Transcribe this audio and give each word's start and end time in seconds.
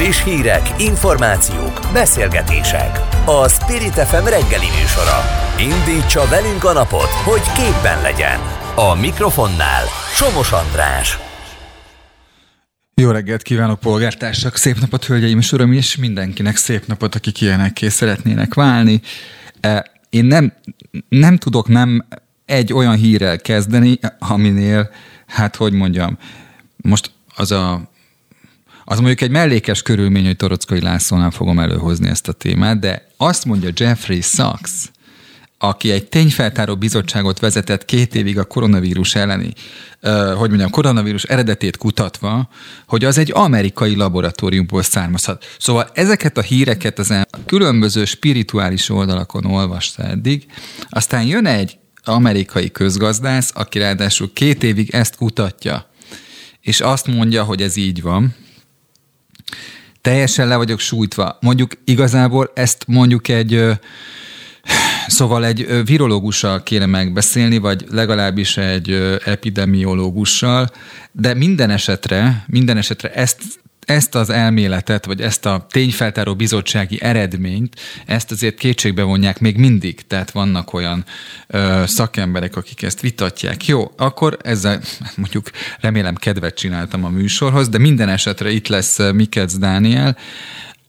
Friss 0.00 0.24
hírek, 0.24 0.74
információk, 0.78 1.80
beszélgetések. 1.92 2.98
A 3.26 3.48
Spirit 3.48 3.92
FM 3.92 4.24
reggeli 4.24 4.66
műsora. 4.80 5.18
Indítsa 5.58 6.28
velünk 6.28 6.64
a 6.64 6.72
napot, 6.72 7.08
hogy 7.08 7.40
képben 7.40 8.02
legyen. 8.02 8.38
A 8.74 8.94
mikrofonnál 8.94 9.84
Somos 10.14 10.52
András. 10.52 11.18
Jó 12.94 13.10
reggelt 13.10 13.42
kívánok, 13.42 13.80
polgártársak! 13.80 14.56
Szép 14.56 14.78
napot, 14.78 15.04
hölgyeim 15.04 15.38
és 15.38 15.52
uram, 15.52 15.72
és 15.72 15.96
mindenkinek 15.96 16.56
szép 16.56 16.86
napot, 16.86 17.14
akik 17.14 17.40
ilyenekké 17.40 17.88
szeretnének 17.88 18.54
válni. 18.54 19.00
E, 19.60 19.90
én 20.10 20.24
nem, 20.24 20.52
nem 21.08 21.36
tudok 21.36 21.68
nem 21.68 22.06
egy 22.44 22.72
olyan 22.72 22.96
hírrel 22.96 23.40
kezdeni, 23.40 23.98
aminél, 24.18 24.90
hát 25.26 25.56
hogy 25.56 25.72
mondjam, 25.72 26.18
most 26.76 27.10
az 27.34 27.50
a 27.50 27.89
az 28.90 28.98
mondjuk 28.98 29.20
egy 29.20 29.30
mellékes 29.30 29.82
körülmény, 29.82 30.24
hogy 30.24 30.36
Torockai 30.36 30.80
Lászlónál 30.80 31.30
fogom 31.30 31.58
előhozni 31.58 32.08
ezt 32.08 32.28
a 32.28 32.32
témát, 32.32 32.78
de 32.78 33.06
azt 33.16 33.44
mondja 33.44 33.70
Jeffrey 33.74 34.20
Sachs, 34.20 34.70
aki 35.58 35.90
egy 35.90 36.08
tényfeltáró 36.08 36.76
bizottságot 36.76 37.38
vezetett 37.38 37.84
két 37.84 38.14
évig 38.14 38.38
a 38.38 38.44
koronavírus 38.44 39.14
elleni, 39.14 39.52
hogy 40.36 40.48
mondjam, 40.48 40.70
koronavírus 40.70 41.22
eredetét 41.22 41.76
kutatva, 41.76 42.48
hogy 42.86 43.04
az 43.04 43.18
egy 43.18 43.30
amerikai 43.34 43.94
laboratóriumból 43.94 44.82
származhat. 44.82 45.44
Szóval 45.58 45.90
ezeket 45.94 46.38
a 46.38 46.42
híreket 46.42 46.98
az 46.98 47.14
különböző 47.46 48.04
spirituális 48.04 48.88
oldalakon 48.88 49.44
olvasta 49.44 50.02
eddig, 50.02 50.46
aztán 50.88 51.24
jön 51.24 51.46
egy 51.46 51.78
amerikai 52.04 52.70
közgazdász, 52.70 53.50
aki 53.54 53.78
ráadásul 53.78 54.32
két 54.32 54.62
évig 54.62 54.90
ezt 54.90 55.16
kutatja, 55.16 55.90
és 56.60 56.80
azt 56.80 57.06
mondja, 57.06 57.44
hogy 57.44 57.62
ez 57.62 57.76
így 57.76 58.02
van, 58.02 58.34
teljesen 60.00 60.48
le 60.48 60.56
vagyok 60.56 60.80
sújtva. 60.80 61.38
Mondjuk 61.40 61.72
igazából 61.84 62.50
ezt 62.54 62.84
mondjuk 62.86 63.28
egy 63.28 63.78
Szóval 65.06 65.44
egy 65.44 65.84
virológussal 65.84 66.62
kéne 66.62 66.86
megbeszélni, 66.86 67.58
vagy 67.58 67.84
legalábbis 67.90 68.56
egy 68.56 69.18
epidemiológussal, 69.24 70.68
de 71.12 71.34
minden 71.34 71.70
esetre, 71.70 72.44
minden 72.46 72.76
esetre 72.76 73.12
ezt 73.12 73.59
ezt 73.90 74.14
az 74.14 74.30
elméletet, 74.30 75.04
vagy 75.04 75.20
ezt 75.20 75.46
a 75.46 75.66
tényfeltáró 75.70 76.34
bizottsági 76.34 77.02
eredményt, 77.02 77.80
ezt 78.06 78.30
azért 78.30 78.58
kétségbe 78.58 79.02
vonják 79.02 79.40
még 79.40 79.56
mindig, 79.56 80.06
tehát 80.06 80.30
vannak 80.30 80.72
olyan 80.72 81.04
ö, 81.46 81.82
szakemberek, 81.86 82.56
akik 82.56 82.82
ezt 82.82 83.00
vitatják. 83.00 83.66
Jó, 83.66 83.90
akkor 83.96 84.36
ezzel 84.42 84.80
mondjuk 85.16 85.50
remélem 85.80 86.14
kedvet 86.14 86.54
csináltam 86.54 87.04
a 87.04 87.08
műsorhoz, 87.08 87.68
de 87.68 87.78
minden 87.78 88.08
esetre 88.08 88.50
itt 88.50 88.68
lesz 88.68 88.98
Mikec 89.12 89.54
Dániel, 89.54 90.16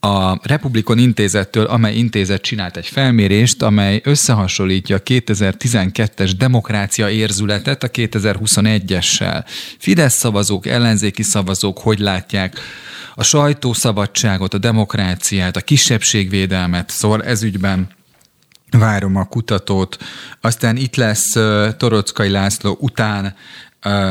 a 0.04 0.38
Republikon 0.42 0.98
intézettől, 0.98 1.64
amely 1.64 1.94
intézet 1.94 2.42
csinált 2.42 2.76
egy 2.76 2.86
felmérést, 2.86 3.62
amely 3.62 4.00
összehasonlítja 4.04 4.96
a 4.96 5.02
2012-es 5.02 6.32
demokrácia 6.38 7.10
érzületet 7.10 7.82
a 7.82 7.88
2021-essel. 7.88 9.44
Fidesz 9.78 10.14
szavazók, 10.14 10.66
ellenzéki 10.66 11.22
szavazók 11.22 11.78
hogy 11.78 11.98
látják 11.98 12.60
a 13.14 13.22
sajtószabadságot, 13.22 14.54
a 14.54 14.58
demokráciát, 14.58 15.56
a 15.56 15.60
kisebbségvédelmet, 15.60 16.90
szóval 16.90 17.24
ezügyben 17.24 17.88
várom 18.70 19.16
a 19.16 19.24
kutatót. 19.24 19.98
Aztán 20.40 20.76
itt 20.76 20.96
lesz 20.96 21.32
Torockai 21.76 22.28
László 22.28 22.76
után 22.80 23.34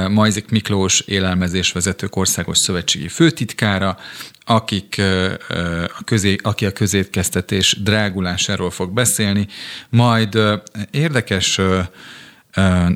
Majzik 0.10 0.50
Miklós 0.50 1.00
élelmezésvezetők 1.00 2.16
országos 2.16 2.58
szövetségi 2.58 3.08
főtitkára, 3.08 3.98
akik 4.46 5.02
a 5.98 6.04
közé, 6.04 6.36
aki 6.42 6.66
a 6.66 6.72
közétkeztetés 6.72 7.78
drágulásáról 7.84 8.72
fog 8.72 8.94
beszélni, 8.94 9.48
majd 9.90 10.40
érdekes 10.92 11.60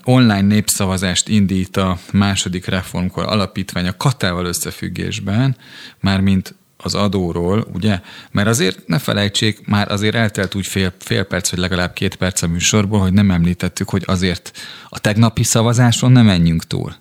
online 0.03 0.41
népszavazást 0.41 1.28
indít 1.28 1.78
a 1.78 1.97
második 2.12 2.66
reformkor 2.66 3.24
alapítvány 3.24 3.88
a 3.88 3.97
katával 3.97 4.46
összefüggésben, 4.46 5.58
mármint 6.00 6.56
az 6.85 6.96
adóról, 6.96 7.68
ugye? 7.73 8.00
Mert 8.31 8.47
azért 8.47 8.88
ne 8.88 9.00
felejtsék, 9.00 9.68
már 9.68 9.91
azért 9.91 10.16
eltelt 10.16 10.56
úgy 10.56 10.68
fél, 10.68 10.94
fél 11.00 11.23
perc, 11.23 11.50
vagy 11.50 11.59
legalább 11.59 11.94
két 11.94 12.16
perc 12.16 12.41
a 12.41 12.47
műsorból, 12.47 13.00
hogy 13.00 13.13
nem 13.13 13.31
említettük, 13.31 13.90
hogy 13.90 14.03
azért 14.06 14.51
a 14.90 15.00
tegnapi 15.00 15.44
szavazáson 15.44 16.12
nem 16.12 16.25
menjünk 16.25 16.63
túl. 16.63 16.96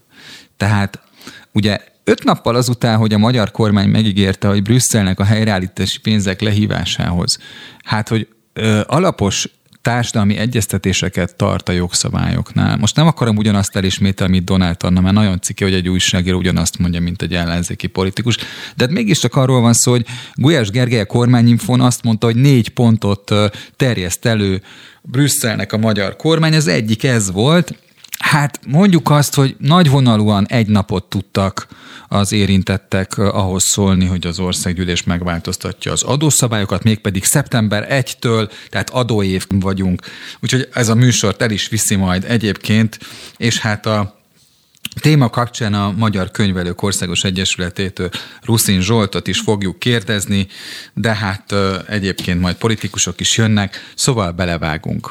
Tehát 0.56 1.00
ugye 1.53 1.78
öt 2.05 2.25
nappal 2.25 2.55
azután, 2.55 2.97
hogy 2.97 3.15
a 3.15 3.19
magyar 3.19 3.50
kormány 3.50 3.89
megígérte, 3.89 4.49
hogy 4.49 4.62
Brüsszelnek 4.62 5.21
a 5.21 5.25
helyreállítási 5.25 6.01
pénzek 6.01 6.41
lehívásához, 6.41 7.39
hát 7.84 8.09
hogy 8.09 8.28
ö, 8.53 8.81
alapos 8.87 9.49
társadalmi 9.84 10.37
egyeztetéseket 10.37 11.37
tart 11.37 11.69
a 11.69 11.72
jogszabályoknál. 11.72 12.77
Most 12.77 12.97
nem 12.97 13.06
akarom 13.06 13.37
ugyanazt 13.37 13.77
elismételni, 13.77 14.33
mint 14.33 14.45
Donald 14.45 14.77
Anna, 14.81 15.00
mert 15.00 15.15
nagyon 15.15 15.41
ciki, 15.41 15.65
hogy 15.65 15.75
egy 15.75 15.89
újságíró 15.89 16.39
ugyanazt 16.39 16.78
mondja, 16.78 17.00
mint 17.00 17.22
egy 17.22 17.34
ellenzéki 17.34 17.87
politikus. 17.87 18.37
De 18.77 18.84
hát 18.84 18.91
mégiscsak 18.91 19.34
arról 19.34 19.61
van 19.61 19.72
szó, 19.72 19.91
hogy 19.91 20.06
Gulyás 20.34 20.71
Gergely 20.71 21.00
a 21.00 21.06
kormányinfón 21.06 21.81
azt 21.81 22.03
mondta, 22.03 22.27
hogy 22.27 22.37
négy 22.37 22.69
pontot 22.69 23.34
terjeszt 23.77 24.27
elő 24.27 24.62
Brüsszelnek 25.03 25.72
a 25.72 25.78
magyar 25.78 26.16
kormány. 26.16 26.55
Az 26.55 26.66
egyik 26.66 27.05
ez 27.05 27.31
volt, 27.31 27.75
Hát 28.19 28.61
mondjuk 28.67 29.11
azt, 29.11 29.35
hogy 29.35 29.57
nagyvonalúan 29.59 30.47
egy 30.47 30.67
napot 30.67 31.05
tudtak 31.05 31.67
az 32.09 32.33
érintettek 32.33 33.19
ahhoz 33.19 33.65
szólni, 33.65 34.07
hogy 34.07 34.27
az 34.27 34.39
országgyűlés 34.39 35.03
megváltoztatja 35.03 35.93
az 35.93 36.03
adószabályokat, 36.03 36.83
mégpedig 36.83 37.25
szeptember 37.25 37.87
1-től, 37.91 38.51
tehát 38.69 38.91
adóév 38.91 39.47
vagyunk. 39.49 40.03
Úgyhogy 40.41 40.69
ez 40.73 40.89
a 40.89 40.95
műsort 40.95 41.43
el 41.43 41.51
is 41.51 41.69
viszi 41.69 41.95
majd 41.95 42.25
egyébként, 42.25 42.99
és 43.37 43.59
hát 43.59 43.87
a 43.87 44.23
téma 45.01 45.31
kapcsán 45.31 45.75
a 45.75 45.91
Magyar 45.97 46.31
Könyvelők 46.31 46.83
Országos 46.83 47.25
Egyesületétől 47.25 48.11
Ruszin 48.43 48.81
Zsoltot 48.81 49.27
is 49.29 49.41
fogjuk 49.41 49.79
kérdezni, 49.79 50.47
de 50.95 51.15
hát 51.15 51.55
egyébként 51.89 52.41
majd 52.41 52.57
politikusok 52.57 53.21
is 53.21 53.37
jönnek, 53.37 53.93
szóval 53.95 54.31
belevágunk. 54.31 55.11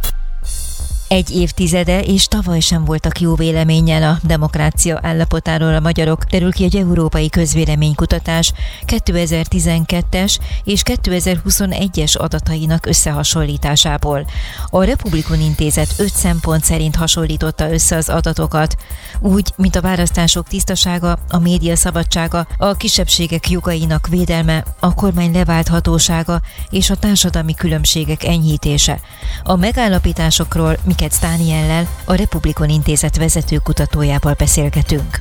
egy 1.11 1.31
évtizede, 1.31 2.01
és 2.01 2.27
tavaly 2.27 2.59
sem 2.59 2.85
voltak 2.85 3.19
jó 3.19 3.35
véleménnyel 3.35 4.03
a 4.03 4.19
demokrácia 4.27 4.99
állapotáról 5.01 5.75
a 5.75 5.79
magyarok, 5.79 6.23
derül 6.23 6.51
ki 6.51 6.63
egy 6.63 6.75
európai 6.75 7.29
közvéleménykutatás 7.29 8.51
2012-es 8.87 10.37
és 10.63 10.81
2021-es 10.85 12.17
adatainak 12.17 12.85
összehasonlításából. 12.85 14.25
A 14.69 14.83
Republikon 14.83 15.39
Intézet 15.41 15.93
öt 15.97 16.13
szempont 16.13 16.63
szerint 16.63 16.95
hasonlította 16.95 17.71
össze 17.71 17.95
az 17.95 18.09
adatokat, 18.09 18.75
úgy, 19.19 19.53
mint 19.55 19.75
a 19.75 19.81
választások 19.81 20.47
tisztasága, 20.47 21.17
a 21.29 21.39
média 21.39 21.75
szabadsága, 21.75 22.47
a 22.57 22.73
kisebbségek 22.73 23.49
jogainak 23.49 24.07
védelme, 24.07 24.63
a 24.79 24.93
kormány 24.93 25.31
leválthatósága 25.31 26.41
és 26.69 26.89
a 26.89 26.95
társadalmi 26.95 27.53
különbségek 27.53 28.23
enyhítése. 28.23 28.99
A 29.43 29.55
megállapításokról 29.55 30.77
Mikec 31.01 31.19
Dániellel, 31.19 31.85
a 32.05 32.15
Republikon 32.15 32.69
Intézet 32.69 33.17
vezető 33.17 33.57
kutatójával 33.63 34.35
beszélgetünk. 34.37 35.11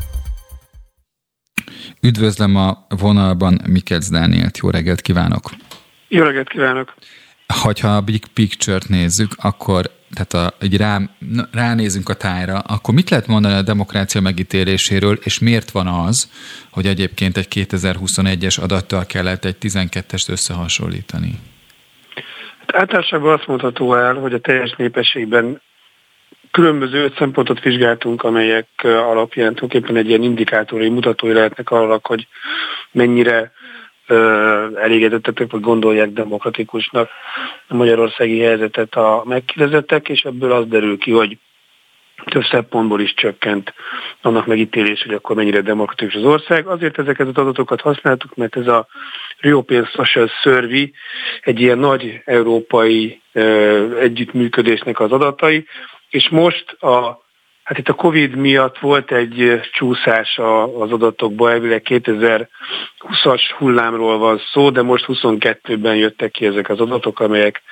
Üdvözlöm 2.03 2.57
a 2.57 2.87
vonalban 2.89 3.61
Mikec 3.69 4.09
Dánielt, 4.09 4.59
jó 4.59 4.71
reggelt 4.71 5.01
kívánok! 5.01 5.51
Jó 6.09 6.23
reggelt 6.23 6.49
kívánok! 6.49 6.95
Ha 7.47 7.89
a 7.89 8.01
big 8.01 8.27
picture-t 8.35 8.89
nézzük, 8.89 9.31
akkor 9.37 9.91
tehát 10.15 10.33
a, 10.33 10.57
egy 10.65 10.77
rá, 10.77 10.99
ránézünk 11.53 12.09
a 12.09 12.15
tájra, 12.15 12.59
akkor 12.59 12.95
mit 12.95 13.11
lehet 13.11 13.26
mondani 13.26 13.55
a 13.55 13.62
demokrácia 13.62 14.21
megítéléséről, 14.21 15.19
és 15.23 15.38
miért 15.38 15.71
van 15.71 15.87
az, 15.87 16.31
hogy 16.71 16.87
egyébként 16.87 17.37
egy 17.37 17.49
2021-es 17.50 18.62
adattal 18.62 19.06
kellett 19.06 19.44
egy 19.44 19.56
12-est 19.61 20.31
összehasonlítani? 20.31 21.38
Hát 22.59 22.75
általánosságban 22.75 23.33
azt 23.33 23.47
mondható 23.47 23.94
el, 23.94 24.15
hogy 24.15 24.33
a 24.33 24.41
teljes 24.41 24.75
népességben 24.76 25.61
különböző 26.50 27.05
öt 27.05 27.17
szempontot 27.17 27.61
vizsgáltunk, 27.61 28.23
amelyek 28.23 28.67
alapján 28.82 29.55
tulajdonképpen 29.55 29.97
egy 29.97 30.08
ilyen 30.08 30.23
indikátori 30.23 30.88
mutatói 30.88 31.32
lehetnek 31.32 31.70
arra, 31.70 32.00
hogy 32.02 32.26
mennyire 32.93 33.52
elégedettek, 34.75 35.50
vagy 35.50 35.61
gondolják 35.61 36.12
demokratikusnak 36.12 37.11
a 37.69 37.75
magyarországi 37.75 38.41
helyzetet 38.41 38.94
a 38.94 39.23
megkérdezettek, 39.26 40.08
és 40.08 40.23
ebből 40.23 40.52
az 40.52 40.67
derül 40.67 40.99
ki, 40.99 41.11
hogy 41.11 41.38
több 42.25 42.44
szempontból 42.50 43.00
is 43.00 43.14
csökkent 43.14 43.75
annak 44.23 44.47
megítélés, 44.47 45.02
hogy 45.02 45.14
akkor 45.14 45.37
mennyire 45.37 45.61
demokratikus 45.61 46.14
az 46.14 46.25
ország. 46.25 46.67
Azért 46.67 46.99
ezeket 46.99 47.26
az 47.26 47.37
adatokat 47.37 47.81
használtuk, 47.81 48.35
mert 48.35 48.56
ez 48.56 48.67
a 48.67 48.87
European 49.41 49.85
Social 49.85 50.29
Survey 50.43 50.93
egy 51.41 51.61
ilyen 51.61 51.79
nagy 51.79 52.23
európai 52.25 53.20
együttműködésnek 54.00 55.00
az 55.00 55.12
adatai, 55.12 55.67
és 56.11 56.29
most 56.29 56.71
a 56.83 57.29
Hát 57.71 57.79
itt 57.79 57.89
a 57.89 57.95
Covid 57.95 58.35
miatt 58.35 58.79
volt 58.79 59.12
egy 59.12 59.61
csúszás 59.73 60.39
az 60.79 60.93
adatokban, 60.93 61.51
elvileg 61.51 61.83
2020-as 61.85 63.41
hullámról 63.59 64.19
van 64.19 64.41
szó, 64.53 64.71
de 64.71 64.83
most 64.83 65.05
22-ben 65.09 65.97
jöttek 65.97 66.31
ki 66.31 66.47
ezek 66.47 66.69
az 66.69 66.81
adatok, 66.81 67.21
amelyek 67.21 67.62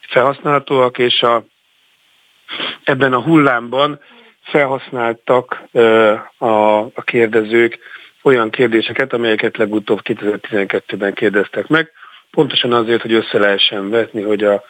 felhasználhatóak, 0.00 0.98
és 0.98 1.22
a, 1.22 1.44
ebben 2.84 3.12
a 3.12 3.20
hullámban 3.20 4.00
felhasználtak 4.42 5.62
a, 6.38 6.78
a 6.78 7.02
kérdezők 7.04 7.78
olyan 8.22 8.50
kérdéseket, 8.50 9.12
amelyeket 9.12 9.56
legutóbb 9.56 10.00
2012-ben 10.02 11.14
kérdeztek 11.14 11.66
meg, 11.66 11.92
pontosan 12.34 12.72
azért, 12.72 13.02
hogy 13.02 13.12
össze 13.12 13.38
lehessen 13.38 13.90
vetni, 13.90 14.22
hogy 14.22 14.44
a 14.44 14.62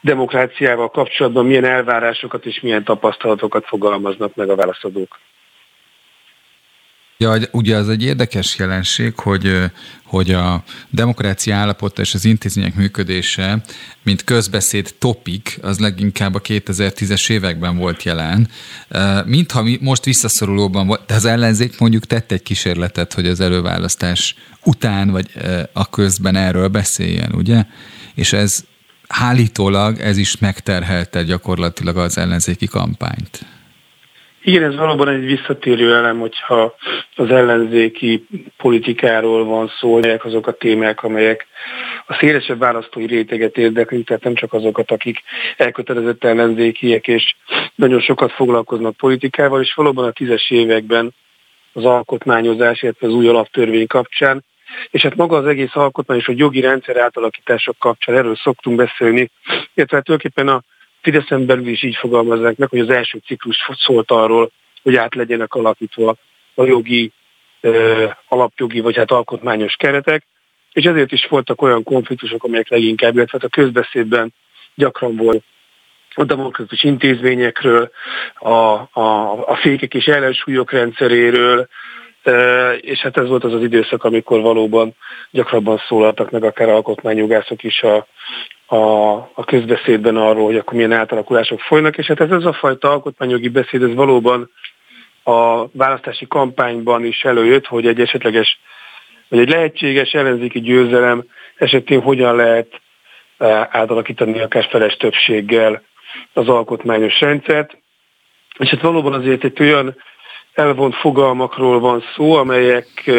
demokráciával 0.00 0.90
kapcsolatban 0.90 1.46
milyen 1.46 1.64
elvárásokat 1.64 2.46
és 2.46 2.60
milyen 2.60 2.84
tapasztalatokat 2.84 3.66
fogalmaznak 3.66 4.34
meg 4.34 4.48
a 4.48 4.54
válaszadók. 4.54 5.18
Ja, 7.22 7.36
ugye 7.52 7.76
az 7.76 7.88
egy 7.88 8.02
érdekes 8.02 8.58
jelenség, 8.58 9.18
hogy, 9.18 9.56
hogy 10.04 10.30
a 10.30 10.62
demokrácia 10.90 11.56
állapota 11.56 12.02
és 12.02 12.14
az 12.14 12.24
intézmények 12.24 12.74
működése, 12.74 13.62
mint 14.02 14.24
közbeszéd 14.24 14.94
topik, 14.98 15.58
az 15.62 15.78
leginkább 15.78 16.34
a 16.34 16.40
2010-es 16.40 17.30
években 17.30 17.76
volt 17.76 18.02
jelen. 18.02 18.48
Mintha 19.24 19.64
most 19.80 20.04
visszaszorulóban 20.04 20.86
volt, 20.86 21.06
de 21.06 21.14
az 21.14 21.24
ellenzék 21.24 21.78
mondjuk 21.78 22.06
tett 22.06 22.32
egy 22.32 22.42
kísérletet, 22.42 23.12
hogy 23.12 23.26
az 23.26 23.40
előválasztás 23.40 24.34
után 24.64 25.10
vagy 25.10 25.26
a 25.72 25.88
közben 25.90 26.36
erről 26.36 26.68
beszéljen, 26.68 27.32
ugye? 27.34 27.62
És 28.14 28.32
ez 28.32 28.64
állítólag 29.08 29.98
ez 29.98 30.16
is 30.16 30.38
megterhelte 30.38 31.22
gyakorlatilag 31.22 31.96
az 31.96 32.18
ellenzéki 32.18 32.66
kampányt. 32.66 33.40
Igen, 34.42 34.62
ez 34.62 34.76
valóban 34.76 35.08
egy 35.08 35.24
visszatérő 35.24 35.94
elem, 35.94 36.18
hogyha 36.18 36.74
az 37.16 37.30
ellenzéki 37.30 38.26
politikáról 38.56 39.44
van 39.44 39.70
szó, 39.80 39.98
melyek 39.98 40.24
azok 40.24 40.46
a 40.46 40.52
témák, 40.52 41.02
amelyek 41.02 41.46
a 42.06 42.14
szélesebb 42.20 42.58
választói 42.58 43.06
réteget 43.06 43.56
érdeklik, 43.56 44.06
tehát 44.06 44.24
nem 44.24 44.34
csak 44.34 44.52
azokat, 44.52 44.90
akik 44.90 45.18
elkötelezett 45.56 46.24
ellenzékiek, 46.24 47.08
és 47.08 47.34
nagyon 47.74 48.00
sokat 48.00 48.32
foglalkoznak 48.32 48.96
politikával, 48.96 49.62
és 49.62 49.74
valóban 49.74 50.04
a 50.04 50.10
tízes 50.10 50.50
években 50.50 51.14
az 51.72 51.84
alkotmányozás, 51.84 52.82
illetve 52.82 53.06
az 53.06 53.12
új 53.12 53.28
alaptörvény 53.28 53.86
kapcsán, 53.86 54.44
és 54.90 55.02
hát 55.02 55.16
maga 55.16 55.36
az 55.36 55.46
egész 55.46 55.76
alkotmány 55.76 56.18
és 56.18 56.28
a 56.28 56.32
jogi 56.36 56.60
rendszer 56.60 56.96
átalakítások 56.96 57.78
kapcsán 57.78 58.16
erről 58.16 58.36
szoktunk 58.36 58.76
beszélni, 58.76 59.30
illetve 59.74 59.96
hát 59.96 60.04
tulajdonképpen 60.04 60.48
a 60.48 60.62
Fideszen 61.02 61.46
belül 61.46 61.68
is 61.68 61.82
így 61.82 61.96
fogalmazzák 61.96 62.56
meg, 62.56 62.68
hogy 62.68 62.78
az 62.78 62.90
első 62.90 63.20
ciklus 63.26 63.56
szólt 63.78 64.10
arról, 64.10 64.50
hogy 64.82 64.96
át 64.96 65.14
legyenek 65.14 65.54
alakítva 65.54 66.14
a 66.54 66.64
jogi, 66.64 67.12
alapjogi 68.28 68.80
vagy 68.80 68.96
hát 68.96 69.10
alkotmányos 69.10 69.74
keretek, 69.74 70.26
és 70.72 70.84
ezért 70.84 71.12
is 71.12 71.26
voltak 71.26 71.62
olyan 71.62 71.82
konfliktusok, 71.82 72.44
amelyek 72.44 72.68
leginkább, 72.68 73.14
illetve 73.14 73.38
hát 73.40 73.50
a 73.52 73.60
közbeszédben 73.60 74.34
gyakran 74.74 75.16
volt 75.16 75.44
a 76.14 76.24
demokratikus 76.24 76.82
intézményekről, 76.84 77.90
a, 78.34 78.54
a, 79.00 79.30
a 79.46 79.56
fékek 79.56 79.94
és 79.94 80.06
ellensúlyok 80.06 80.70
rendszeréről, 80.70 81.68
és 82.80 82.98
hát 82.98 83.16
ez 83.16 83.28
volt 83.28 83.44
az 83.44 83.52
az 83.52 83.62
időszak, 83.62 84.04
amikor 84.04 84.40
valóban 84.40 84.94
gyakrabban 85.30 85.82
szólaltak 85.88 86.30
meg 86.30 86.44
akár 86.44 86.68
alkotmányjogászok 86.68 87.62
is 87.62 87.82
a, 87.82 88.06
a, 88.74 89.12
a 89.34 89.44
közbeszédben 89.46 90.16
arról, 90.16 90.44
hogy 90.44 90.56
akkor 90.56 90.74
milyen 90.74 90.92
átalakulások 90.92 91.60
folynak, 91.60 91.98
és 91.98 92.06
hát 92.06 92.20
ez 92.20 92.30
az 92.30 92.46
a 92.46 92.52
fajta 92.52 92.90
alkotmányjogi 92.90 93.48
beszéd, 93.48 93.82
ez 93.82 93.94
valóban 93.94 94.50
a 95.22 95.68
választási 95.72 96.26
kampányban 96.26 97.04
is 97.04 97.22
előjött, 97.22 97.66
hogy 97.66 97.86
egy 97.86 98.00
esetleges, 98.00 98.58
vagy 99.28 99.38
egy 99.38 99.48
lehetséges 99.48 100.12
ellenzéki 100.12 100.60
győzelem 100.60 101.24
esetén 101.56 102.00
hogyan 102.00 102.36
lehet 102.36 102.80
átalakítani 103.70 104.40
akár 104.40 104.66
feles 104.70 104.96
többséggel 104.96 105.82
az 106.32 106.48
alkotmányos 106.48 107.20
rendszert. 107.20 107.76
És 108.58 108.68
hát 108.68 108.80
valóban 108.80 109.12
azért 109.12 109.44
egy 109.44 109.60
olyan 109.60 109.96
elvont 110.54 110.94
fogalmakról 110.94 111.80
van 111.80 112.02
szó, 112.14 112.32
amelyek, 112.32 113.10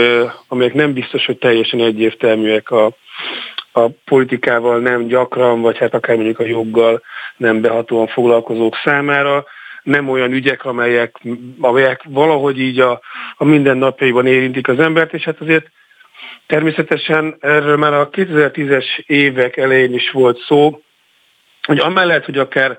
amelyek 0.47 0.73
nem 0.73 0.93
biztos, 0.93 1.25
hogy 1.25 1.37
teljesen 1.37 1.79
egyértelműek 1.79 2.71
a, 2.71 2.91
a 3.71 3.87
politikával 4.05 4.79
nem 4.79 5.07
gyakran, 5.07 5.61
vagy 5.61 5.77
hát 5.77 5.93
akár 5.93 6.15
mondjuk 6.15 6.39
a 6.39 6.45
joggal 6.45 7.01
nem 7.37 7.61
behatóan 7.61 8.07
foglalkozók 8.07 8.75
számára, 8.83 9.45
nem 9.83 10.09
olyan 10.09 10.31
ügyek, 10.31 10.65
amelyek, 10.65 11.15
amelyek 11.59 12.03
valahogy 12.07 12.59
így 12.59 12.79
a, 12.79 13.01
a 13.37 13.43
mindennapjaiban 13.43 14.27
érintik 14.27 14.67
az 14.67 14.79
embert, 14.79 15.13
és 15.13 15.23
hát 15.23 15.41
azért 15.41 15.65
természetesen 16.47 17.35
erről 17.39 17.77
már 17.77 17.93
a 17.93 18.09
2010-es 18.09 18.85
évek 19.05 19.57
elején 19.57 19.93
is 19.93 20.11
volt 20.11 20.39
szó, 20.47 20.81
hogy 21.63 21.79
amellett, 21.79 22.25
hogy 22.25 22.37
akár 22.37 22.77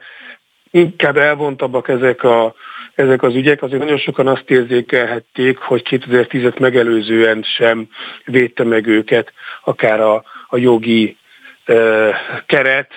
inkább 0.72 1.16
elvontabbak 1.16 1.88
ezek, 1.88 2.22
a, 2.22 2.54
ezek 2.94 3.22
az 3.22 3.34
ügyek, 3.34 3.62
azért 3.62 3.82
nagyon 3.82 3.98
sokan 3.98 4.26
azt 4.26 4.50
érzékelhették, 4.50 5.58
hogy 5.58 5.82
2010-et 5.90 6.60
megelőzően 6.60 7.42
sem 7.42 7.88
védte 8.24 8.64
meg 8.64 8.86
őket, 8.86 9.32
akár 9.64 10.00
a, 10.00 10.24
a 10.48 10.56
jogi 10.56 11.16
keret, 12.46 12.90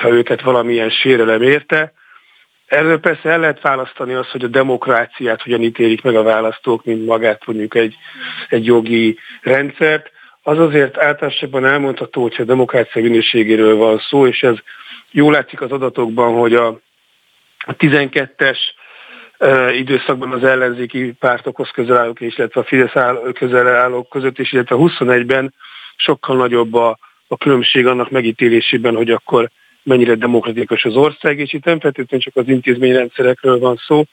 ha 0.00 0.08
őket 0.08 0.42
valamilyen 0.42 0.90
sérelem 0.90 1.42
érte. 1.42 1.92
Erről 2.66 3.00
persze 3.00 3.28
el 3.28 3.38
lehet 3.38 3.60
választani 3.60 4.14
azt, 4.14 4.30
hogy 4.30 4.44
a 4.44 4.48
demokráciát 4.48 5.42
hogyan 5.42 5.62
ítélik 5.62 6.02
meg 6.02 6.16
a 6.16 6.22
választók, 6.22 6.84
mint 6.84 7.06
magát 7.06 7.46
mondjuk 7.46 7.74
egy, 7.74 7.96
egy 8.48 8.64
jogi 8.64 9.18
rendszert. 9.42 10.10
Az 10.42 10.58
azért 10.58 10.98
általában 10.98 11.66
elmondható, 11.66 12.22
hogyha 12.22 12.42
a 12.42 12.46
demokrácia 12.46 13.02
minőségéről 13.02 13.76
van 13.76 13.98
szó, 13.98 14.26
és 14.26 14.42
ez 14.42 14.56
jól 15.10 15.32
látszik 15.32 15.60
az 15.60 15.72
adatokban, 15.72 16.34
hogy 16.34 16.54
a, 16.54 16.66
a 17.58 17.76
12-es 17.76 18.58
időszakban 19.72 20.32
az 20.32 20.44
ellenzéki 20.44 21.12
pártokhoz 21.12 21.70
közel 21.70 21.96
állók, 21.96 22.20
illetve 22.20 22.60
a 22.60 22.64
Fidesz 22.64 23.32
közel 23.32 23.68
állók 23.68 24.08
között 24.08 24.38
is, 24.38 24.52
illetve 24.52 24.76
21-ben 24.78 25.54
sokkal 25.96 26.36
nagyobb 26.36 26.74
a, 26.74 26.98
a 27.28 27.36
különbség 27.36 27.86
annak 27.86 28.10
megítélésében, 28.10 28.94
hogy 28.94 29.10
akkor 29.10 29.50
mennyire 29.82 30.14
demokratikus 30.14 30.84
az 30.84 30.96
ország, 30.96 31.38
és 31.38 31.52
itt 31.52 31.64
nem 31.64 31.80
feltétlenül 31.80 32.24
csak 32.24 32.36
az 32.36 32.48
intézményrendszerekről 32.48 33.58
van 33.58 33.76
szó, 33.76 34.04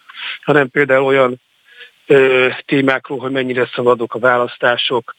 hanem 0.42 0.70
például 0.70 1.06
olyan 1.06 1.42
ö, 2.06 2.48
témákról, 2.66 3.20
hogy 3.20 3.32
mennyire 3.32 3.70
szabadok 3.74 4.14
a 4.14 4.20
választások, 4.20 5.16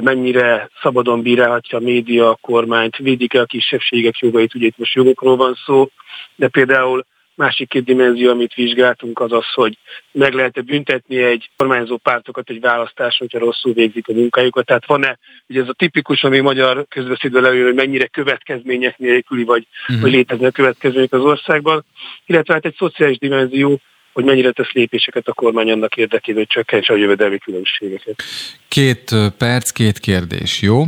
mennyire 0.00 0.70
szabadon 0.82 1.22
bírálhatja 1.22 1.78
a 1.78 1.80
média 1.80 2.28
a 2.28 2.38
kormányt, 2.40 2.96
védik-e 2.96 3.40
a 3.40 3.44
kisebbségek 3.44 4.18
jogait, 4.18 4.54
ugye 4.54 4.66
itt 4.66 4.78
most 4.78 4.94
jogokról 4.94 5.36
van 5.36 5.58
szó, 5.66 5.88
de 6.36 6.48
például 6.48 7.04
Másik 7.36 7.68
két 7.68 7.84
dimenzió, 7.84 8.30
amit 8.30 8.54
vizsgáltunk, 8.54 9.20
az 9.20 9.32
az, 9.32 9.52
hogy 9.54 9.78
meg 10.12 10.32
lehet-e 10.32 10.60
büntetni 10.60 11.22
egy 11.22 11.50
kormányzó 11.56 11.96
pártokat 11.96 12.50
egy 12.50 12.60
választáson, 12.60 13.28
hogyha 13.30 13.46
rosszul 13.46 13.72
végzik 13.72 14.08
a 14.08 14.12
munkájukat. 14.12 14.66
Tehát 14.66 14.86
van-e, 14.86 15.18
ugye 15.48 15.60
ez 15.60 15.68
a 15.68 15.72
tipikus, 15.72 16.22
ami 16.22 16.40
magyar 16.40 16.86
közbeszédben 16.88 17.44
előjön, 17.44 17.64
hogy 17.64 17.74
mennyire 17.74 18.06
következmények 18.06 18.98
nélküli, 18.98 19.44
vagy, 19.44 19.66
uh-huh. 19.82 20.00
vagy 20.00 20.12
léteznek 20.12 20.52
következmények 20.52 21.12
az 21.12 21.20
országban, 21.20 21.84
illetve 22.26 22.54
hát 22.54 22.64
egy 22.64 22.76
szociális 22.78 23.18
dimenzió, 23.18 23.80
hogy 24.14 24.24
mennyire 24.24 24.52
tesz 24.52 24.72
lépéseket 24.72 25.28
a 25.28 25.32
kormány 25.32 25.70
annak 25.70 25.96
érdekében, 25.96 26.38
hogy 26.38 26.50
csökkentse 26.50 26.92
a 26.92 26.96
jövedelmi 26.96 27.38
különbségeket. 27.38 28.22
Két 28.68 29.14
perc, 29.38 29.70
két 29.70 29.98
kérdés, 29.98 30.62
jó? 30.62 30.84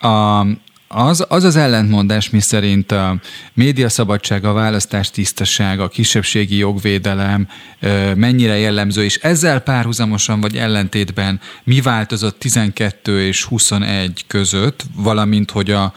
A, 0.00 0.46
az, 0.88 1.26
az 1.28 1.44
az 1.44 1.56
ellentmondás, 1.56 2.30
mi 2.30 2.40
szerint 2.40 2.92
a 2.92 3.16
médiaszabadság, 3.54 4.44
a 4.44 4.52
választás 4.52 5.10
tisztaság, 5.10 5.80
a 5.80 5.88
kisebbségi 5.88 6.56
jogvédelem 6.56 7.48
mennyire 8.14 8.58
jellemző, 8.58 9.04
és 9.04 9.16
ezzel 9.16 9.60
párhuzamosan 9.60 10.40
vagy 10.40 10.56
ellentétben 10.56 11.40
mi 11.64 11.80
változott 11.80 12.38
12 12.38 13.26
és 13.26 13.44
21 13.44 14.24
között, 14.26 14.82
valamint 14.96 15.50
hogy 15.50 15.70
a, 15.70 15.92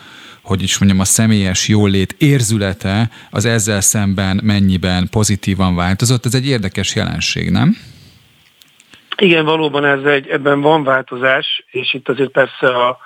hogy 0.51 0.63
is 0.63 0.79
mondjam, 0.79 1.01
a 1.01 1.05
személyes 1.05 1.67
jólét 1.67 2.15
érzülete 2.17 3.09
az 3.29 3.45
ezzel 3.45 3.81
szemben 3.81 4.39
mennyiben 4.43 5.07
pozitívan 5.11 5.75
változott. 5.75 6.25
Ez 6.25 6.33
egy 6.33 6.47
érdekes 6.47 6.95
jelenség, 6.95 7.49
nem? 7.49 7.77
Igen, 9.17 9.45
valóban 9.45 9.85
ez 9.85 10.03
egy, 10.03 10.27
ebben 10.27 10.61
van 10.61 10.83
változás, 10.83 11.63
és 11.71 11.93
itt 11.93 12.09
azért 12.09 12.31
persze 12.31 12.67
a, 12.67 12.97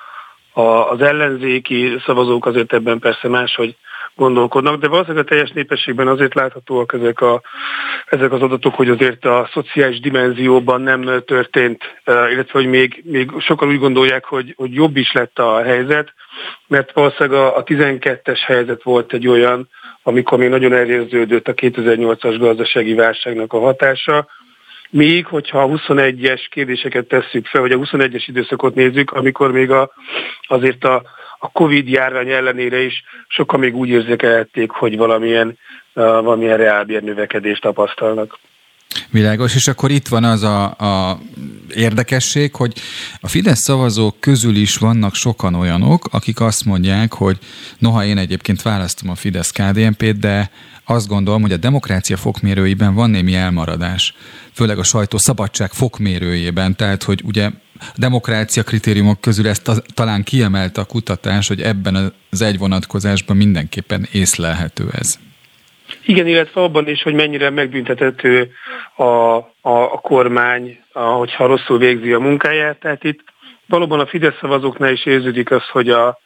a, 0.51 0.91
az 0.91 1.01
ellenzéki 1.01 2.01
szavazók 2.05 2.45
azért 2.45 2.73
ebben 2.73 2.99
persze 2.99 3.27
máshogy 3.27 3.75
gondolkodnak, 4.15 4.79
de 4.79 4.87
valószínűleg 4.87 5.25
a 5.25 5.27
teljes 5.27 5.51
népességben 5.51 6.07
azért 6.07 6.33
láthatóak 6.33 6.93
ezek 6.93 7.21
a, 7.21 7.41
ezek 8.05 8.31
az 8.31 8.41
adatok, 8.41 8.75
hogy 8.75 8.89
azért 8.89 9.25
a 9.25 9.49
szociális 9.53 9.99
dimenzióban 9.99 10.81
nem 10.81 11.23
történt, 11.25 11.83
illetve 12.05 12.51
hogy 12.51 12.67
még, 12.67 13.03
még 13.05 13.31
sokan 13.39 13.67
úgy 13.67 13.79
gondolják, 13.79 14.25
hogy, 14.25 14.53
hogy 14.57 14.73
jobb 14.73 14.97
is 14.97 15.11
lett 15.11 15.39
a 15.39 15.63
helyzet, 15.63 16.13
mert 16.67 16.91
valószínűleg 16.91 17.39
a, 17.39 17.57
a 17.57 17.63
12-es 17.63 18.39
helyzet 18.45 18.83
volt 18.83 19.13
egy 19.13 19.27
olyan, 19.27 19.69
amikor 20.03 20.37
még 20.37 20.49
nagyon 20.49 20.73
elérződött 20.73 21.47
a 21.47 21.53
2008-as 21.53 22.35
gazdasági 22.39 22.93
válságnak 22.93 23.53
a 23.53 23.59
hatása, 23.59 24.27
még 24.95 25.25
hogyha 25.25 25.61
a 25.61 25.67
21-es 25.67 26.45
kérdéseket 26.49 27.07
tesszük 27.07 27.45
fel, 27.45 27.61
vagy 27.61 27.71
a 27.71 27.77
21-es 27.77 28.23
időszakot 28.27 28.75
nézzük, 28.75 29.11
amikor 29.11 29.51
még 29.51 29.71
a, 29.71 29.91
azért 30.41 30.83
a, 30.83 31.03
a 31.39 31.51
Covid 31.51 31.87
járvány 31.87 32.29
ellenére 32.29 32.79
is 32.81 33.03
sokan 33.27 33.59
még 33.59 33.75
úgy 33.75 33.89
érzékelhették, 33.89 34.71
hogy 34.71 34.97
valamilyen, 34.97 35.47
uh, 35.47 36.03
valamilyen 36.03 36.57
reálbér 36.57 37.03
növekedést 37.03 37.61
tapasztalnak. 37.61 38.39
Világos, 39.09 39.55
és 39.55 39.67
akkor 39.67 39.91
itt 39.91 40.07
van 40.07 40.23
az 40.23 40.43
a, 40.43 40.63
a 40.63 41.19
érdekesség, 41.75 42.55
hogy 42.55 42.73
a 43.19 43.27
Fidesz 43.27 43.59
szavazók 43.59 44.19
közül 44.19 44.55
is 44.55 44.77
vannak 44.77 45.15
sokan 45.15 45.55
olyanok, 45.55 46.07
akik 46.11 46.39
azt 46.39 46.65
mondják, 46.65 47.13
hogy 47.13 47.37
noha 47.77 48.05
én 48.05 48.17
egyébként 48.17 48.61
választom 48.61 49.09
a 49.09 49.15
Fidesz 49.15 49.51
KDNP-t, 49.51 50.19
de 50.19 50.51
azt 50.85 51.07
gondolom, 51.07 51.41
hogy 51.41 51.51
a 51.51 51.57
demokrácia 51.57 52.17
fokmérőiben 52.17 52.93
van 52.93 53.09
némi 53.09 53.35
elmaradás, 53.35 54.13
főleg 54.53 54.79
a 54.79 54.83
sajtó 54.83 55.17
szabadság 55.17 55.71
fokmérőjében, 55.71 56.75
tehát 56.75 57.03
hogy 57.03 57.21
ugye 57.23 57.45
a 57.79 57.93
demokrácia 57.95 58.63
kritériumok 58.63 59.21
közül 59.21 59.47
ezt 59.47 59.71
talán 59.93 60.23
kiemelte 60.23 60.81
a 60.81 60.85
kutatás, 60.85 61.47
hogy 61.47 61.61
ebben 61.61 62.13
az 62.29 62.41
egy 62.41 62.57
vonatkozásban 62.57 63.37
mindenképpen 63.37 64.07
észlelhető 64.11 64.89
ez. 64.91 65.17
Igen, 66.01 66.27
illetve 66.27 66.61
abban 66.61 66.87
is, 66.87 67.01
hogy 67.01 67.13
mennyire 67.13 67.49
megbüntethető 67.49 68.51
a, 68.95 69.03
a, 69.03 69.43
a 69.61 69.99
kormány, 70.01 70.79
a, 70.91 70.99
hogyha 70.99 71.45
rosszul 71.45 71.77
végzi 71.77 72.13
a 72.13 72.19
munkáját. 72.19 72.79
Tehát 72.79 73.03
itt 73.03 73.23
valóban 73.65 73.99
a 73.99 74.05
Fidesz 74.05 74.37
szavazóknál 74.39 74.91
is 74.91 75.05
érződik 75.05 75.51
az, 75.51 75.67
hogy 75.69 75.89
a, 75.89 76.19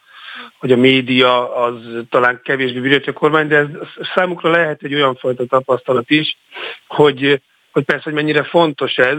hogy 0.58 0.72
a 0.72 0.76
média 0.76 1.56
az 1.56 1.74
talán 2.10 2.40
kevésbé 2.44 2.80
bírja 2.80 3.00
a 3.06 3.12
kormány, 3.12 3.48
de 3.48 3.56
ez 3.56 3.66
számukra 4.14 4.50
lehet 4.50 4.82
egy 4.82 4.94
olyan 4.94 5.14
fajta 5.14 5.44
tapasztalat 5.44 6.10
is, 6.10 6.36
hogy, 6.86 7.40
hogy 7.72 7.84
persze, 7.84 8.02
hogy 8.04 8.12
mennyire 8.12 8.42
fontos 8.42 8.96
ez, 8.96 9.18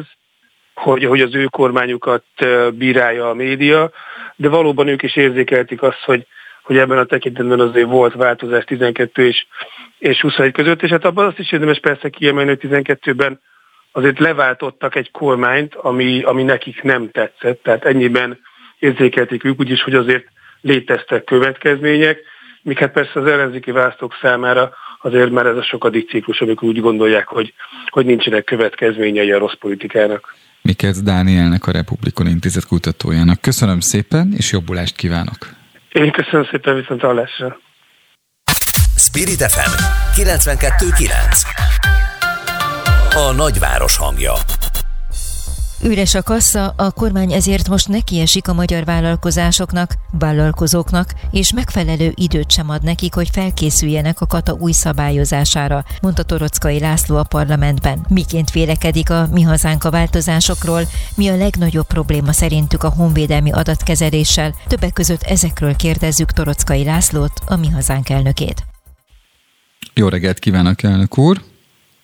hogy, 0.74 1.06
hogy 1.06 1.22
az 1.22 1.36
ő 1.36 1.46
kormányukat 1.46 2.24
bírálja 2.74 3.30
a 3.30 3.34
média, 3.34 3.92
de 4.36 4.50
valóban 4.50 4.88
ők 4.88 5.02
is 5.02 5.16
érzékeltik 5.16 5.82
azt, 5.82 6.04
hogy, 6.06 6.28
hogy 6.64 6.78
ebben 6.78 6.98
a 6.98 7.06
tekintetben 7.06 7.60
azért 7.60 7.88
volt 7.88 8.14
változás 8.14 8.64
12 8.64 9.28
és, 9.28 9.46
és 10.02 10.22
21 10.22 10.52
között, 10.52 10.84
és 10.84 10.90
hát 10.90 11.06
abban 11.06 11.26
azt 11.26 11.40
is 11.40 11.52
érdemes 11.52 11.80
persze 11.80 12.10
kiemelni, 12.10 12.50
hogy 12.50 12.70
12-ben 12.72 13.40
azért 13.92 14.20
leváltottak 14.20 14.96
egy 14.96 15.12
kormányt, 15.12 15.76
ami, 15.76 16.22
ami 16.24 16.44
nekik 16.44 16.82
nem 16.82 17.10
tetszett, 17.12 17.64
tehát 17.64 17.86
ennyiben 17.86 18.40
érzékelték 18.80 19.44
ők 19.44 19.60
úgyis, 19.60 19.84
hogy 19.84 19.94
azért 19.94 20.26
léteztek 20.62 21.24
következmények, 21.24 22.20
míg 22.62 22.78
hát 22.78 22.92
persze 22.92 23.20
az 23.20 23.26
ellenzéki 23.26 23.72
választók 23.72 24.18
számára 24.22 24.74
azért 25.02 25.32
már 25.32 25.46
ez 25.46 25.56
a 25.56 25.64
sokadik 25.64 26.10
ciklus, 26.10 26.42
amikor 26.42 26.68
úgy 26.68 26.82
gondolják, 26.82 27.28
hogy, 27.28 27.54
hogy 27.90 28.06
nincsenek 28.06 28.44
következményei 28.44 29.32
a 29.32 29.38
rossz 29.38 29.58
politikának. 29.60 30.36
Mikesz 30.62 31.02
Dánielnek, 31.02 31.68
a 31.68 31.72
Republikon 31.72 32.28
Intézet 32.28 32.66
kutatójának. 32.66 33.42
Köszönöm 33.42 33.80
szépen, 33.80 34.34
és 34.38 34.52
jobbulást 34.52 34.96
kívánok! 34.96 35.38
Én 35.92 36.12
köszönöm 36.12 36.46
szépen, 36.52 36.76
viszont 36.76 37.02
hallásra! 37.02 37.60
Spirit 39.14 39.52
FM 39.52 39.72
92.9 40.22 41.12
A 43.16 43.32
nagyváros 43.32 43.98
hangja 43.98 44.34
Üres 45.84 46.16
a 46.16 46.24
kassa, 46.24 46.74
a 46.78 46.92
kormány 46.92 47.32
ezért 47.32 47.70
most 47.70 47.88
nekiesik 47.88 48.48
a 48.48 48.54
magyar 48.54 48.86
vállalkozásoknak, 48.86 49.96
vállalkozóknak, 50.12 51.14
és 51.32 51.54
megfelelő 51.54 52.12
időt 52.16 52.52
sem 52.52 52.70
ad 52.70 52.84
nekik, 52.84 53.14
hogy 53.14 53.30
felkészüljenek 53.32 54.22
a 54.22 54.26
kata 54.26 54.54
új 54.54 54.72
szabályozására, 54.72 55.84
mondta 56.02 56.24
Torockai 56.24 56.80
László 56.80 57.18
a 57.18 57.24
parlamentben. 57.24 58.06
Miként 58.10 58.52
vélekedik 58.52 59.10
a 59.10 59.28
Mi 59.32 59.42
Hazánk 59.42 59.84
a 59.84 59.92
változásokról, 59.92 60.82
mi 61.16 61.28
a 61.28 61.36
legnagyobb 61.36 61.88
probléma 61.88 62.32
szerintük 62.32 62.84
a 62.84 62.94
honvédelmi 62.98 63.52
adatkezeléssel, 63.52 64.56
többek 64.68 64.94
között 64.94 65.24
ezekről 65.24 65.76
kérdezzük 65.76 66.32
Torockai 66.32 66.84
Lászlót, 66.84 67.42
a 67.46 67.56
Mi 67.56 67.70
Hazánk 67.70 68.10
elnökét. 68.10 68.71
Jó 69.94 70.08
reggelt 70.08 70.40
kívánok, 70.40 70.84
elnök 70.84 71.18
úr! 71.18 71.42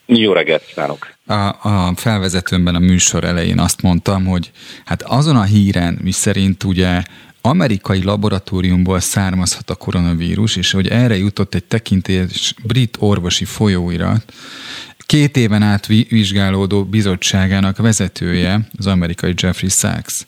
Jó 0.06 0.32
reggelt 0.32 0.64
kívánok! 0.66 1.14
A, 1.26 1.68
a 1.68 1.92
felvezetőmben 1.96 2.74
a 2.74 2.78
műsor 2.78 3.24
elején 3.24 3.58
azt 3.58 3.82
mondtam, 3.82 4.24
hogy 4.24 4.50
hát 4.84 5.02
azon 5.02 5.36
a 5.36 5.42
híren, 5.42 5.98
mi 6.02 6.10
szerint 6.10 6.64
ugye 6.64 7.02
amerikai 7.40 8.02
laboratóriumból 8.02 9.00
származhat 9.00 9.70
a 9.70 9.74
koronavírus, 9.74 10.56
és 10.56 10.70
hogy 10.70 10.88
erre 10.88 11.16
jutott 11.16 11.54
egy 11.54 11.64
tekintélyes 11.64 12.54
brit 12.62 12.96
orvosi 12.98 13.44
folyóirat, 13.44 14.32
két 14.98 15.36
éven 15.36 15.62
át 15.62 15.86
vizsgálódó 15.86 16.84
bizottságának 16.84 17.76
vezetője, 17.76 18.68
az 18.78 18.86
amerikai 18.86 19.34
Jeffrey 19.36 19.68
Sachs. 19.68 20.26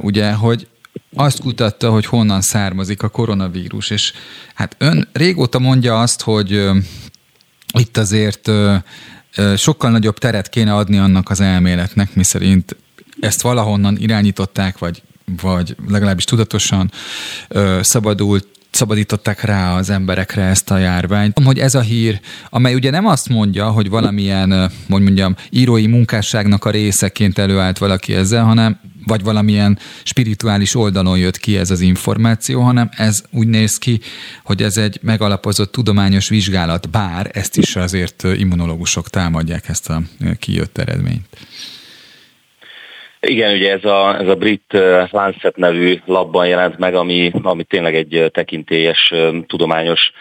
Ugye, 0.00 0.32
hogy 0.32 0.66
azt 1.14 1.40
kutatta, 1.40 1.90
hogy 1.90 2.06
honnan 2.06 2.40
származik 2.40 3.02
a 3.02 3.08
koronavírus, 3.08 3.90
és 3.90 4.12
hát 4.54 4.74
ön 4.78 5.08
régóta 5.12 5.58
mondja 5.58 6.00
azt, 6.00 6.20
hogy 6.22 6.70
itt 7.78 7.96
azért 7.96 8.50
sokkal 9.56 9.90
nagyobb 9.90 10.18
teret 10.18 10.48
kéne 10.48 10.74
adni 10.74 10.98
annak 10.98 11.30
az 11.30 11.40
elméletnek, 11.40 12.14
miszerint 12.14 12.76
ezt 13.20 13.40
valahonnan 13.40 13.96
irányították, 13.98 14.78
vagy, 14.78 15.02
vagy 15.42 15.76
legalábbis 15.88 16.24
tudatosan 16.24 16.92
szabadult 17.80 18.48
szabadították 18.70 19.40
rá 19.40 19.76
az 19.76 19.90
emberekre 19.90 20.42
ezt 20.42 20.70
a 20.70 20.78
járványt. 20.78 21.38
Hogy 21.44 21.58
ez 21.58 21.74
a 21.74 21.80
hír, 21.80 22.20
amely 22.50 22.74
ugye 22.74 22.90
nem 22.90 23.06
azt 23.06 23.28
mondja, 23.28 23.70
hogy 23.70 23.88
valamilyen, 23.88 24.70
hogy 24.88 25.02
mondjam, 25.02 25.36
írói 25.50 25.86
munkásságnak 25.86 26.64
a 26.64 26.70
részeként 26.70 27.38
előállt 27.38 27.78
valaki 27.78 28.14
ezzel, 28.14 28.44
hanem 28.44 28.80
vagy 29.06 29.22
valamilyen 29.22 29.78
spirituális 30.02 30.74
oldalon 30.74 31.18
jött 31.18 31.36
ki 31.36 31.56
ez 31.56 31.70
az 31.70 31.80
információ, 31.80 32.60
hanem 32.60 32.88
ez 32.96 33.22
úgy 33.32 33.48
néz 33.48 33.78
ki, 33.78 34.00
hogy 34.44 34.62
ez 34.62 34.76
egy 34.76 34.98
megalapozott 35.02 35.72
tudományos 35.72 36.28
vizsgálat, 36.28 36.90
bár 36.90 37.30
ezt 37.32 37.56
is 37.56 37.76
azért 37.76 38.22
immunológusok 38.22 39.08
támadják 39.08 39.68
ezt 39.68 39.90
a 39.90 40.00
kijött 40.38 40.78
eredményt. 40.78 41.26
Igen, 43.20 43.54
ugye 43.54 43.72
ez 43.72 43.84
a, 43.84 44.20
ez 44.20 44.28
a 44.28 44.34
brit 44.34 44.78
Lancet 45.10 45.56
nevű 45.56 46.00
labban 46.04 46.46
jelent 46.46 46.78
meg, 46.78 46.94
ami, 46.94 47.30
ami 47.42 47.64
tényleg 47.64 47.94
egy 47.94 48.30
tekintélyes 48.32 49.12
tudományos 49.46 50.12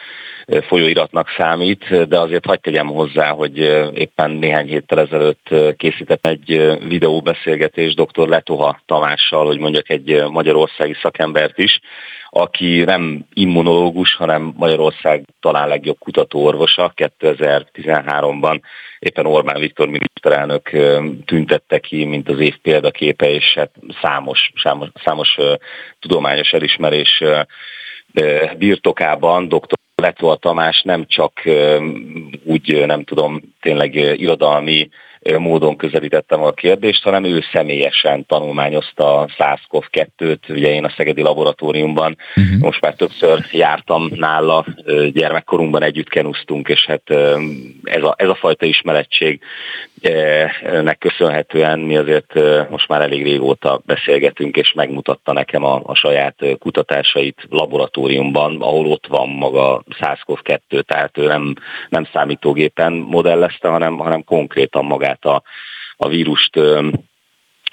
folyóiratnak 0.67 1.27
számít, 1.37 2.07
de 2.07 2.19
azért 2.19 2.45
hagyd 2.45 2.61
tegyem 2.61 2.87
hozzá, 2.87 3.29
hogy 3.29 3.57
éppen 3.93 4.31
néhány 4.31 4.67
héttel 4.67 4.99
ezelőtt 4.99 5.75
készített 5.77 6.27
egy 6.27 6.77
videóbeszélgetés 6.87 7.93
dr. 7.93 8.27
Letoha 8.27 8.79
Tamással, 8.85 9.45
hogy 9.45 9.59
mondjak 9.59 9.89
egy 9.89 10.23
magyarországi 10.29 10.95
szakembert 11.01 11.57
is, 11.57 11.79
aki 12.29 12.83
nem 12.83 13.25
immunológus, 13.33 14.15
hanem 14.15 14.53
Magyarország 14.57 15.23
talán 15.39 15.67
legjobb 15.67 15.97
kutatóorvosa. 15.99 16.93
2013-ban 16.95 18.61
éppen 18.99 19.25
Orbán 19.25 19.59
Viktor 19.59 19.87
miniszterelnök 19.87 20.69
tüntette 21.25 21.79
ki, 21.79 22.05
mint 22.05 22.29
az 22.29 22.39
év 22.39 22.57
példaképe, 22.57 23.29
és 23.29 23.53
hát 23.53 23.71
számos, 24.01 24.51
számos, 24.63 24.87
számos 25.03 25.37
tudományos 25.99 26.51
elismerés 26.51 27.23
birtokában 28.57 29.47
dr. 29.47 29.77
Letva 29.99 30.35
Tamás 30.35 30.81
nem 30.81 31.05
csak 31.07 31.41
úgy, 32.43 32.85
nem 32.85 33.03
tudom, 33.03 33.41
tényleg 33.61 33.95
irodalmi 33.95 34.89
módon 35.37 35.75
közelítettem 35.75 36.43
a 36.43 36.51
kérdést, 36.51 37.03
hanem 37.03 37.23
ő 37.23 37.43
személyesen 37.51 38.25
tanulmányozta 38.25 39.19
a 39.19 39.27
SARS-CoV-2-t, 39.27 40.49
ugye 40.49 40.73
én 40.73 40.85
a 40.85 40.93
Szegedi 40.97 41.21
Laboratóriumban 41.21 42.17
uh-huh. 42.35 42.59
most 42.59 42.81
már 42.81 42.93
többször 42.93 43.45
jártam 43.51 44.09
nála, 44.15 44.65
gyermekkorunkban 45.13 45.83
együtt 45.83 46.09
kenusztunk, 46.09 46.67
és 46.67 46.85
hát 46.85 47.09
ez 47.83 48.03
a, 48.03 48.15
ez 48.17 48.29
a 48.29 48.35
fajta 48.35 48.65
ismerettség 48.65 49.41
nek 50.81 50.97
köszönhetően 50.97 51.79
mi 51.79 51.97
azért 51.97 52.33
most 52.69 52.87
már 52.87 53.01
elég 53.01 53.23
régóta 53.23 53.81
beszélgetünk, 53.85 54.57
és 54.57 54.73
megmutatta 54.73 55.33
nekem 55.33 55.63
a, 55.63 55.81
a 55.83 55.95
saját 55.95 56.35
kutatásait 56.59 57.47
laboratóriumban, 57.49 58.61
ahol 58.61 58.85
ott 58.85 59.07
van 59.07 59.29
maga 59.29 59.83
SARS-CoV-2, 59.89 60.81
tehát 60.81 61.17
ő 61.17 61.25
nem, 61.25 61.53
nem 61.89 62.07
számítógépen 62.13 62.93
modellezte, 62.93 63.67
hanem, 63.67 63.97
hanem 63.97 64.23
konkrétan 64.23 64.85
magát 64.85 65.25
a, 65.25 65.43
a 65.97 66.07
vírust 66.07 66.59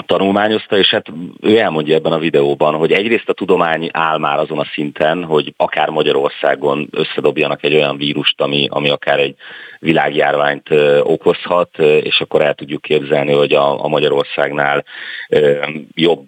tanulmányozta, 0.06 0.78
és 0.78 0.90
hát 0.90 1.06
ő 1.40 1.58
elmondja 1.58 1.94
ebben 1.94 2.12
a 2.12 2.18
videóban, 2.18 2.74
hogy 2.74 2.92
egyrészt 2.92 3.28
a 3.28 3.32
tudomány 3.32 3.88
áll 3.92 4.18
már 4.18 4.38
azon 4.38 4.58
a 4.58 4.70
szinten, 4.72 5.24
hogy 5.24 5.54
akár 5.56 5.88
Magyarországon 5.88 6.88
összedobjanak 6.90 7.64
egy 7.64 7.74
olyan 7.74 7.96
vírust, 7.96 8.40
ami, 8.40 8.66
ami 8.70 8.88
akár 8.88 9.18
egy 9.18 9.34
világjárványt 9.86 10.68
okozhat, 11.02 11.78
és 11.78 12.20
akkor 12.20 12.42
el 12.42 12.54
tudjuk 12.54 12.82
képzelni, 12.82 13.32
hogy 13.32 13.52
a, 13.52 13.88
Magyarországnál 13.88 14.84
jobb, 15.94 16.26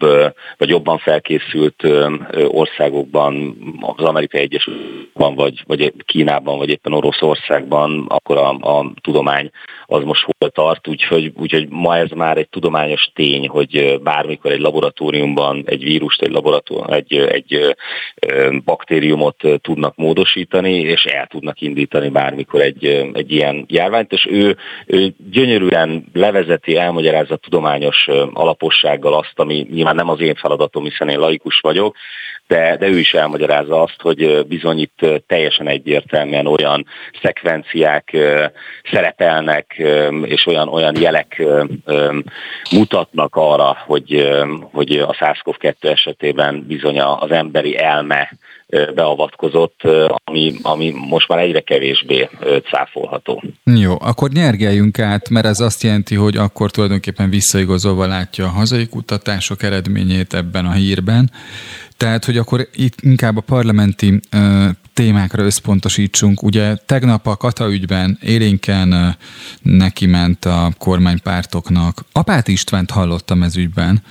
vagy 0.57 0.69
jobban 0.69 0.99
felkészült 0.99 1.83
országokban, 2.49 3.57
az 3.81 4.05
Amerikai 4.05 4.41
Egyesültben, 4.41 5.35
vagy, 5.35 5.63
vagy 5.67 5.93
Kínában, 6.07 6.59
vagy 6.59 6.69
éppen 6.69 6.93
Oroszországban, 6.93 8.05
akkor 8.09 8.37
a, 8.37 8.51
a 8.51 8.93
tudomány 9.01 9.51
az 9.91 10.05
most 10.05 10.25
hol 10.25 10.51
tart, 10.51 10.89
úgyhogy, 10.89 11.33
úgyhogy 11.37 11.67
ma 11.71 11.97
ez 11.97 12.11
már 12.11 12.37
egy 12.37 12.49
tudományos 12.49 13.11
tény, 13.15 13.49
hogy 13.49 14.01
bármikor 14.03 14.51
egy 14.53 14.61
laboratóriumban 14.61 15.63
egy 15.67 15.83
vírust, 15.85 16.23
egy, 16.23 16.31
laboratórium, 16.31 16.93
egy, 16.93 17.17
egy 17.17 17.77
baktériumot 18.65 19.43
tudnak 19.61 19.97
módosítani, 19.97 20.75
és 20.75 21.05
el 21.05 21.27
tudnak 21.27 21.61
indítani 21.61 22.09
bármikor 22.09 22.61
egy, 22.61 22.85
egy 23.13 23.33
ilyen 23.33 23.48
járványt, 23.69 24.13
és 24.13 24.27
ő, 24.31 24.57
ő 24.87 25.15
gyönyörűen 25.31 26.05
levezeti, 26.13 26.77
elmagyarázza 26.77 27.37
tudományos 27.37 28.09
alapossággal 28.33 29.15
azt, 29.15 29.33
ami 29.35 29.67
nyilván 29.71 29.95
nem 29.95 30.09
az 30.09 30.21
én 30.21 30.35
feladatom, 30.35 30.85
hiszen 30.85 31.09
én 31.09 31.19
laikus 31.19 31.61
vagyok, 31.61 31.97
de, 32.49 32.77
de 32.77 32.87
ő 32.87 32.99
is 32.99 33.15
elmagyarázza 33.15 33.83
azt, 33.83 34.01
hogy 34.01 34.47
bizony 34.47 34.79
itt 34.79 35.07
teljesen 35.27 35.69
egyértelműen 35.69 36.47
olyan 36.47 36.87
szekvenciák 37.23 38.17
szerepelnek, 38.91 39.83
és 40.23 40.47
olyan, 40.47 40.69
olyan 40.69 41.01
jelek 41.01 41.43
mutatnak 42.71 43.37
arra, 43.37 43.77
hogy, 43.87 44.29
hogy 44.73 44.99
a 44.99 45.13
SARS-CoV-2 45.13 45.75
esetében 45.81 46.65
bizony 46.67 47.01
az 47.01 47.31
emberi 47.31 47.79
elme 47.79 48.33
beavatkozott, 48.95 49.81
ami, 50.25 50.55
ami 50.63 50.95
most 51.09 51.29
már 51.29 51.39
egyre 51.39 51.61
kevésbé 51.61 52.29
cáfolható. 52.71 53.43
Jó, 53.65 53.95
akkor 54.01 54.31
nyergeljünk 54.31 54.99
át, 54.99 55.29
mert 55.29 55.47
ez 55.47 55.61
azt 55.61 55.83
jelenti, 55.83 56.15
hogy 56.15 56.37
akkor 56.37 56.71
tulajdonképpen 56.71 57.31
visszaigazolva 57.31 58.07
látja 58.07 58.45
a 58.45 58.49
hazai 58.49 58.89
kutatások 58.89 59.63
eredményét 59.63 60.35
ebben 60.35 60.67
a 60.67 60.73
hírben. 60.73 61.31
Tehát, 61.99 62.25
hogy 62.25 62.37
akkor 62.37 62.69
itt 62.75 63.01
inkább 63.01 63.37
a 63.37 63.41
parlamenti 63.41 64.21
ö, 64.31 64.69
témákra 64.95 65.43
összpontosítsunk. 65.43 66.43
Ugye 66.43 66.77
tegnap 66.77 67.27
a 67.27 67.37
Kata 67.37 67.71
ügyben 67.71 68.19
élénken 68.21 68.93
ö, 68.93 69.09
neki 69.63 70.07
ment 70.07 70.45
a 70.45 70.73
kormánypártoknak. 70.79 72.05
Apát 72.13 72.49
Istvánt 72.49 72.91
hallottam 72.91 73.43
ez 73.43 73.57
ügyben, 73.57 74.03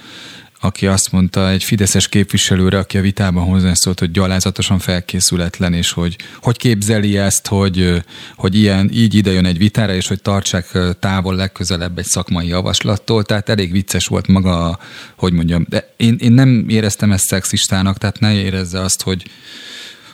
aki 0.60 0.88
azt 0.88 1.12
mondta 1.12 1.50
egy 1.50 1.64
fideszes 1.64 2.08
képviselőre, 2.08 2.78
aki 2.78 2.98
a 2.98 3.02
vitában 3.02 3.44
hozzászólt, 3.44 4.00
hogy 4.00 4.12
gyalázatosan 4.12 4.80
felkészületlen, 4.80 5.74
és 5.74 5.92
hogy 5.92 6.16
hogy 6.42 6.58
képzeli 6.58 7.18
ezt, 7.18 7.48
hogy, 7.48 8.04
hogy 8.36 8.56
ilyen, 8.56 8.90
így 8.94 9.16
idejön 9.16 9.46
egy 9.46 9.58
vitára, 9.58 9.94
és 9.94 10.08
hogy 10.08 10.22
tartsák 10.22 10.78
távol 11.00 11.36
legközelebb 11.36 11.98
egy 11.98 12.06
szakmai 12.06 12.48
javaslattól. 12.48 13.24
Tehát 13.24 13.50
elég 13.50 13.72
vicces 13.72 14.08
volt 14.08 14.28
maga, 14.28 14.80
hogy 15.16 15.34
mondjam. 15.34 15.66
De 15.70 15.94
én, 15.98 16.16
én 16.20 16.32
nem 16.32 16.66
éreztem 16.70 17.12
ezt 17.12 17.26
szexistának, 17.26 17.98
tehát 17.98 18.20
ne 18.20 18.34
érezze 18.34 18.82
azt, 18.82 19.02
hogy, 19.02 19.26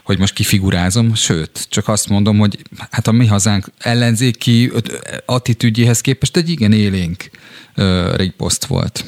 hogy 0.03 0.19
most 0.19 0.33
kifigurázom, 0.33 1.15
sőt, 1.15 1.65
csak 1.69 1.87
azt 1.87 2.09
mondom, 2.09 2.37
hogy 2.37 2.57
hát 2.91 3.07
a 3.07 3.11
mi 3.11 3.27
hazánk 3.27 3.65
ellenzéki 3.77 4.71
attitűdjéhez 5.25 6.01
képest 6.01 6.37
egy 6.37 6.49
igen 6.49 6.71
élénk 6.71 7.29
riposzt 8.15 8.65
volt. 8.65 9.05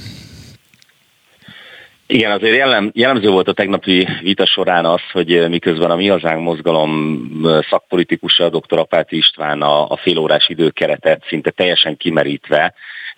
Igen, 2.07 2.31
azért 2.31 2.55
jellem, 2.55 2.91
jellemző 2.93 3.29
volt 3.29 3.47
a 3.47 3.53
tegnapi 3.53 4.07
vita 4.21 4.45
során 4.45 4.85
az, 4.85 5.01
hogy 5.11 5.49
miközben 5.49 5.91
a 5.91 5.95
Mi 5.95 6.07
Hazánk 6.07 6.41
mozgalom 6.41 7.21
szakpolitikusa, 7.69 8.49
dr. 8.49 8.79
Apáti 8.79 9.17
István 9.17 9.61
a, 9.61 9.89
a 9.89 9.97
félórás 9.97 10.49
időkeretet 10.49 11.23
szinte 11.27 11.49
teljesen 11.49 11.97
kimerítve 11.97 12.73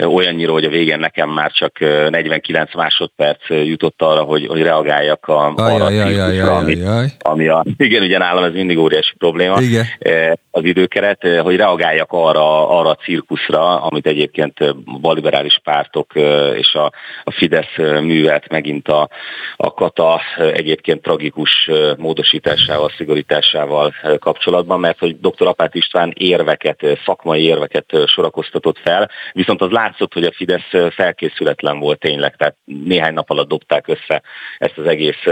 olyannyira, 0.06 0.52
hogy 0.52 0.64
a 0.64 0.70
végén 0.70 1.00
nekem 1.00 1.30
már 1.30 1.52
csak 1.52 1.80
49 1.80 2.76
másodperc 2.76 3.50
jutott 3.50 4.02
arra, 4.02 4.22
hogy, 4.22 4.46
hogy 4.46 4.62
reagáljak 4.62 5.28
a, 5.28 5.54
arra 5.56 5.86
a 5.86 5.90
cirkuszra, 5.90 6.56
ami, 6.56 6.78
ami 7.20 7.48
a, 7.48 7.66
igen, 7.78 8.04
ugye 8.04 8.18
nálam 8.18 8.44
ez 8.44 8.54
mindig 8.54 8.78
óriási 8.78 9.14
probléma, 9.18 9.62
igen. 9.62 9.86
az 10.52 10.64
időkeret, 10.64 11.22
hogy 11.42 11.56
reagáljak 11.56 12.12
arra, 12.12 12.70
arra 12.80 12.90
a 12.90 12.96
cirkuszra, 12.96 13.82
amit 13.82 14.08
egyébként 14.08 14.76
baliberális 15.02 15.60
pártok 15.64 16.12
és 16.56 16.74
a, 16.74 16.92
a 17.24 17.32
Fidesz 17.32 17.76
művelt 18.02 18.50
megint 18.50 18.88
a, 18.88 19.10
a 19.56 19.74
Kata 19.74 20.22
egyébként 20.54 21.02
tragikus 21.02 21.70
módosításával, 21.98 22.92
szigorításával 22.98 23.94
kapcsolatban, 24.20 24.80
mert 24.80 25.00
hogy 25.00 25.20
dr. 25.20 25.48
Apát 25.48 25.76
István 25.76 26.14
érveket, 26.16 26.80
szakmai 27.06 27.44
érveket 27.44 27.86
sorakoztatott 28.06 28.78
fel, 28.84 29.10
viszont 29.34 29.62
az 29.62 29.72
látszott, 29.88 30.14
hogy 30.14 30.24
a 30.24 30.32
Fidesz 30.32 30.94
felkészületlen 30.94 31.80
volt 31.80 32.00
tényleg, 32.00 32.36
tehát 32.36 32.56
néhány 32.66 33.14
nap 33.14 33.30
alatt 33.30 33.48
dobták 33.48 33.88
össze 33.88 34.22
ezt 34.58 34.78
az 34.78 34.86
egész 34.86 35.24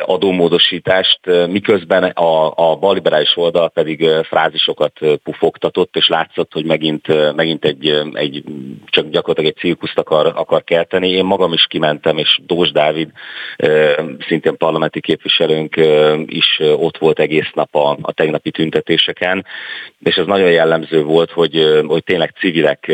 adómódosítást, 0.00 1.20
miközben 1.48 2.04
a, 2.04 2.52
a 2.70 2.76
baliberális 2.76 3.36
oldal 3.36 3.68
pedig 3.68 4.08
frázisokat 4.22 4.98
pufogtatott, 5.22 5.96
és 5.96 6.08
látszott, 6.08 6.52
hogy 6.52 6.64
megint, 6.64 7.34
megint 7.34 7.64
egy, 7.64 7.88
egy, 8.12 8.42
csak 8.86 9.08
gyakorlatilag 9.08 9.50
egy 9.50 9.60
cirkuszt 9.60 9.98
akar, 9.98 10.32
akar 10.34 10.64
kelteni. 10.64 11.08
Én 11.08 11.24
magam 11.24 11.52
is 11.52 11.66
kimentem, 11.68 12.18
és 12.18 12.40
Dós 12.46 12.70
Dávid, 12.72 13.10
szintén 14.28 14.56
parlamenti 14.56 15.00
képviselőnk 15.00 15.76
is 16.26 16.60
ott 16.60 16.98
volt 16.98 17.18
egész 17.18 17.50
nap 17.54 17.74
a, 17.74 17.98
a 18.02 18.12
tegnapi 18.12 18.50
tüntetéseken, 18.50 19.46
és 20.02 20.16
ez 20.16 20.26
nagyon 20.26 20.50
jellemző 20.50 21.02
volt, 21.02 21.30
hogy, 21.30 21.82
hogy 21.86 22.04
tényleg 22.04 22.34
civilek 22.38 22.92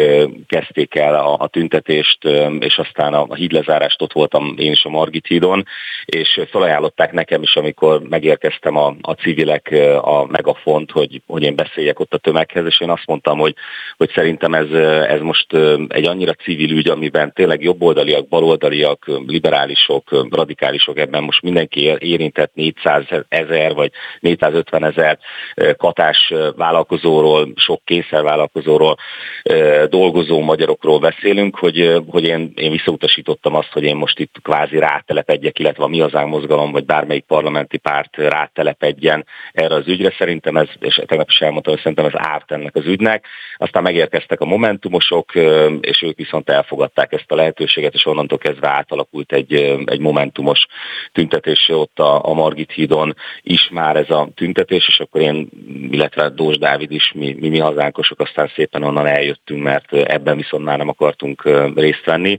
kezdték 0.52 0.94
el 0.94 1.14
a, 1.14 1.36
a 1.38 1.48
tüntetést, 1.48 2.24
és 2.58 2.78
aztán 2.78 3.14
a, 3.14 3.34
hídlezárást 3.34 4.02
ott 4.02 4.12
voltam 4.12 4.54
én 4.58 4.72
is 4.72 4.84
a 4.84 4.88
Margit 4.88 5.26
hídon, 5.26 5.64
és 6.04 6.40
felajánlották 6.50 7.12
nekem 7.12 7.42
is, 7.42 7.56
amikor 7.56 8.02
megérkeztem 8.08 8.76
a, 8.76 8.94
a 9.00 9.12
civilek 9.12 9.74
a 10.00 10.26
megafont, 10.26 10.90
hogy, 10.90 11.22
hogy 11.26 11.42
én 11.42 11.54
beszéljek 11.54 12.00
ott 12.00 12.14
a 12.14 12.18
tömeghez, 12.18 12.66
és 12.66 12.80
én 12.80 12.90
azt 12.90 13.06
mondtam, 13.06 13.38
hogy, 13.38 13.54
hogy 13.96 14.10
szerintem 14.14 14.54
ez, 14.54 14.70
ez 15.08 15.20
most 15.20 15.46
egy 15.88 16.06
annyira 16.06 16.32
civil 16.32 16.70
ügy, 16.70 16.88
amiben 16.88 17.32
tényleg 17.32 17.62
jobboldaliak, 17.62 18.28
baloldaliak, 18.28 19.06
liberálisok, 19.26 20.26
radikálisok, 20.30 20.98
ebben 20.98 21.22
most 21.22 21.42
mindenki 21.42 21.96
érintett 21.98 22.54
400 22.54 23.04
ezer 23.28 23.74
vagy 23.74 23.90
450 24.20 24.84
ezer 24.84 25.18
katás 25.76 26.32
vállalkozóról, 26.56 27.52
sok 27.56 27.84
készer 27.84 28.22
vállalkozóról 28.22 28.96
dolgozó 29.88 30.40
magyarokról 30.44 30.98
beszélünk, 30.98 31.56
hogy, 31.56 32.02
hogy 32.08 32.24
én, 32.24 32.52
én 32.54 32.70
visszautasítottam 32.70 33.54
azt, 33.54 33.72
hogy 33.72 33.82
én 33.82 33.96
most 33.96 34.18
itt 34.18 34.34
kvázi 34.42 34.78
rátelepedjek, 34.78 35.58
illetve 35.58 35.84
a 35.84 35.88
mi 35.88 36.00
hazánk 36.00 36.28
mozgalom, 36.28 36.72
vagy 36.72 36.84
bármelyik 36.84 37.24
parlamenti 37.24 37.76
párt 37.76 38.16
rátelepedjen 38.16 39.26
erre 39.52 39.74
az 39.74 39.88
ügyre. 39.88 40.14
Szerintem 40.18 40.56
ez, 40.56 40.68
és 40.80 41.00
tegnap 41.06 41.28
is 41.28 41.40
elmondtam, 41.40 41.72
hogy 41.72 41.82
szerintem 41.82 42.06
ez 42.06 42.12
árt 42.14 42.52
ennek 42.52 42.76
az 42.76 42.86
ügynek. 42.86 43.26
Aztán 43.56 43.82
megérkeztek 43.82 44.40
a 44.40 44.44
momentumosok, 44.44 45.34
és 45.80 46.02
ők 46.02 46.16
viszont 46.16 46.50
elfogadták 46.50 47.12
ezt 47.12 47.32
a 47.32 47.34
lehetőséget, 47.34 47.94
és 47.94 48.06
onnantól 48.06 48.38
kezdve 48.38 48.68
átalakult 48.68 49.32
egy, 49.32 49.52
egy 49.84 50.00
momentumos 50.00 50.66
tüntetés 51.12 51.68
ott 51.68 51.98
a, 51.98 52.28
a 52.28 52.32
Margit 52.32 52.72
hídon 52.72 53.14
is 53.40 53.68
már 53.72 53.96
ez 53.96 54.10
a 54.10 54.28
tüntetés, 54.34 54.88
és 54.88 55.00
akkor 55.00 55.20
én, 55.20 55.48
illetve 55.90 56.28
Dós 56.28 56.58
Dávid 56.58 56.90
is, 56.90 57.12
mi, 57.14 57.36
mi, 57.40 57.48
mi 57.48 57.58
hazánkosok 57.58 58.20
aztán 58.20 58.50
szépen 58.54 58.82
onnan 58.82 59.06
eljöttünk, 59.06 59.62
mert 59.62 59.92
ebben 59.92 60.31
viszont 60.36 60.64
már 60.64 60.78
nem 60.78 60.88
akartunk 60.88 61.42
részt 61.74 62.04
venni. 62.04 62.38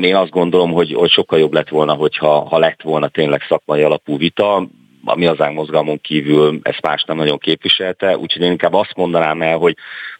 Én 0.00 0.16
azt 0.16 0.30
gondolom, 0.30 0.72
hogy, 0.72 0.92
hogy 0.92 1.10
sokkal 1.10 1.38
jobb 1.38 1.52
lett 1.52 1.68
volna, 1.68 1.92
hogyha 1.92 2.48
ha 2.48 2.58
lett 2.58 2.82
volna 2.82 3.08
tényleg 3.08 3.44
szakmai 3.48 3.82
alapú 3.82 4.18
vita, 4.18 4.66
a 5.04 5.16
mi 5.16 5.24
hazánk 5.24 5.54
mozgalmon 5.54 6.00
kívül 6.00 6.58
ezt 6.62 6.82
más 6.82 7.04
nem 7.04 7.16
nagyon 7.16 7.38
képviselte, 7.38 8.16
úgyhogy 8.16 8.42
én 8.42 8.50
inkább 8.50 8.74
azt 8.74 8.96
mondanám 8.96 9.42
el, 9.42 9.56
hogy, 9.56 9.76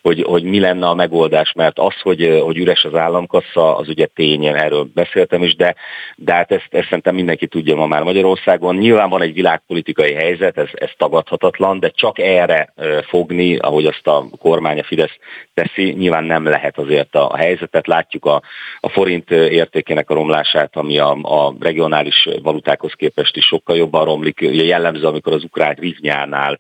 hogy, 0.09 0.23
hogy 0.23 0.43
mi 0.43 0.61
lenne 0.61 0.87
a 0.87 0.95
megoldás, 0.95 1.53
mert 1.53 1.79
az, 1.79 2.01
hogy, 2.03 2.41
hogy 2.43 2.59
üres 2.59 2.85
az 2.85 2.95
államkassa, 2.95 3.77
az 3.77 3.89
ugye 3.89 4.07
tényen, 4.07 4.57
erről 4.57 4.89
beszéltem 4.95 5.43
is, 5.43 5.57
de, 5.57 5.75
de 6.17 6.33
hát 6.33 6.53
ezt, 6.53 6.69
ezt 6.71 6.85
szerintem 6.85 7.15
mindenki 7.15 7.47
tudja 7.47 7.77
ma 7.77 7.87
már 7.87 8.03
Magyarországon. 8.03 8.77
Nyilván 8.77 9.09
van 9.09 9.23
egy 9.23 9.33
világpolitikai 9.33 10.13
helyzet, 10.13 10.59
ez, 10.59 10.69
ez 10.73 10.91
tagadhatatlan, 10.97 11.81
de 11.81 11.89
csak 11.89 12.19
erre 12.19 12.73
fogni, 13.09 13.57
ahogy 13.57 13.87
azt 13.87 14.07
a 14.07 14.25
kormány, 14.41 14.79
a 14.79 14.85
Fidesz 14.85 15.17
teszi, 15.55 15.93
nyilván 15.93 16.25
nem 16.25 16.45
lehet 16.45 16.79
azért 16.79 17.15
a, 17.15 17.31
a 17.31 17.37
helyzetet. 17.37 17.87
Látjuk 17.87 18.25
a, 18.25 18.43
a 18.81 18.89
forint 18.89 19.31
értékének 19.31 20.11
a 20.11 20.15
romlását, 20.15 20.77
ami 20.77 20.99
a, 20.99 21.11
a 21.23 21.55
regionális 21.61 22.29
valutákhoz 22.43 22.93
képest 22.93 23.37
is 23.37 23.45
sokkal 23.45 23.77
jobban 23.77 24.05
romlik. 24.05 24.41
Ugye 24.41 24.65
jellemző, 24.65 25.07
amikor 25.07 25.33
az 25.33 25.45
ukrán 25.45 25.75
rivnyánál 25.75 26.59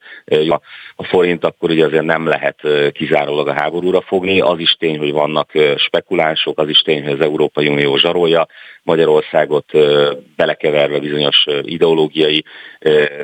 a 0.97 1.05
forint, 1.05 1.45
akkor 1.45 1.71
ugye 1.71 1.85
azért 1.85 2.05
nem 2.05 2.27
lehet 2.27 2.61
kizárólag 2.93 3.38
kizárólag 3.38 3.48
a 3.48 3.62
háborúra 3.62 4.01
fogni. 4.01 4.40
Az 4.40 4.59
is 4.59 4.72
tény, 4.72 4.98
hogy 4.98 5.12
vannak 5.12 5.51
spekulánsok, 5.77 6.59
az 6.59 6.68
is 6.68 6.81
tény, 6.81 7.03
hogy 7.03 7.12
az 7.12 7.20
Európai 7.20 7.68
Unió 7.68 7.96
zsarolja 7.96 8.46
Magyarországot 8.83 9.72
belekeverve 10.37 10.98
bizonyos 10.98 11.46
ideológiai 11.62 12.44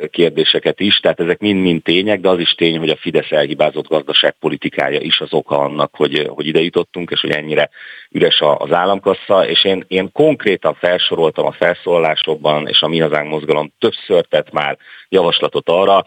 kérdéseket 0.09 0.79
is. 0.79 0.99
Tehát 0.99 1.19
ezek 1.19 1.39
mind-mind 1.39 1.81
tények, 1.81 2.19
de 2.19 2.29
az 2.29 2.39
is 2.39 2.51
tény, 2.51 2.77
hogy 2.77 2.89
a 2.89 2.95
Fidesz 2.95 3.31
elhibázott 3.31 3.87
gazdaságpolitikája 3.87 4.99
is 4.99 5.19
az 5.19 5.33
oka 5.33 5.57
annak, 5.57 5.95
hogy, 5.95 6.27
hogy 6.27 6.47
ide 6.47 6.61
jutottunk, 6.61 7.11
és 7.11 7.21
hogy 7.21 7.31
ennyire 7.31 7.69
üres 8.11 8.41
az 8.57 8.71
államkassa. 8.71 9.47
És 9.47 9.63
én, 9.63 9.83
én 9.87 10.11
konkrétan 10.11 10.73
felsoroltam 10.73 11.45
a 11.45 11.51
felszólalásokban, 11.51 12.67
és 12.67 12.81
a 12.81 12.87
Mi 12.87 12.99
Hazánk 12.99 13.29
mozgalom 13.29 13.73
többször 13.79 14.25
tett 14.25 14.51
már 14.51 14.77
javaslatot 15.09 15.69
arra, 15.69 16.05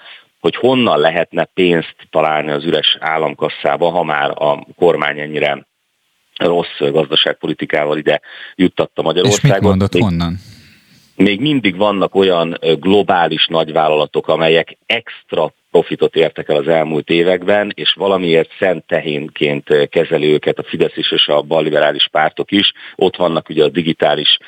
hogy 0.48 0.56
honnan 0.56 1.00
lehetne 1.00 1.44
pénzt 1.44 1.96
találni 2.10 2.50
az 2.50 2.64
üres 2.64 2.96
államkasszába, 3.00 3.90
ha 3.90 4.02
már 4.02 4.30
a 4.34 4.66
kormány 4.76 5.20
ennyire 5.20 5.66
rossz 6.36 6.78
gazdaságpolitikával 6.78 7.98
ide 7.98 8.20
juttatta 8.54 9.02
Magyarországot. 9.02 9.56
És 9.56 9.60
mit 9.60 9.68
mondott, 9.68 9.92
még, 9.92 10.02
honnan? 10.02 10.36
Még 11.16 11.40
mindig 11.40 11.76
vannak 11.76 12.14
olyan 12.14 12.58
globális 12.60 13.46
nagyvállalatok, 13.46 14.28
amelyek 14.28 14.78
extra 14.86 15.52
profitot 15.70 16.16
értek 16.16 16.48
el 16.48 16.56
az 16.56 16.68
elmúlt 16.68 17.10
években, 17.10 17.72
és 17.74 17.92
valamiért 17.92 18.50
szent 18.58 18.86
tehénként 18.86 19.88
kezeli 19.88 20.32
őket 20.32 20.58
a 20.58 20.62
Fidesz 20.62 20.96
is 20.96 21.12
és 21.12 21.28
a 21.28 21.42
balliberális 21.42 22.08
pártok 22.08 22.50
is. 22.50 22.72
Ott 22.96 23.16
vannak 23.16 23.48
ugye 23.48 23.64
a 23.64 23.68
digitális 23.68 24.38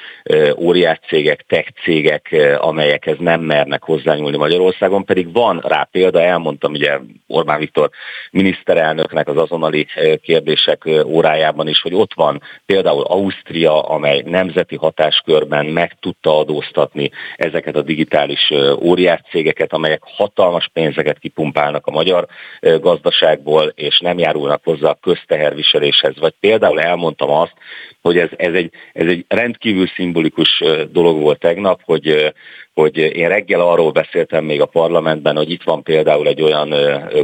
óriás 0.56 0.98
cégek, 1.08 1.44
tech 1.48 1.70
cégek, 1.82 2.36
amelyekhez 2.58 3.16
nem 3.18 3.40
mernek 3.40 3.82
hozzányúlni 3.82 4.36
Magyarországon, 4.36 5.04
pedig 5.04 5.32
van 5.32 5.60
rá 5.66 5.88
példa, 5.90 6.20
elmondtam 6.20 6.72
ugye 6.72 6.98
Orbán 7.26 7.58
Viktor 7.58 7.90
miniszterelnöknek 8.30 9.28
az 9.28 9.36
azonnali 9.36 9.86
kérdések 10.22 10.88
órájában 11.04 11.68
is, 11.68 11.80
hogy 11.80 11.94
ott 11.94 12.14
van 12.14 12.42
például 12.66 13.02
Ausztria, 13.02 13.80
amely 13.82 14.22
nemzeti 14.26 14.76
hatáskörben 14.76 15.66
meg 15.66 15.96
tudta 16.00 16.38
adóztatni 16.38 17.10
ezeket 17.36 17.76
a 17.76 17.82
digitális 17.82 18.52
óriás 18.80 19.20
cégeket, 19.30 19.72
amelyek 19.72 20.02
hatalmas 20.02 20.70
pénzeket 20.72 21.09
kipumpálnak 21.18 21.86
a 21.86 21.90
magyar 21.90 22.26
gazdaságból, 22.60 23.72
és 23.74 23.98
nem 23.98 24.18
járulnak 24.18 24.60
hozzá 24.64 24.88
a 24.88 24.98
közteherviseléshez. 25.00 26.18
Vagy 26.18 26.34
például 26.40 26.80
elmondtam 26.80 27.30
azt, 27.30 27.54
hogy 28.02 28.18
ez, 28.18 28.28
ez, 28.36 28.54
egy, 28.54 28.70
ez 28.92 29.06
egy 29.06 29.24
rendkívül 29.28 29.86
szimbolikus 29.86 30.62
dolog 30.90 31.20
volt 31.20 31.38
tegnap, 31.38 31.80
hogy 31.84 32.32
hogy 32.80 32.96
én 32.96 33.28
reggel 33.28 33.60
arról 33.60 33.90
beszéltem 33.90 34.44
még 34.44 34.60
a 34.60 34.66
parlamentben, 34.66 35.36
hogy 35.36 35.50
itt 35.50 35.62
van 35.62 35.82
például 35.82 36.26
egy 36.26 36.42
olyan 36.42 36.74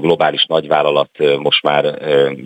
globális 0.01 0.45
nagyvállalat, 0.45 1.11
most 1.38 1.62
már 1.62 1.85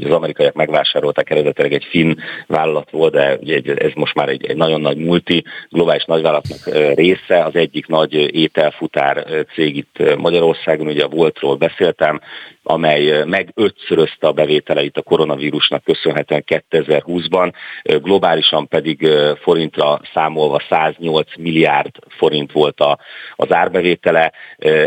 az 0.04 0.10
amerikaiak 0.10 0.54
megvásárolták 0.54 1.30
eredetileg 1.30 1.72
egy 1.72 1.86
finn 1.90 2.14
vállalat 2.46 2.90
volt, 2.90 3.12
de 3.12 3.38
ez 3.76 3.92
most 3.94 4.14
már 4.14 4.28
egy, 4.28 4.46
egy 4.46 4.56
nagyon 4.56 4.80
nagy 4.80 4.96
multi 4.96 5.44
globális 5.68 6.04
nagyvállalatnak 6.04 6.94
része, 6.94 7.44
az 7.44 7.54
egyik 7.54 7.86
nagy 7.86 8.14
ételfutár 8.36 9.26
cég 9.54 9.76
itt 9.76 10.16
Magyarországon, 10.16 10.86
ugye 10.86 11.04
a 11.04 11.08
Voltról 11.08 11.56
beszéltem, 11.56 12.20
amely 12.62 13.24
meg 13.24 13.52
ötszörözte 13.54 14.26
a 14.26 14.32
bevételeit 14.32 14.96
a 14.96 15.02
koronavírusnak 15.02 15.84
köszönhetően 15.84 16.44
2020-ban, 16.70 17.52
globálisan 17.82 18.68
pedig 18.68 19.08
forintra 19.40 20.00
számolva 20.14 20.62
108 20.68 21.36
milliárd 21.36 21.90
forint 22.08 22.52
volt 22.52 22.80
a, 22.80 22.98
az 23.36 23.52
árbevétele, 23.52 24.32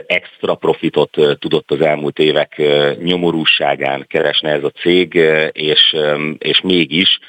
extra 0.08 0.56
profitot 0.56 1.18
tudott 1.40 1.72
az 1.72 1.82
elmúlt 1.82 2.20
évek 2.20 2.62
nyomorúságán 3.04 4.06
keresni 4.08 4.50
ez 4.50 4.64
a 4.64 4.72
cég, 4.82 5.14
és, 5.52 5.96
és 6.38 6.62
mégis 6.62 7.20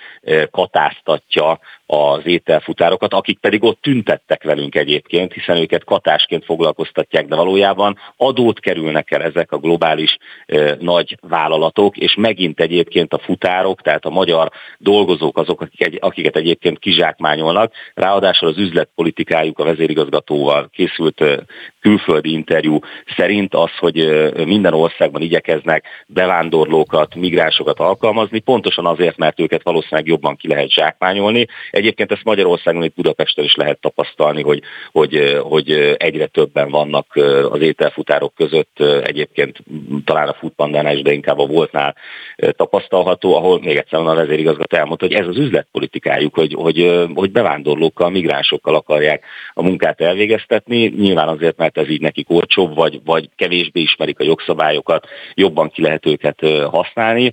katáztatja 0.50 1.58
az 1.87 2.20
ételfutárokat, 2.24 3.14
akik 3.14 3.38
pedig 3.38 3.64
ott 3.64 3.80
tüntettek 3.80 4.42
velünk 4.42 4.74
egyébként, 4.74 5.32
hiszen 5.32 5.56
őket 5.56 5.84
katásként 5.84 6.44
foglalkoztatják, 6.44 7.26
de 7.26 7.37
valójában 7.37 7.98
adót 8.16 8.60
kerülnek 8.60 9.10
el 9.10 9.22
ezek 9.22 9.52
a 9.52 9.58
globális 9.58 10.16
e, 10.46 10.76
nagy 10.80 11.18
vállalatok, 11.20 11.96
és 11.96 12.14
megint 12.14 12.60
egyébként 12.60 13.12
a 13.12 13.18
futárok, 13.18 13.82
tehát 13.82 14.04
a 14.04 14.10
magyar 14.10 14.50
dolgozók 14.78 15.38
azok, 15.38 15.68
akiket 15.98 16.37
egyébként 16.37 16.78
kizsákmányolnak, 16.78 17.72
ráadásul 17.94 18.48
az 18.48 18.58
üzletpolitikájuk 18.58 19.58
a 19.58 19.64
vezérigazgatóval 19.64 20.68
készült 20.72 21.20
e, 21.20 21.38
külföldi 21.80 22.32
interjú 22.32 22.78
szerint 23.16 23.54
az, 23.54 23.70
hogy 23.78 23.96
minden 24.46 24.74
országban 24.74 25.22
igyekeznek 25.22 25.84
bevándorlókat, 26.06 27.14
migránsokat 27.14 27.78
alkalmazni, 27.78 28.38
pontosan 28.38 28.87
azért, 28.87 29.16
mert 29.16 29.40
őket 29.40 29.62
valószínűleg 29.62 30.06
jobban 30.14 30.37
ki 30.37 30.48
lehet 30.48 30.70
zsákmányolni, 30.70 31.46
Egyébként 31.70 32.12
ezt 32.12 32.24
Magyarországon, 32.24 32.85
itt 32.85 32.94
Budapesten 32.94 33.44
is 33.44 33.55
lehet 33.55 33.81
tapasztalni, 33.81 34.42
hogy, 34.42 34.62
hogy, 34.92 35.38
hogy 35.42 35.70
egyre 35.96 36.27
többen 36.27 36.70
vannak 36.70 37.07
az 37.50 37.61
ételfutárok 37.61 38.35
között, 38.35 38.81
egyébként 39.03 39.59
talán 40.05 40.29
a 40.29 40.33
Foodpandánál 40.33 40.96
is, 40.96 41.03
de 41.03 41.12
inkább 41.12 41.38
a 41.38 41.46
voltnál 41.46 41.96
tapasztalható, 42.37 43.37
ahol 43.37 43.61
még 43.61 43.77
egyszer 43.77 44.00
a 44.00 44.14
vezérigazgató 44.14 44.77
elmondta, 44.77 45.07
hogy 45.07 45.14
ez 45.14 45.27
az 45.27 45.38
üzletpolitikájuk, 45.38 46.35
hogy, 46.35 46.55
hogy, 46.55 47.07
hogy 47.14 47.31
bevándorlókkal, 47.31 48.11
migránsokkal 48.11 48.74
akarják 48.74 49.24
a 49.55 49.62
munkát 49.62 50.00
elvégeztetni, 50.00 50.87
nyilván 50.87 51.29
azért, 51.29 51.57
mert 51.57 51.79
ez 51.79 51.88
így 51.88 52.00
nekik 52.00 52.31
olcsóbb, 52.31 52.74
vagy, 52.74 53.00
vagy 53.05 53.29
kevésbé 53.37 53.81
ismerik 53.81 54.20
a 54.20 54.24
jogszabályokat, 54.24 55.07
jobban 55.35 55.70
ki 55.70 55.83
lehet 55.83 56.07
őket 56.07 56.40
használni 56.70 57.33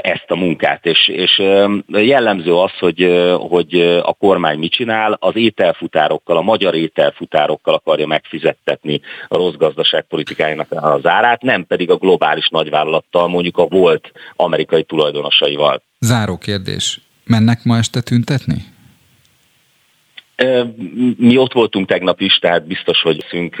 ezt 0.00 0.26
a 0.28 0.36
munkát. 0.36 0.86
És, 0.86 1.08
és 1.08 1.42
jellemző 1.86 2.54
az, 2.54 2.70
hogy, 2.78 3.30
hogy 3.38 3.80
a 4.02 4.12
kormány 4.12 4.58
mit 4.58 4.72
csinál, 4.72 5.16
az 5.20 5.36
ételfutárokkal, 5.36 6.36
a 6.36 6.42
magyar 6.42 6.74
ételfutárokkal 6.74 7.74
akarja 7.74 8.06
megfizettetni 8.06 9.00
a 9.28 9.36
rossz 9.36 9.54
gazdaságpolitikájának 9.54 10.66
az 10.70 11.06
árát, 11.06 11.42
nem 11.42 11.66
pedig 11.66 11.90
a 11.90 11.96
globális 11.96 12.48
nagyvállalattal, 12.48 13.28
mondjuk 13.28 13.58
a 13.58 13.66
volt 13.66 14.12
amerikai 14.36 14.82
tulajdonosaival. 14.82 15.82
Záró 15.98 16.36
kérdés. 16.38 17.00
Mennek 17.24 17.64
ma 17.64 17.76
este 17.76 18.00
tüntetni? 18.00 18.75
Mi 21.16 21.36
ott 21.36 21.52
voltunk 21.52 21.88
tegnap 21.88 22.20
is, 22.20 22.38
tehát 22.38 22.66
biztos, 22.66 23.00
hogy 23.00 23.24
szünk 23.28 23.56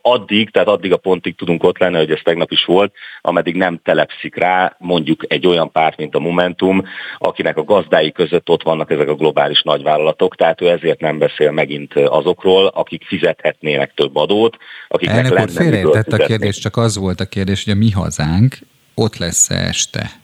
addig, 0.00 0.50
tehát 0.50 0.68
addig 0.68 0.92
a 0.92 0.96
pontig 0.96 1.34
tudunk 1.34 1.62
ott 1.62 1.78
lenni, 1.78 1.96
hogy 1.96 2.10
ez 2.10 2.20
tegnap 2.24 2.52
is 2.52 2.64
volt, 2.64 2.92
ameddig 3.20 3.54
nem 3.54 3.80
telepszik 3.84 4.36
rá 4.36 4.76
mondjuk 4.78 5.24
egy 5.28 5.46
olyan 5.46 5.72
párt, 5.72 5.96
mint 5.96 6.14
a 6.14 6.18
Momentum, 6.18 6.84
akinek 7.18 7.56
a 7.56 7.64
gazdái 7.64 8.12
között 8.12 8.48
ott 8.48 8.62
vannak 8.62 8.90
ezek 8.90 9.08
a 9.08 9.14
globális 9.14 9.62
nagyvállalatok, 9.62 10.36
tehát 10.36 10.60
ő 10.60 10.68
ezért 10.68 11.00
nem 11.00 11.18
beszél 11.18 11.50
megint 11.50 11.94
azokról, 11.94 12.66
akik 12.66 13.04
fizethetnének 13.04 13.94
több 13.94 14.16
adót, 14.16 14.56
akiknek 14.88 15.24
Elnök 15.24 15.40
úr, 15.40 15.50
félreértett 15.50 16.12
a 16.12 16.16
kérdés, 16.16 16.58
csak 16.58 16.76
az 16.76 16.96
volt 16.96 17.20
a 17.20 17.26
kérdés, 17.26 17.64
hogy 17.64 17.72
a 17.72 17.76
mi 17.76 17.90
hazánk 17.90 18.58
ott 18.94 19.16
lesz 19.16 19.50
este. 19.50 20.19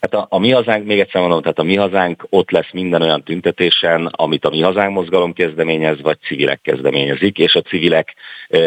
Hát 0.00 0.14
a, 0.14 0.26
a 0.30 0.38
Mi 0.38 0.50
Hazánk, 0.50 0.86
még 0.86 1.00
egyszer 1.00 1.20
mondom, 1.20 1.40
tehát 1.40 1.58
a 1.58 1.62
Mi 1.62 1.76
Hazánk 1.76 2.26
ott 2.30 2.50
lesz 2.50 2.72
minden 2.72 3.02
olyan 3.02 3.22
tüntetésen, 3.22 4.06
amit 4.06 4.44
a 4.44 4.50
Mi 4.50 4.60
Hazánk 4.60 4.94
mozgalom 4.94 5.32
kezdeményez, 5.32 6.00
vagy 6.00 6.18
civilek 6.20 6.60
kezdeményezik, 6.62 7.38
és 7.38 7.54
a 7.54 7.62
civilek 7.62 8.14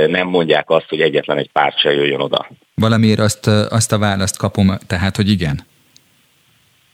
nem 0.07 0.27
mondják 0.27 0.69
azt, 0.69 0.89
hogy 0.89 1.01
egyetlen 1.01 1.37
egy 1.37 1.51
párt 1.51 1.79
se 1.79 1.91
jöjjön 1.91 2.19
oda. 2.19 2.49
Valamiért 2.75 3.19
azt, 3.19 3.47
azt 3.47 3.91
a 3.91 3.97
választ 3.97 4.37
kapom, 4.37 4.77
tehát, 4.87 5.15
hogy 5.15 5.29
igen. 5.29 5.59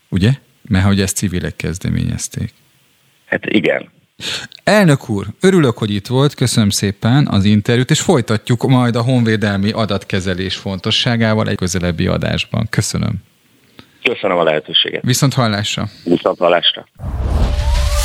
Ugye? 0.10 0.30
Mert 0.70 0.86
hogy 0.86 1.02
ezt 1.02 1.16
civilek 1.16 1.56
kezdeményezték. 1.56 2.54
Hát 3.26 3.46
igen. 3.46 3.90
Elnök 4.64 5.10
úr, 5.10 5.26
örülök, 5.42 5.78
hogy 5.78 5.92
itt 5.92 6.08
volt, 6.08 6.34
köszönöm 6.34 6.70
szépen 6.70 7.28
az 7.28 7.46
interjút, 7.46 7.90
és 7.90 8.02
folytatjuk 8.02 8.64
majd 8.68 8.96
a 8.96 9.02
honvédelmi 9.02 9.72
adatkezelés 9.72 10.56
fontosságával 10.56 11.48
egy 11.48 11.58
közelebbi 11.58 12.08
adásban. 12.08 12.68
Köszönöm. 12.70 13.27
Köszönöm 14.14 14.38
a 14.38 14.44
lehetőséget. 14.44 15.04
Viszont 15.04 15.34
hallásra. 15.34 15.84
Viszont 16.04 16.38
hallásra. 16.38 16.88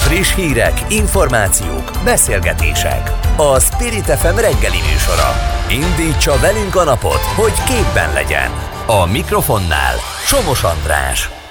Friss 0.05 0.35
hírek, 0.35 0.81
információk, 0.88 1.91
beszélgetések. 2.05 3.11
A 3.37 3.61
Spirit 3.61 4.05
FM 4.05 4.37
reggeli 4.37 4.81
műsora. 4.91 5.31
Indítsa 5.71 6.38
velünk 6.41 6.77
a 6.77 6.85
napot, 6.85 7.23
hogy 7.37 7.53
képben 7.67 8.12
legyen. 8.12 8.51
A 8.87 9.07
mikrofonnál 9.07 9.95
Somos 10.25 10.62
András. 10.62 11.42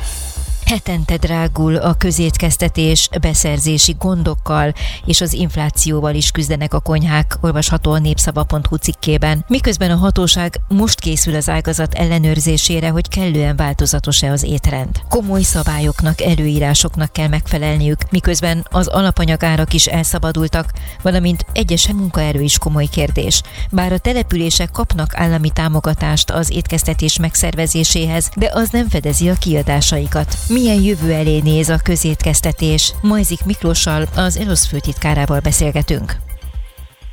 Hetente 0.71 1.17
drágul 1.17 1.75
a 1.75 1.93
közétkeztetés, 1.93 3.09
beszerzési 3.21 3.95
gondokkal 3.99 4.73
és 5.05 5.21
az 5.21 5.33
inflációval 5.33 6.15
is 6.15 6.31
küzdenek 6.31 6.73
a 6.73 6.79
konyhák, 6.79 7.37
olvasható 7.41 7.91
a 7.91 7.99
népszava.hu 7.99 8.75
cikkében. 8.75 9.45
Miközben 9.47 9.91
a 9.91 9.95
hatóság 9.95 10.59
most 10.67 10.99
készül 10.99 11.35
az 11.35 11.49
ágazat 11.49 11.93
ellenőrzésére, 11.93 12.89
hogy 12.89 13.07
kellően 13.07 13.55
változatos-e 13.55 14.31
az 14.31 14.43
étrend. 14.43 15.01
Komoly 15.09 15.41
szabályoknak, 15.41 16.21
előírásoknak 16.21 17.13
kell 17.13 17.27
megfelelniük, 17.27 17.99
miközben 18.09 18.65
az 18.69 18.87
alapanyagárak 18.87 19.73
is 19.73 19.85
elszabadultak, 19.85 20.71
valamint 21.01 21.45
egyesen 21.53 21.95
munkaerő 21.95 22.41
is 22.41 22.57
komoly 22.57 22.85
kérdés. 22.85 23.41
Bár 23.71 23.93
a 23.93 23.97
települések 23.97 24.71
kapnak 24.71 25.17
állami 25.17 25.49
támogatást 25.49 26.29
az 26.29 26.51
étkeztetés 26.51 27.19
megszervezéséhez, 27.19 28.29
de 28.35 28.49
az 28.53 28.69
nem 28.69 28.89
fedezi 28.89 29.29
a 29.29 29.35
kiadásaikat. 29.39 30.37
Milyen 30.61 30.81
jövő 30.81 31.11
elé 31.11 31.39
néz 31.39 31.69
a 31.69 31.77
közétkeztetés? 31.83 32.93
Majzik 33.01 33.45
Miklóssal, 33.45 34.03
az 34.15 34.37
ELOSZ 34.37 34.67
főtitkárával 34.67 35.39
beszélgetünk. 35.39 36.15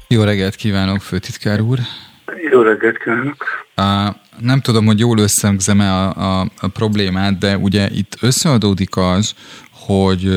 Jó 0.08 0.22
reggelt 0.22 0.54
kívánok, 0.54 1.00
főtitkár 1.00 1.60
úr! 1.60 1.78
Jó 2.50 2.62
reggelt 2.62 2.98
kívánok! 2.98 3.44
A, 3.74 4.16
nem 4.40 4.60
tudom, 4.60 4.86
hogy 4.86 4.98
jól 4.98 5.18
összegzem-e 5.18 5.92
a, 5.92 6.40
a, 6.40 6.50
a 6.60 6.68
problémát, 6.68 7.38
de 7.38 7.56
ugye 7.56 7.88
itt 7.90 8.16
összeadódik 8.20 8.96
az, 8.96 9.34
hogy 9.70 10.30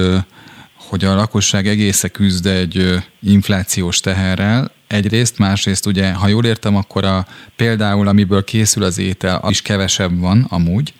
hogy 0.90 1.06
a 1.06 1.16
lakosság 1.16 1.68
egésze 1.68 2.08
küzd 2.08 2.46
egy 2.46 3.04
inflációs 3.22 4.00
teherrel, 4.00 4.72
egyrészt, 4.88 5.38
másrészt 5.38 5.86
ugye, 5.86 6.14
ha 6.14 6.28
jól 6.28 6.46
értem, 6.46 6.76
akkor 6.76 7.06
a, 7.06 7.26
például 7.56 8.08
amiből 8.08 8.44
készül 8.44 8.84
az 8.84 8.98
étel, 8.98 9.40
az 9.42 9.50
is 9.50 9.62
kevesebb 9.62 10.20
van 10.20 10.46
amúgy, 10.50 10.94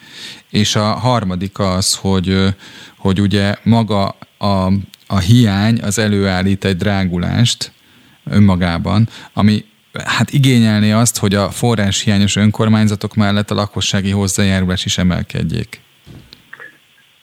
és 0.52 0.76
a 0.76 0.84
harmadik 0.84 1.60
az, 1.60 1.96
hogy, 2.02 2.38
hogy 2.98 3.22
ugye 3.22 3.56
maga 3.64 4.16
a, 4.38 4.72
a 5.08 5.20
hiány 5.20 5.80
az 5.82 6.00
előállít 6.00 6.66
egy 6.66 6.78
drágulást 6.78 7.72
önmagában, 8.32 9.08
ami 9.34 9.66
hát 10.06 10.32
igényelni 10.32 10.92
azt, 10.92 11.18
hogy 11.20 11.36
a 11.36 11.50
forrás 11.50 12.04
hiányos 12.04 12.36
önkormányzatok 12.36 13.16
mellett 13.16 13.52
a 13.52 13.56
lakossági 13.56 14.12
hozzájárulás 14.12 14.86
is 14.86 14.98
emelkedjék. 14.98 15.82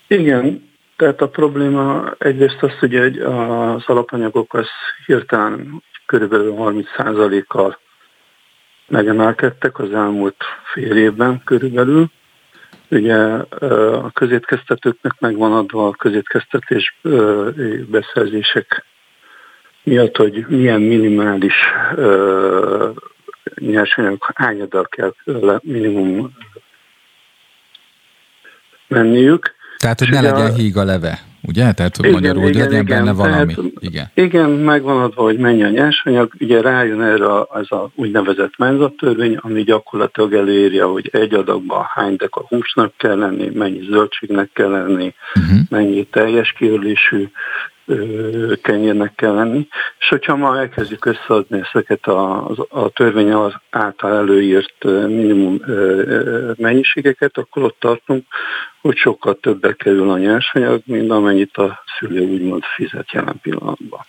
Igen, 0.07 0.69
tehát 0.97 1.21
a 1.21 1.29
probléma 1.29 2.11
egyrészt 2.19 2.59
az, 2.63 2.79
hogy 2.79 2.97
az 2.97 3.83
alapanyagok 3.87 4.55
az 4.55 4.67
hirtelen 5.07 5.83
körülbelül 6.07 6.55
30%-kal 6.59 7.79
megemelkedtek 8.87 9.79
az 9.79 9.93
elmúlt 9.93 10.37
fél 10.73 10.97
évben 10.97 11.43
körülbelül. 11.45 12.11
Ugye 12.91 13.17
a 13.17 14.11
közétkeztetőknek 14.11 15.13
megvan 15.19 15.53
adva 15.53 15.87
a 15.87 15.91
közétkeztetés 15.91 16.99
beszerzések 17.87 18.85
miatt, 19.83 20.17
hogy 20.17 20.47
milyen 20.49 20.81
minimális 20.81 21.55
nyersanyag 23.55 24.33
hányadal 24.35 24.89
kell 24.89 25.15
minimum 25.63 26.37
menniük. 28.89 29.55
Tehát, 29.77 29.99
hogy 29.99 30.11
ne 30.11 30.21
legyen 30.21 30.55
híg 30.55 30.77
a 30.77 30.85
leve, 30.85 31.19
ugye? 31.43 31.73
Tehát, 31.73 31.97
hogy 31.97 32.07
igen, 32.07 32.21
magyarul 32.21 32.49
igen, 32.49 32.61
legyen 32.61 32.83
igen, 32.83 32.97
benne 32.97 33.13
valami. 33.13 33.55
Tehát, 33.55 33.71
igen. 33.79 34.11
igen, 34.15 34.51
megvan 34.51 35.03
adva, 35.03 35.23
hogy 35.23 35.39
mennyi 35.39 35.63
a 35.63 35.69
nyersanyag. 35.69 36.33
Ugye 36.41 36.61
rájön 36.61 37.03
erre 37.03 37.41
az 37.49 37.73
a 37.73 37.91
úgynevezett 37.95 38.57
menzattörvény, 38.59 39.37
ami 39.41 39.63
gyakorlatilag 39.63 40.35
előírja, 40.35 40.87
hogy 40.87 41.09
egy 41.13 41.35
adagban 41.35 41.85
hány 41.95 42.17
a 42.31 42.47
húsnak 42.49 42.93
kell 42.97 43.17
lenni, 43.17 43.51
mennyi 43.55 43.81
zöldségnek 43.91 44.51
kell 44.53 44.71
lenni, 44.71 45.15
uh-huh. 45.35 45.59
mennyi 45.69 46.05
teljes 46.05 46.53
kiörlésű 46.53 47.29
kenyérnek 48.63 49.15
kell 49.15 49.35
lenni, 49.35 49.69
és 49.99 50.09
hogyha 50.09 50.37
ma 50.37 50.59
elkezdjük 50.59 51.05
összeadni 51.05 51.61
ezeket 51.73 52.07
a, 52.07 52.49
a 52.69 52.89
törvény 52.89 53.35
által 53.71 54.17
előírt 54.17 54.85
minimum 55.07 55.61
mennyiségeket, 56.57 57.39
akkor 57.39 57.63
ott 57.63 57.77
tartunk, 57.79 58.25
hogy 58.81 58.97
sokkal 58.97 59.39
többe 59.41 59.73
kerül 59.73 60.11
a 60.11 60.19
nyersanyag, 60.19 60.83
mint 60.85 61.11
amennyit 61.11 61.57
a 61.57 61.85
szülő 61.99 62.21
úgymond 62.21 62.63
fizet 62.77 63.13
jelen 63.13 63.39
pillanatban. 63.43 64.01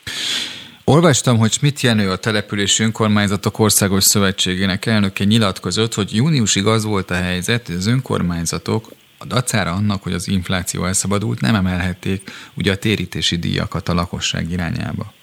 Olvastam, 0.83 1.37
hogy 1.37 1.51
Schmidt 1.51 1.81
Jenő, 1.81 2.09
a 2.09 2.17
Települési 2.17 2.83
Önkormányzatok 2.83 3.59
Országos 3.59 4.03
Szövetségének 4.03 4.85
elnöke 4.85 5.23
nyilatkozott, 5.23 5.93
hogy 5.93 6.15
júniusig 6.15 6.65
az 6.65 6.85
volt 6.85 7.09
a 7.09 7.13
helyzet, 7.13 7.67
hogy 7.67 7.75
az 7.75 7.87
önkormányzatok 7.87 8.87
a 9.19 9.25
dacára 9.25 9.71
annak, 9.71 10.03
hogy 10.03 10.13
az 10.13 10.27
infláció 10.27 10.85
elszabadult, 10.85 11.41
nem 11.41 11.55
emelhették 11.55 12.31
ugye 12.53 12.71
a 12.71 12.75
térítési 12.75 13.35
díjakat 13.35 13.89
a 13.89 13.93
lakosság 13.93 14.51
irányába. 14.51 15.13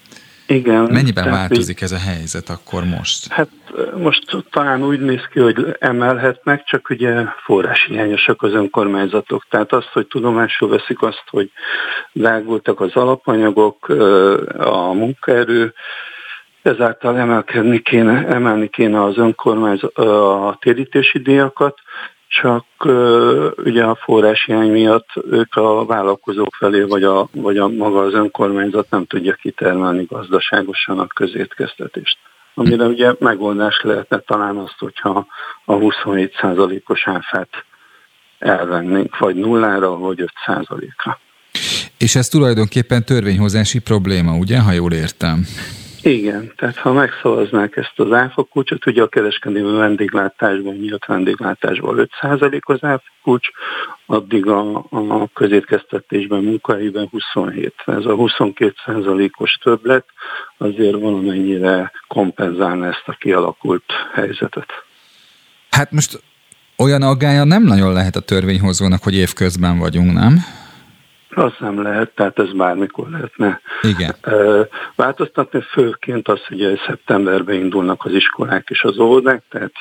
Igen. 0.47 0.83
Mennyiben 0.83 1.29
változik 1.29 1.81
ez 1.81 1.91
a 1.91 1.97
helyzet 1.97 2.49
akkor 2.49 2.83
most? 2.83 3.27
Hát 3.27 3.49
most 3.97 4.45
talán 4.51 4.83
úgy 4.83 4.99
néz 4.99 5.21
ki, 5.31 5.39
hogy 5.39 5.75
emelhetnek, 5.79 6.63
csak 6.63 6.89
ugye 6.89 7.23
forráshiányosak 7.43 8.41
az 8.41 8.53
önkormányzatok. 8.53 9.45
Tehát 9.49 9.73
azt, 9.73 9.89
hogy 9.93 10.07
tudomásul 10.07 10.69
veszik 10.69 11.01
azt, 11.01 11.23
hogy 11.29 11.51
drágultak 12.11 12.81
az 12.81 12.93
alapanyagok, 12.93 13.89
a 14.57 14.93
munkaerő, 14.93 15.73
ezáltal 16.61 17.17
emelkedni 17.17 17.81
kéne, 17.81 18.27
emelni 18.27 18.69
kéne 18.69 19.03
az 19.03 19.17
önkormányzat 19.17 19.97
a 19.97 20.57
térítési 20.61 21.19
díjakat, 21.19 21.77
csak 22.27 22.65
ugye 23.57 23.83
a 23.83 23.95
forráshiány 23.95 24.71
miatt 24.71 25.09
ők 25.31 25.55
a 25.55 25.85
vállalkozók 25.85 26.55
felé, 26.57 26.81
vagy 26.81 27.03
a, 27.03 27.27
vagy 27.31 27.57
a 27.57 27.67
maga 27.67 27.99
az 27.99 28.13
önkormányzat 28.13 28.89
nem 28.89 29.05
tudja 29.05 29.33
kitermelni 29.33 30.05
gazdaságosan 30.09 30.99
a 30.99 31.07
közétkeztetést. 31.07 32.17
Amire 32.53 32.85
ugye 32.85 33.13
megoldás 33.19 33.81
lehetne 33.83 34.17
talán 34.17 34.57
azt, 34.57 34.75
hogyha 34.79 35.27
a 35.65 35.73
27%-os 35.73 37.07
áfát 37.07 37.49
elvennénk, 38.39 39.17
vagy 39.17 39.35
nullára, 39.35 39.97
vagy 39.97 40.31
5%-ra. 40.45 41.19
És 41.97 42.15
ez 42.15 42.27
tulajdonképpen 42.27 43.05
törvényhozási 43.05 43.79
probléma, 43.79 44.37
ugye, 44.37 44.59
ha 44.59 44.71
jól 44.71 44.93
értem? 44.93 45.45
Igen, 46.01 46.51
tehát 46.55 46.77
ha 46.77 46.93
megszavaznák 46.93 47.77
ezt 47.77 47.93
az 47.95 48.11
áfakulcsot, 48.11 48.85
ugye 48.85 49.01
a 49.01 49.07
kereskedelmi 49.07 49.77
vendéglátásban, 49.77 50.75
nyílt 50.75 51.05
vendéglátásban 51.05 52.09
5% 52.21 52.59
az 52.61 52.83
áfakulcs, 52.83 53.47
addig 54.05 54.47
a, 54.47 54.85
a 54.89 55.27
közétkeztetésben, 55.33 56.43
munkahelyben 56.43 57.07
27. 57.11 57.73
Ez 57.85 58.05
a 58.05 58.15
22%-os 58.15 59.57
többlet 59.63 60.05
azért 60.57 60.99
valamennyire 60.99 61.91
kompenzálna 62.07 62.87
ezt 62.87 63.03
a 63.05 63.15
kialakult 63.19 63.83
helyzetet. 64.13 64.69
Hát 65.69 65.91
most 65.91 66.21
olyan 66.77 67.01
aggája 67.01 67.43
nem 67.43 67.63
nagyon 67.63 67.93
lehet 67.93 68.15
a 68.15 68.19
törvényhozónak, 68.19 69.03
hogy 69.03 69.15
évközben 69.15 69.77
vagyunk, 69.77 70.13
nem? 70.13 70.37
Az 71.29 71.51
nem 71.59 71.81
lehet, 71.81 72.09
tehát 72.15 72.39
ez 72.39 72.53
bármikor 72.53 73.09
lehetne 73.09 73.61
Igen. 73.81 74.15
változtatni. 74.95 75.61
Főként 75.71 76.27
az, 76.27 76.39
hogy 76.47 76.81
szeptemberben 76.87 77.55
indulnak 77.55 78.05
az 78.05 78.13
iskolák 78.13 78.67
és 78.69 78.83
az 78.83 78.97
óvodák, 78.97 79.43
tehát 79.49 79.73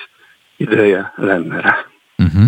ideje 0.56 1.12
lenne 1.16 1.60
rá. 1.60 1.76
Uh-huh. 2.18 2.44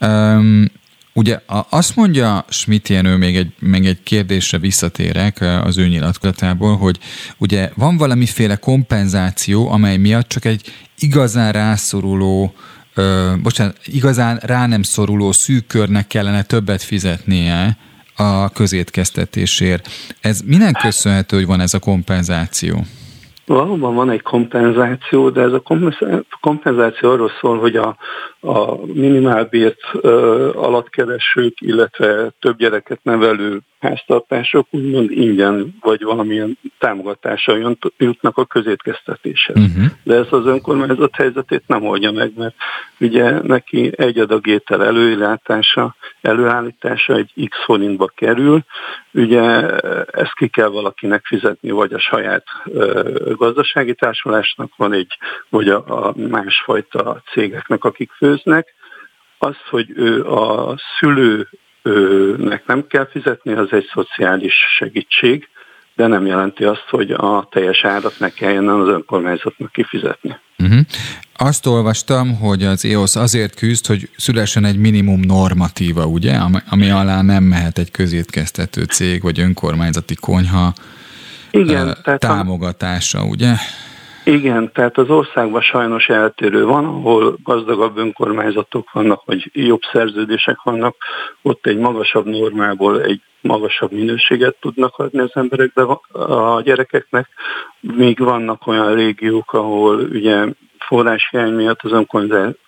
Um, 0.00 0.64
ugye 1.12 1.40
azt 1.68 1.96
mondja 1.96 2.44
Schmidt 2.48 2.88
Jenő, 2.88 3.16
még 3.16 3.36
egy, 3.36 3.52
még 3.58 3.86
egy 3.86 4.02
kérdésre 4.02 4.58
visszatérek 4.58 5.40
az 5.40 5.78
ő 5.78 5.86
nyilatkozatából, 5.86 6.76
hogy 6.76 6.98
ugye 7.38 7.70
van 7.74 7.96
valamiféle 7.96 8.56
kompenzáció, 8.56 9.70
amely 9.70 9.96
miatt 9.96 10.28
csak 10.28 10.44
egy 10.44 10.72
igazán 10.98 11.52
rászoruló 11.52 12.54
ö, 12.94 13.32
bocsánat, 13.42 13.76
igazán 13.84 14.36
rá 14.42 14.66
nem 14.66 14.82
szoruló 14.82 15.32
szűk 15.32 15.66
körnek 15.66 16.06
kellene 16.06 16.42
többet 16.42 16.82
fizetnie, 16.82 17.76
a 18.18 18.48
közétkeztetésért. 18.48 19.88
Ez 20.20 20.40
minek 20.40 20.74
köszönhető, 20.82 21.36
hogy 21.36 21.46
van 21.46 21.60
ez 21.60 21.74
a 21.74 21.78
kompenzáció? 21.78 22.76
Valóban 23.46 23.94
van 23.94 24.10
egy 24.10 24.22
kompenzáció, 24.22 25.30
de 25.30 25.40
ez 25.40 25.52
a 25.52 25.62
kompenzáció 26.40 27.10
arról 27.10 27.30
szól, 27.40 27.58
hogy 27.58 27.76
a, 27.76 27.96
a 28.40 28.86
minimálbért 28.86 29.80
alattkeresők, 30.54 31.60
illetve 31.60 32.32
több 32.40 32.58
gyereket 32.58 33.00
nevelő 33.02 33.60
háztartások 33.80 34.66
úgymond 34.70 35.10
ingyen 35.10 35.76
vagy 35.80 36.02
valamilyen 36.02 36.58
támogatással 36.78 37.76
jutnak 37.96 38.36
a 38.36 38.44
közétkeztetéshez. 38.44 39.56
Uh-huh. 39.56 39.84
De 40.02 40.14
ez 40.14 40.26
az 40.30 40.46
önkormányzat 40.46 41.16
helyzetét 41.16 41.62
nem 41.66 41.86
oldja 41.86 42.12
meg, 42.12 42.32
mert 42.36 42.54
ugye 43.00 43.30
neki 43.42 43.90
egy 43.96 44.18
adag 44.18 44.46
étel 44.46 44.84
előállítása, 44.84 45.96
előállítása 46.20 47.14
egy 47.14 47.48
x 47.48 47.64
forintba 47.64 48.06
kerül, 48.06 48.64
ugye 49.12 49.40
ezt 50.06 50.34
ki 50.34 50.48
kell 50.48 50.68
valakinek 50.68 51.24
fizetni, 51.24 51.70
vagy 51.70 51.92
a 51.92 51.98
saját 51.98 52.44
gazdasági 53.36 53.94
társulásnak 53.94 54.70
van 54.76 54.92
egy, 54.92 55.18
vagy 55.48 55.68
a, 55.68 56.06
a 56.06 56.14
másfajta 56.16 57.22
cégeknek, 57.32 57.84
akik 57.84 58.10
főznek, 58.10 58.74
az, 59.38 59.56
hogy 59.70 59.92
ő 59.94 60.24
a 60.24 60.74
szülő 60.98 61.48
nek 62.36 62.66
nem 62.66 62.86
kell 62.86 63.08
fizetni, 63.10 63.52
az 63.52 63.68
egy 63.70 63.90
szociális 63.92 64.54
segítség, 64.78 65.48
de 65.94 66.06
nem 66.06 66.26
jelenti 66.26 66.64
azt, 66.64 66.84
hogy 66.90 67.10
a 67.10 67.48
teljes 67.50 67.84
árat 67.84 68.18
ne 68.18 68.28
kelljen 68.28 68.68
az 68.68 68.88
önkormányzatnak 68.88 69.72
kifizetni. 69.72 70.36
Uh-huh. 70.58 70.80
Azt 71.36 71.66
olvastam, 71.66 72.38
hogy 72.38 72.64
az 72.64 72.84
EOS 72.84 73.16
azért 73.16 73.54
küzd, 73.54 73.86
hogy 73.86 74.08
szülessen 74.16 74.64
egy 74.64 74.78
minimum 74.78 75.20
normatíva, 75.20 76.04
ugye, 76.04 76.38
ami 76.70 76.90
alá 76.90 77.22
nem 77.22 77.42
mehet 77.42 77.78
egy 77.78 77.90
közétkeztető 77.90 78.82
cég 78.82 79.22
vagy 79.22 79.40
önkormányzati 79.40 80.14
konyha 80.14 80.72
Igen, 81.50 81.96
tehát 82.02 82.20
támogatása, 82.20 83.24
ugye? 83.24 83.54
Igen, 84.28 84.72
tehát 84.72 84.98
az 84.98 85.10
országban 85.10 85.60
sajnos 85.60 86.08
eltérő. 86.08 86.64
Van, 86.64 86.84
ahol 86.84 87.36
gazdagabb 87.44 87.96
önkormányzatok 87.96 88.92
vannak, 88.92 89.24
vagy 89.24 89.50
jobb 89.52 89.80
szerződések 89.92 90.62
vannak, 90.62 90.96
ott 91.42 91.66
egy 91.66 91.76
magasabb 91.76 92.26
normából 92.26 93.02
egy 93.02 93.20
magasabb 93.40 93.92
minőséget 93.92 94.56
tudnak 94.60 94.98
adni 94.98 95.18
az 95.18 95.30
emberekbe, 95.32 95.82
a 96.12 96.60
gyerekeknek, 96.62 97.28
míg 97.80 98.18
vannak 98.18 98.66
olyan 98.66 98.94
régiók, 98.94 99.52
ahol 99.52 99.98
ugye 99.98 100.46
forráshiány 100.78 101.52
miatt 101.52 101.82
az 101.82 101.92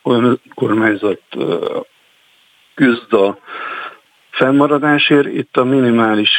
önkormányzat 0.04 1.22
küzd 2.74 3.12
a 3.12 3.38
fennmaradásért, 4.30 5.26
itt 5.26 5.56
a 5.56 5.64
minimális 5.64 6.30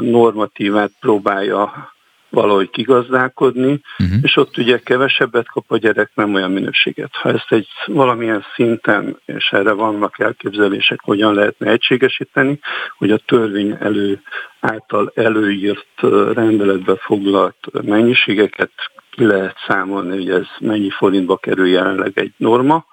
normatívát 0.00 0.90
próbálja 1.00 1.92
valahogy 2.30 2.70
kigazdálkodni, 2.70 3.80
uh-huh. 3.98 4.18
és 4.22 4.36
ott 4.36 4.56
ugye 4.56 4.78
kevesebbet 4.78 5.48
kap 5.48 5.64
a 5.68 5.76
gyerek, 5.76 6.10
nem 6.14 6.34
olyan 6.34 6.50
minőséget. 6.50 7.10
Ha 7.12 7.28
ezt 7.28 7.52
egy 7.52 7.68
valamilyen 7.86 8.44
szinten, 8.54 9.16
és 9.24 9.50
erre 9.50 9.72
vannak 9.72 10.18
elképzelések, 10.18 11.00
hogyan 11.02 11.34
lehetne 11.34 11.70
egységesíteni, 11.70 12.60
hogy 12.98 13.10
a 13.10 13.18
törvény 13.18 13.76
elő 13.80 14.20
által 14.60 15.12
előírt 15.14 16.00
rendeletbe 16.34 16.96
foglalt 16.96 17.82
mennyiségeket 17.82 18.70
ki 19.10 19.24
lehet 19.24 19.56
számolni, 19.66 20.16
hogy 20.16 20.30
ez 20.30 20.46
mennyi 20.60 20.90
forintba 20.90 21.36
kerül 21.36 21.66
jelenleg 21.66 22.12
egy 22.14 22.32
norma, 22.36 22.84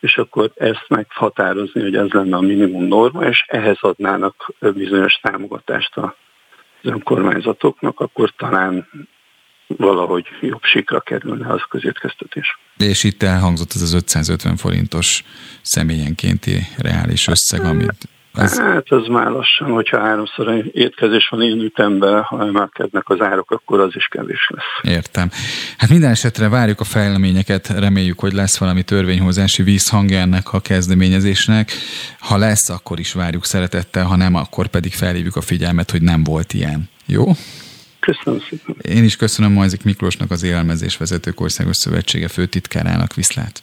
és 0.00 0.18
akkor 0.18 0.50
ezt 0.54 0.84
meghatározni, 0.88 1.82
hogy 1.82 1.96
ez 1.96 2.08
lenne 2.08 2.36
a 2.36 2.40
minimum 2.40 2.84
norma, 2.84 3.24
és 3.24 3.44
ehhez 3.46 3.78
adnának 3.80 4.54
bizonyos 4.74 5.14
támogatást 5.22 5.96
a 5.96 6.16
önkormányzatoknak, 6.82 8.00
akkor 8.00 8.34
talán 8.36 8.88
valahogy 9.66 10.26
jobb 10.40 10.62
sikra 10.62 11.00
kerülne 11.00 11.52
az 11.52 11.60
közétkeztetés. 11.68 12.58
És 12.78 13.04
itt 13.04 13.22
elhangzott 13.22 13.72
ez 13.74 13.82
az 13.82 13.92
550 13.94 14.56
forintos 14.56 15.24
személyenkénti 15.62 16.66
reális 16.78 17.28
összeg, 17.28 17.64
amit 17.64 18.08
ez... 18.34 18.58
Hát 18.58 18.92
ez 18.92 19.06
már 19.06 19.30
lassan, 19.30 19.70
hogyha 19.70 20.00
háromszor 20.00 20.64
étkezés 20.72 21.28
van 21.28 21.42
én 21.42 21.60
ütemben, 21.60 22.22
ha 22.22 22.46
emelkednek 22.46 23.08
az 23.08 23.20
árok, 23.20 23.50
akkor 23.50 23.80
az 23.80 23.90
is 23.94 24.06
kevés 24.06 24.50
lesz. 24.54 24.94
Értem. 24.94 25.30
Hát 25.76 25.90
minden 25.90 26.10
esetre 26.10 26.48
várjuk 26.48 26.80
a 26.80 26.84
fejleményeket, 26.84 27.68
reméljük, 27.68 28.20
hogy 28.20 28.32
lesz 28.32 28.58
valami 28.58 28.82
törvényhozási 28.82 29.62
vízhangja 29.62 30.18
ennek 30.18 30.52
a 30.52 30.60
kezdeményezésnek. 30.60 31.72
Ha 32.18 32.36
lesz, 32.36 32.68
akkor 32.68 32.98
is 32.98 33.12
várjuk 33.12 33.44
szeretettel, 33.44 34.04
ha 34.04 34.16
nem, 34.16 34.34
akkor 34.34 34.66
pedig 34.66 34.92
felhívjuk 34.92 35.36
a 35.36 35.40
figyelmet, 35.40 35.90
hogy 35.90 36.02
nem 36.02 36.24
volt 36.24 36.52
ilyen. 36.52 36.88
Jó? 37.06 37.24
Köszönöm 38.00 38.40
szépen. 38.48 38.76
Én 38.96 39.04
is 39.04 39.16
köszönöm 39.16 39.52
Majzik 39.52 39.84
Miklósnak, 39.84 40.30
az 40.30 40.42
Élelmezés 40.42 40.96
Vezetők 40.96 41.40
Országos 41.40 41.76
Szövetsége 41.76 42.28
főtitkárának. 42.28 43.14
Viszlát! 43.14 43.62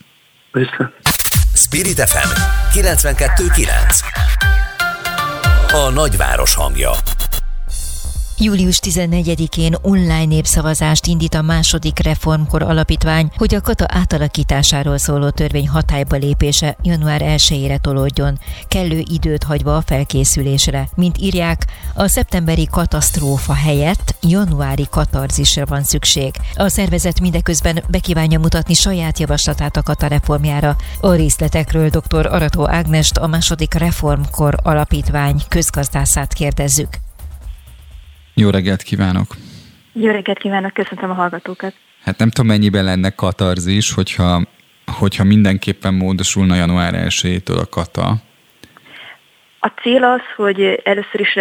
Viszlát! 0.52 0.94
Spirit 1.54 2.00
FM 2.00 2.30
92.9 2.74 4.59
A 5.72 5.90
nagyváros 5.90 6.54
hangja 6.56 6.92
Július 8.42 8.80
14-én 8.84 9.76
online 9.82 10.26
népszavazást 10.26 11.06
indít 11.06 11.34
a 11.34 11.42
második 11.42 12.00
reformkor 12.00 12.62
alapítvány, 12.62 13.32
hogy 13.36 13.56
a 13.56 13.62
kata 13.62 13.86
átalakításáról 13.88 14.98
szóló 14.98 15.30
törvény 15.30 15.68
hatályba 15.68 16.16
lépése 16.16 16.78
január 16.82 17.22
1-ére 17.24 17.78
tolódjon, 17.78 18.40
kellő 18.68 19.04
időt 19.12 19.44
hagyva 19.44 19.76
a 19.76 19.82
felkészülésre. 19.82 20.90
Mint 20.96 21.18
írják, 21.18 21.66
a 21.94 22.08
szeptemberi 22.08 22.68
katasztrófa 22.72 23.54
helyett 23.54 24.16
januári 24.22 24.88
katarzisra 24.90 25.66
van 25.66 25.84
szükség. 25.84 26.36
A 26.56 26.68
szervezet 26.68 27.20
mindeközben 27.20 27.84
bekívánja 27.90 28.40
mutatni 28.40 28.74
saját 28.74 29.20
javaslatát 29.20 29.78
a 29.78 29.84
kata 29.84 30.08
reformjára. 30.08 30.76
A 31.00 31.14
részletekről 31.14 31.90
dr. 31.90 32.26
Arató 32.26 32.70
Ágnest, 32.70 33.18
a 33.18 33.28
második 33.28 33.74
reformkor 33.74 34.56
alapítvány 34.64 35.42
közgazdászát 35.48 36.34
kérdezzük. 36.34 36.90
Jó 38.40 38.50
reggelt 38.50 38.82
kívánok! 38.82 39.28
Jó 39.94 40.12
reggelt 40.12 40.38
kívánok, 40.38 40.74
köszöntöm 40.74 41.10
a 41.10 41.14
hallgatókat! 41.14 41.74
Hát 42.04 42.18
nem 42.18 42.30
tudom, 42.30 42.48
mennyiben 42.52 42.84
lenne 42.84 43.10
katarzis, 43.10 43.94
hogyha, 43.94 44.42
hogyha 45.00 45.24
mindenképpen 45.24 45.94
módosulna 45.94 46.56
január 46.56 46.94
1 46.94 47.44
a 47.46 47.70
kata. 47.70 48.16
A 49.60 49.68
cél 49.68 50.04
az, 50.04 50.22
hogy 50.36 50.82
először 50.84 51.20
is 51.20 51.36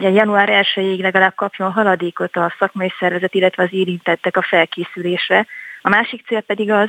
január 0.00 0.48
1-ig 0.74 1.00
legalább 1.00 1.34
kapjon 1.34 1.72
haladékot 1.72 2.36
a 2.36 2.54
szakmai 2.58 2.92
szervezet, 2.98 3.34
illetve 3.34 3.62
az 3.62 3.72
érintettek 3.72 4.36
a 4.36 4.42
felkészülésre. 4.42 5.46
A 5.82 5.88
másik 5.88 6.26
cél 6.26 6.40
pedig 6.40 6.70
az, 6.70 6.88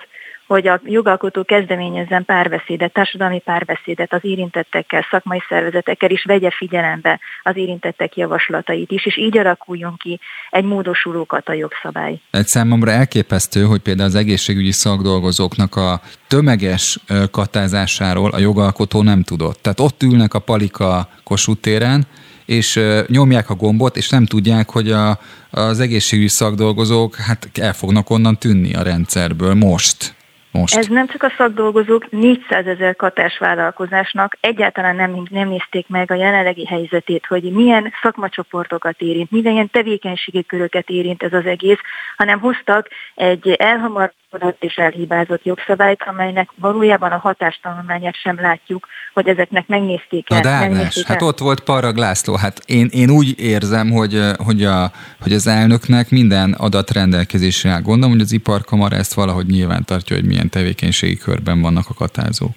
hogy 0.52 0.68
a 0.68 0.82
jogalkotó 0.86 1.44
kezdeményezzen 1.44 2.26
párbeszédet, 2.26 2.94
társadalmi 2.94 3.40
párbeszédet 3.40 4.14
az 4.14 4.20
érintettekkel, 4.22 5.08
szakmai 5.12 5.42
szervezetekkel, 5.50 6.10
és 6.10 6.24
vegye 6.28 6.50
figyelembe 6.52 7.20
az 7.44 7.58
érintettek 7.58 8.18
javaslatait 8.18 8.92
is, 8.92 9.06
és 9.06 9.18
így 9.18 9.38
alakuljon 9.38 9.96
ki 9.98 10.20
egy 10.50 10.64
módosulókat 10.64 11.50
a 11.50 11.54
jogszabály. 11.54 12.20
Egy 12.32 12.46
számomra 12.46 12.92
elképesztő, 12.92 13.64
hogy 13.64 13.80
például 13.82 14.08
az 14.08 14.16
egészségügyi 14.16 14.72
szakdolgozóknak 14.72 15.76
a 15.76 16.02
tömeges 16.28 17.00
katázásáról 17.32 18.30
a 18.32 18.40
jogalkotó 18.40 19.02
nem 19.02 19.24
tudott. 19.24 19.62
Tehát 19.62 19.80
ott 19.80 20.04
ülnek 20.04 20.34
a 20.34 20.40
palika 20.40 21.10
kosútéren, 21.24 22.04
és 22.46 22.80
nyomják 23.08 23.50
a 23.50 23.56
gombot, 23.56 23.98
és 23.98 24.10
nem 24.10 24.26
tudják, 24.26 24.70
hogy 24.70 24.92
a, 24.92 25.20
az 25.50 25.80
egészségügyi 25.80 26.30
szakdolgozók 26.30 27.16
hát 27.16 27.50
el 27.54 27.74
fognak 27.74 28.10
onnan 28.10 28.38
tűnni 28.38 28.74
a 28.74 28.82
rendszerből 28.82 29.54
most 29.54 30.20
most? 30.52 30.76
Ez 30.76 30.88
nem 30.88 31.08
csak 31.08 31.24
a 31.24 31.34
szakdolgozók, 31.38 32.10
400 32.10 32.66
ezer 32.66 32.96
katás 32.96 33.38
vállalkozásnak 33.38 34.38
egyáltalán 34.40 34.96
nem, 34.96 35.24
nem 35.30 35.48
nézték 35.48 35.88
meg 35.88 36.12
a 36.12 36.16
jelenlegi 36.16 36.66
helyzetét, 36.66 37.26
hogy 37.26 37.44
milyen 37.44 37.94
szakmacsoportokat 38.02 39.02
érint, 39.02 39.32
milyen 39.32 39.70
tevékenységi 39.70 40.44
köröket 40.44 40.90
érint 40.90 41.24
ez 41.24 41.34
az 41.34 41.46
egész, 41.46 41.80
hanem 42.18 42.40
hoztak 42.40 42.88
egy 43.16 43.50
elhamar 43.50 44.14
és 44.60 44.76
elhibázott 44.76 45.44
jogszabályt, 45.44 46.04
amelynek 46.04 46.50
valójában 46.56 47.12
a 47.12 47.18
hatástanulmányát 47.18 48.16
sem 48.16 48.36
látjuk, 48.42 48.88
hogy 49.14 49.28
ezeknek 49.28 49.68
megnézték 49.68 50.32
el. 50.32 50.38
Na 50.38 50.44
de 50.44 50.50
Ágnes, 50.50 51.04
hát 51.04 51.22
ott 51.22 51.40
volt 51.40 51.60
Parag 51.60 51.96
László, 51.98 52.36
hát 52.36 52.60
én, 52.66 52.88
én 52.92 53.10
úgy 53.10 53.40
érzem, 53.40 53.92
hogy, 53.92 54.20
hogy, 54.46 54.64
a, 54.64 54.92
hogy 55.22 55.34
az 55.34 55.48
elnöknek 55.48 56.10
minden 56.10 56.54
adat 56.54 56.92
rendelkezésre 56.92 57.70
áll. 57.70 57.82
Gondolom, 57.82 58.12
hogy 58.12 58.22
az 58.22 58.32
iparkamara 58.32 58.96
ezt 58.96 59.14
valahogy 59.14 59.46
nyilván 59.46 59.86
tartja, 59.86 60.16
hogy 60.16 60.26
milyen 60.26 60.50
tevékenységi 60.50 61.18
körben 61.18 61.62
vannak 61.62 61.86
a 61.90 61.94
katázók. 61.94 62.56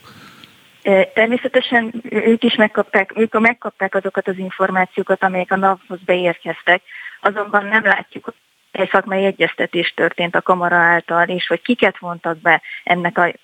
Természetesen 1.14 2.02
ők 2.10 2.44
is 2.44 2.54
megkapták, 2.54 3.12
ők 3.16 3.40
megkapták 3.40 3.94
azokat 3.94 4.28
az 4.28 4.38
információkat, 4.38 5.22
amelyek 5.22 5.52
a 5.52 5.56
naphoz 5.56 5.98
beérkeztek, 6.04 6.82
azonban 7.20 7.64
nem 7.64 7.84
látjuk 7.84 8.34
egy 8.76 8.88
szakmai 8.90 9.24
egyeztetés 9.24 9.92
történt 9.96 10.34
a 10.34 10.42
kamara 10.42 10.76
által, 10.76 11.28
és 11.28 11.46
hogy 11.46 11.62
kiket 11.62 11.98
vontak 11.98 12.38
be 12.38 12.62
ennek 12.84 13.18
a 13.18 13.34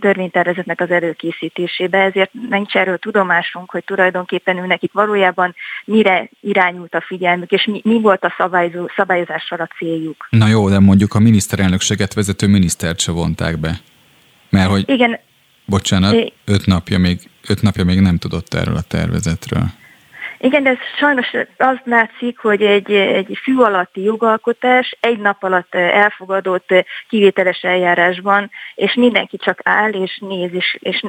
törvénytervezetnek 0.00 0.80
az 0.80 0.90
előkészítésébe, 0.90 1.98
ezért 1.98 2.30
nincs 2.48 2.74
erről 2.74 2.98
tudomásunk, 2.98 3.70
hogy 3.70 3.84
tulajdonképpen 3.84 4.56
őnek 4.56 4.82
itt 4.82 4.92
valójában 4.92 5.54
mire 5.84 6.28
irányult 6.40 6.94
a 6.94 7.00
figyelmük, 7.06 7.50
és 7.50 7.64
mi, 7.64 7.80
mi 7.84 8.00
volt 8.00 8.24
a 8.24 8.34
szabályozó, 8.38 8.88
szabályozással 8.96 9.60
a 9.60 9.68
céljuk. 9.78 10.26
Na 10.30 10.46
jó, 10.46 10.68
de 10.68 10.78
mondjuk 10.78 11.14
a 11.14 11.18
miniszterelnökséget 11.18 12.14
vezető 12.14 12.46
minisztert 12.46 13.00
se 13.00 13.12
vonták 13.12 13.58
be. 13.58 13.80
Mert 14.50 14.70
hogy, 14.70 14.88
Igen. 14.88 15.18
bocsánat, 15.64 16.32
öt 16.44 16.66
napja 16.66 16.98
még, 16.98 17.30
öt 17.48 17.62
napja 17.62 17.84
még 17.84 18.00
nem 18.00 18.18
tudott 18.18 18.54
erről 18.54 18.76
a 18.76 18.82
tervezetről. 18.88 19.64
Igen, 20.46 20.62
de 20.62 20.70
ez 20.70 20.76
sajnos 20.98 21.30
az 21.56 21.76
látszik, 21.84 22.38
hogy 22.38 22.62
egy, 22.62 22.90
egy 22.92 23.38
fű 23.42 23.56
alatti 23.56 24.02
jogalkotás 24.02 24.96
egy 25.00 25.18
nap 25.18 25.42
alatt 25.42 25.74
elfogadott 25.74 26.68
kivételes 27.08 27.60
eljárásban, 27.62 28.50
és 28.74 28.94
mindenki 28.94 29.36
csak 29.36 29.60
áll 29.62 29.90
és 29.90 30.18
néz, 30.28 30.50
és, 30.52 30.78
és 30.80 31.02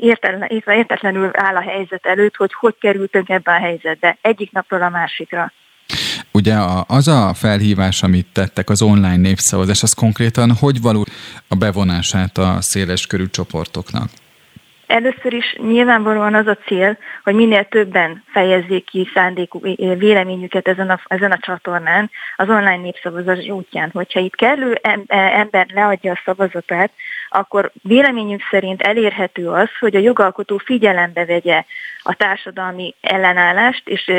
értetlen, 0.00 0.48
értetlenül 0.76 1.30
áll 1.32 1.56
a 1.56 1.60
helyzet 1.60 2.06
előtt, 2.06 2.36
hogy 2.36 2.52
hogy 2.54 2.74
kerültünk 2.80 3.28
ebbe 3.28 3.52
a 3.52 3.58
helyzetbe, 3.58 4.18
egyik 4.20 4.52
napról 4.52 4.82
a 4.82 4.88
másikra. 4.88 5.52
Ugye 6.32 6.54
az 6.86 7.08
a 7.08 7.34
felhívás, 7.34 8.02
amit 8.02 8.26
tettek, 8.32 8.70
az 8.70 8.82
online 8.82 9.16
népszavazás, 9.16 9.82
az 9.82 9.92
konkrétan 9.92 10.52
hogy 10.60 10.80
való 10.80 11.06
a 11.48 11.54
bevonását 11.54 12.38
a 12.38 12.56
széles 12.60 13.06
körű 13.06 13.26
csoportoknak? 13.26 14.08
Először 14.86 15.32
is 15.32 15.56
nyilvánvalóan 15.58 16.34
az 16.34 16.46
a 16.46 16.56
cél, 16.66 16.98
hogy 17.24 17.34
minél 17.34 17.64
többen 17.64 18.22
fejezzék 18.26 18.84
ki 18.84 19.08
szándékú 19.14 19.60
véleményüket 19.98 20.68
ezen 20.68 20.90
a, 20.90 21.00
ezen 21.06 21.32
a 21.32 21.38
csatornán, 21.38 22.10
az 22.36 22.48
online 22.48 22.76
népszavazás 22.76 23.48
útján. 23.48 23.90
Hogyha 23.92 24.20
itt 24.20 24.34
kellő 24.34 24.78
e, 24.82 24.98
ember 25.16 25.66
leadja 25.74 26.12
a 26.12 26.20
szavazatát, 26.24 26.90
akkor 27.28 27.70
véleményünk 27.82 28.42
szerint 28.50 28.82
elérhető 28.82 29.48
az, 29.48 29.68
hogy 29.80 29.96
a 29.96 30.00
jogalkotó 30.00 30.56
figyelembe 30.56 31.24
vegye 31.24 31.64
a 32.06 32.14
társadalmi 32.14 32.94
ellenállást, 33.00 33.82
és 33.88 34.12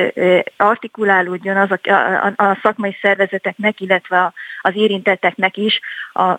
artikulálódjon 0.57 1.57
az 1.57 1.69
a, 1.71 1.91
a, 1.91 2.33
a 2.35 2.59
szakmai 2.61 2.97
szervezeteknek, 3.01 3.81
illetve 3.81 4.33
az 4.61 4.75
érintetteknek 4.75 5.57
is 5.57 5.79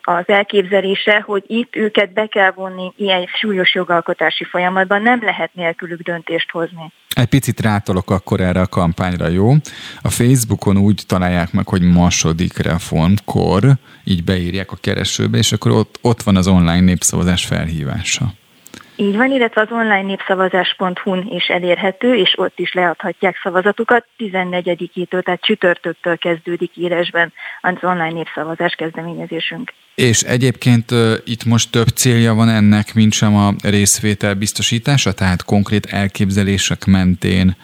az 0.02 0.24
elképzelése, 0.28 1.20
hogy 1.20 1.44
itt 1.46 1.76
őket 1.76 2.12
be 2.12 2.26
kell 2.26 2.50
vonni 2.50 2.92
ilyen 2.96 3.26
súlyos 3.26 3.74
jogalkotási 3.74 4.44
folyamatban, 4.44 5.02
nem 5.02 5.22
lehet 5.22 5.54
nélkülük 5.54 6.00
döntést 6.00 6.50
hozni. 6.50 6.92
Egy 7.08 7.28
picit 7.28 7.60
rátolok 7.60 8.10
akkor 8.10 8.40
erre 8.40 8.60
a 8.60 8.66
kampányra, 8.66 9.28
jó? 9.28 9.50
A 10.02 10.10
Facebookon 10.10 10.78
úgy 10.78 11.02
találják 11.06 11.52
meg, 11.52 11.68
hogy 11.68 11.82
második 11.82 12.58
reformkor, 12.58 13.62
így 14.04 14.24
beírják 14.24 14.72
a 14.72 14.76
keresőbe, 14.80 15.38
és 15.38 15.52
akkor 15.52 15.70
ott, 15.70 15.98
ott 16.02 16.22
van 16.22 16.36
az 16.36 16.46
online 16.46 16.80
népszavazás 16.80 17.46
felhívása. 17.46 18.24
Így 19.00 19.16
van, 19.16 19.32
illetve 19.32 19.60
az 19.60 19.70
online 19.70 20.02
népszavazás.hu-n 20.02 21.26
is 21.30 21.46
elérhető, 21.46 22.14
és 22.14 22.32
ott 22.36 22.58
is 22.58 22.72
leadhatják 22.72 23.36
szavazatukat. 23.42 24.04
14-től, 24.18 25.22
tehát 25.22 25.40
csütörtöktől 25.40 26.16
kezdődik 26.16 26.70
írásban 26.74 27.32
az 27.60 27.76
online 27.82 28.12
népszavazás 28.12 28.74
kezdeményezésünk. 28.74 29.72
És 29.94 30.20
egyébként 30.20 30.90
itt 31.24 31.44
most 31.44 31.70
több 31.70 31.86
célja 31.86 32.34
van 32.34 32.48
ennek, 32.48 32.94
mint 32.94 33.12
sem 33.12 33.36
a 33.36 33.54
részvétel 33.62 34.34
biztosítása, 34.34 35.12
tehát 35.12 35.44
konkrét 35.44 35.86
elképzelések 35.86 36.84
mentén 36.84 37.56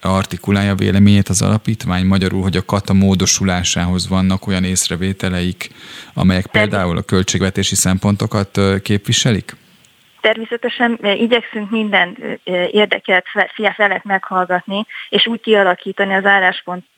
artikulálja 0.00 0.74
véleményét 0.74 1.28
az 1.28 1.42
alapítvány, 1.42 2.06
magyarul, 2.06 2.42
hogy 2.42 2.56
a 2.56 2.64
kata 2.64 2.92
módosulásához 2.92 4.08
vannak 4.08 4.46
olyan 4.46 4.64
észrevételeik, 4.64 5.70
amelyek 6.14 6.46
például 6.46 6.96
a 6.96 7.02
költségvetési 7.02 7.74
szempontokat 7.74 8.60
képviselik? 8.82 9.56
Természetesen 10.20 10.98
igyekszünk 11.02 11.70
minden 11.70 12.38
érdekelt 12.70 13.26
felet 13.74 14.04
meghallgatni, 14.04 14.86
és 15.08 15.26
úgy 15.26 15.40
kialakítani 15.40 16.14
az 16.14 16.24
álláspontot, 16.24 16.88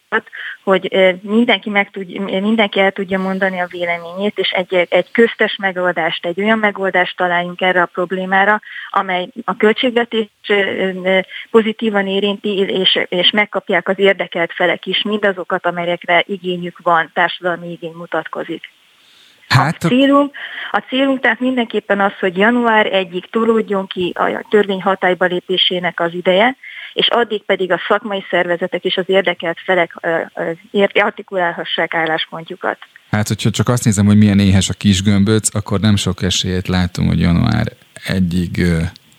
hogy 0.62 1.16
mindenki, 1.22 1.70
meg 1.70 1.90
tud, 1.90 2.18
mindenki 2.42 2.80
el 2.80 2.92
tudja 2.92 3.18
mondani 3.18 3.60
a 3.60 3.66
véleményét, 3.66 4.38
és 4.38 4.50
egy, 4.50 4.86
egy 4.90 5.10
köztes 5.10 5.56
megoldást, 5.56 6.26
egy 6.26 6.40
olyan 6.40 6.58
megoldást 6.58 7.16
találjunk 7.16 7.60
erre 7.60 7.82
a 7.82 7.86
problémára, 7.86 8.60
amely 8.90 9.28
a 9.44 9.56
költségvetés 9.56 10.28
pozitívan 11.50 12.06
érinti, 12.06 12.58
és, 12.58 12.98
és 13.08 13.30
megkapják 13.30 13.88
az 13.88 13.98
érdekelt 13.98 14.52
felek 14.52 14.86
is 14.86 15.02
mindazokat, 15.02 15.66
amelyekre 15.66 16.24
igényük 16.26 16.78
van, 16.82 17.10
társadalmi 17.14 17.70
igény 17.70 17.94
mutatkozik. 17.96 18.70
Hát, 19.52 19.84
a, 19.84 19.88
célunk, 19.88 20.34
a 20.70 20.82
célunk 20.88 21.20
tehát 21.20 21.40
mindenképpen 21.40 22.00
az, 22.00 22.12
hogy 22.20 22.36
január 22.36 22.86
1-ig 22.92 23.24
tolódjon 23.30 23.86
ki 23.86 24.12
a 24.14 24.46
törvény 24.50 24.82
hatályba 24.82 25.24
lépésének 25.24 26.00
az 26.00 26.14
ideje, 26.14 26.56
és 26.92 27.08
addig 27.08 27.42
pedig 27.42 27.72
a 27.72 27.80
szakmai 27.88 28.24
szervezetek 28.30 28.84
és 28.84 28.96
az 28.96 29.04
érdekelt 29.06 29.58
felek 29.64 29.96
artikulálhassák 30.94 31.94
álláspontjukat. 31.94 32.78
Hát, 33.10 33.28
hogyha 33.28 33.50
csak 33.50 33.68
azt 33.68 33.84
nézem, 33.84 34.06
hogy 34.06 34.16
milyen 34.16 34.38
éhes 34.38 34.68
a 34.68 34.74
kis 34.74 35.02
gömböc, 35.02 35.54
akkor 35.54 35.80
nem 35.80 35.96
sok 35.96 36.22
esélyt 36.22 36.68
látom, 36.68 37.06
hogy 37.06 37.20
január 37.20 37.66
egyig 38.06 38.66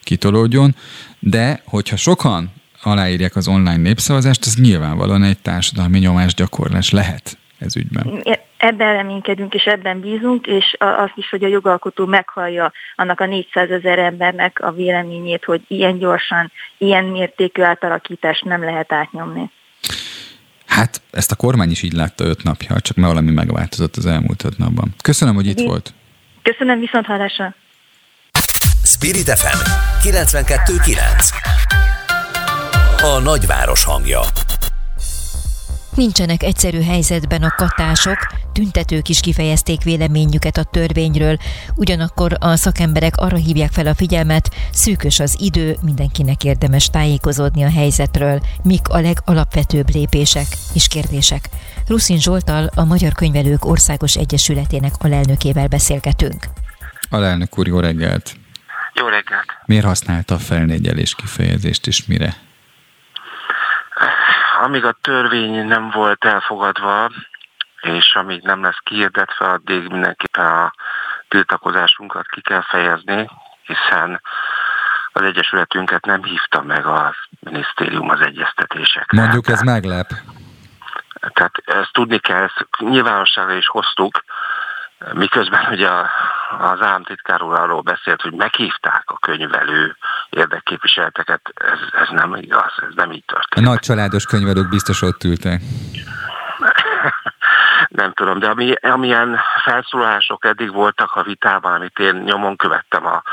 kitolódjon, 0.04 0.76
de 1.20 1.62
hogyha 1.66 1.96
sokan 1.96 2.54
aláírják 2.82 3.36
az 3.36 3.48
online 3.48 3.78
népszavazást, 3.78 4.46
az 4.46 4.56
nyilvánvalóan 4.56 5.24
egy 5.24 5.40
társadalmi 5.40 6.00
nyomásgyakorlás 6.00 6.92
lehet 6.92 7.38
ez 7.60 7.76
ügyben. 7.76 8.24
Ebben 8.64 8.94
reménykedünk, 8.94 9.54
és 9.54 9.64
ebben 9.64 10.00
bízunk, 10.00 10.48
és 10.48 10.76
azt 10.78 11.14
is, 11.16 11.30
hogy 11.30 11.44
a 11.44 11.48
jogalkotó 11.48 12.06
meghallja 12.06 12.72
annak 12.96 13.20
a 13.20 13.26
400 13.26 13.70
ezer 13.70 14.00
embernek 14.00 14.60
a 14.62 14.72
véleményét, 14.72 15.44
hogy 15.44 15.62
ilyen 15.68 15.98
gyorsan, 15.98 16.52
ilyen 16.78 17.04
mértékű 17.04 17.62
átalakítást 17.62 18.44
nem 18.44 18.64
lehet 18.64 18.92
átnyomni. 18.92 19.52
Hát 20.66 21.02
ezt 21.12 21.32
a 21.32 21.36
kormány 21.36 21.72
is 21.72 21.82
így 21.82 21.94
látta 21.94 22.24
öt 22.24 22.44
napja, 22.44 22.80
csak 22.80 22.98
már 22.98 23.10
valami 23.10 23.32
megváltozott 23.32 23.96
az 23.96 24.06
elmúlt 24.06 24.44
öt 24.44 24.58
napban. 24.58 24.94
Köszönöm, 25.02 25.36
hogy 25.36 25.48
itt 25.48 25.60
Én... 25.60 25.68
volt. 25.68 25.94
Köszönöm, 26.42 26.80
viszont 26.80 27.06
hallásra. 27.06 27.56
Spirit 28.84 29.30
FM 29.30 29.58
92.9 30.08 30.98
A 33.02 33.20
nagyváros 33.20 33.84
hangja 33.84 34.22
Nincsenek 35.96 36.44
egyszerű 36.44 36.82
helyzetben 36.82 37.44
a 37.44 37.54
katások, 37.56 38.18
tüntetők 38.54 39.10
is 39.10 39.20
kifejezték 39.20 39.84
véleményüket 39.84 40.58
a 40.58 40.64
törvényről, 40.64 41.38
ugyanakkor 41.76 42.38
a 42.40 42.56
szakemberek 42.56 43.18
arra 43.18 43.38
hívják 43.38 43.72
fel 43.72 43.88
a 43.88 43.94
figyelmet, 43.94 44.56
szűkös 44.72 45.20
az 45.20 45.38
idő, 45.40 45.78
mindenkinek 45.82 46.44
érdemes 46.44 46.88
tájékozódni 46.88 47.64
a 47.64 47.72
helyzetről, 47.72 48.42
mik 48.64 48.88
a 48.90 49.00
legalapvetőbb 49.00 49.90
lépések 49.94 50.46
és 50.74 50.88
kérdések. 50.88 51.50
Ruszin 51.88 52.20
Zsoltal, 52.20 52.70
a 52.76 52.84
Magyar 52.84 53.14
Könyvelők 53.14 53.66
Országos 53.66 54.16
Egyesületének 54.16 54.94
alelnökével 54.98 55.68
beszélgetünk. 55.68 56.46
Alelnök 57.10 57.58
úr, 57.58 57.68
jó 57.68 57.80
reggelt! 57.80 58.36
Jó 58.94 59.06
reggelt! 59.06 59.46
Miért 59.66 59.86
használta 59.86 60.36
a 60.36 60.40
felnégyelés 60.40 61.16
kifejezést, 61.16 61.88
és 61.88 62.06
mire? 62.06 62.36
Amíg 64.62 64.86
a 64.86 64.96
törvény 65.02 65.66
nem 65.66 65.90
volt 65.90 66.26
elfogadva, 66.26 67.10
és 67.82 68.16
amíg 68.16 68.42
nem 68.42 68.64
lesz 68.64 68.80
kihirdetve, 68.84 69.46
addig 69.46 69.88
mindenképpen 69.88 70.46
a 70.46 70.74
tiltakozásunkat 71.28 72.26
ki 72.28 72.42
kell 72.42 72.62
fejezni, 72.62 73.30
hiszen 73.64 74.22
az 75.12 75.22
Egyesületünket 75.22 76.06
nem 76.06 76.24
hívta 76.24 76.62
meg 76.62 76.86
a 76.86 77.16
minisztérium 77.40 78.10
az 78.10 78.20
egyeztetésekre. 78.20 79.22
Mondjuk 79.22 79.48
ez 79.48 79.62
meglep. 79.62 80.10
Tehát 81.34 81.54
ezt 81.66 81.92
tudni 81.92 82.20
kell, 82.20 82.44
ezt 82.44 82.68
nyilvánosságra 82.80 83.54
is 83.54 83.68
hoztuk, 83.68 84.24
miközben 85.14 85.66
ugye 85.72 85.90
az 86.60 86.82
államtitkár 86.82 87.42
úr 87.42 87.54
arról 87.54 87.82
beszélt, 87.82 88.22
hogy 88.22 88.34
meghívták 88.34 89.04
a 89.06 89.20
könyvelő 89.20 89.98
érdekképviseleteket, 90.30 91.42
ez, 91.54 91.80
ez 92.02 92.08
nem 92.10 92.36
igaz, 92.36 92.72
ez 92.90 92.94
nem 92.96 93.12
így 93.12 93.26
történt. 93.26 93.68
A 93.68 93.70
nagy 93.70 93.80
családos 93.80 94.26
könyvelők 94.26 94.70
biztos 94.70 95.02
ott 95.02 95.24
ültek. 95.24 95.62
nem 98.02 98.14
tudom, 98.14 98.40
de 98.40 98.48
ami, 98.48 98.74
amilyen 98.74 99.40
felszólalások 99.64 100.46
eddig 100.46 100.72
voltak 100.74 101.16
a 101.16 101.24
vitában, 101.24 101.74
amit 101.74 102.00
én 102.00 102.16
nyomon 102.16 102.56
követtem 102.56 103.06
a, 103.06 103.24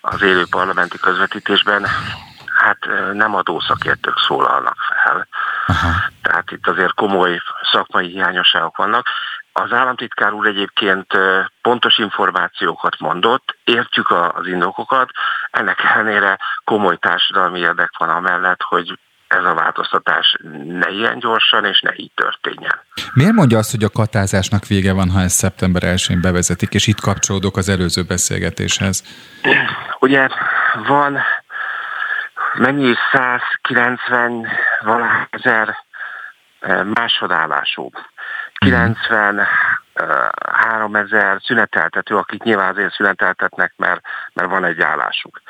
az 0.00 0.22
élő 0.22 0.44
parlamenti 0.50 0.98
közvetítésben, 0.98 1.86
hát 2.58 2.78
nem 3.12 3.34
adószakértők 3.34 4.18
szólalnak 4.26 4.76
fel. 5.04 5.26
Aha. 5.66 5.88
Tehát 6.22 6.50
itt 6.50 6.66
azért 6.66 6.94
komoly 6.94 7.40
szakmai 7.72 8.06
hiányosságok 8.06 8.76
vannak. 8.76 9.06
Az 9.52 9.72
államtitkár 9.72 10.32
úr 10.32 10.46
egyébként 10.46 11.06
pontos 11.62 11.98
információkat 11.98 12.98
mondott, 12.98 13.56
értjük 13.64 14.10
az 14.10 14.46
indokokat, 14.46 15.10
ennek 15.50 15.80
ellenére 15.82 16.38
komoly 16.64 16.96
társadalmi 16.96 17.58
érdek 17.58 17.90
van 17.98 18.08
amellett, 18.08 18.62
hogy 18.62 18.98
ez 19.28 19.44
a 19.44 19.54
változtatás 19.54 20.36
ne 20.66 20.88
ilyen 20.90 21.18
gyorsan 21.18 21.64
és 21.64 21.80
ne 21.80 21.90
így 21.96 22.10
történjen. 22.14 22.80
Miért 23.14 23.32
mondja 23.32 23.58
azt, 23.58 23.70
hogy 23.70 23.84
a 23.84 23.88
katázásnak 23.88 24.66
vége 24.66 24.92
van, 24.92 25.10
ha 25.10 25.20
ezt 25.20 25.36
szeptember 25.36 25.82
1-én 25.84 26.20
bevezetik, 26.20 26.74
és 26.74 26.86
itt 26.86 27.00
kapcsolódok 27.00 27.56
az 27.56 27.68
előző 27.68 28.02
beszélgetéshez? 28.02 29.02
Ugye 29.98 30.28
van 30.86 31.18
mennyi 32.54 32.94
190 33.12 34.46
valahány 34.80 35.28
másodállású. 36.94 37.90
93 38.58 40.96
ezer 40.96 41.38
szüneteltető, 41.42 42.16
akik 42.16 42.42
nyilván 42.42 42.70
azért 42.70 42.92
szüneteltetnek, 42.92 43.72
mert, 43.76 44.00
mert 44.32 44.50
van 44.50 44.64
egy 44.64 44.80
állásuk. 44.80 45.40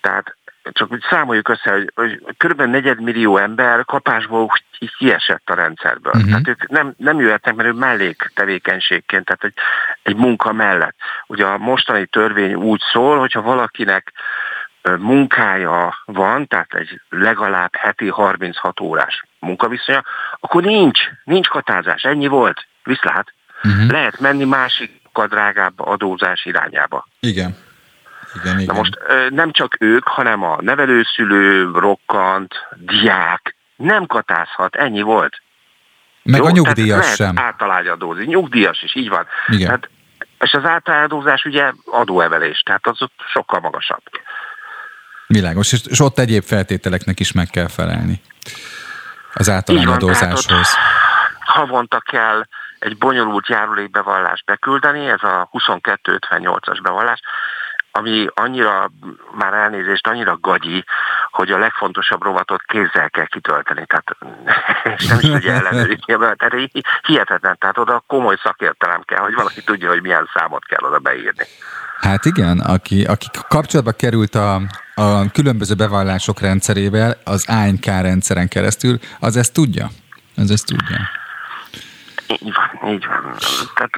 Tehát 0.00 0.36
csak 0.62 0.92
úgy 0.92 1.04
számoljuk 1.10 1.48
össze, 1.48 1.70
hogy, 1.70 1.92
hogy 1.94 2.20
kb. 2.36 2.62
negyedmillió 2.62 3.36
ember 3.36 3.84
kapásból 3.84 4.48
kiesett 4.98 5.50
a 5.50 5.54
rendszerből. 5.54 6.12
Uh-huh. 6.14 6.30
Tehát 6.30 6.48
ők 6.48 6.68
nem, 6.68 6.94
nem 6.96 7.20
jöhetnek, 7.20 7.54
mert 7.54 7.68
ő 7.68 7.72
mellék 7.72 8.30
tevékenységként, 8.34 9.24
tehát 9.24 9.44
egy, 9.44 9.54
egy 10.02 10.16
munka 10.16 10.52
mellett. 10.52 10.96
Ugye 11.26 11.46
a 11.46 11.58
mostani 11.58 12.06
törvény 12.06 12.54
úgy 12.54 12.80
szól, 12.92 13.18
hogyha 13.18 13.42
valakinek 13.42 14.12
munkája 14.98 16.02
van, 16.04 16.46
tehát 16.46 16.74
egy 16.74 17.00
legalább 17.08 17.76
heti 17.76 18.08
36 18.08 18.80
órás 18.80 19.24
munkaviszonya, 19.38 20.02
akkor 20.40 20.62
nincs, 20.62 21.00
nincs 21.24 21.48
katázás, 21.48 22.02
ennyi 22.02 22.26
volt, 22.26 22.66
viszlát. 22.84 23.34
Uh-huh. 23.64 23.90
Lehet 23.90 24.20
menni 24.20 24.44
másik 24.44 25.00
drágább 25.28 25.80
adózás 25.80 26.44
irányába. 26.44 27.06
Igen. 27.20 27.56
igen, 28.42 28.60
igen. 28.60 28.74
Na 28.74 28.80
most 28.80 28.98
nem 29.30 29.52
csak 29.52 29.76
ők, 29.78 30.08
hanem 30.08 30.42
a 30.42 30.56
nevelőszülő, 30.60 31.70
rokkant, 31.70 32.54
diák 32.76 33.56
nem 33.76 34.06
katázhat, 34.06 34.76
ennyi 34.76 35.02
volt. 35.02 35.42
Meg 36.22 36.40
Jó, 36.40 36.46
a 36.46 36.50
nyugdíjas 36.50 37.14
sem. 37.14 37.38
általágyadózni, 37.38 38.24
nyugdíjas 38.24 38.82
is, 38.82 38.94
így 38.94 39.08
van. 39.08 39.26
Igen. 39.46 39.66
Tehát, 39.66 39.88
és 40.38 40.52
az 40.52 40.64
általágyadózás 40.64 41.44
ugye 41.44 41.72
adóevelés, 41.84 42.60
tehát 42.60 42.86
az 42.86 42.98
sokkal 43.32 43.60
magasabb. 43.60 44.02
Világos, 45.32 45.72
és, 45.72 45.80
és 45.86 46.00
ott 46.00 46.18
egyéb 46.18 46.42
feltételeknek 46.42 47.20
is 47.20 47.32
meg 47.32 47.46
kell 47.46 47.68
felelni 47.68 48.20
az 49.34 49.50
általányadózáshoz. 49.50 50.68
Havonta 51.40 52.00
kell 52.00 52.46
egy 52.78 52.98
bonyolult 52.98 53.48
járulékbevallást 53.48 54.44
beküldeni, 54.44 55.08
ez 55.08 55.22
a 55.22 55.48
2258-as 55.52 56.78
bevallás, 56.82 57.20
ami 57.92 58.26
annyira, 58.34 58.90
már 59.32 59.52
elnézést, 59.52 60.06
annyira 60.06 60.38
gagyi, 60.40 60.84
hogy 61.30 61.50
a 61.50 61.58
legfontosabb 61.58 62.22
rovatot 62.22 62.62
kézzel 62.62 63.10
kell 63.10 63.26
kitölteni, 63.26 63.86
tehát 63.86 64.16
nem 65.08 65.18
is 65.18 65.30
tudja 65.30 65.52
ellenőrizni, 65.52 66.16
tehát 66.16 66.70
hihetetlen, 67.02 67.56
tehát 67.58 67.78
oda 67.78 68.04
komoly 68.06 68.36
szakértelem 68.42 69.02
kell, 69.02 69.20
hogy 69.20 69.34
valaki 69.34 69.62
tudja, 69.62 69.88
hogy 69.88 70.02
milyen 70.02 70.30
számot 70.34 70.64
kell 70.64 70.88
oda 70.88 70.98
beírni. 70.98 71.44
Hát 72.02 72.24
igen, 72.24 72.58
aki, 72.58 73.04
aki 73.04 73.26
kapcsolatba 73.48 73.92
került 73.92 74.34
a, 74.34 74.54
a 74.94 75.30
különböző 75.32 75.74
bevallások 75.74 76.40
rendszerével, 76.40 77.16
az 77.24 77.48
ANK 77.48 77.84
rendszeren 77.84 78.48
keresztül, 78.48 78.98
az 79.20 79.36
ezt 79.36 79.52
tudja. 79.52 79.86
Az 80.36 80.50
ezt 80.50 80.66
tudja. 80.66 80.96
Így 82.26 82.54
van, 82.54 82.92
így 82.92 83.06
van. 83.06 83.34
Tehát 83.74 83.90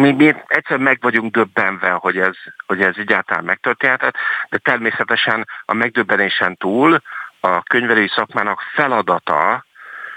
mi, 0.00 0.12
mi 0.12 0.34
egyszer 0.46 0.78
meg 0.78 0.98
vagyunk 1.00 1.32
döbbenve, 1.32 1.90
hogy 1.90 2.16
ez, 2.18 2.36
hogy 2.66 2.80
ez 2.80 2.94
egyáltalán 2.98 3.44
megtörténhetett, 3.44 4.14
de 4.50 4.58
természetesen 4.58 5.46
a 5.64 5.74
megdöbbenésen 5.74 6.56
túl 6.56 7.02
a 7.40 7.62
könyvelői 7.62 8.08
szakmának 8.14 8.60
feladata, 8.74 9.64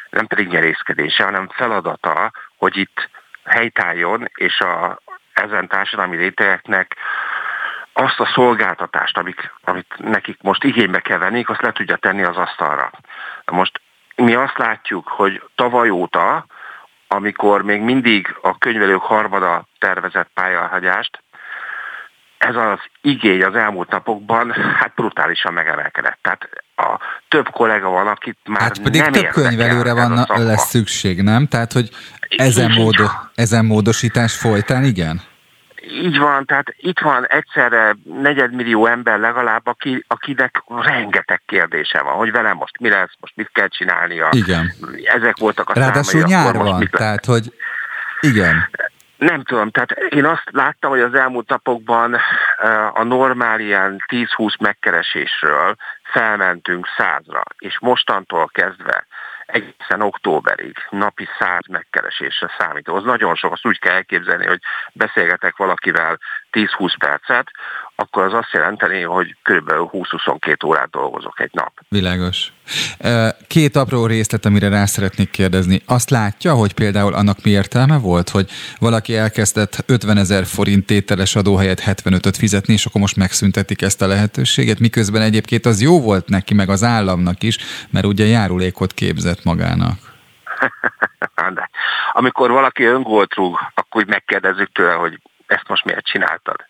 nem 0.09 0.27
pedig 0.27 0.47
nyerészkedése, 0.47 1.23
hanem 1.23 1.49
feladata, 1.49 2.31
hogy 2.57 2.77
itt 2.77 3.09
helytálljon, 3.43 4.29
és 4.36 4.59
a, 4.59 4.99
ezen 5.34 5.67
társadalmi 5.67 6.15
rétegeknek 6.15 6.95
azt 7.93 8.19
a 8.19 8.31
szolgáltatást, 8.34 9.17
amik, 9.17 9.53
amit 9.63 9.93
nekik 9.97 10.41
most 10.41 10.63
igénybe 10.63 10.99
kell 10.99 11.17
venni, 11.17 11.43
azt 11.47 11.61
le 11.61 11.71
tudja 11.71 11.95
tenni 11.95 12.23
az 12.23 12.38
asztalra. 12.38 12.91
Most 13.51 13.81
mi 14.15 14.34
azt 14.34 14.57
látjuk, 14.57 15.07
hogy 15.07 15.43
tavaly 15.55 15.89
óta 15.89 16.45
amikor 17.13 17.61
még 17.61 17.81
mindig 17.81 18.36
a 18.41 18.57
könyvelők 18.57 19.01
harmada 19.01 19.65
tervezett 19.79 20.29
pályahagyást, 20.34 21.23
ez 22.38 22.55
az 22.55 22.79
igény 23.01 23.43
az 23.43 23.55
elmúlt 23.55 23.89
napokban 23.89 24.51
hát 24.51 24.93
brutálisan 24.95 25.53
megemelkedett. 25.53 26.17
Tehát 26.21 26.49
a 26.76 26.99
több 27.28 27.49
kollega 27.49 27.89
van, 27.89 28.07
akit 28.07 28.38
már 28.45 28.61
hát 28.61 28.82
pedig 28.82 29.01
nem 29.01 29.11
több 29.11 29.28
könyvelőre 29.28 29.93
van, 29.93 30.26
lesz 30.28 30.69
szükség, 30.69 31.21
nem? 31.21 31.47
Tehát, 31.47 31.71
hogy 31.71 31.89
ezen, 32.38 32.71
módo, 32.71 33.05
ezen 33.36 33.65
módosítás 33.65 34.36
folytán, 34.36 34.84
igen? 34.84 35.21
Így 35.88 36.17
van, 36.17 36.45
tehát 36.45 36.76
itt 36.78 36.99
van 36.99 37.28
egyszerre 37.28 37.95
negyedmillió 38.21 38.86
ember 38.86 39.19
legalább, 39.19 39.67
aki, 39.67 40.03
akinek 40.07 40.63
rengeteg 40.67 41.41
kérdése 41.45 42.01
van, 42.01 42.13
hogy 42.13 42.32
velem 42.32 42.57
most 42.57 42.80
mi 42.80 42.89
lesz, 42.89 43.11
most 43.19 43.34
mit 43.36 43.49
kell 43.53 43.67
csinálnia. 43.67 44.30
Igen. 44.32 44.74
Ezek 45.03 45.38
voltak 45.38 45.69
a 45.69 45.74
Ráadásul 45.74 46.21
számai, 46.21 46.36
nyár 46.36 46.55
van, 46.57 46.89
tehát 46.91 47.26
hogy 47.26 47.53
igen. 48.19 48.69
Nem 49.24 49.43
tudom, 49.43 49.69
tehát 49.69 49.91
én 49.91 50.26
azt 50.26 50.49
láttam, 50.51 50.89
hogy 50.89 51.01
az 51.01 51.13
elmúlt 51.13 51.49
napokban 51.49 52.17
a 52.93 53.03
normál 53.03 53.59
ilyen 53.59 54.03
10-20 54.07 54.59
megkeresésről 54.59 55.76
felmentünk 56.03 56.88
százra, 56.97 57.43
és 57.57 57.80
mostantól 57.80 58.49
kezdve 58.51 59.05
egészen 59.45 60.01
októberig 60.01 60.78
napi 60.89 61.28
száz 61.39 61.67
megkeresésre 61.67 62.51
számít. 62.57 62.88
Az 62.88 63.03
nagyon 63.03 63.36
sok, 63.36 63.51
azt 63.51 63.65
úgy 63.65 63.80
kell 63.80 63.93
elképzelni, 63.93 64.45
hogy 64.45 64.61
beszélgetek 64.93 65.57
valakivel 65.57 66.19
10-20 66.51 66.93
percet, 66.99 67.51
akkor 67.95 68.23
az 68.23 68.33
azt 68.33 68.51
jelenteni, 68.51 69.01
hogy 69.01 69.35
kb. 69.43 69.71
20-22 69.71 70.65
órát 70.65 70.89
dolgozok 70.89 71.39
egy 71.39 71.49
nap. 71.53 71.71
Világos. 71.89 72.51
Két 73.47 73.75
apró 73.75 74.05
részlet, 74.05 74.45
amire 74.45 74.69
rá 74.69 74.85
szeretnék 74.85 75.29
kérdezni. 75.29 75.81
Azt 75.85 76.09
látja, 76.09 76.53
hogy 76.53 76.73
például 76.73 77.13
annak 77.13 77.43
mi 77.43 77.49
értelme 77.49 77.97
volt, 77.97 78.29
hogy 78.29 78.49
valaki 78.79 79.15
elkezdett 79.15 79.83
50 79.87 80.17
ezer 80.17 80.45
forint 80.45 80.85
tételes 80.85 81.35
adó 81.35 81.55
helyett 81.55 81.81
75-öt 81.85 82.37
fizetni, 82.37 82.73
és 82.73 82.85
akkor 82.85 83.01
most 83.01 83.17
megszüntetik 83.17 83.81
ezt 83.81 84.01
a 84.01 84.07
lehetőséget, 84.07 84.79
miközben 84.79 85.21
egyébként 85.21 85.65
az 85.65 85.81
jó 85.81 86.01
volt 86.01 86.29
neki, 86.29 86.53
meg 86.53 86.69
az 86.69 86.83
államnak 86.83 87.43
is, 87.43 87.57
mert 87.89 88.05
ugye 88.05 88.25
járulékot 88.25 88.93
képzett 88.93 89.43
magának. 89.43 89.97
De 91.53 91.69
amikor 92.11 92.51
valaki 92.51 92.83
öngolt 92.83 93.33
rúg, 93.33 93.59
akkor 93.73 94.05
megkérdezzük 94.05 94.71
tőle, 94.71 94.93
hogy 94.93 95.19
ezt 95.47 95.67
most 95.67 95.85
miért 95.85 96.05
csináltad. 96.05 96.65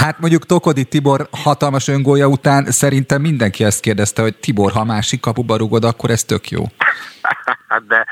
Hát 0.00 0.18
mondjuk 0.18 0.46
Tokodi 0.46 0.84
Tibor 0.84 1.28
hatalmas 1.30 1.88
öngólja 1.88 2.26
után 2.26 2.64
szerintem 2.64 3.20
mindenki 3.20 3.64
ezt 3.64 3.80
kérdezte, 3.80 4.22
hogy 4.22 4.36
Tibor, 4.36 4.72
ha 4.72 4.84
másik 4.84 5.20
kapuba 5.20 5.56
rugod, 5.56 5.84
akkor 5.84 6.10
ez 6.10 6.24
tök 6.24 6.48
jó. 6.48 6.64
Hát 7.68 7.86
de 7.86 8.06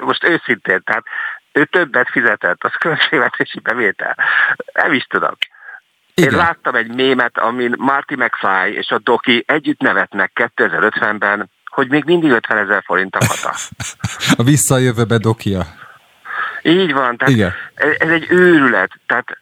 most 0.00 0.24
őszintén, 0.24 0.82
tehát 0.84 1.04
ő 1.52 1.64
többet 1.64 2.08
fizetett, 2.10 2.64
az 2.64 2.72
költségvetési 2.78 3.60
bevétel. 3.60 4.16
Nem 4.72 4.92
is 4.92 5.06
tudom. 5.08 5.36
Igen. 6.14 6.30
Én 6.30 6.36
láttam 6.36 6.74
egy 6.74 6.94
mémet, 6.94 7.38
amin 7.38 7.74
Marty 7.78 8.14
McFly 8.14 8.70
és 8.72 8.90
a 8.90 8.98
Doki 8.98 9.44
együtt 9.46 9.80
nevetnek 9.80 10.50
2050-ben, 10.56 11.50
hogy 11.64 11.88
még 11.88 12.04
mindig 12.04 12.30
50 12.30 12.58
ezer 12.58 12.82
forint 12.86 13.16
a 13.16 13.24
hata. 13.26 13.54
a 14.40 14.42
visszajövőbe 14.42 15.18
Dokia. 15.18 15.66
Így 16.62 16.92
van, 16.92 17.16
tehát 17.16 17.34
Igen. 17.34 17.52
ez 17.74 18.08
egy 18.08 18.26
őrület. 18.28 18.90
Tehát 19.06 19.38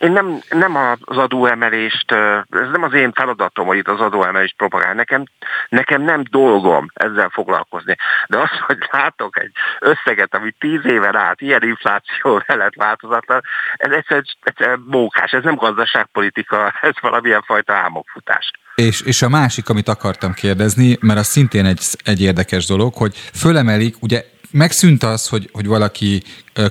én 0.00 0.12
nem, 0.12 0.40
nem 0.50 0.76
az 1.04 1.16
adóemelést, 1.16 2.12
ez 2.50 2.70
nem 2.72 2.82
az 2.82 2.92
én 2.92 3.12
feladatom, 3.12 3.66
hogy 3.66 3.76
itt 3.76 3.88
az 3.88 4.00
adóemelést 4.00 4.56
propagál. 4.56 4.94
Nekem, 4.94 5.24
nekem 5.68 6.02
nem 6.02 6.22
dolgom 6.30 6.90
ezzel 6.94 7.28
foglalkozni. 7.28 7.96
De 8.28 8.38
az, 8.38 8.50
hogy 8.66 8.78
látok 8.90 9.38
egy 9.38 9.52
összeget, 9.80 10.34
ami 10.34 10.50
tíz 10.58 10.84
éven 10.84 11.16
át 11.16 11.40
ilyen 11.40 11.62
infláció 11.62 12.42
mellett 12.46 12.74
változatlan, 12.74 13.42
ez 13.76 13.92
egyszerűen, 13.92 14.24
egyszerűen 14.42 14.84
mókás, 14.86 15.30
ez 15.30 15.42
nem 15.42 15.54
gazdaságpolitika, 15.54 16.72
ez 16.80 16.94
valamilyen 17.00 17.42
fajta 17.42 17.72
álmokfutás. 17.72 18.50
És, 18.74 19.00
és 19.00 19.22
a 19.22 19.28
másik, 19.28 19.68
amit 19.68 19.88
akartam 19.88 20.32
kérdezni, 20.32 20.96
mert 21.00 21.18
az 21.18 21.26
szintén 21.26 21.64
egy, 21.64 21.80
egy 22.04 22.22
érdekes 22.22 22.66
dolog, 22.66 22.94
hogy 22.94 23.16
fölemelik, 23.16 24.02
ugye 24.02 24.24
megszűnt 24.50 25.02
az, 25.02 25.28
hogy, 25.28 25.48
hogy 25.52 25.66
valaki 25.66 26.22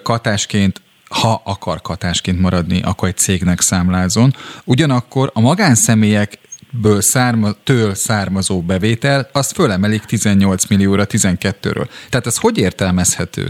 katásként 0.04 0.82
ha 1.22 1.41
akar 1.45 1.82
katásként 1.82 2.39
maradni, 2.39 2.82
akkor 2.82 3.07
egy 3.07 3.18
cégnek 3.18 3.59
számlázon. 3.59 4.34
Ugyanakkor 4.64 5.32
a 5.34 5.39
magánszemélyekből 5.39 7.01
szárma, 7.01 7.49
től 7.64 7.93
származó 7.95 8.61
bevétel, 8.61 9.30
azt 9.34 9.53
fölemelik 9.53 10.03
18 10.03 10.68
millióra 10.68 11.03
12-ről. 11.05 11.88
Tehát 12.09 12.26
ez 12.26 12.38
hogy 12.38 12.57
értelmezhető? 12.57 13.47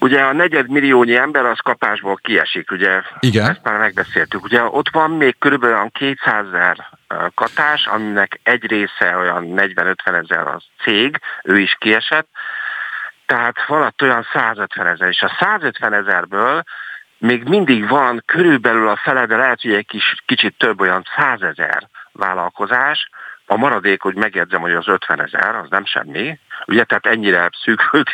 Ugye 0.00 0.20
a 0.20 0.32
negyedmilliónyi 0.32 1.16
ember 1.16 1.44
az 1.44 1.58
kapásból 1.58 2.18
kiesik, 2.22 2.70
ugye 2.70 3.02
Igen. 3.20 3.50
ezt 3.50 3.60
már 3.62 3.78
megbeszéltük. 3.78 4.44
Ugye 4.44 4.62
ott 4.62 4.88
van 4.92 5.10
még 5.10 5.38
körülbelül 5.38 5.90
200 5.92 6.46
ezer 6.46 6.76
katás, 7.34 7.86
aminek 7.86 8.40
egy 8.42 8.66
része 8.66 9.16
olyan 9.16 9.44
40-50 9.56 9.94
ezer 10.22 10.46
az 10.46 10.62
cég, 10.82 11.20
ő 11.42 11.58
is 11.58 11.76
kiesett, 11.78 12.28
tehát 13.30 13.66
valatt 13.66 14.02
olyan 14.02 14.26
150 14.32 14.86
ezer, 14.86 15.08
és 15.08 15.22
a 15.22 15.36
150 15.40 15.92
ezerből 15.92 16.62
még 17.18 17.42
mindig 17.42 17.88
van 17.88 18.22
körülbelül 18.26 18.88
a 18.88 18.96
fele, 18.96 19.26
de 19.26 19.36
lehet, 19.36 19.60
hogy 19.62 19.72
egy 19.72 19.86
kis, 19.86 20.14
kicsit 20.26 20.54
több 20.58 20.80
olyan 20.80 21.06
100 21.16 21.42
ezer 21.42 21.88
vállalkozás, 22.12 23.08
a 23.46 23.56
maradék, 23.56 24.02
hogy 24.02 24.14
megjegyzem, 24.14 24.60
hogy 24.60 24.72
az 24.72 24.88
50 24.88 25.22
ezer, 25.22 25.54
az 25.54 25.66
nem 25.70 25.84
semmi, 25.84 26.38
ugye, 26.66 26.84
tehát 26.84 27.06
ennyire 27.06 27.50
szűkült, 27.62 28.10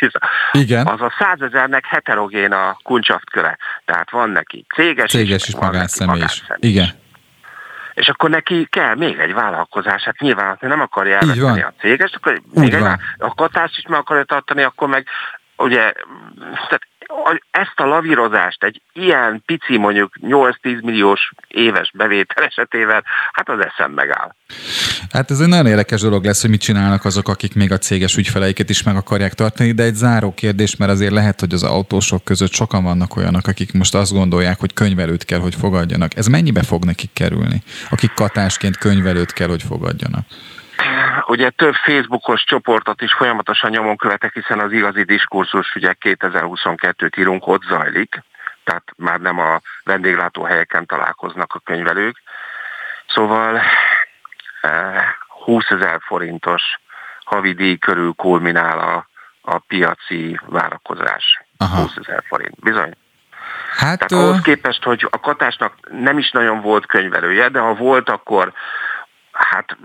Igen. 0.51 0.87
az 0.87 1.01
a 1.01 1.13
100 1.19 1.41
ezernek 1.41 1.85
heterogén 1.85 2.51
a 2.51 2.77
kuncsaftkköre. 2.83 3.57
Tehát 3.85 4.11
van 4.11 4.29
neki 4.29 4.65
céges, 4.75 5.11
céges 5.11 5.41
is, 5.41 5.47
és 5.47 5.55
magánszemély 5.55 6.21
is. 6.21 6.43
Igen 6.55 7.05
és 7.97 8.09
akkor 8.09 8.29
neki 8.29 8.67
kell 8.69 8.95
még 8.95 9.19
egy 9.19 9.33
vállalkozás. 9.33 10.03
Hát 10.03 10.19
nyilván, 10.19 10.57
ha 10.59 10.67
nem 10.67 10.81
akarja 10.81 11.17
elveszteni 11.17 11.61
a 11.61 11.73
céget, 11.79 12.15
akkor 12.15 12.41
még 12.53 12.73
egy, 12.73 12.83
a 13.17 13.33
katást 13.35 13.77
is 13.77 13.87
meg 13.87 13.99
akarja 13.99 14.23
tartani, 14.23 14.63
akkor 14.63 14.87
meg 14.87 15.07
ugye, 15.57 15.91
tehát 16.67 16.87
ezt 17.51 17.73
a 17.75 17.85
lavírozást 17.85 18.63
egy 18.63 18.81
ilyen 18.93 19.43
pici, 19.45 19.77
mondjuk 19.77 20.13
8-10 20.21 20.83
milliós 20.83 21.31
éves 21.47 21.91
bevétel 21.93 22.43
esetével, 22.43 23.03
hát 23.31 23.49
az 23.49 23.59
eszem 23.59 23.91
megáll. 23.91 24.35
Hát 25.11 25.31
ez 25.31 25.39
egy 25.39 25.47
nagyon 25.47 25.65
érdekes 25.65 26.01
dolog 26.01 26.25
lesz, 26.25 26.41
hogy 26.41 26.49
mit 26.49 26.61
csinálnak 26.61 27.05
azok, 27.05 27.27
akik 27.27 27.55
még 27.55 27.71
a 27.71 27.77
céges 27.77 28.17
ügyfeleiket 28.17 28.69
is 28.69 28.83
meg 28.83 28.95
akarják 28.95 29.33
tartani, 29.33 29.71
de 29.71 29.83
egy 29.83 29.95
záró 29.95 30.33
kérdés, 30.33 30.75
mert 30.75 30.91
azért 30.91 31.11
lehet, 31.11 31.39
hogy 31.39 31.53
az 31.53 31.63
autósok 31.63 32.23
között 32.23 32.51
sokan 32.51 32.83
vannak 32.83 33.15
olyanok, 33.15 33.47
akik 33.47 33.73
most 33.73 33.95
azt 33.95 34.13
gondolják, 34.13 34.59
hogy 34.59 34.73
könyvelőt 34.73 35.25
kell, 35.25 35.39
hogy 35.39 35.55
fogadjanak. 35.55 36.15
Ez 36.15 36.27
mennyibe 36.27 36.63
fog 36.63 36.85
nekik 36.85 37.09
kerülni? 37.13 37.63
Akik 37.89 38.13
katásként 38.13 38.77
könyvelőt 38.77 39.33
kell, 39.33 39.47
hogy 39.47 39.63
fogadjanak. 39.63 40.25
Ugye 41.25 41.49
több 41.49 41.73
Facebookos 41.73 42.43
csoportot 42.43 43.01
is 43.01 43.13
folyamatosan 43.13 43.69
nyomon 43.69 43.97
követek, 43.97 44.33
hiszen 44.33 44.59
az 44.59 44.71
igazi 44.71 45.03
diskurzus 45.03 45.75
ugye 45.75 45.95
2022-t 46.01 47.17
írunk, 47.17 47.47
ott 47.47 47.63
zajlik, 47.63 48.23
tehát 48.63 48.83
már 48.95 49.19
nem 49.19 49.39
a 49.39 49.61
vendéglátóhelyeken 49.83 50.85
találkoznak 50.85 51.53
a 51.53 51.59
könyvelők. 51.59 52.21
Szóval 53.07 53.61
20 55.43 55.65
eh, 55.69 55.77
ezer 55.77 55.99
forintos 56.05 56.63
havidíj 57.23 57.77
körül 57.77 58.13
kulminál 58.13 58.79
a, 58.79 59.07
a 59.41 59.57
piaci 59.57 60.39
várakozás. 60.45 61.41
Aha. 61.57 61.81
20 61.81 61.91
ezer 61.95 62.23
forint, 62.27 62.59
bizony. 62.59 62.93
Hát, 63.77 64.07
Tehát 64.07 64.25
ahhoz 64.25 64.41
képest, 64.41 64.83
hogy 64.83 65.07
a 65.09 65.19
katásnak 65.19 65.73
nem 65.91 66.17
is 66.17 66.31
nagyon 66.31 66.61
volt 66.61 66.85
könyvelője, 66.85 67.49
de 67.49 67.59
ha 67.59 67.73
volt, 67.73 68.09
akkor 68.09 68.53
hát 69.37 69.77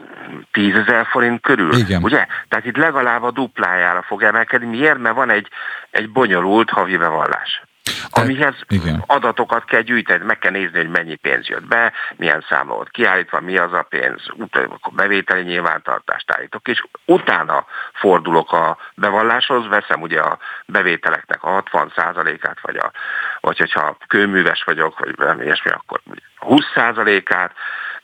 10 0.52 0.74
ezer 0.74 1.06
forint 1.06 1.40
körül, 1.40 1.74
Igen. 1.74 2.02
ugye? 2.02 2.26
Tehát 2.48 2.64
itt 2.64 2.76
legalább 2.76 3.22
a 3.22 3.30
duplájára 3.30 4.02
fog 4.02 4.22
emelkedni. 4.22 4.66
Miért? 4.66 4.98
Mert 4.98 5.14
van 5.14 5.30
egy, 5.30 5.48
egy 5.90 6.10
bonyolult 6.10 6.70
havi 6.70 6.96
bevallás. 6.96 7.62
Amihez 8.10 8.54
igen. 8.68 9.04
adatokat 9.06 9.64
kell 9.64 9.80
gyűjteni, 9.80 10.24
meg 10.24 10.38
kell 10.38 10.50
nézni, 10.50 10.76
hogy 10.78 10.88
mennyi 10.88 11.14
pénz 11.14 11.48
jött 11.48 11.66
be, 11.66 11.92
milyen 12.16 12.44
számla 12.48 12.74
volt 12.74 12.90
kiállítva, 12.90 13.40
mi 13.40 13.56
az 13.56 13.72
a 13.72 13.86
pénz, 13.88 14.22
akkor 14.50 14.92
bevételi 14.92 15.42
nyilvántartást 15.42 16.30
állítok, 16.30 16.68
és 16.68 16.84
utána 17.04 17.66
fordulok 17.92 18.52
a 18.52 18.78
bevalláshoz, 18.94 19.68
veszem 19.68 20.00
ugye 20.00 20.20
a 20.20 20.38
bevételeknek 20.66 21.44
a 21.44 21.62
60%-át, 21.62 22.60
vagy, 22.60 22.76
a, 22.76 22.92
vagy 23.40 23.58
hogyha 23.58 23.96
kőműves 24.06 24.62
vagyok, 24.62 24.98
vagy 24.98 25.16
valami 25.16 25.44
ilyesmi, 25.44 25.70
akkor 25.70 26.00
20%-át, 26.40 27.52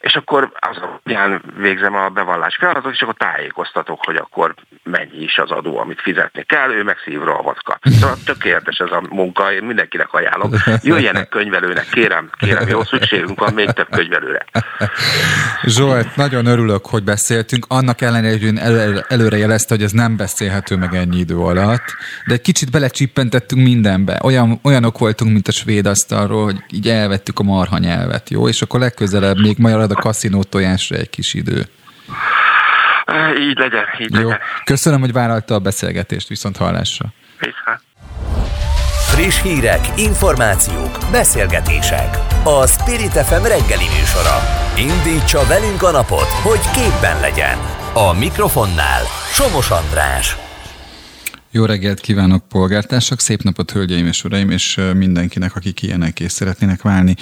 és 0.01 0.15
akkor 0.15 0.53
az 0.59 0.77
alapján 0.77 1.43
végzem 1.57 1.95
a 1.95 2.09
bevallás 2.09 2.57
feladatot, 2.57 2.93
és 2.93 3.01
akkor 3.01 3.15
tájékoztatok, 3.15 4.05
hogy 4.05 4.17
akkor 4.17 4.55
mennyi 4.83 5.23
is 5.23 5.39
az 5.39 5.51
adó, 5.51 5.79
amit 5.79 6.01
fizetni 6.01 6.43
kell, 6.43 6.71
ő 6.71 6.83
meg 6.83 6.97
szívra 7.05 7.39
avat 7.39 7.63
kap. 7.63 7.79
Szóval 7.83 8.17
tökéletes 8.25 8.79
ez 8.79 8.91
a 8.91 9.03
munka, 9.11 9.53
én 9.53 9.63
mindenkinek 9.63 10.13
ajánlom. 10.13 10.51
Jöjjenek 10.83 11.29
könyvelőnek, 11.29 11.89
kérem, 11.91 12.31
kérem, 12.39 12.69
jó 12.69 12.85
szükségünk 12.85 13.41
van 13.41 13.55
még 13.55 13.71
több 13.71 13.89
könyvelőre. 13.91 14.45
Zsolt, 15.63 16.17
nagyon 16.17 16.47
örülök, 16.47 16.87
hogy 16.87 17.05
beszéltünk. 17.05 17.65
Annak 17.69 18.01
ellenére, 18.01 18.47
hogy 18.47 18.59
elő, 18.59 19.05
előre 19.09 19.37
jelezte, 19.37 19.75
hogy 19.75 19.85
ez 19.85 19.93
nem 19.93 20.17
beszélhető 20.17 20.77
meg 20.77 20.95
ennyi 20.95 21.19
idő 21.19 21.37
alatt, 21.37 21.85
de 22.27 22.35
egy 22.35 22.41
kicsit 22.41 22.71
belecsippentettünk 22.71 23.63
mindenbe. 23.63 24.19
Olyan, 24.23 24.61
olyanok 24.63 24.99
voltunk, 24.99 25.33
mint 25.33 25.49
a 25.49 25.53
svéd 25.53 25.87
asztalról, 25.87 26.45
hogy 26.45 26.57
így 26.71 26.89
elvettük 26.89 27.39
a 27.39 27.43
marha 27.43 27.79
nyelvet, 27.79 28.31
jó? 28.31 28.49
És 28.49 28.63
akkor 28.63 28.81
legközelebb 28.81 29.41
még 29.41 29.59
majd 29.59 29.88
marad 29.89 30.05
a 30.05 30.09
kaszinó 30.09 30.43
tojásra 30.43 30.97
egy 30.97 31.11
kis 31.11 31.35
idő. 31.35 31.67
Így 33.39 33.59
legyen, 33.59 33.85
így 33.99 34.15
Jó. 34.15 34.23
legyen. 34.23 34.39
Köszönöm, 34.65 35.01
hogy 35.01 35.13
vállalta 35.13 35.55
a 35.55 35.59
beszélgetést, 35.59 36.29
viszont 36.29 36.57
hallásra. 36.57 37.07
Viszont. 37.39 37.81
Friss 39.11 39.43
hírek, 39.43 39.81
információk, 39.97 40.99
beszélgetések. 41.11 42.19
A 42.45 42.67
Spirit 42.67 43.13
FM 43.13 43.43
reggeli 43.43 43.89
műsora. 43.99 44.37
Indítsa 44.77 45.47
velünk 45.47 45.83
a 45.83 45.91
napot, 45.91 46.29
hogy 46.43 46.61
képben 46.75 47.21
legyen. 47.21 47.59
A 47.95 48.13
mikrofonnál 48.13 49.03
Somos 49.33 49.71
András. 49.71 50.48
Jó 51.51 51.65
reggelt 51.65 52.01
kívánok, 52.01 52.49
polgártársak! 52.49 53.21
Szép 53.21 53.43
napot, 53.43 53.71
hölgyeim 53.71 54.07
és 54.07 54.25
uraim, 54.25 54.51
és 54.51 54.81
mindenkinek, 54.95 55.57
akik 55.57 55.83
ilyenek 55.83 56.21
és 56.21 56.33
szeretnének 56.33 56.83
válni. 56.83 57.15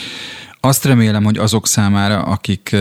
Azt 0.61 0.85
remélem, 0.85 1.25
hogy 1.25 1.39
azok 1.39 1.67
számára, 1.67 2.23
akik 2.23 2.77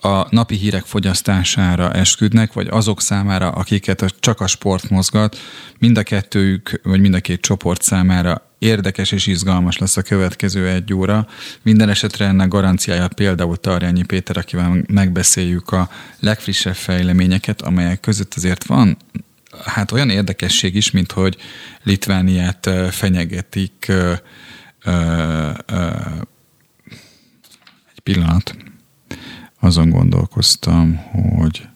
a 0.00 0.34
napi 0.34 0.56
hírek 0.56 0.84
fogyasztására 0.84 1.92
esküdnek, 1.92 2.52
vagy 2.52 2.66
azok 2.70 3.00
számára, 3.00 3.50
akiket 3.50 4.14
csak 4.20 4.40
a 4.40 4.46
sport 4.46 4.90
mozgat, 4.90 5.36
mind 5.78 5.98
a 5.98 6.02
kettőjük, 6.02 6.80
vagy 6.82 7.00
mind 7.00 7.14
a 7.14 7.20
két 7.20 7.40
csoport 7.40 7.82
számára 7.82 8.42
érdekes 8.58 9.12
és 9.12 9.26
izgalmas 9.26 9.78
lesz 9.78 9.96
a 9.96 10.02
következő 10.02 10.68
egy 10.68 10.94
óra. 10.94 11.26
Minden 11.62 11.88
esetre 11.88 12.26
ennek 12.26 12.48
garanciája 12.48 13.08
például 13.08 13.56
Tarjányi 13.56 14.02
Péter, 14.02 14.36
akivel 14.36 14.84
megbeszéljük 14.88 15.72
a 15.72 15.88
legfrissebb 16.20 16.74
fejleményeket, 16.74 17.62
amelyek 17.62 18.00
között 18.00 18.34
azért 18.34 18.64
van 18.64 18.96
hát 19.64 19.92
olyan 19.92 20.10
érdekesség 20.10 20.74
is, 20.74 20.90
mint 20.90 21.12
hogy 21.12 21.36
Litvániát 21.82 22.70
fenyegetik 22.90 23.92
pillanat. 28.02 28.56
Azon 29.60 29.90
gondolkoztam, 29.90 30.96
hogy 31.36 31.68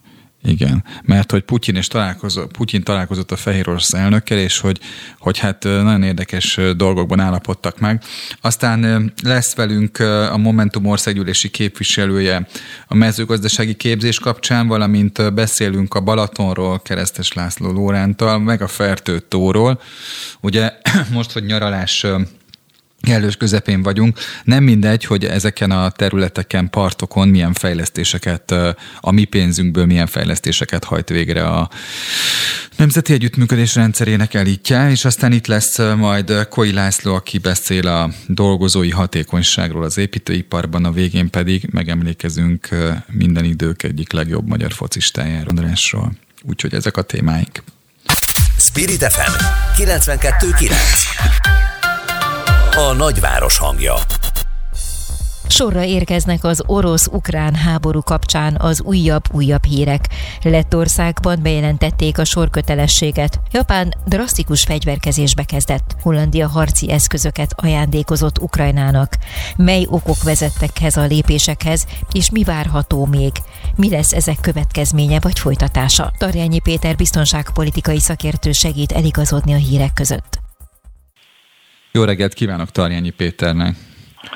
igen, 0.45 0.85
mert 1.03 1.31
hogy 1.31 1.43
Putyin, 1.43 1.77
és 1.77 1.87
találkozott, 1.87 2.57
Putyin 2.57 2.83
találkozott 2.83 3.31
a 3.31 3.37
Fehér 3.37 3.69
Orosz 3.69 3.93
elnökkel, 3.93 4.39
és 4.39 4.59
hogy, 4.59 4.81
hogy 5.19 5.39
hát 5.39 5.63
nagyon 5.65 6.03
érdekes 6.03 6.61
dolgokban 6.77 7.21
állapodtak 7.21 7.79
meg. 7.79 8.03
Aztán 8.41 9.13
lesz 9.23 9.55
velünk 9.55 9.99
a 10.31 10.37
Momentum 10.37 10.87
országgyűlési 10.87 11.49
képviselője 11.49 12.49
a 12.87 12.95
mezőgazdasági 12.95 13.75
képzés 13.75 14.19
kapcsán, 14.19 14.67
valamint 14.67 15.35
beszélünk 15.35 15.95
a 15.95 16.01
Balatonról, 16.01 16.83
Keresztes 16.83 17.33
László 17.33 17.71
Lórántal, 17.71 18.39
meg 18.39 18.63
a 18.63 18.69
Fertőtóról. 18.69 19.81
Ugye 20.41 20.73
most, 21.13 21.33
hogy 21.33 21.45
nyaralás 21.45 22.07
kellős 23.05 23.37
közepén 23.37 23.83
vagyunk. 23.83 24.19
Nem 24.45 24.65
mindegy, 24.65 25.05
hogy 25.05 25.25
ezeken 25.25 25.71
a 25.71 25.91
területeken, 25.91 26.71
partokon 26.71 27.29
milyen 27.29 27.53
fejlesztéseket, 27.53 28.51
a 29.01 29.11
mi 29.11 29.25
pénzünkből 29.25 29.87
milyen 29.87 30.07
fejlesztéseket 30.07 30.85
hajt 30.85 31.09
végre 31.09 31.45
a 31.45 31.71
Nemzeti 32.77 33.13
Együttműködés 33.13 33.75
rendszerének 33.75 34.35
elítje, 34.35 34.91
és 34.91 35.05
aztán 35.05 35.33
itt 35.33 35.47
lesz 35.47 35.79
majd 35.79 36.49
Koi 36.49 36.73
László, 36.73 37.15
aki 37.15 37.39
beszél 37.39 37.89
a 37.89 38.11
dolgozói 38.27 38.91
hatékonyságról 38.91 39.83
az 39.85 39.99
építőiparban, 39.99 40.85
a 40.85 40.93
végén 40.93 41.31
pedig 41.31 41.69
megemlékezünk 41.73 42.69
minden 43.11 43.45
idők 43.45 43.83
egyik 43.83 44.13
legjobb 44.13 44.49
magyar 44.49 44.73
focistájáról, 44.73 45.49
Andrásról. 45.49 46.13
Úgyhogy 46.43 46.75
ezek 46.75 46.97
a 46.97 47.03
témáink. 47.03 47.63
Spirit 48.59 49.05
FM 49.05 49.33
92.9 49.83 51.74
a 52.77 52.93
nagyváros 52.93 53.59
hangja. 53.59 53.95
Sorra 55.47 55.85
érkeznek 55.85 56.45
az 56.45 56.63
orosz-ukrán 56.67 57.55
háború 57.55 58.01
kapcsán 58.01 58.57
az 58.61 58.83
újabb-újabb 58.83 59.65
hírek. 59.65 60.09
Lettországban 60.43 61.39
bejelentették 61.43 62.19
a 62.19 62.25
sorkötelességet. 62.25 63.41
Japán 63.51 63.95
drasztikus 64.07 64.63
fegyverkezésbe 64.63 65.43
kezdett. 65.43 65.97
Hollandia 66.03 66.49
harci 66.49 66.91
eszközöket 66.91 67.55
ajándékozott 67.57 68.39
Ukrajnának. 68.41 69.17
Mely 69.57 69.87
okok 69.91 70.23
vezettek 70.23 70.83
ez 70.83 70.97
a 70.97 71.05
lépésekhez, 71.05 71.87
és 72.13 72.31
mi 72.31 72.45
várható 72.45 73.07
még? 73.07 73.33
Mi 73.77 73.91
lesz 73.91 74.13
ezek 74.13 74.41
következménye 74.41 75.21
vagy 75.21 75.39
folytatása? 75.39 76.13
Tarjányi 76.19 76.59
Péter 76.59 76.97
biztonságpolitikai 76.97 78.01
szakértő 78.01 78.53
segít 78.53 78.93
eligazodni 78.93 79.53
a 79.53 79.57
hírek 79.57 79.93
között. 79.93 80.44
Jó 81.97 82.05
reggelt 82.05 82.35
kívánok 82.35 82.71
Tarjányi 82.71 83.11
Péternek! 83.11 83.77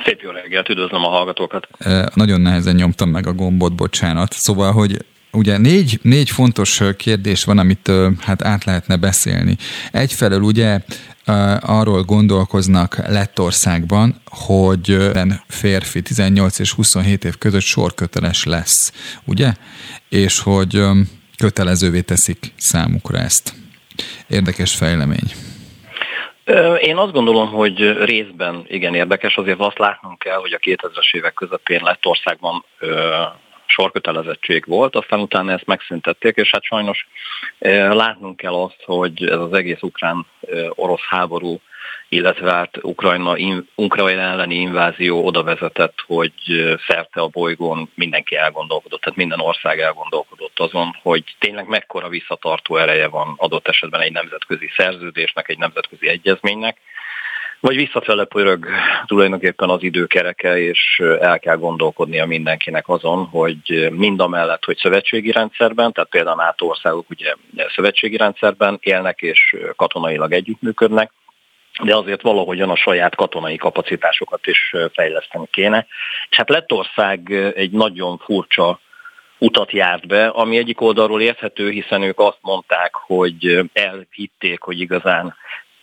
Szép 0.05 0.21
jó 0.21 0.31
reggelt, 0.31 0.69
üdvözlöm 0.69 1.05
a 1.05 1.09
hallgatókat! 1.09 1.69
Nagyon 2.15 2.41
nehezen 2.41 2.75
nyomtam 2.75 3.11
meg 3.11 3.27
a 3.27 3.33
gombot, 3.33 3.75
bocsánat. 3.75 4.33
Szóval, 4.33 4.73
hogy 4.73 5.05
ugye 5.33 5.57
négy, 5.57 5.99
négy 6.03 6.31
fontos 6.31 6.83
kérdés 6.97 7.45
van, 7.45 7.59
amit 7.59 7.91
hát 8.21 8.45
át 8.45 8.65
lehetne 8.65 8.97
beszélni. 8.97 9.57
Egyfelől 9.93 10.41
ugye 10.41 10.81
arról 11.61 12.03
gondolkoznak 12.03 12.97
Lettországban, 13.09 14.21
hogy 14.25 15.11
férfi 15.47 16.03
18 16.03 16.59
és 16.59 16.73
27 16.73 17.25
év 17.25 17.39
között 17.39 17.61
sorköteles 17.61 18.45
lesz, 18.45 18.93
ugye? 19.25 19.53
És 20.09 20.39
hogy 20.39 20.83
kötelezővé 21.37 22.01
teszik 22.01 22.53
számukra 22.57 23.19
ezt. 23.19 23.55
Érdekes 24.27 24.75
fejlemény. 24.75 25.33
Én 26.81 26.97
azt 26.97 27.13
gondolom, 27.13 27.49
hogy 27.51 28.05
részben 28.05 28.65
igen 28.69 28.95
érdekes, 28.95 29.37
azért 29.37 29.61
azt 29.61 29.79
látnunk 29.79 30.19
kell, 30.19 30.37
hogy 30.37 30.53
a 30.53 30.59
2000-es 30.59 31.15
évek 31.15 31.35
közepén 31.35 31.81
Lettországban 31.83 32.65
sorkötelezettség 33.67 34.65
volt, 34.67 34.97
aztán 34.97 35.21
utána 35.21 35.53
ezt 35.53 35.67
megszüntették, 35.67 36.37
és 36.37 36.51
hát 36.51 36.63
sajnos 36.63 37.09
látnunk 37.91 38.37
kell 38.37 38.55
azt, 38.55 38.83
hogy 38.85 39.25
ez 39.25 39.39
az 39.39 39.53
egész 39.53 39.83
ukrán-orosz 39.83 41.05
háború 41.09 41.61
illetve 42.09 42.53
hát 42.53 42.79
Ukrajna, 42.83 43.37
in, 43.37 43.69
Ukrajna 43.75 44.21
elleni 44.21 44.55
invázió 44.55 45.27
oda 45.27 45.43
vezetett, 45.43 46.03
hogy 46.07 46.33
szerte 46.87 47.21
a 47.21 47.29
bolygón 47.29 47.91
mindenki 47.95 48.37
elgondolkodott, 48.37 49.01
tehát 49.01 49.19
minden 49.19 49.41
ország 49.41 49.81
elgondolkodott 49.81 50.59
azon, 50.59 50.97
hogy 51.03 51.25
tényleg 51.39 51.69
mekkora 51.69 52.09
visszatartó 52.09 52.77
ereje 52.77 53.09
van 53.09 53.35
adott 53.37 53.69
esetben 53.69 54.01
egy 54.01 54.13
nemzetközi 54.13 54.69
szerződésnek, 54.77 55.49
egy 55.49 55.59
nemzetközi 55.59 56.09
egyezménynek, 56.09 56.77
vagy 57.61 57.77
visszafele 57.77 58.25
pörög 58.25 58.67
tulajdonképpen 59.07 59.69
az 59.69 59.83
időkereke, 59.83 60.59
és 60.59 61.03
el 61.21 61.39
kell 61.39 61.57
gondolkodnia 61.57 62.27
mindenkinek 62.27 62.89
azon, 62.89 63.27
hogy 63.27 63.89
mind 63.91 64.21
a 64.21 64.29
mellett, 64.29 64.65
hogy 64.65 64.77
szövetségi 64.77 65.33
rendszerben, 65.33 65.93
tehát 65.93 66.11
például 66.11 66.37
NATO 66.37 66.67
országok 66.67 67.11
ugye 67.11 67.35
szövetségi 67.75 68.17
rendszerben 68.17 68.79
élnek 68.81 69.21
és 69.21 69.57
katonailag 69.77 70.33
együttműködnek, 70.33 71.11
de 71.83 71.97
azért 71.97 72.23
valahogyan 72.23 72.71
a 72.71 72.77
saját 72.77 73.15
katonai 73.15 73.57
kapacitásokat 73.57 74.47
is 74.47 74.75
fejleszteni 74.93 75.47
kéne. 75.51 75.87
És 76.31 76.37
hát 76.37 76.49
Lettország 76.49 77.33
egy 77.55 77.71
nagyon 77.71 78.19
furcsa 78.19 78.81
utat 79.39 79.73
járt 79.73 80.07
be, 80.07 80.27
ami 80.27 80.57
egyik 80.57 80.81
oldalról 80.81 81.21
érthető, 81.21 81.71
hiszen 81.71 82.03
ők 82.03 82.21
azt 82.21 82.39
mondták, 82.41 82.95
hogy 82.95 83.71
elhitték, 83.73 84.61
hogy 84.61 84.81
igazán 84.81 85.35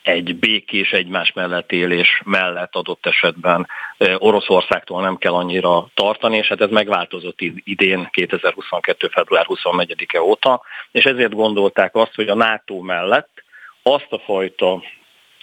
egy 0.01 0.35
békés 0.35 0.91
egymás 0.91 1.31
mellett 1.33 1.71
élés 1.71 2.21
mellett 2.25 2.75
adott 2.75 3.05
esetben 3.05 3.67
Oroszországtól 4.17 5.01
nem 5.01 5.17
kell 5.17 5.33
annyira 5.33 5.87
tartani, 5.93 6.37
és 6.37 6.47
hát 6.47 6.61
ez 6.61 6.69
megváltozott 6.69 7.41
idén 7.63 8.07
2022. 8.11 9.07
február 9.07 9.45
24-e 9.47 10.21
óta, 10.21 10.61
és 10.91 11.03
ezért 11.03 11.33
gondolták 11.33 11.95
azt, 11.95 12.15
hogy 12.15 12.27
a 12.27 12.35
NATO 12.35 12.79
mellett 12.79 13.43
azt 13.83 14.07
a 14.09 14.19
fajta 14.19 14.81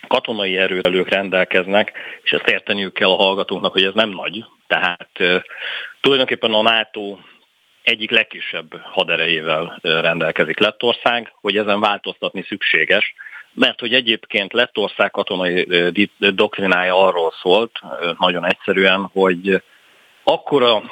katonai 0.08 0.56
erőt 0.56 0.86
elők 0.86 1.08
rendelkeznek, 1.08 1.92
és 2.22 2.30
ezt 2.30 2.48
érteniük 2.48 2.92
kell 2.92 3.10
a 3.10 3.22
hallgatóknak, 3.22 3.72
hogy 3.72 3.84
ez 3.84 3.94
nem 3.94 4.08
nagy. 4.08 4.44
Tehát 4.66 5.10
tulajdonképpen 6.00 6.52
a 6.52 6.62
NATO 6.62 7.18
egyik 7.82 8.10
legkisebb 8.10 8.80
haderejével 8.82 9.78
rendelkezik 9.82 10.58
Lettország, 10.58 11.32
hogy 11.40 11.56
ezen 11.56 11.80
változtatni 11.80 12.42
szükséges, 12.42 13.14
mert 13.54 13.80
hogy 13.80 13.94
egyébként 13.94 14.52
Lettország 14.52 15.10
katonai 15.10 15.66
doktrinája 16.18 17.06
arról 17.06 17.32
szólt, 17.42 17.80
nagyon 18.18 18.46
egyszerűen, 18.46 19.10
hogy 19.12 19.62
akkora 20.24 20.82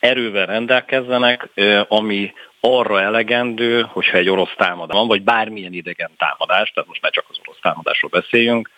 erővel 0.00 0.46
rendelkezzenek, 0.46 1.48
ami 1.88 2.32
arra 2.66 3.00
elegendő, 3.00 3.82
hogyha 3.82 4.16
egy 4.16 4.28
orosz 4.28 4.54
támadás 4.56 4.96
van, 4.96 5.06
vagy 5.06 5.22
bármilyen 5.22 5.72
idegen 5.72 6.10
támadás, 6.18 6.70
tehát 6.70 6.88
most 6.88 7.02
már 7.02 7.12
csak 7.12 7.24
az 7.28 7.36
orosz 7.44 7.58
támadásról 7.60 8.10
beszéljünk, 8.10 8.70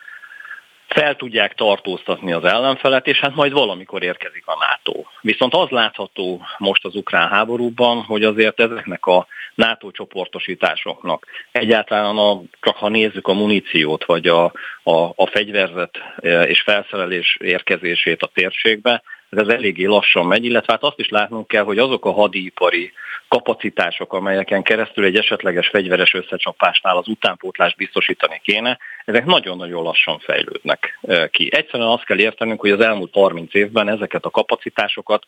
fel 0.89 1.17
tudják 1.17 1.55
tartóztatni 1.55 2.33
az 2.33 2.45
ellenfelet, 2.45 3.07
és 3.07 3.19
hát 3.19 3.35
majd 3.35 3.53
valamikor 3.53 4.03
érkezik 4.03 4.43
a 4.47 4.57
NATO. 4.69 5.03
Viszont 5.21 5.55
az 5.55 5.69
látható 5.69 6.41
most 6.59 6.85
az 6.85 6.95
ukrán 6.95 7.29
háborúban, 7.29 8.03
hogy 8.03 8.25
azért 8.25 8.61
ezeknek 8.61 9.07
a 9.07 9.27
NATO 9.55 9.91
csoportosításoknak 9.91 11.27
egyáltalán, 11.53 12.17
a, 12.17 12.41
csak 12.61 12.77
ha 12.77 12.89
nézzük 12.89 13.29
a 13.29 13.33
muníciót, 13.33 14.05
vagy 14.05 14.27
a, 14.27 14.45
a, 14.83 15.13
a 15.15 15.27
fegyverzet 15.27 15.99
e, 16.17 16.43
és 16.43 16.61
felszerelés 16.63 17.37
érkezését 17.41 18.23
a 18.23 18.31
térségbe, 18.35 19.03
ez 19.31 19.49
eléggé 19.49 19.85
lassan 19.85 20.27
megy, 20.27 20.45
illetve 20.45 20.73
hát 20.73 20.83
azt 20.83 20.99
is 20.99 21.09
látnunk 21.09 21.49
kell, 21.49 21.65
hogy 21.65 21.79
azok 21.79 22.05
a 22.05 22.13
hadipari 22.13 22.93
kapacitások, 23.29 24.13
amelyeken 24.13 24.63
keresztül 24.63 25.05
egy 25.05 25.17
esetleges 25.17 25.69
fegyveres 25.69 26.15
összecsapásnál 26.15 26.97
az 26.97 27.09
utánpótlást 27.09 27.77
biztosítani 27.77 28.41
kéne, 28.45 28.79
ezek 29.05 29.25
nagyon-nagyon 29.25 29.83
lassan 29.83 30.19
fejlődnek 30.19 30.99
ki. 31.31 31.49
Egyszerűen 31.53 31.89
azt 31.89 32.05
kell 32.05 32.19
értenünk, 32.19 32.61
hogy 32.61 32.71
az 32.71 32.81
elmúlt 32.81 33.15
30 33.15 33.55
évben 33.55 33.89
ezeket 33.89 34.25
a 34.25 34.31
kapacitásokat 34.31 35.27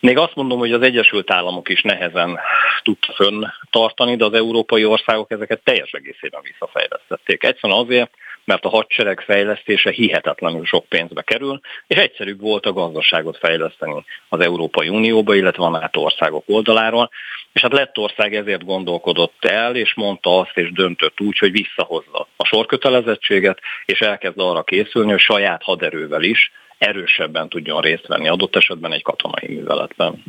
még 0.00 0.18
azt 0.18 0.34
mondom, 0.34 0.58
hogy 0.58 0.72
az 0.72 0.82
Egyesült 0.82 1.30
Államok 1.30 1.68
is 1.68 1.82
nehezen 1.82 2.38
tudta 2.82 3.12
fönn 3.12 3.44
tartani, 3.70 4.16
de 4.16 4.24
az 4.24 4.32
európai 4.32 4.84
országok 4.84 5.30
ezeket 5.30 5.60
teljes 5.64 5.92
egészében 5.92 6.40
visszafejlesztették. 6.42 7.44
Egyszerűen 7.44 7.78
azért, 7.78 8.10
mert 8.48 8.64
a 8.64 8.68
hadsereg 8.68 9.20
fejlesztése 9.20 9.90
hihetetlenül 9.90 10.64
sok 10.64 10.84
pénzbe 10.86 11.22
kerül, 11.22 11.60
és 11.86 11.96
egyszerűbb 11.96 12.40
volt 12.40 12.66
a 12.66 12.72
gazdaságot 12.72 13.38
fejleszteni 13.38 14.04
az 14.28 14.40
Európai 14.40 14.88
Unióba, 14.88 15.34
illetve 15.34 15.64
a 15.64 15.68
NATO 15.68 16.00
országok 16.00 16.44
oldaláról. 16.46 17.10
És 17.52 17.60
hát 17.60 17.72
Lettország 17.72 18.34
ezért 18.34 18.64
gondolkodott 18.64 19.44
el, 19.44 19.76
és 19.76 19.94
mondta 19.94 20.38
azt, 20.38 20.56
és 20.56 20.72
döntött 20.72 21.20
úgy, 21.20 21.38
hogy 21.38 21.50
visszahozza 21.50 22.26
a 22.36 22.44
sorkötelezettséget, 22.44 23.58
és 23.84 24.00
elkezd 24.00 24.38
arra 24.38 24.62
készülni, 24.62 25.10
hogy 25.10 25.20
saját 25.20 25.62
haderővel 25.62 26.22
is 26.22 26.52
erősebben 26.78 27.48
tudjon 27.48 27.80
részt 27.80 28.06
venni 28.06 28.28
adott 28.28 28.56
esetben 28.56 28.92
egy 28.92 29.02
katonai 29.02 29.46
műveletben. 29.48 30.22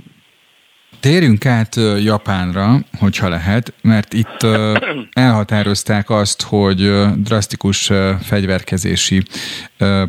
Térjünk 0.99 1.45
át 1.45 1.75
Japánra, 2.03 2.75
hogyha 2.99 3.29
lehet, 3.29 3.73
mert 3.81 4.13
itt 4.13 4.43
elhatározták 5.27 6.09
azt, 6.09 6.41
hogy 6.41 6.91
drasztikus 7.23 7.91
fegyverkezési 8.21 9.21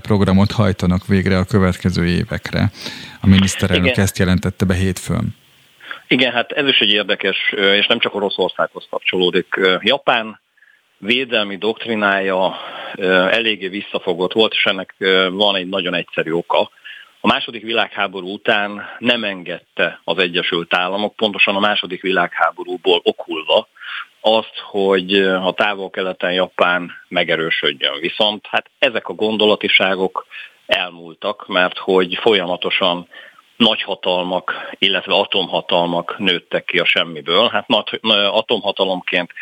programot 0.03 0.53
hajtanak 0.53 1.07
végre 1.07 1.39
a 1.39 1.45
következő 1.45 2.07
évekre. 2.07 2.70
A 3.20 3.26
miniszterelnök 3.26 3.91
Igen. 3.91 4.05
ezt 4.05 4.18
jelentette 4.18 4.64
be 4.64 4.74
hétfőn. 4.74 5.37
Igen, 6.09 6.33
hát 6.33 6.53
ez 6.53 6.66
is 6.66 6.78
egy 6.78 6.93
érdekes, 6.93 7.55
és 7.57 7.87
nem 7.87 7.99
csak 7.99 8.14
Oroszországhoz 8.14 8.87
kapcsolódik. 8.91 9.47
Japán 9.81 10.41
védelmi 10.99 11.57
doktrinája 11.57 12.55
eléggé 13.31 13.68
visszafogott 13.68 14.33
volt, 14.33 14.53
és 14.53 14.64
ennek 14.64 14.95
van 15.31 15.57
egy 15.57 15.68
nagyon 15.68 15.95
egyszerű 15.95 16.31
oka. 16.31 16.70
A 17.21 17.27
második 17.27 17.62
világháború 17.62 18.33
után 18.33 18.83
nem 18.99 19.25
engedte 19.25 20.01
az 20.05 20.18
Egyesült 20.18 20.75
Államok, 20.75 21.16
pontosan 21.16 21.57
a 21.57 21.61
második 21.61 22.03
világháborúból 22.03 23.01
okulva, 23.03 23.68
azt, 24.21 24.59
hogy 24.59 25.14
a 25.23 25.53
távol-keleten 25.53 26.33
Japán 26.33 26.91
megerősödjön. 27.09 28.01
Viszont 28.01 28.47
hát 28.47 28.71
ezek 28.79 29.09
a 29.09 29.14
gondolatiságok 29.14 30.27
elmúltak, 30.66 31.47
mert 31.49 31.79
hogy 31.79 32.18
folyamatosan 32.21 33.09
nagyhatalmak, 33.57 34.75
illetve 34.79 35.14
atomhatalmak 35.14 36.18
nőttek 36.18 36.64
ki 36.64 36.79
a 36.79 36.85
semmiből. 36.85 37.49
Hát 37.49 37.66
atomhatalomként 38.31 39.33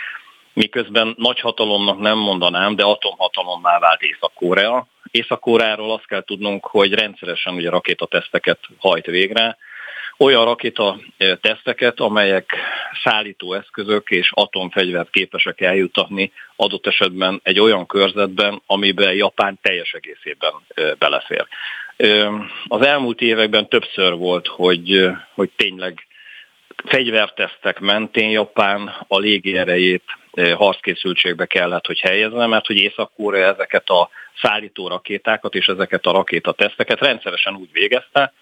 miközben 0.52 1.14
nagyhatalomnak 1.16 1.98
nem 1.98 2.18
mondanám, 2.18 2.76
de 2.76 2.84
atomhatalommá 2.84 3.78
vált 3.78 4.02
Észak-Korea. 4.02 4.86
Észak-Koreáról 5.10 5.92
azt 5.92 6.06
kell 6.06 6.22
tudnunk, 6.22 6.66
hogy 6.66 6.94
rendszeresen 6.94 7.54
ugye 7.54 7.70
rakétateszteket 7.70 8.58
hajt 8.78 9.06
végre, 9.06 9.56
olyan 10.18 10.44
rakéta 10.44 10.98
teszteket, 11.40 12.00
amelyek 12.00 12.56
szállító 13.02 13.52
eszközök 13.54 14.10
és 14.10 14.30
atomfegyvert 14.34 15.10
képesek 15.10 15.60
eljutatni 15.60 16.32
adott 16.56 16.86
esetben 16.86 17.40
egy 17.42 17.60
olyan 17.60 17.86
körzetben, 17.86 18.62
amiben 18.66 19.14
Japán 19.14 19.58
teljes 19.62 19.92
egészében 19.92 20.52
belefér. 20.98 21.46
Az 22.68 22.86
elmúlt 22.86 23.20
években 23.20 23.68
többször 23.68 24.14
volt, 24.14 24.46
hogy, 24.46 25.10
hogy 25.34 25.50
tényleg 25.56 26.06
fegyvertesztek 26.84 27.80
mentén 27.80 28.30
Japán 28.30 28.94
a 29.08 29.18
légierejét 29.18 30.04
harckészültségbe 30.54 31.46
kellett, 31.46 31.86
hogy 31.86 31.98
helyezne, 31.98 32.46
mert 32.46 32.66
hogy 32.66 32.76
észak 32.76 33.10
ezeket 33.32 33.88
a 33.88 34.10
szállító 34.42 34.88
rakétákat 34.88 35.54
és 35.54 35.66
ezeket 35.66 36.06
a 36.06 36.12
rakétateszteket 36.12 37.00
rendszeresen 37.00 37.54
úgy 37.54 37.72
végezte, 37.72 38.32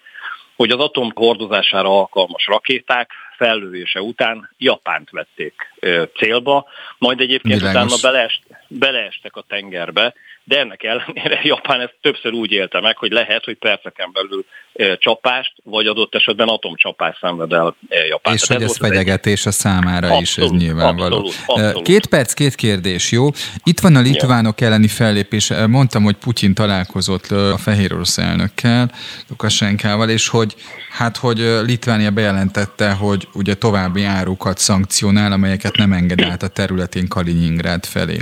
hogy 0.55 0.71
az 0.71 0.79
atom 0.79 1.11
hordozására 1.15 1.99
alkalmas 1.99 2.45
rakéták 2.45 3.11
fellövése 3.37 4.01
után 4.01 4.49
Japánt 4.57 5.09
vették 5.09 5.53
célba, 6.17 6.65
majd 6.97 7.19
egyébként 7.19 7.59
Világos. 7.59 7.83
utána 7.83 8.11
beleest, 8.11 8.41
beleestek 8.67 9.35
a 9.35 9.43
tengerbe, 9.47 10.13
de 10.47 10.59
ennek 10.59 10.83
ellenére 10.83 11.39
Japán 11.53 11.81
ezt 11.81 11.95
többször 12.01 12.33
úgy 12.33 12.51
élte 12.51 12.81
meg, 12.81 12.97
hogy 12.97 13.11
lehet, 13.11 13.43
hogy 13.43 13.57
perceken 13.57 14.09
belül 14.13 14.45
csapást, 14.97 15.53
vagy 15.63 15.87
adott 15.87 16.15
esetben 16.15 16.47
atomcsapást 16.47 17.19
szenved 17.19 17.51
el 17.51 17.75
Japán. 18.09 18.33
És 18.33 18.41
Tehát 18.41 18.63
hogy 18.63 18.71
ez 18.71 18.77
fenyegetés 18.77 19.45
a 19.45 19.51
számára 19.51 20.07
abszolút, 20.07 20.21
is, 20.21 20.37
ez 20.37 20.49
nyilvánvaló. 20.49 21.17
Abszolút, 21.17 21.35
abszolút. 21.45 21.87
Két 21.87 22.07
perc, 22.07 22.33
két 22.33 22.55
kérdés, 22.55 23.11
jó? 23.11 23.27
Itt 23.63 23.79
van 23.79 23.95
a 23.95 24.01
litvánok 24.01 24.61
elleni 24.61 24.87
fellépés. 24.87 25.51
Mondtam, 25.67 26.03
hogy 26.03 26.15
Putyin 26.15 26.53
találkozott 26.53 27.25
a 27.31 27.57
fehér 27.57 27.93
orosz 27.93 28.17
elnökkel, 28.17 28.91
Lukasenkával, 29.29 30.09
és 30.09 30.27
hogy 30.27 30.55
hát, 30.91 31.17
hogy 31.17 31.37
Litvánia 31.65 32.11
bejelentette, 32.11 32.91
hogy 32.91 33.27
ugye 33.33 33.53
további 33.53 34.03
árukat 34.03 34.57
szankcionál, 34.57 35.31
amelyeket 35.31 35.75
nem 35.75 35.91
enged 35.91 36.21
át 36.21 36.43
a 36.43 36.47
területén 36.47 37.07
Kaliningrád 37.07 37.85
felé. 37.85 38.17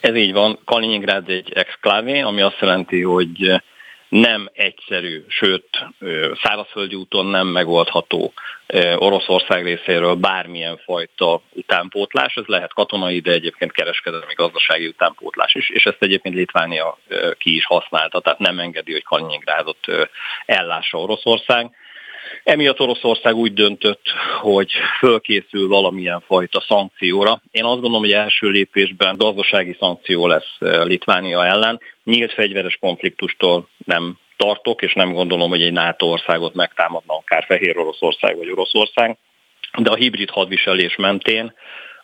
Ez 0.00 0.14
így 0.14 0.32
van. 0.32 0.58
Kaliningrád 0.64 1.28
egy 1.28 1.52
exklávé, 1.52 2.20
ami 2.20 2.40
azt 2.40 2.60
jelenti, 2.60 3.02
hogy 3.02 3.62
nem 4.08 4.48
egyszerű, 4.52 5.24
sőt 5.28 5.68
szárazföldi 6.42 6.94
úton 6.94 7.26
nem 7.26 7.46
megoldható 7.46 8.32
Oroszország 8.96 9.64
részéről 9.64 10.14
bármilyen 10.14 10.80
fajta 10.84 11.42
utánpótlás, 11.52 12.34
ez 12.34 12.44
lehet 12.46 12.72
katonai, 12.72 13.20
de 13.20 13.30
egyébként 13.30 13.72
kereskedelmi 13.72 14.34
gazdasági 14.34 14.86
utánpótlás 14.86 15.54
is, 15.54 15.70
és 15.70 15.84
ezt 15.84 16.02
egyébként 16.02 16.34
Litvánia 16.34 16.98
ki 17.38 17.54
is 17.54 17.66
használta, 17.66 18.20
tehát 18.20 18.38
nem 18.38 18.58
engedi, 18.58 18.92
hogy 18.92 19.04
Kaliningrádot 19.04 19.78
ellássa 20.46 20.98
Oroszország. 20.98 21.70
Emiatt 22.44 22.80
Oroszország 22.80 23.34
úgy 23.34 23.52
döntött, 23.52 24.02
hogy 24.40 24.72
fölkészül 24.98 25.68
valamilyen 25.68 26.20
fajta 26.20 26.60
szankcióra. 26.60 27.42
Én 27.50 27.64
azt 27.64 27.80
gondolom, 27.80 28.00
hogy 28.00 28.12
első 28.12 28.48
lépésben 28.48 29.16
gazdasági 29.16 29.76
szankció 29.78 30.26
lesz 30.26 30.56
Litvánia 30.60 31.44
ellen. 31.44 31.80
Nyílt 32.04 32.32
fegyveres 32.32 32.76
konfliktustól 32.80 33.68
nem 33.84 34.18
tartok, 34.36 34.82
és 34.82 34.92
nem 34.92 35.12
gondolom, 35.12 35.50
hogy 35.50 35.62
egy 35.62 35.72
NATO 35.72 36.06
országot 36.06 36.54
megtámadna 36.54 37.14
akár 37.14 37.44
Fehér 37.44 37.78
Oroszország 37.78 38.36
vagy 38.36 38.50
Oroszország, 38.50 39.16
de 39.78 39.90
a 39.90 39.94
hibrid 39.94 40.30
hadviselés 40.30 40.96
mentén 40.96 41.54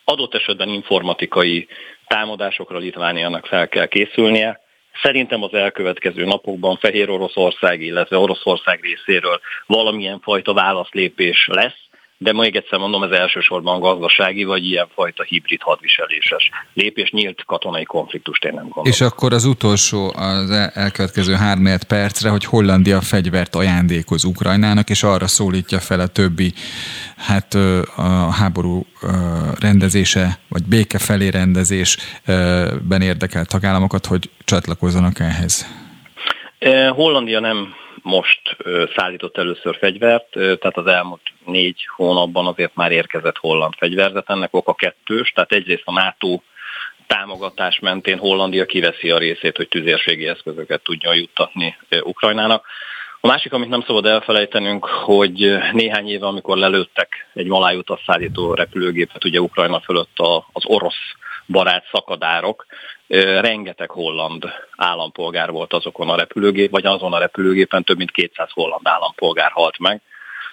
adott 0.05 0.35
esetben 0.35 0.69
informatikai 0.69 1.69
támadásokra 2.07 2.79
Litvániának 2.79 3.47
fel 3.47 3.69
kell 3.69 3.87
készülnie, 3.87 4.61
Szerintem 5.03 5.43
az 5.43 5.55
elkövetkező 5.55 6.25
napokban 6.25 6.77
Fehér 6.77 7.11
Oroszország, 7.11 7.81
illetve 7.81 8.17
Oroszország 8.17 8.81
részéről 8.83 9.41
valamilyen 9.67 10.21
fajta 10.21 10.53
válaszlépés 10.53 11.47
lesz, 11.51 11.81
de 12.23 12.33
még 12.33 12.57
egyszer 12.57 12.79
mondom, 12.79 13.03
ez 13.03 13.11
elsősorban 13.11 13.81
gazdasági 13.81 14.45
vagy 14.45 14.65
ilyenfajta 14.65 15.23
hibrid 15.23 15.63
hadviseléses 15.63 16.51
lépés, 16.75 17.11
nyílt 17.11 17.45
katonai 17.47 17.85
konfliktust 17.85 18.45
én 18.45 18.53
nem 18.55 18.63
gondolom. 18.63 18.91
És 18.91 19.01
akkor 19.01 19.33
az 19.33 19.45
utolsó, 19.45 20.13
az 20.17 20.51
elkövetkező 20.75 21.35
három 21.35 21.65
percre, 21.89 22.29
hogy 22.29 22.45
Hollandia 22.45 23.01
fegyvert 23.01 23.55
ajándékoz 23.55 24.25
Ukrajnának, 24.25 24.91
és 24.91 25.03
arra 25.03 25.27
szólítja 25.27 25.79
fel 25.79 26.01
a 26.01 26.07
többi 26.07 26.53
hát 27.17 27.55
a 27.97 28.33
háború 28.33 28.87
rendezése, 29.61 30.39
vagy 30.49 30.63
béke 30.65 30.99
felé 30.99 31.29
rendezésben 31.29 33.03
érdekelt 33.03 33.49
tagállamokat, 33.49 34.07
hogy 34.07 34.31
csatlakozzanak 34.45 35.19
ehhez. 35.19 35.67
Hollandia 36.91 37.41
nem 37.41 37.75
most 38.03 38.57
szállított 38.97 39.37
először 39.37 39.77
fegyvert, 39.79 40.31
tehát 40.33 40.77
az 40.77 40.87
elmúlt 40.87 41.32
négy 41.45 41.87
hónapban 41.97 42.47
azért 42.47 42.75
már 42.75 42.93
érkezett 42.93 43.37
holland 43.37 43.75
fegyverzet. 43.77 44.31
Ennek 44.31 44.55
oka 44.55 44.75
kettős, 44.75 45.31
tehát 45.31 45.53
egyrészt 45.53 45.83
a 45.85 45.93
NATO 45.93 46.41
támogatás 47.07 47.79
mentén 47.79 48.19
Hollandia 48.19 48.67
kiveszi 48.67 49.11
a 49.11 49.19
részét, 49.19 49.57
hogy 49.57 49.69
tüzérségi 49.69 50.27
eszközöket 50.27 50.83
tudjon 50.83 51.15
juttatni 51.15 51.77
Ukrajnának. 52.03 52.67
A 53.21 53.27
másik, 53.27 53.53
amit 53.53 53.69
nem 53.69 53.83
szabad 53.87 54.07
elfelejtenünk, 54.07 54.85
hogy 54.85 55.59
néhány 55.73 56.09
éve, 56.09 56.27
amikor 56.27 56.57
lelőttek 56.57 57.29
egy 57.35 57.47
malájutas 57.47 58.01
szállító 58.07 58.55
repülőgépet, 58.55 59.25
ugye 59.25 59.41
Ukrajna 59.41 59.81
fölött 59.81 60.19
az 60.53 60.63
orosz 60.67 61.15
barát 61.47 61.85
szakadárok, 61.93 62.67
rengeteg 63.41 63.91
holland 63.91 64.45
állampolgár 64.77 65.51
volt 65.51 65.73
azokon 65.73 66.09
a 66.09 66.17
repülőgép, 66.17 66.71
vagy 66.71 66.87
azon 66.87 67.13
a 67.13 67.19
repülőgépen 67.19 67.85
több 67.85 67.97
mint 67.97 68.11
200 68.11 68.51
holland 68.53 68.87
állampolgár 68.87 69.51
halt 69.51 69.79
meg. 69.79 70.01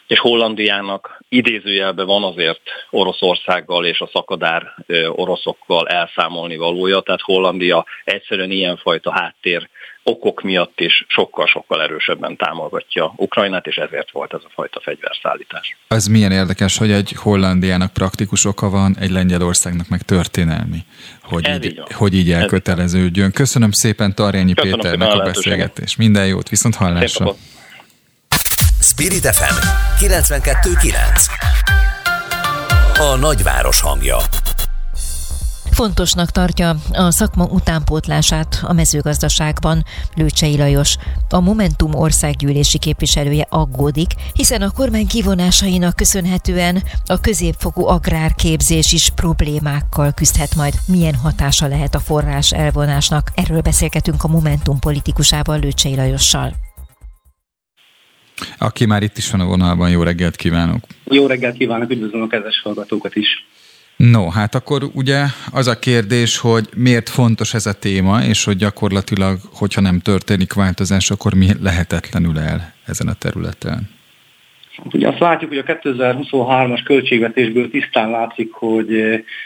És 0.10 0.20
Hollandiának 0.20 1.22
idézőjelben 1.30 2.06
van 2.06 2.24
azért 2.24 2.62
Oroszországgal 2.90 3.86
és 3.86 4.00
a 4.00 4.10
szakadár 4.14 4.76
oroszokkal 5.08 5.88
elszámolni 5.88 6.58
valója, 6.58 7.00
tehát 7.00 7.22
Hollandia 7.22 7.86
egyszerűen 8.04 8.52
ilyenfajta 8.52 9.12
háttér 9.12 9.70
okok 10.04 10.42
miatt 10.42 10.80
is 10.80 11.06
sokkal-sokkal 11.08 11.82
erősebben 11.82 12.36
támogatja 12.36 13.14
Ukrajnát, 13.16 13.68
és 13.68 13.76
ezért 13.76 14.12
volt 14.12 14.34
ez 14.34 14.40
a 14.44 14.50
fajta 14.54 14.80
fegyverszállítás. 14.80 15.78
Az 15.88 16.06
milyen 16.06 16.32
érdekes, 16.32 16.78
hogy 16.78 16.92
egy 16.92 17.12
Hollandiának 17.12 17.94
praktikus 17.94 18.46
oka 18.46 18.70
van, 18.70 18.96
egy 19.00 19.10
Lengyelországnak 19.10 19.88
meg 19.88 20.02
történelmi, 20.02 20.80
hogy, 21.24 21.48
így, 21.48 21.66
így, 21.66 21.82
hogy 21.94 22.14
így 22.14 22.32
elköteleződjön. 22.32 23.32
Köszönöm 23.32 23.72
szépen 23.72 24.16
Tarjányi 24.16 24.54
Köszönöm 24.54 24.80
Péternek 24.80 25.12
a, 25.12 25.20
a 25.20 25.24
beszélgetést. 25.24 25.98
Minden 25.98 26.28
jót, 26.28 26.50
viszont 26.50 26.76
hallásra. 26.76 27.36
Spirit 29.00 29.36
FM 29.36 29.56
92.9 30.06 30.94
A 32.98 33.16
nagyváros 33.16 33.82
hangja 33.82 34.18
Fontosnak 35.72 36.32
tartja 36.32 36.76
a 36.92 37.12
szakma 37.12 37.46
utánpótlását 37.46 38.60
a 38.64 38.74
mezőgazdaságban. 38.74 39.86
Lőcsei 40.16 40.58
Lajos, 40.58 40.96
a 41.30 41.40
Momentum 41.40 41.96
országgyűlési 41.96 42.78
képviselője 42.78 43.46
aggódik, 43.50 44.12
hiszen 44.34 44.62
a 44.62 44.72
kormány 44.72 45.08
kivonásainak 45.08 45.96
köszönhetően 45.96 46.84
a 47.06 47.20
középfokú 47.20 47.86
agrárképzés 47.86 48.92
is 48.92 49.10
problémákkal 49.10 50.12
küzdhet 50.12 50.56
majd. 50.56 50.74
Milyen 50.86 51.16
hatása 51.16 51.68
lehet 51.68 51.96
a 51.96 52.00
forrás 52.00 52.52
elvonásnak? 52.52 53.32
Erről 53.36 53.62
beszélgetünk 53.62 54.24
a 54.24 54.28
Momentum 54.28 54.80
politikusával 54.80 55.60
Lőcsei 55.60 55.96
Lajossal. 55.96 56.69
Aki 58.58 58.86
már 58.86 59.04
itt 59.04 59.18
is 59.18 59.32
van 59.32 59.42
a 59.42 59.46
vonalban, 59.46 59.90
jó 59.90 60.04
reggelt 60.04 60.36
kívánok! 60.36 60.84
Jó 61.04 61.28
reggelt 61.28 61.58
kívánok, 61.58 61.92
üdvözlöm 61.92 62.22
a 62.22 62.28
kedves 62.28 62.62
hallgatókat 62.64 63.16
is! 63.16 63.46
No, 63.96 64.30
hát 64.30 64.56
akkor 64.56 64.90
ugye 64.94 65.24
az 65.52 65.68
a 65.68 65.80
kérdés, 65.80 66.38
hogy 66.38 66.70
miért 66.76 67.10
fontos 67.10 67.54
ez 67.54 67.66
a 67.66 67.74
téma, 67.74 68.24
és 68.24 68.44
hogy 68.44 68.56
gyakorlatilag, 68.56 69.38
hogyha 69.54 69.82
nem 69.82 70.00
történik 70.00 70.54
változás, 70.54 71.12
akkor 71.12 71.34
mi 71.34 71.48
lehetetlenül 71.62 72.40
el 72.40 72.74
ezen 72.86 73.08
a 73.08 73.14
területen? 73.14 73.90
Ugye 74.94 75.08
azt 75.08 75.20
látjuk, 75.20 75.50
hogy 75.50 75.64
a 75.68 75.80
2023-as 75.80 76.82
költségvetésből 76.84 77.70
tisztán 77.70 78.10
látszik, 78.10 78.52
hogy 78.52 79.02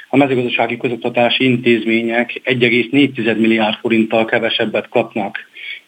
a 0.10 0.18
mezőgazdasági 0.18 0.78
közoktatási 0.78 1.44
intézmények 1.44 2.42
1,4 2.46 3.38
milliárd 3.38 3.76
forinttal 3.76 4.26
kevesebbet 4.26 4.90
kapnak, 4.90 5.38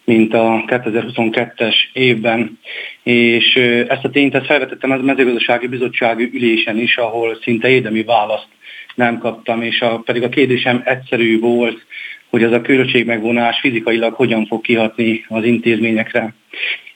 mint 0.06 0.34
a 0.34 0.64
2022-es 0.68 1.76
évben. 1.93 2.60
És 3.03 3.56
ezt 3.88 4.03
a 4.03 4.10
tényt 4.10 4.36
ezt 4.36 4.45
felvetettem 4.45 4.91
a 4.91 4.95
mezőgazdasági 4.95 5.68
bizottsági 5.68 6.30
ülésen 6.34 6.78
is, 6.78 6.97
ahol 6.97 7.38
szinte 7.41 7.70
érdemi 7.70 8.03
választ 8.03 8.47
nem 8.95 9.18
kaptam, 9.18 9.62
és 9.62 9.82
a, 9.82 9.97
pedig 10.06 10.24
a 10.24 10.30
kérdésem 10.30 10.82
egyszerű 10.86 11.39
volt, 11.39 11.86
hogy 12.30 12.43
az 12.43 12.51
a 12.51 12.62
költségmegvonás 12.62 13.60
fizikailag 13.60 14.14
hogyan 14.14 14.45
fog 14.45 14.62
kihatni 14.62 15.26
az 15.28 15.43
intézményekre. 15.43 16.34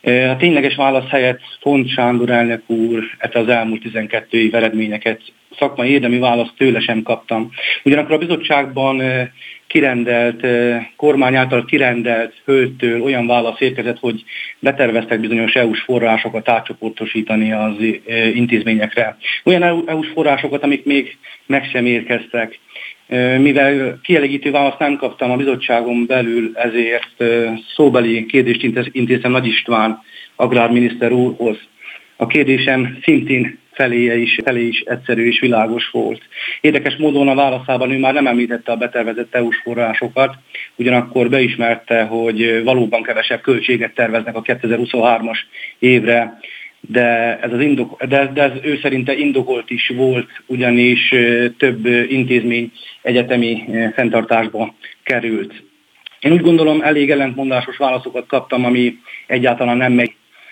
A 0.04 0.36
tényleges 0.38 0.76
válasz 0.76 1.10
helyett 1.10 1.42
Font 1.62 1.90
Sándor 1.90 2.30
elnök 2.30 2.70
úr 2.70 3.04
hát 3.18 3.36
az 3.36 3.48
elmúlt 3.48 3.82
12 3.82 4.38
év 4.38 4.56
eredményeket 4.56 5.22
szakmai 5.58 5.90
érdemi 5.90 6.20
választ 6.20 6.54
tőle 6.58 6.80
sem 6.80 7.04
kaptam. 7.04 7.52
Ugyanakkor 7.84 8.16
a 8.16 8.18
bizottságban 8.18 9.02
kirendelt, 9.70 10.48
kormány 10.96 11.36
által 11.36 11.66
kirendelt 11.66 12.34
hölgytől 12.46 13.02
olyan 13.02 13.28
válasz 13.28 13.62
érkezett, 13.62 14.00
hogy 14.00 14.24
beterveztek 14.60 15.20
bizonyos 15.20 15.54
EU-s 15.54 15.82
forrásokat 15.82 16.50
átcsoportosítani 16.50 17.52
az 17.52 17.76
intézményekre. 18.34 19.18
Olyan 19.44 19.64
EU-s 19.88 20.08
forrásokat, 20.14 20.64
amik 20.64 20.86
még 20.86 21.18
meg 21.46 21.70
sem 21.72 21.86
érkeztek. 21.86 22.60
Mivel 23.38 24.00
kielégítő 24.04 24.52
választ 24.52 24.80
nem 24.80 24.96
kaptam 24.96 25.32
a 25.32 25.38
bizottságon 25.38 26.06
belül, 26.06 26.52
ezért 26.54 27.24
szóbeli 27.76 28.26
kérdést 28.26 28.64
intéztem 28.92 29.32
Nagy 29.32 29.48
István 29.48 30.02
agrárminiszter 30.36 31.12
úrhoz. 31.12 31.58
A 32.16 32.28
kérdésem 32.28 32.98
szintén 33.04 33.59
feléje 33.80 34.18
is, 34.18 34.40
felé 34.44 34.68
is 34.68 34.80
egyszerű 34.80 35.28
és 35.28 35.40
világos 35.40 35.90
volt. 35.90 36.22
Érdekes 36.62 36.96
módon 36.96 37.28
a 37.28 37.36
válaszában 37.36 37.92
ő 37.92 38.00
már 38.00 38.14
nem 38.14 38.28
említette 38.28 38.72
a 38.72 38.76
betervezett 38.76 39.36
EU-s 39.36 39.58
forrásokat, 39.64 40.36
ugyanakkor 40.76 41.30
beismerte, 41.30 42.04
hogy 42.04 42.64
valóban 42.64 43.04
kevesebb 43.04 43.42
költséget 43.42 43.94
terveznek 43.94 44.36
a 44.36 44.42
2023-as 44.42 45.38
évre, 45.80 46.40
de 46.82 47.40
ez, 47.42 47.54
az 47.54 47.62
indok, 47.62 48.04
de, 48.04 48.32
de 48.34 48.42
ez 48.42 48.52
ő 48.64 48.80
szerinte 48.82 49.16
indokolt 49.16 49.70
is 49.70 49.92
volt, 49.96 50.30
ugyanis 50.46 51.14
több 51.58 51.86
intézmény 52.10 52.72
egyetemi 53.02 53.64
fenntartásba 53.94 54.76
került. 55.04 55.64
Én 56.20 56.32
úgy 56.32 56.42
gondolom, 56.42 56.82
elég 56.82 57.12
ellentmondásos 57.12 57.78
válaszokat 57.78 58.28
kaptam, 58.28 58.66
ami 58.66 58.94
egyáltalán 59.28 59.78
nem 59.78 59.92
megy 59.92 60.12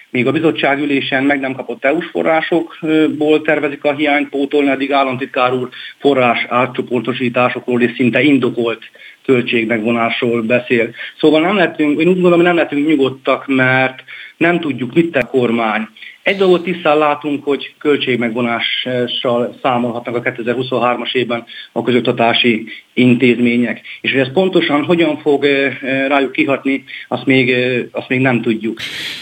Míg 0.10 0.28
a 0.28 0.32
bizottság 0.32 0.80
ülésen 0.80 1.24
meg 1.24 1.39
nem 1.39 1.53
kapott 1.53 1.86
EU-s 1.86 2.05
forrásokból 2.05 3.41
tervezik 3.41 3.84
a 3.84 3.95
hiányt 3.95 4.30
pótolni, 4.30 4.70
addig 4.70 4.91
államtitkár 4.91 5.53
úr 5.53 5.70
forrás 5.99 6.45
átcsoportosításokról 6.49 7.82
és 7.82 7.91
szinte 7.95 8.22
indokolt 8.22 8.84
költségmegvonásról 9.26 10.41
beszél. 10.41 10.89
Szóval 11.20 11.41
nem 11.41 11.55
lettünk, 11.55 11.99
én 11.99 12.08
úgy 12.08 12.14
gondolom, 12.14 12.41
nem 12.41 12.55
lettünk 12.55 12.88
nyugodtak, 12.88 13.47
mert 13.47 14.03
nem 14.38 14.60
tudjuk, 14.60 14.93
mit 14.93 15.12
te 15.12 15.22
kormány 15.22 15.88
Egy 16.24 16.38
dolgot 16.38 16.64
tisztán 16.64 16.97
látunk, 16.97 17.43
hogy 17.43 17.74
költségmegvonással 17.78 19.58
számolhatnak 19.62 20.16
a 20.16 20.22
2023-as 20.22 21.14
évben 21.14 21.45
a 21.72 21.84
közoktatási 21.84 22.68
intézmények. 22.98 23.82
És 24.02 24.12
hogy 24.12 24.20
ez 24.20 24.32
pontosan 24.34 24.84
hogyan 24.84 25.18
fog 25.18 25.45
rájuk 26.08 26.32
kihatni, 26.32 26.84
azt 27.08 27.26
még, 27.26 27.56
azt 27.91 28.10
még 28.10 28.20
nem 28.20 28.41
tudjuk. 28.41 28.80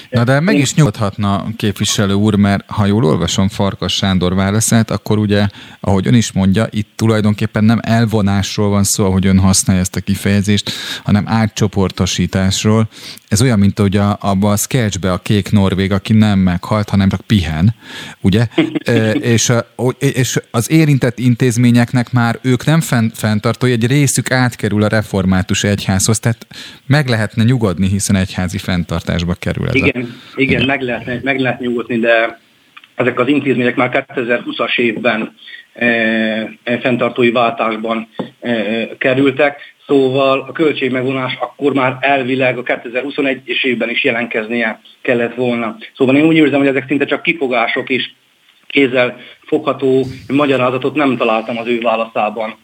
Na 0.10 0.24
de 0.24 0.40
meg 0.40 0.58
is 0.58 0.74
nyugodhatna 0.74 1.46
képviselő 1.58 2.14
úr, 2.14 2.36
mert 2.36 2.64
ha 2.72 2.86
jól 2.86 3.06
olvasom 3.06 3.48
Farkas 3.48 3.94
Sándor 3.94 4.36
válaszát, 4.36 4.92
akkor 4.92 5.18
ugye, 5.18 5.48
ahogy 5.80 6.08
ön 6.08 6.14
is 6.14 6.32
mondja, 6.32 6.68
itt 6.72 6.90
tulajdonképpen 6.96 7.64
nem 7.64 7.80
elvonásról 7.82 8.70
van 8.70 8.84
szó, 8.84 9.06
ahogy 9.06 9.26
ön 9.26 9.40
használja 9.40 9.82
ezt 9.82 9.96
a 9.96 10.02
kifejezést, 10.02 10.72
hanem 11.04 11.24
átcsoportosításról. 11.28 12.88
Ez 13.28 13.42
olyan, 13.42 13.60
mint 13.60 13.80
hogy 13.80 13.98
a, 13.98 14.18
abban 14.22 14.52
a 14.52 14.58
sketchbe 14.58 15.12
a 15.12 15.18
kék 15.18 15.52
norvég, 15.52 15.92
aki 15.92 16.14
nem 16.14 16.40
meghalt, 16.40 16.90
hanem 16.90 17.10
csak 17.10 17.22
pihen, 17.22 17.76
ugye? 18.22 18.48
e, 18.84 19.12
és, 19.12 19.50
a, 19.50 19.66
és 20.00 20.40
az 20.52 20.72
érintett 20.72 21.20
intézményeknek 21.20 22.12
már 22.12 22.40
ők 22.42 22.66
nem 22.66 22.82
fenntartó, 23.14 23.64
hogy 23.66 23.84
egy 23.84 23.88
részük 23.88 24.32
átkerül 24.32 24.84
a 24.84 24.88
református 24.88 25.63
egyházhoz, 25.63 26.20
tehát 26.20 26.47
meg 26.88 27.07
lehetne 27.07 27.43
nyugodni, 27.43 27.88
hiszen 27.88 28.16
egyházi 28.16 28.57
fenntartásba 28.57 29.34
kerül 29.39 29.68
ez 29.68 29.76
Igen, 29.76 30.16
a... 30.36 30.39
igen 30.39 30.66
meg, 30.66 30.82
lehetne, 30.82 31.20
meg 31.24 31.39
lehet 31.39 31.59
nyugodni, 31.59 31.99
de 31.99 32.39
ezek 32.95 33.20
az 33.20 33.28
intézmények 33.28 33.76
már 33.76 34.05
2020-as 34.07 34.78
évben 34.78 35.36
e, 35.74 35.86
e, 36.63 36.80
fenntartói 36.80 37.32
váltásban 37.32 38.07
e, 38.39 38.88
kerültek, 38.97 39.74
Szóval 39.88 40.45
a 40.47 40.51
költségmegvonás 40.51 41.38
akkor 41.39 41.74
már 41.74 41.97
elvileg 41.99 42.57
a 42.57 42.63
2021-es 42.63 43.63
évben 43.63 43.89
is 43.89 44.03
jelenkeznie 44.03 44.82
kellett 45.01 45.36
volna. 45.36 45.78
Szóval 45.95 46.16
én 46.16 46.26
úgy 46.26 46.36
érzem, 46.36 46.59
hogy 46.59 46.68
ezek 46.68 46.86
szinte 46.88 47.05
csak 47.05 47.22
kifogások 47.22 47.89
és 47.89 48.11
kézzel 48.68 49.18
fogható 49.41 50.05
magyarázatot 50.28 50.95
nem 50.95 51.18
találtam 51.18 51.57
az 51.57 51.68
ő 51.68 51.80
válaszában. 51.80 52.55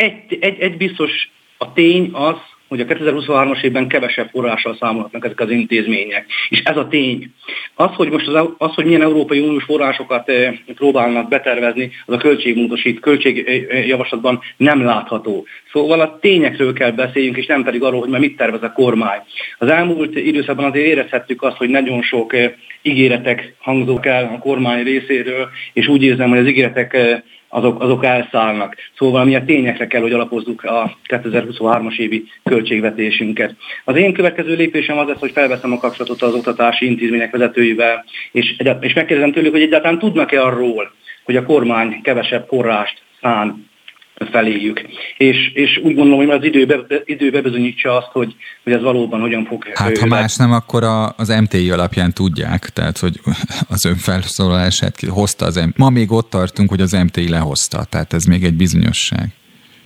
Egy, 0.00 0.38
egy, 0.40 0.60
egy 0.60 0.76
biztos 0.76 1.30
a 1.58 1.72
tény 1.72 2.10
az, 2.12 2.36
hogy 2.68 2.80
a 2.80 2.84
2023-as 2.84 3.62
évben 3.62 3.88
kevesebb 3.88 4.28
forrással 4.28 4.76
számolhatnak 4.80 5.24
ezek 5.24 5.40
az 5.40 5.50
intézmények. 5.50 6.26
És 6.48 6.62
ez 6.64 6.76
a 6.76 6.88
tény. 6.88 7.32
Az, 7.74 7.90
hogy 7.94 8.10
most 8.10 8.28
az, 8.28 8.48
az 8.58 8.74
hogy 8.74 8.84
milyen 8.84 9.02
Európai 9.02 9.40
Uniós 9.40 9.64
forrásokat 9.64 10.28
eh, 10.28 10.54
próbálnak 10.74 11.28
betervezni, 11.28 11.90
az 12.06 12.14
a 12.14 12.18
költségmódosít, 12.18 13.00
költségjavaslatban 13.00 14.40
nem 14.56 14.84
látható. 14.84 15.46
Szóval 15.72 16.00
a 16.00 16.18
tényekről 16.20 16.72
kell 16.72 16.90
beszéljünk, 16.90 17.36
és 17.36 17.46
nem 17.46 17.62
pedig 17.62 17.82
arról, 17.82 18.00
hogy 18.00 18.10
már 18.10 18.20
mit 18.20 18.36
tervez 18.36 18.62
a 18.62 18.72
kormány. 18.72 19.20
Az 19.58 19.68
elmúlt 19.68 20.16
időszakban 20.16 20.64
azért 20.64 20.86
érezhettük 20.86 21.42
azt, 21.42 21.56
hogy 21.56 21.68
nagyon 21.68 22.02
sok 22.02 22.34
eh, 22.34 22.52
ígéretek 22.82 23.54
hangzók 23.58 24.06
el 24.06 24.32
a 24.34 24.38
kormány 24.38 24.82
részéről, 24.82 25.48
és 25.72 25.86
úgy 25.86 26.02
érzem, 26.02 26.28
hogy 26.28 26.38
az 26.38 26.46
ígéretek 26.46 26.94
eh, 26.94 27.20
azok, 27.52 27.82
azok 27.82 28.04
elszállnak. 28.04 28.76
Szóval 28.96 29.24
mi 29.24 29.34
a 29.34 29.44
tényekre 29.44 29.86
kell, 29.86 30.00
hogy 30.00 30.12
alapozzuk 30.12 30.64
a 30.64 30.96
2023-as 31.08 31.98
évi 31.98 32.24
költségvetésünket. 32.44 33.54
Az 33.84 33.96
én 33.96 34.12
következő 34.12 34.54
lépésem 34.54 34.98
az 34.98 35.08
lesz, 35.08 35.18
hogy 35.18 35.30
felveszem 35.30 35.72
a 35.72 35.78
kapcsolatot 35.78 36.22
az 36.22 36.34
oktatási 36.34 36.86
intézmények 36.86 37.30
vezetőivel, 37.30 38.04
és, 38.32 38.56
és 38.80 38.92
megkérdezem 38.92 39.32
tőlük, 39.32 39.52
hogy 39.52 39.62
egyáltalán 39.62 39.98
tudnak-e 39.98 40.42
arról, 40.42 40.92
hogy 41.24 41.36
a 41.36 41.44
kormány 41.44 42.00
kevesebb 42.02 42.46
forrást 42.48 43.02
szán 43.20 43.69
feléjük. 44.30 44.82
És, 45.16 45.50
és 45.54 45.76
úgy 45.82 45.94
gondolom, 45.94 46.26
hogy 46.26 46.36
az 46.36 46.44
idő, 46.44 46.66
be, 46.66 47.02
idő 47.04 47.30
bebizonyítsa 47.30 47.96
azt, 47.96 48.08
hogy, 48.12 48.34
hogy 48.64 48.72
ez 48.72 48.82
valóban 48.82 49.20
hogyan 49.20 49.44
fog... 49.44 49.64
Hát 49.74 49.98
ha 49.98 50.06
más 50.06 50.36
nem, 50.36 50.52
akkor 50.52 50.84
a, 50.84 51.14
az 51.16 51.28
MTI 51.40 51.70
alapján 51.70 52.12
tudják, 52.12 52.68
tehát 52.68 52.98
hogy 52.98 53.20
az 53.68 53.84
ön 53.84 53.96
felszólalását 53.96 55.00
hozta 55.00 55.44
az 55.46 55.56
MTI. 55.56 55.72
Ma 55.76 55.90
még 55.90 56.12
ott 56.12 56.30
tartunk, 56.30 56.68
hogy 56.68 56.80
az 56.80 56.92
MTI 56.92 57.28
lehozta, 57.28 57.84
tehát 57.84 58.12
ez 58.12 58.24
még 58.24 58.44
egy 58.44 58.54
bizonyosság. 58.54 59.28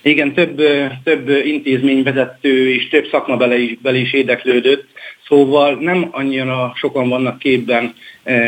Igen, 0.02 0.34
több, 0.34 0.60
több 1.04 1.28
intézményvezető 1.28 2.74
és 2.74 2.88
több 2.88 3.06
szakmabeli 3.10 3.78
is, 3.82 4.00
is 4.00 4.12
érdeklődött, 4.12 4.86
szóval 5.28 5.74
nem 5.80 6.08
annyira 6.10 6.72
sokan 6.76 7.08
vannak 7.08 7.38
képben 7.38 7.94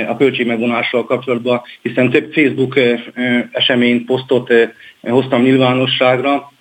a 0.09 0.17
költségmegvonással 0.17 1.05
kapcsolatban, 1.05 1.63
hiszen 1.83 2.11
több 2.11 2.33
Facebook 2.33 2.79
eseményt, 3.53 4.05
posztot 4.05 4.53
hoztam 5.01 5.43
nyilvánosságra, 5.43 6.53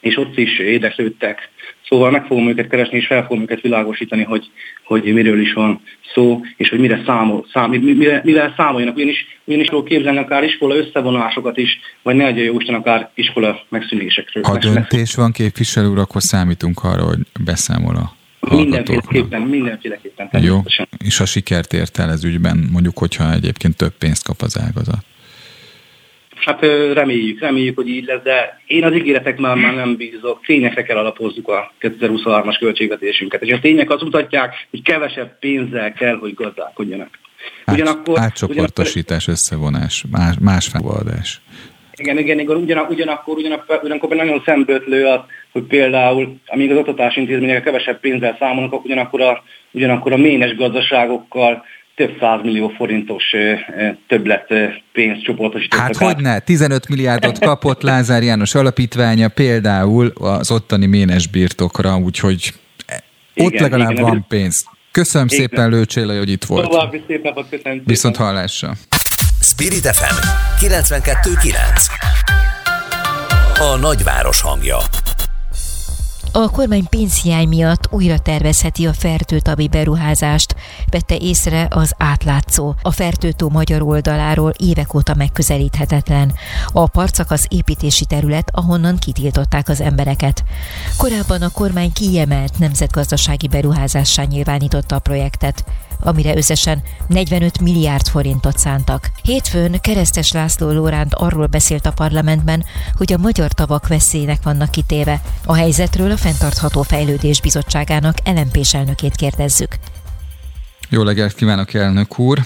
és 0.00 0.16
ott 0.16 0.38
is 0.38 0.58
érdeklődtek. 0.58 1.50
Szóval 1.88 2.10
meg 2.10 2.24
fogom 2.26 2.48
őket 2.48 2.68
keresni, 2.68 2.96
és 2.96 3.06
fel 3.06 3.22
fogom 3.22 3.42
őket 3.42 3.60
világosítani, 3.60 4.22
hogy, 4.22 4.50
hogy 4.84 5.02
miről 5.02 5.40
is 5.40 5.52
van 5.52 5.80
szó, 6.14 6.40
és 6.56 6.68
hogy 6.68 6.78
mire, 6.78 7.02
számol, 7.06 7.46
szám, 7.52 7.70
mire, 7.70 8.20
mire 8.24 8.54
számoljanak. 8.56 8.96
Ugyanis, 8.96 9.26
ugyanis 9.44 9.68
képzelni 9.84 10.18
akár 10.18 10.44
iskola 10.44 10.76
összevonásokat 10.76 11.56
is, 11.56 11.80
vagy 12.02 12.16
ne 12.16 12.26
adja 12.26 12.42
jó 12.42 12.60
Isten 12.60 12.74
akár 12.74 13.10
iskola 13.14 13.64
megszűnésekről. 13.68 14.42
Ha 14.42 14.58
döntés 14.58 15.14
van 15.14 15.32
képviselő 15.32 15.88
úr, 15.88 15.98
akkor 15.98 16.22
számítunk 16.22 16.84
arra, 16.84 17.02
hogy 17.02 17.18
beszámol 17.44 17.96
a 17.96 18.20
Mindenféleképpen, 18.50 19.42
mindenféleképpen. 19.42 20.42
Jó, 20.42 20.60
és 21.04 21.20
a 21.20 21.24
sikert 21.24 21.72
ért 21.72 21.98
el 21.98 22.10
ez 22.10 22.24
ügyben, 22.24 22.68
mondjuk, 22.72 22.98
hogyha 22.98 23.32
egyébként 23.32 23.76
több 23.76 23.92
pénzt 23.98 24.24
kap 24.24 24.40
az 24.40 24.58
ágazat. 24.58 25.04
Hát 26.44 26.60
reméljük, 26.92 27.40
reméljük, 27.40 27.76
hogy 27.76 27.88
így 27.88 28.04
lesz, 28.04 28.22
de 28.22 28.60
én 28.66 28.84
az 28.84 28.94
ígéretek 28.94 29.38
már, 29.38 29.56
már 29.56 29.74
nem 29.74 29.96
bízok. 29.96 30.40
Tényekre 30.46 30.82
kell 30.82 30.96
alapozzuk 30.96 31.48
a 31.48 31.72
2023-as 31.80 32.56
költségvetésünket. 32.58 33.42
És 33.42 33.52
a 33.52 33.60
tények 33.60 33.90
azt 33.90 34.02
mutatják, 34.02 34.54
hogy 34.70 34.82
kevesebb 34.82 35.38
pénzzel 35.38 35.92
kell, 35.92 36.16
hogy 36.16 36.34
gazdálkodjanak. 36.34 37.18
Ugyanakkor, 37.66 38.18
Átcsoportosítás, 38.18 39.26
ugyanakkor, 39.26 39.32
összevonás, 39.32 40.04
más, 40.10 40.34
más 40.40 40.66
feloldás. 40.66 41.40
Igen, 41.96 42.18
igen, 42.18 42.38
igen 42.38 42.56
ugyanakkor, 42.56 42.92
ugyanakkor, 42.94 43.36
ugyanakkor, 43.36 43.80
ugyanakkor 43.82 44.16
nagyon 44.16 44.42
szembötlő 44.44 45.06
az, 45.06 45.20
hogy 45.52 45.62
például, 45.62 46.36
amíg 46.46 46.70
az 46.70 46.76
oktatási 46.76 47.20
intézmények 47.20 47.62
kevesebb 47.62 48.00
pénzzel 48.00 48.36
számolnak, 48.38 48.84
ugyanakkor 48.84 49.20
a, 49.20 49.42
ugyanakkor 49.70 50.12
a 50.12 50.16
ménes 50.16 50.56
gazdaságokkal 50.56 51.64
több 51.94 52.42
millió 52.42 52.68
forintos 52.68 53.24
többlet 54.06 54.46
pénzt 54.92 55.22
csoportosítottak 55.22 55.86
Hát 55.86 55.96
hogy 55.96 56.16
ne, 56.16 56.38
15 56.38 56.88
milliárdot 56.88 57.38
kapott 57.38 57.82
Lázár 57.82 58.22
János 58.22 58.54
alapítványa 58.54 59.28
például 59.28 60.12
az 60.14 60.50
ottani 60.50 60.86
ménes 60.86 61.26
birtokra, 61.26 61.96
úgyhogy 61.96 62.52
ott 63.36 63.50
igen, 63.50 63.62
legalább 63.62 63.90
igen, 63.90 64.02
van 64.02 64.24
pénz. 64.28 64.64
Köszönöm 64.90 65.26
igen. 65.30 65.40
szépen 65.40 65.70
Lőcséle, 65.70 66.18
hogy 66.18 66.30
itt 66.30 66.44
volt. 66.44 66.70
További 66.70 67.02
szép 67.06 67.22
napot, 67.22 67.48
köszönöm. 67.48 67.82
Viszont 67.84 68.16
hallásra. 68.16 68.72
Spirit 69.40 69.86
FM 69.86 70.14
92.9 70.66 71.54
A 73.58 73.76
nagyváros 73.80 74.40
hangja 74.40 74.76
a 76.32 76.50
kormány 76.50 76.88
pénzhiány 76.88 77.48
miatt 77.48 77.88
újra 77.90 78.18
tervezheti 78.18 78.86
a 78.86 78.92
fertőtavi 78.92 79.68
beruházást, 79.68 80.54
vette 80.90 81.16
észre 81.16 81.66
az 81.70 81.94
átlátszó. 81.98 82.74
A 82.82 82.90
fertőtó 82.90 83.48
magyar 83.48 83.82
oldaláról 83.82 84.52
évek 84.58 84.94
óta 84.94 85.14
megközelíthetetlen. 85.14 86.32
A 86.72 86.86
parcak 86.86 87.30
az 87.30 87.46
építési 87.48 88.04
terület, 88.04 88.50
ahonnan 88.52 88.98
kitiltották 88.98 89.68
az 89.68 89.80
embereket. 89.80 90.44
Korábban 90.96 91.42
a 91.42 91.48
kormány 91.48 91.92
kiemelt 91.92 92.58
nemzetgazdasági 92.58 93.48
beruházássá 93.48 94.22
nyilvánította 94.22 94.96
a 94.96 94.98
projektet 94.98 95.64
amire 96.04 96.36
összesen 96.36 96.82
45 97.08 97.60
milliárd 97.60 98.06
forintot 98.06 98.58
szántak. 98.58 99.10
Hétfőn 99.22 99.80
Keresztes 99.80 100.32
László 100.32 100.70
Lóránt 100.70 101.14
arról 101.14 101.46
beszélt 101.46 101.86
a 101.86 101.92
parlamentben, 101.92 102.64
hogy 102.96 103.12
a 103.12 103.18
magyar 103.18 103.52
tavak 103.52 103.88
veszélynek 103.88 104.42
vannak 104.42 104.70
kitéve. 104.70 105.20
A 105.46 105.54
helyzetről 105.54 106.10
a 106.10 106.16
Fentartható 106.16 106.82
Fejlődés 106.82 107.40
Bizottságának 107.40 108.16
lmp 108.24 108.58
elnökét 108.72 109.14
kérdezzük. 109.14 109.76
Jó 110.88 111.02
reggelt 111.02 111.34
kívánok, 111.34 111.74
elnök 111.74 112.18
úr! 112.18 112.38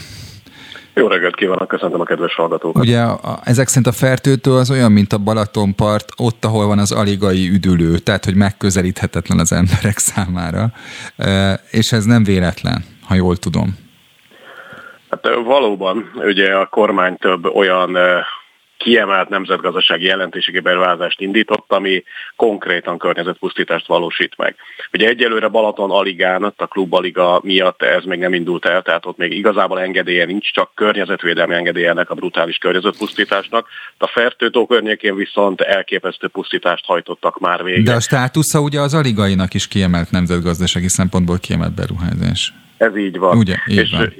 Jó 0.95 1.07
reggelt 1.07 1.37
kívánok, 1.37 1.69
köszöntöm 1.69 2.01
a 2.01 2.05
kedves 2.05 2.35
hallgatókat. 2.35 2.83
Ugye 2.83 3.01
a, 3.01 3.41
ezek 3.45 3.69
szerint 3.69 3.87
a 3.87 3.93
fertőtő 3.93 4.53
az 4.53 4.71
olyan, 4.71 4.93
mint 4.93 5.13
a 5.13 5.19
Balatonpart, 5.19 6.13
ott, 6.17 6.45
ahol 6.45 6.67
van 6.67 6.79
az 6.79 6.93
aligai 6.93 7.49
üdülő, 7.49 7.99
tehát 7.99 8.25
hogy 8.25 8.35
megközelíthetetlen 8.35 9.39
az 9.39 9.53
emberek 9.53 9.99
számára, 9.99 10.73
e, 11.17 11.61
és 11.71 11.93
ez 11.93 12.05
nem 12.05 12.25
véletlen 12.25 12.85
ha 13.07 13.15
jól 13.15 13.37
tudom. 13.37 13.79
Hát 15.11 15.29
valóban, 15.45 16.11
ugye 16.15 16.55
a 16.55 16.67
kormány 16.67 17.17
több 17.17 17.45
olyan 17.45 17.97
kiemelt 18.77 19.29
nemzetgazdasági 19.29 20.05
jelentőségi 20.05 20.61
beruházást 20.61 21.21
indított, 21.21 21.65
ami 21.73 22.03
konkrétan 22.37 22.99
környezetpusztítást 22.99 23.87
valósít 23.87 24.37
meg. 24.37 24.57
Ugye 24.93 25.09
egyelőre 25.09 25.49
Balaton 25.49 25.91
Aligán, 25.91 26.43
a 26.57 26.67
klub 26.67 26.95
Aliga 26.95 27.41
miatt 27.43 27.83
ez 27.83 28.05
még 28.05 28.19
nem 28.19 28.35
indult 28.35 28.65
el, 28.65 28.83
tehát 28.83 29.07
ott 29.07 29.17
még 29.17 29.33
igazából 29.33 29.81
engedélye 29.81 30.25
nincs, 30.25 30.53
csak 30.53 30.71
környezetvédelmi 30.75 31.55
engedélye 31.55 31.91
ennek 31.91 32.11
a 32.11 32.15
brutális 32.15 32.57
környezetpusztításnak. 32.57 33.69
A 33.99 34.07
Fertőtó 34.07 34.67
környékén 34.67 35.17
viszont 35.17 35.61
elképesztő 35.61 36.29
pusztítást 36.29 36.85
hajtottak 36.85 37.39
már 37.39 37.65
végre. 37.65 37.83
De 37.83 37.97
a 37.97 38.01
státusza 38.01 38.61
ugye 38.61 38.81
az 38.81 38.95
Aligainak 38.95 39.55
is 39.55 39.69
kiemelt 39.69 40.11
nemzetgazdasági 40.11 40.89
szempontból 40.89 41.39
kiemelt 41.39 41.75
beruházás. 41.75 42.53
Ez 42.77 42.97
így 42.97 43.19
van. 43.19 43.37
Ugye, 43.37 43.57
így 43.67 43.77
és, 43.77 43.91
van. 43.91 44.15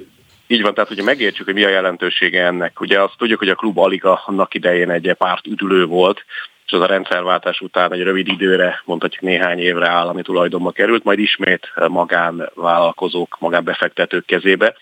Így 0.47 0.63
van, 0.63 0.75
tehát 0.75 0.89
hogy 0.89 1.03
megértsük, 1.03 1.45
hogy 1.45 1.55
mi 1.55 1.65
a 1.65 1.69
jelentősége 1.69 2.45
ennek. 2.45 2.81
Ugye 2.81 3.03
azt 3.03 3.15
tudjuk, 3.19 3.39
hogy 3.39 3.49
a 3.49 3.55
klub 3.55 3.79
Aliga 3.79 4.23
annak 4.27 4.55
idején 4.55 4.91
egy 4.91 5.15
párt 5.19 5.47
üdülő 5.47 5.85
volt, 5.85 6.25
és 6.67 6.73
az 6.73 6.81
a 6.81 6.87
rendszerváltás 6.87 7.61
után 7.61 7.93
egy 7.93 8.03
rövid 8.03 8.29
időre, 8.29 8.83
mondhatjuk 8.85 9.23
néhány 9.23 9.59
évre 9.59 9.89
állami 9.89 10.23
tulajdonba 10.23 10.71
került, 10.71 11.05
majd 11.05 11.19
ismét 11.19 11.73
magánvállalkozók, 11.89 13.37
magánbefektetők 13.41 14.25
kezébe 14.25 14.77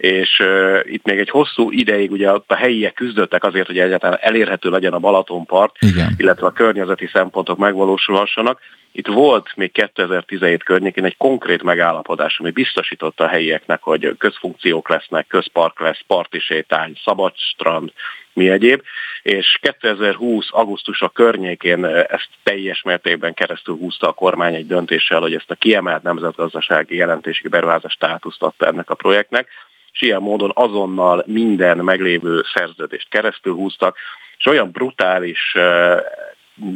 és 0.00 0.38
uh, 0.38 0.80
itt 0.84 1.04
még 1.04 1.18
egy 1.18 1.30
hosszú 1.30 1.70
ideig 1.70 2.10
ugye 2.10 2.30
a 2.30 2.44
helyiek 2.54 2.94
küzdöttek 2.94 3.44
azért, 3.44 3.66
hogy 3.66 3.78
egyáltalán 3.78 4.18
elérhető 4.20 4.70
legyen 4.70 4.92
a 4.92 4.98
Balatonpart, 4.98 5.76
Igen. 5.80 6.14
illetve 6.16 6.46
a 6.46 6.50
környezeti 6.52 7.08
szempontok 7.12 7.58
megvalósulhassanak. 7.58 8.60
Itt 8.92 9.06
volt 9.06 9.56
még 9.56 9.72
2017 9.72 10.62
környékén 10.62 11.04
egy 11.04 11.16
konkrét 11.16 11.62
megállapodás, 11.62 12.38
ami 12.38 12.50
biztosította 12.50 13.24
a 13.24 13.28
helyieknek, 13.28 13.82
hogy 13.82 14.14
közfunkciók 14.18 14.88
lesznek, 14.88 15.26
közpark 15.26 15.80
lesz, 15.80 16.00
parti 16.06 16.38
sétány, 16.38 16.92
szabad 17.04 17.32
strand, 17.36 17.92
mi 18.32 18.48
egyéb, 18.48 18.82
és 19.22 19.58
2020. 19.60 20.46
augusztus 20.50 21.00
a 21.00 21.08
környékén 21.08 21.84
ezt 21.84 22.28
teljes 22.42 22.82
mértékben 22.82 23.34
keresztül 23.34 23.76
húzta 23.76 24.08
a 24.08 24.12
kormány 24.12 24.54
egy 24.54 24.66
döntéssel, 24.66 25.20
hogy 25.20 25.34
ezt 25.34 25.50
a 25.50 25.54
kiemelt 25.54 26.02
nemzetgazdasági 26.02 26.96
jelentőségi 26.96 27.48
beruházás 27.48 27.92
státuszt 27.92 28.42
adta 28.42 28.66
ennek 28.66 28.90
a 28.90 28.94
projektnek, 28.94 29.48
és 29.92 30.02
ilyen 30.02 30.22
módon 30.22 30.52
azonnal 30.54 31.24
minden 31.26 31.76
meglévő 31.76 32.42
szerződést 32.54 33.08
keresztül 33.08 33.54
húztak, 33.54 33.96
és 34.38 34.46
olyan 34.46 34.70
brutális 34.70 35.56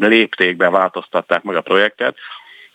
léptékben 0.00 0.72
változtatták 0.72 1.42
meg 1.42 1.56
a 1.56 1.60
projektet, 1.60 2.16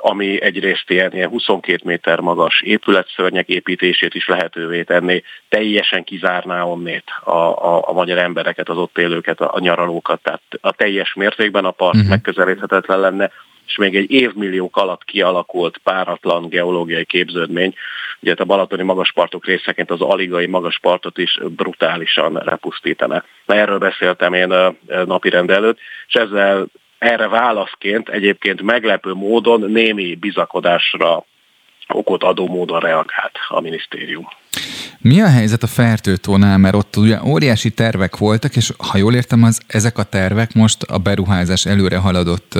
ami 0.01 0.41
egyrészt 0.41 0.89
ilyen, 0.89 1.13
ilyen 1.13 1.29
22 1.29 1.81
méter 1.83 2.19
magas 2.19 2.61
épületszörnyek 2.61 3.47
építését 3.47 4.15
is 4.15 4.27
lehetővé 4.27 4.83
tenni, 4.83 5.23
teljesen 5.49 6.03
kizárná 6.03 6.63
onnét 6.63 7.03
a, 7.23 7.31
a, 7.31 7.89
a 7.89 7.93
magyar 7.93 8.17
embereket, 8.17 8.69
az 8.69 8.77
ott 8.77 8.97
élőket, 8.97 9.41
a, 9.41 9.53
a 9.53 9.59
nyaralókat, 9.59 10.21
tehát 10.21 10.41
a 10.61 10.71
teljes 10.71 11.13
mértékben 11.13 11.65
a 11.65 11.71
part 11.71 11.95
uh-huh. 11.95 12.09
megközelíthetetlen 12.09 12.99
lenne, 12.99 13.31
és 13.67 13.77
még 13.77 13.95
egy 13.95 14.11
évmilliók 14.11 14.77
alatt 14.77 15.03
kialakult 15.03 15.77
páratlan 15.77 16.49
geológiai 16.49 17.05
képződmény. 17.05 17.73
Ugye 18.21 18.33
a 18.37 18.45
balatoni 18.45 18.83
magaspartok 18.83 19.45
részeként 19.45 19.91
az 19.91 20.01
aligai 20.01 20.45
magaspartot 20.45 21.17
is 21.17 21.39
brutálisan 21.55 22.33
repusztítana. 22.33 23.23
Erről 23.45 23.77
beszéltem 23.77 24.33
én 24.33 24.51
a 24.51 24.73
napi 25.05 25.29
rend 25.29 25.49
előtt, 25.49 25.77
és 26.07 26.13
ezzel 26.13 26.67
erre 26.99 27.27
válaszként 27.27 28.09
egyébként 28.09 28.61
meglepő 28.61 29.13
módon 29.13 29.71
némi 29.71 30.15
bizakodásra 30.15 31.25
okot 31.87 32.23
adó 32.23 32.47
módon 32.47 32.79
reagált 32.79 33.37
a 33.47 33.61
minisztérium. 33.61 34.27
Mi 34.99 35.21
a 35.21 35.27
helyzet 35.27 35.63
a 35.63 35.67
fertőtónál, 35.67 36.57
mert 36.57 36.75
ott 36.75 36.95
ugye 36.95 37.23
óriási 37.23 37.71
tervek 37.71 38.17
voltak, 38.17 38.55
és 38.55 38.71
ha 38.77 38.97
jól 38.97 39.13
értem, 39.15 39.43
az, 39.43 39.61
ezek 39.67 39.97
a 39.97 40.03
tervek 40.03 40.53
most 40.53 40.83
a 40.83 40.97
beruházás 40.97 41.65
előre 41.65 41.97
haladott 41.97 42.59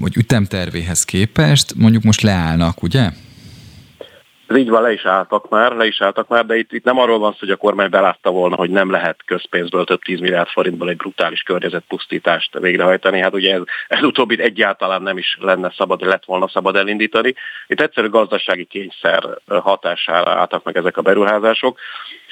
vagy 0.00 0.16
ütemtervéhez 0.16 1.04
képest 1.04 1.74
mondjuk 1.76 2.02
most 2.02 2.20
leállnak, 2.20 2.82
ugye? 2.82 3.10
Ez 4.52 4.58
így 4.58 4.68
van, 4.68 4.82
le 4.82 4.92
is 4.92 5.04
álltak 5.04 5.48
már, 5.48 5.72
le 5.72 5.86
is 5.86 6.00
álltak 6.00 6.28
már, 6.28 6.46
de 6.46 6.56
itt, 6.56 6.72
itt 6.72 6.84
nem 6.84 6.98
arról 6.98 7.18
van 7.18 7.32
szó, 7.32 7.38
hogy 7.38 7.50
a 7.50 7.56
kormány 7.56 7.90
belátta 7.90 8.30
volna, 8.30 8.56
hogy 8.56 8.70
nem 8.70 8.90
lehet 8.90 9.22
közpénzből 9.24 9.84
több 9.84 10.02
10 10.02 10.20
milliárd 10.20 10.48
forintból 10.48 10.88
egy 10.88 10.96
brutális 10.96 11.42
környezetpusztítást 11.42 12.58
végrehajtani. 12.58 13.20
Hát 13.20 13.34
ugye 13.34 13.54
ez, 13.54 13.62
ez 13.88 14.02
utóbbit 14.02 14.40
egyáltalán 14.40 15.02
nem 15.02 15.18
is 15.18 15.36
lenne 15.40 15.72
szabad, 15.76 16.06
lett 16.06 16.24
volna 16.24 16.48
szabad 16.48 16.76
elindítani. 16.76 17.34
Itt 17.66 17.80
egyszerű 17.80 18.08
gazdasági 18.08 18.64
kényszer 18.64 19.24
hatására 19.46 20.30
álltak 20.30 20.64
meg 20.64 20.76
ezek 20.76 20.96
a 20.96 21.02
beruházások. 21.02 21.78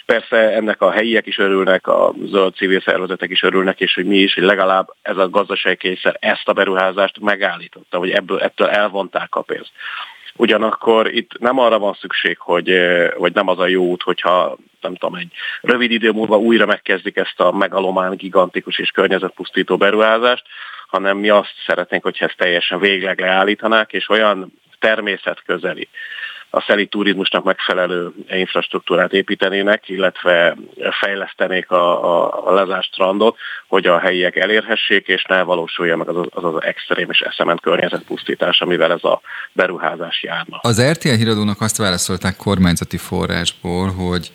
Persze 0.07 0.37
ennek 0.37 0.83
a 0.83 0.91
helyiek 0.91 1.27
is 1.27 1.39
örülnek, 1.39 1.87
a 1.87 2.13
zöld 2.25 2.55
civil 2.55 2.81
szervezetek 2.81 3.31
is 3.31 3.43
örülnek, 3.43 3.81
és 3.81 3.95
hogy 3.95 4.07
mi 4.07 4.19
is, 4.19 4.35
hogy 4.35 4.43
legalább 4.43 4.95
ez 5.03 5.17
a 5.17 5.29
gazdasági 5.29 5.77
kényszer 5.77 6.17
ezt 6.21 6.49
a 6.49 6.53
beruházást 6.53 7.21
megállította, 7.21 7.99
hogy 7.99 8.11
ebből, 8.11 8.41
ettől 8.41 8.69
elvonták 8.69 9.35
a 9.35 9.43
pénzt. 9.43 9.71
Ugyanakkor 10.41 11.15
itt 11.15 11.39
nem 11.39 11.59
arra 11.59 11.79
van 11.79 11.97
szükség, 12.01 12.39
hogy, 12.39 12.73
vagy 13.17 13.35
nem 13.35 13.49
az 13.49 13.59
a 13.59 13.67
jó 13.67 13.85
út, 13.85 14.03
hogyha 14.03 14.57
nem 14.81 14.95
tudom, 14.95 15.15
egy 15.15 15.33
rövid 15.61 15.91
idő 15.91 16.11
múlva 16.11 16.39
újra 16.39 16.67
megkezdik 16.67 17.17
ezt 17.17 17.41
a 17.41 17.53
megalomán 17.53 18.17
gigantikus 18.17 18.79
és 18.79 18.91
környezetpusztító 18.91 19.77
beruházást, 19.77 20.45
hanem 20.89 21.19
mi 21.19 21.29
azt 21.29 21.55
szeretnénk, 21.67 22.03
hogyha 22.03 22.25
ezt 22.25 22.37
teljesen 22.37 22.79
végleg 22.79 23.21
leállítanák, 23.21 23.93
és 23.93 24.09
olyan 24.09 24.53
természetközeli, 24.79 25.89
a 26.51 26.65
szeli 26.67 26.87
turizmusnak 26.87 27.45
megfelelő 27.45 28.13
infrastruktúrát 28.29 29.13
építenének, 29.13 29.89
illetve 29.89 30.57
fejlesztenék 31.01 31.71
a, 31.71 32.05
a, 32.05 32.47
a 32.49 32.53
lezárt 32.53 32.87
strandot, 32.87 33.37
hogy 33.69 33.87
a 33.87 33.99
helyiek 33.99 34.37
elérhessék, 34.37 35.07
és 35.07 35.25
ne 35.29 35.43
valósulja 35.43 35.97
meg 35.97 36.09
az, 36.09 36.27
az, 36.31 36.45
az 36.45 36.63
extrém 36.63 37.11
és 37.11 37.21
eszement 37.21 37.61
környezetpusztítás, 37.61 38.61
amivel 38.61 38.93
ez 38.93 39.05
a 39.05 39.21
beruházás 39.53 40.23
járna. 40.23 40.59
Az 40.63 40.83
RTL 40.91 41.09
híradónak 41.09 41.61
azt 41.61 41.77
válaszolták 41.77 42.37
kormányzati 42.37 42.97
forrásból, 42.97 43.91
hogy 43.91 44.31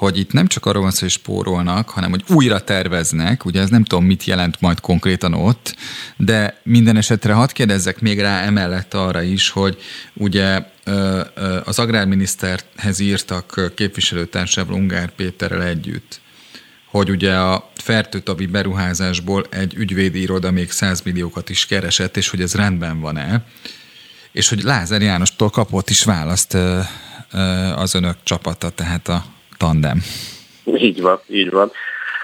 hogy 0.00 0.18
itt 0.18 0.32
nem 0.32 0.46
csak 0.46 0.66
arról 0.66 0.82
van 0.82 0.90
szó, 0.90 1.00
hogy 1.00 1.10
spórolnak, 1.10 1.88
hanem 1.88 2.10
hogy 2.10 2.24
újra 2.28 2.60
terveznek, 2.64 3.44
ugye 3.44 3.60
ez 3.60 3.68
nem 3.68 3.84
tudom, 3.84 4.04
mit 4.04 4.24
jelent 4.24 4.60
majd 4.60 4.80
konkrétan 4.80 5.34
ott, 5.34 5.76
de 6.16 6.60
minden 6.62 6.96
esetre 6.96 7.32
hadd 7.32 7.52
kérdezzek 7.52 8.00
még 8.00 8.20
rá 8.20 8.42
emellett 8.42 8.94
arra 8.94 9.22
is, 9.22 9.50
hogy 9.50 9.78
ugye 10.12 10.62
az 11.64 11.78
agrárminiszterhez 11.78 12.98
írtak 12.98 13.72
képviselőtársával 13.74 14.74
Ungár 14.74 15.10
Péterrel 15.10 15.62
együtt, 15.62 16.20
hogy 16.86 17.10
ugye 17.10 17.34
a 17.34 17.70
fertőtavi 17.74 18.46
beruházásból 18.46 19.44
egy 19.50 19.74
ügyvédi 19.74 20.20
iroda 20.20 20.50
még 20.50 20.70
100 20.70 21.02
milliókat 21.02 21.48
is 21.48 21.66
keresett, 21.66 22.16
és 22.16 22.28
hogy 22.28 22.40
ez 22.40 22.54
rendben 22.54 23.00
van-e, 23.00 23.44
és 24.32 24.48
hogy 24.48 24.62
Lázár 24.62 25.02
Jánostól 25.02 25.50
kapott 25.50 25.90
is 25.90 26.04
választ 26.04 26.56
az 27.74 27.94
önök 27.94 28.16
csapata, 28.22 28.70
tehát 28.70 29.08
a 29.08 29.38
tandem. 29.60 29.98
Így 30.64 31.00
van, 31.00 31.20
így 31.26 31.50
van. 31.50 31.70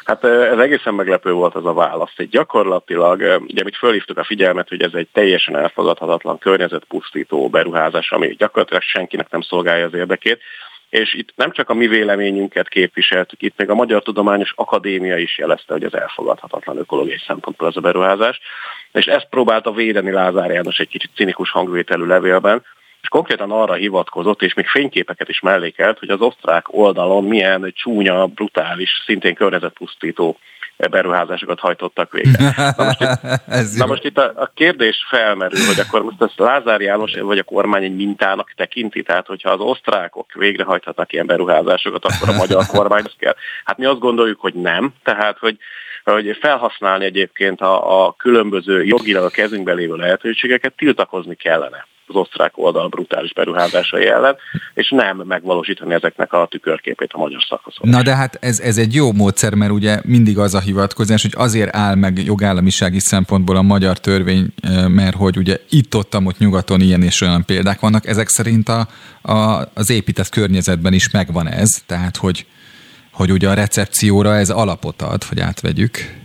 Hát 0.05 0.25
ez 0.25 0.59
egészen 0.59 0.95
meglepő 0.95 1.33
volt 1.33 1.55
az 1.55 1.67
a 1.67 1.73
válasz. 1.73 2.13
Egy 2.17 2.29
gyakorlatilag, 2.29 3.21
ugye 3.49 3.61
amit 3.61 3.77
fölhívtuk 3.77 4.19
a 4.19 4.25
figyelmet, 4.25 4.69
hogy 4.69 4.83
ez 4.83 4.93
egy 4.93 5.09
teljesen 5.13 5.57
elfogadhatatlan 5.57 6.39
környezetpusztító 6.39 7.49
beruházás, 7.49 8.11
ami 8.11 8.35
gyakorlatilag 8.39 8.83
senkinek 8.83 9.31
nem 9.31 9.41
szolgálja 9.41 9.87
az 9.87 9.95
érdekét, 9.95 10.39
és 10.91 11.15
itt 11.15 11.33
nem 11.35 11.53
csak 11.53 11.71
a 11.71 11.75
mi 11.75 11.87
véleményünket 11.87 12.69
képviseltük, 12.69 13.43
itt 13.43 13.57
még 13.57 13.71
a 13.71 13.75
Magyar 13.75 14.03
Tudományos 14.03 14.53
Akadémia 14.57 15.17
is 15.17 15.39
jelezte, 15.39 15.73
hogy 15.73 15.85
ez 15.85 15.93
elfogadhatatlan 15.93 16.79
ökológiai 16.79 17.21
szempontból 17.27 17.69
ez 17.69 17.77
a 17.77 17.81
beruházás, 17.81 18.41
és 18.93 19.07
ezt 19.07 19.29
próbálta 19.31 19.73
védeni 19.73 20.11
Lázár 20.11 20.51
János 20.51 20.79
egy 20.79 20.89
kicsit 20.89 21.11
cinikus 21.15 21.51
hangvételű 21.51 22.05
levélben, 22.05 22.65
és 23.07 23.13
konkrétan 23.13 23.51
arra 23.51 23.75
hivatkozott, 23.75 24.43
és 24.43 24.55
még 24.55 24.67
fényképeket 24.67 25.29
is 25.29 25.41
mellékelt, 25.41 25.99
hogy 25.99 26.09
az 26.09 26.21
osztrák 26.21 26.67
oldalon 26.69 27.25
milyen 27.25 27.73
csúnya, 27.75 28.27
brutális, 28.27 28.91
szintén 29.05 29.35
környezetpusztító 29.35 30.39
beruházásokat 30.91 31.61
hajtottak 31.61 32.13
végre. 32.13 32.55
Na 32.77 32.85
most 32.85 33.01
itt, 33.01 33.79
na 33.79 33.87
most 33.87 34.05
itt 34.05 34.19
a, 34.19 34.33
a 34.37 34.51
kérdés 34.55 35.07
felmerül, 35.09 35.67
hogy 35.67 35.81
akkor 35.81 36.03
most 36.03 36.23
ezt 36.23 36.39
Lázár 36.39 36.81
János 36.81 37.15
vagy 37.21 37.39
a 37.39 37.43
kormány 37.43 37.85
egy 37.85 37.97
mintának 37.97 38.53
tekinti, 38.57 39.03
tehát 39.03 39.27
hogyha 39.27 39.51
az 39.51 39.61
osztrákok 39.61 40.33
végrehajthatnak 40.33 41.13
ilyen 41.13 41.27
beruházásokat, 41.27 42.05
akkor 42.05 42.29
a 42.29 42.37
magyar 42.37 42.67
kormány 42.77 43.05
kell. 43.19 43.35
Hát 43.65 43.79
mi 43.79 43.85
azt 43.85 43.99
gondoljuk, 43.99 44.41
hogy 44.41 44.55
nem, 44.55 44.95
tehát 45.03 45.39
hogy 45.39 45.57
hogy 46.05 46.37
felhasználni 46.41 47.05
egyébként 47.05 47.61
a, 47.61 48.05
a 48.05 48.13
különböző 48.13 48.85
jogilag 48.85 49.25
a 49.25 49.29
kezünkbe 49.31 49.73
lévő 49.73 49.97
lehetőségeket 49.97 50.73
tiltakozni 50.77 51.35
kellene 51.35 51.87
az 52.09 52.15
osztrák 52.15 52.53
oldal 52.55 52.89
brutális 52.89 53.33
beruházásai 53.33 54.07
ellen, 54.07 54.37
és 54.75 54.91
nem 54.91 55.17
megvalósítani 55.17 55.95
ezeknek 55.95 56.33
a 56.33 56.47
tükörképét 56.51 57.13
a 57.13 57.19
magyar 57.19 57.45
szakaszon. 57.49 57.89
Na 57.89 58.03
de 58.03 58.15
hát 58.15 58.39
ez, 58.41 58.61
ez 58.61 58.79
egy 58.79 58.95
jó 58.95 59.13
módszer, 59.13 59.55
mert 59.55 59.73
ugye 59.73 60.01
mindig 60.05 60.39
az 60.39 60.55
a 60.55 60.61
hivatkozás, 60.61 61.23
hogy 61.23 61.35
azért 61.37 61.77
áll 61.77 61.95
meg 61.95 62.25
jogállamisági 62.25 63.01
szempontból 63.01 63.57
a 63.57 63.63
magyar 63.63 63.99
törvény, 63.99 64.47
mert 64.89 65.17
hogy 65.17 65.37
ugye 65.37 65.57
itt-ott, 65.71 66.17
ott 66.17 66.39
nyugaton 66.39 66.81
ilyen 66.81 67.03
és 67.03 67.21
olyan 67.21 67.45
példák 67.45 67.81
vannak, 67.81 68.07
ezek 68.07 68.29
szerint 68.29 68.69
a, 68.69 68.89
a, 69.33 69.63
az 69.75 69.91
épített 69.91 70.29
környezetben 70.29 70.93
is 70.93 71.11
megvan 71.11 71.49
ez, 71.49 71.83
tehát 71.87 72.17
hogy, 72.17 72.47
hogy 73.13 73.33
ugye 73.33 73.49
a 73.49 73.55
recepcióra 73.55 74.35
ez 74.35 74.51
alapot 74.51 75.03
ad, 75.03 75.25
hogy 75.25 75.41
átvegyük. 75.41 76.25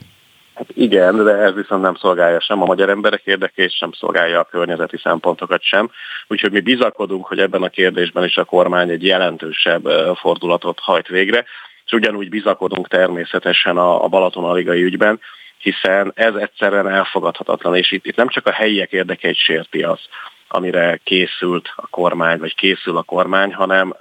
Hát 0.56 0.68
igen, 0.74 1.24
de 1.24 1.32
ez 1.32 1.54
viszont 1.54 1.82
nem 1.82 1.96
szolgálja 1.96 2.40
sem 2.40 2.62
a 2.62 2.66
magyar 2.66 2.90
emberek 2.90 3.22
érdekét, 3.24 3.72
sem 3.72 3.92
szolgálja 3.92 4.40
a 4.40 4.44
környezeti 4.44 4.98
szempontokat 4.98 5.62
sem. 5.62 5.92
Úgyhogy 6.28 6.52
mi 6.52 6.60
bizakodunk, 6.60 7.26
hogy 7.26 7.40
ebben 7.40 7.64
a 7.64 7.70
kérdésben 7.70 8.24
is 8.24 8.38
a 8.38 8.44
kormány 8.44 8.90
egy 8.90 9.06
jelentősebb 9.06 9.88
fordulatot 10.16 10.80
hajt 10.80 11.08
végre, 11.08 11.46
és 11.86 11.92
ugyanúgy 11.92 12.30
bizakodunk 12.30 12.88
természetesen 12.88 13.78
a, 13.78 14.04
a 14.04 14.08
Balaton-aligai 14.08 14.84
ügyben, 14.84 15.20
hiszen 15.58 16.12
ez 16.16 16.36
egyszerűen 16.36 16.90
elfogadhatatlan, 16.90 17.76
és 17.76 17.92
itt, 17.92 18.06
itt 18.06 18.16
nem 18.16 18.28
csak 18.28 18.48
a 18.48 18.52
helyiek 18.52 18.92
érdekeit 18.92 19.38
sérti 19.38 19.84
az, 19.84 20.00
amire 20.48 21.00
készült 21.04 21.74
a 21.76 21.88
kormány, 21.88 22.40
vagy 22.40 22.56
készül 22.56 22.98
a 22.98 23.04
kormány, 23.04 23.54
hanem 23.54 23.96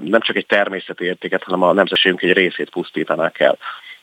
nem 0.00 0.20
csak 0.20 0.36
egy 0.36 0.46
természeti 0.46 1.04
értéket, 1.04 1.42
hanem 1.42 1.62
a 1.62 1.72
nemzetségünk 1.72 2.22
egy 2.22 2.32
részét 2.32 2.70
pusztítanak 2.70 3.40
el. 3.40 3.58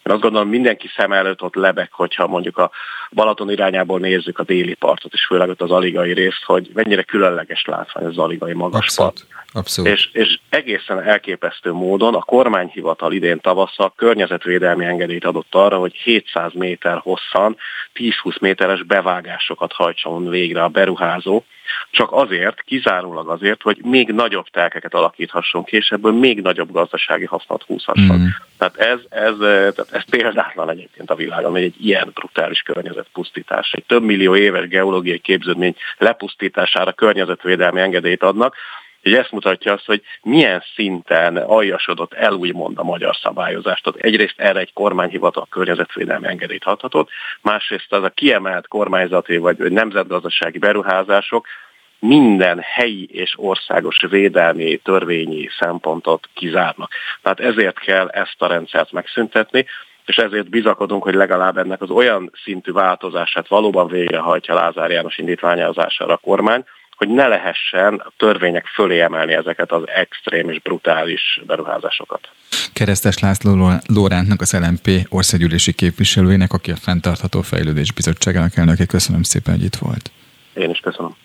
Én 0.05 0.13
azt 0.13 0.21
gondolom, 0.21 0.49
mindenki 0.49 0.87
szem 0.95 1.11
előtt 1.11 1.41
ott 1.41 1.55
lebek, 1.55 1.93
hogyha 1.93 2.27
mondjuk 2.27 2.57
a 2.57 2.71
Balaton 3.11 3.51
irányából 3.51 3.99
nézzük 3.99 4.39
a 4.39 4.43
déli 4.43 4.73
partot, 4.73 5.13
és 5.13 5.25
főleg 5.25 5.49
ott 5.49 5.61
az 5.61 5.71
aligai 5.71 6.13
részt, 6.13 6.43
hogy 6.43 6.69
mennyire 6.73 7.03
különleges 7.03 7.65
látvány 7.65 8.05
az 8.05 8.17
aligai 8.17 8.53
magas 8.53 8.85
Abszolút. 8.85 9.25
Abszolút. 9.53 9.91
És, 9.91 10.09
és 10.11 10.39
egészen 10.49 11.01
elképesztő 11.03 11.71
módon 11.71 12.15
a 12.15 12.19
kormányhivatal 12.19 13.13
idén 13.13 13.39
tavasszal 13.39 13.93
környezetvédelmi 13.95 14.85
engedélyt 14.85 15.25
adott 15.25 15.55
arra, 15.55 15.77
hogy 15.77 15.93
700 15.93 16.53
méter 16.53 16.97
hosszan 16.97 17.57
10-20 17.93 18.39
méteres 18.39 18.83
bevágásokat 18.83 19.73
hajtson 19.73 20.29
végre 20.29 20.63
a 20.63 20.67
beruházó, 20.67 21.43
csak 21.91 22.11
azért, 22.11 22.61
kizárólag 22.61 23.29
azért, 23.29 23.61
hogy 23.61 23.77
még 23.83 24.11
nagyobb 24.11 24.47
telkeket 24.47 24.93
alakíthasson 24.93 25.63
ki, 25.63 25.75
és 25.75 25.89
ebből 25.89 26.11
még 26.11 26.41
nagyobb 26.41 26.71
gazdasági 26.71 27.25
hasznot 27.25 27.63
húzhasson. 27.63 28.17
Mm. 28.17 28.25
Tehát 28.57 28.75
ez, 28.77 28.99
ez, 29.09 29.37
tehát 29.37 29.87
ez 29.91 30.03
példátlan 30.09 30.69
egyébként 30.69 31.09
a 31.09 31.15
világon, 31.15 31.51
hogy 31.51 31.63
egy 31.63 31.85
ilyen 31.85 32.11
brutális 32.13 32.61
környezetpusztítás, 33.13 33.71
egy 33.71 33.83
több 33.87 34.03
millió 34.03 34.35
éves 34.35 34.67
geológiai 34.67 35.19
képződmény 35.19 35.75
lepusztítására 35.97 36.91
környezetvédelmi 36.91 37.81
engedélyt 37.81 38.23
adnak, 38.23 38.55
hogy 39.01 39.13
ezt 39.13 39.31
mutatja 39.31 39.73
azt, 39.73 39.85
hogy 39.85 40.01
milyen 40.21 40.63
szinten 40.75 41.37
aljasodott 41.37 42.13
el 42.13 42.33
úgymond 42.33 42.77
a 42.77 42.83
magyar 42.83 43.15
szabályozást. 43.15 43.83
Tehát 43.83 43.99
egyrészt 43.99 44.33
erre 44.37 44.59
egy 44.59 44.73
kormányhivatal 44.73 45.47
környezetvédelmi 45.49 46.27
engedélyt 46.27 46.63
adhatott, 46.63 47.09
másrészt 47.41 47.93
az 47.93 48.03
a 48.03 48.09
kiemelt 48.09 48.67
kormányzati 48.67 49.37
vagy 49.37 49.57
nemzetgazdasági 49.57 50.57
beruházások 50.57 51.47
minden 51.99 52.59
helyi 52.61 53.07
és 53.11 53.33
országos 53.37 53.97
védelmi, 54.09 54.77
törvényi 54.77 55.49
szempontot 55.59 56.29
kizárnak. 56.33 56.91
Tehát 57.21 57.39
ezért 57.39 57.79
kell 57.79 58.07
ezt 58.07 58.41
a 58.41 58.47
rendszert 58.47 58.91
megszüntetni, 58.91 59.65
és 60.05 60.15
ezért 60.15 60.49
bizakodunk, 60.49 61.03
hogy 61.03 61.13
legalább 61.13 61.57
ennek 61.57 61.81
az 61.81 61.89
olyan 61.89 62.31
szintű 62.43 62.71
változását 62.71 63.47
valóban 63.47 63.87
végrehajtja 63.87 64.53
Lázár 64.53 64.91
János 64.91 65.17
indítványozására 65.17 66.13
a 66.13 66.17
kormány, 66.17 66.63
hogy 66.95 67.07
ne 67.07 67.27
lehessen 67.27 67.93
a 67.93 68.11
törvények 68.17 68.65
fölé 68.65 68.99
emelni 68.99 69.33
ezeket 69.33 69.71
az 69.71 69.83
extrém 69.87 70.49
és 70.49 70.59
brutális 70.61 71.41
beruházásokat. 71.47 72.29
Keresztes 72.73 73.19
László 73.19 73.71
Lórántnak, 73.87 74.41
az 74.41 74.53
LMP 74.53 75.07
országgyűlési 75.09 75.73
képviselőjének, 75.73 76.53
aki 76.53 76.71
a 76.71 76.75
Fentartható 76.75 77.41
Fejlődés 77.41 77.91
Bizottságának 77.91 78.55
elnöke. 78.55 78.85
Köszönöm 78.85 79.23
szépen, 79.23 79.53
hogy 79.53 79.63
itt 79.63 79.75
volt. 79.75 80.11
Én 80.53 80.69
is 80.69 80.79
köszönöm. 80.79 81.15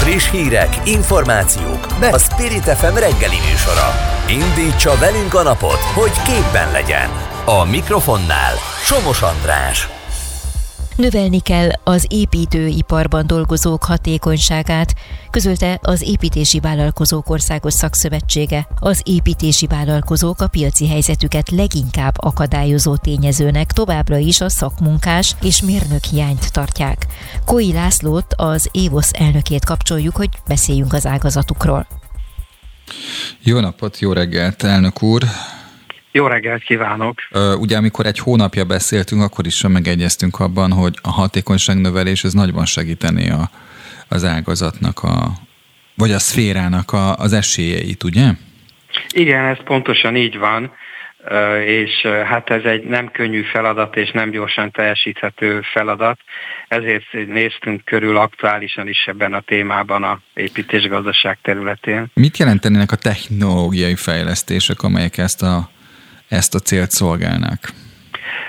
Friss 0.00 0.30
hírek, 0.30 0.76
információk, 0.84 1.86
be 2.00 2.08
a 2.08 2.18
Spirit 2.18 2.62
FM 2.62 2.94
reggeli 2.94 3.40
műsora. 3.50 3.88
Indítsa 4.28 4.98
velünk 4.98 5.34
a 5.34 5.42
napot, 5.42 5.82
hogy 5.94 6.12
képben 6.26 6.72
legyen. 6.72 7.37
A 7.50 7.64
mikrofonnál 7.64 8.54
Somos 8.82 9.22
András. 9.22 9.88
Növelni 10.96 11.40
kell 11.40 11.68
az 11.84 12.06
építőiparban 12.08 13.26
dolgozók 13.26 13.84
hatékonyságát, 13.84 14.94
közölte 15.30 15.78
az 15.82 16.02
Építési 16.02 16.60
Vállalkozók 16.60 17.30
Országos 17.30 17.72
Szakszövetsége. 17.72 18.68
Az 18.80 19.00
építési 19.04 19.66
vállalkozók 19.66 20.40
a 20.40 20.48
piaci 20.48 20.88
helyzetüket 20.88 21.50
leginkább 21.50 22.14
akadályozó 22.16 22.96
tényezőnek 22.96 23.72
továbbra 23.72 24.16
is 24.16 24.40
a 24.40 24.48
szakmunkás 24.48 25.34
és 25.42 25.62
mérnök 25.62 26.04
hiányt 26.04 26.52
tartják. 26.52 27.06
Koi 27.44 27.72
Lászlót, 27.72 28.34
az 28.36 28.68
Évosz 28.72 29.10
elnökét 29.12 29.64
kapcsoljuk, 29.64 30.16
hogy 30.16 30.30
beszéljünk 30.46 30.92
az 30.92 31.06
ágazatukról. 31.06 31.86
Jó 33.40 33.60
napot, 33.60 33.98
jó 33.98 34.12
reggelt, 34.12 34.62
elnök 34.62 35.02
úr! 35.02 35.24
Jó 36.12 36.26
reggelt 36.26 36.62
kívánok! 36.62 37.18
Ugye 37.58 37.76
amikor 37.76 38.06
egy 38.06 38.18
hónapja 38.18 38.64
beszéltünk, 38.64 39.22
akkor 39.22 39.46
is 39.46 39.62
megegyeztünk 39.62 40.40
abban, 40.40 40.72
hogy 40.72 40.98
a 41.02 41.10
hatékonyságnövelés 41.10 42.24
ez 42.24 42.32
nagyban 42.32 42.64
segíteni 42.64 43.30
a, 43.30 43.50
az 44.08 44.24
ágazatnak, 44.24 45.02
a, 45.02 45.32
vagy 45.94 46.12
a 46.12 46.18
szférának 46.18 46.92
a, 46.92 47.16
az 47.16 47.32
esélyeit, 47.32 48.04
ugye? 48.04 48.30
Igen, 49.14 49.44
ez 49.44 49.58
pontosan 49.64 50.16
így 50.16 50.38
van, 50.38 50.72
és 51.64 52.06
hát 52.24 52.50
ez 52.50 52.64
egy 52.64 52.84
nem 52.84 53.10
könnyű 53.10 53.42
feladat, 53.42 53.96
és 53.96 54.10
nem 54.10 54.30
gyorsan 54.30 54.70
teljesíthető 54.70 55.60
feladat, 55.72 56.18
ezért 56.68 57.04
néztünk 57.12 57.84
körül 57.84 58.16
aktuálisan 58.16 58.88
is 58.88 59.04
ebben 59.06 59.34
a 59.34 59.40
témában 59.40 60.02
a 60.02 60.20
építésgazdaság 60.34 61.38
területén. 61.42 62.06
Mit 62.14 62.38
jelentenének 62.38 62.92
a 62.92 62.96
technológiai 62.96 63.96
fejlesztések, 63.96 64.82
amelyek 64.82 65.18
ezt 65.18 65.42
a 65.42 65.70
ezt 66.28 66.54
a 66.54 66.58
célt 66.58 66.90
szolgálnák? 66.90 67.72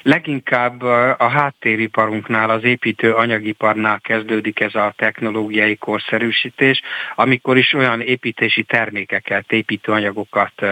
Leginkább 0.02 0.82
a 1.18 1.28
háttériparunknál, 1.28 2.50
az 2.50 2.64
építő 2.64 3.14
anyagiparnál 3.14 4.00
kezdődik 4.00 4.60
ez 4.60 4.76
a 4.76 4.94
technológiai 4.98 5.76
korszerűsítés, 5.76 6.82
amikor 7.16 7.58
is 7.58 7.74
olyan 7.74 8.02
építési 8.02 8.64
termékeket, 8.64 9.52
építőanyagokat 9.52 10.66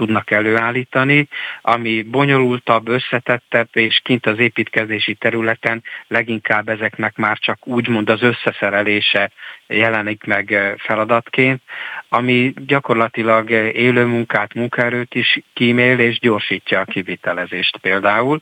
tudnak 0.00 0.30
előállítani, 0.30 1.28
ami 1.62 2.02
bonyolultabb, 2.02 2.88
összetettebb, 2.88 3.68
és 3.72 4.00
kint 4.04 4.26
az 4.26 4.38
építkezési 4.38 5.14
területen 5.14 5.82
leginkább 6.06 6.68
ezeknek 6.68 7.16
már 7.16 7.38
csak 7.38 7.66
úgymond 7.66 8.10
az 8.10 8.22
összeszerelése 8.22 9.30
jelenik 9.66 10.24
meg 10.24 10.74
feladatként, 10.78 11.62
ami 12.08 12.52
gyakorlatilag 12.66 13.50
élő 13.72 14.04
munkát, 14.04 14.54
munkaerőt 14.54 15.14
is 15.14 15.40
kímél 15.52 15.98
és 15.98 16.18
gyorsítja 16.18 16.80
a 16.80 16.84
kivitelezést 16.84 17.76
például. 17.76 18.40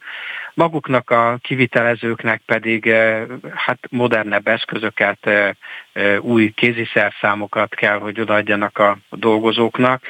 Maguknak 0.55 1.11
a 1.11 1.39
kivitelezőknek 1.43 2.43
pedig 2.47 2.93
hát 3.55 3.79
modernebb 3.91 4.49
eszközöket, 4.49 5.31
új 6.21 6.51
kéziszerszámokat 6.51 7.75
kell, 7.75 7.99
hogy 7.99 8.21
odaadjanak 8.21 8.79
a 8.79 8.99
dolgozóknak, 9.11 10.03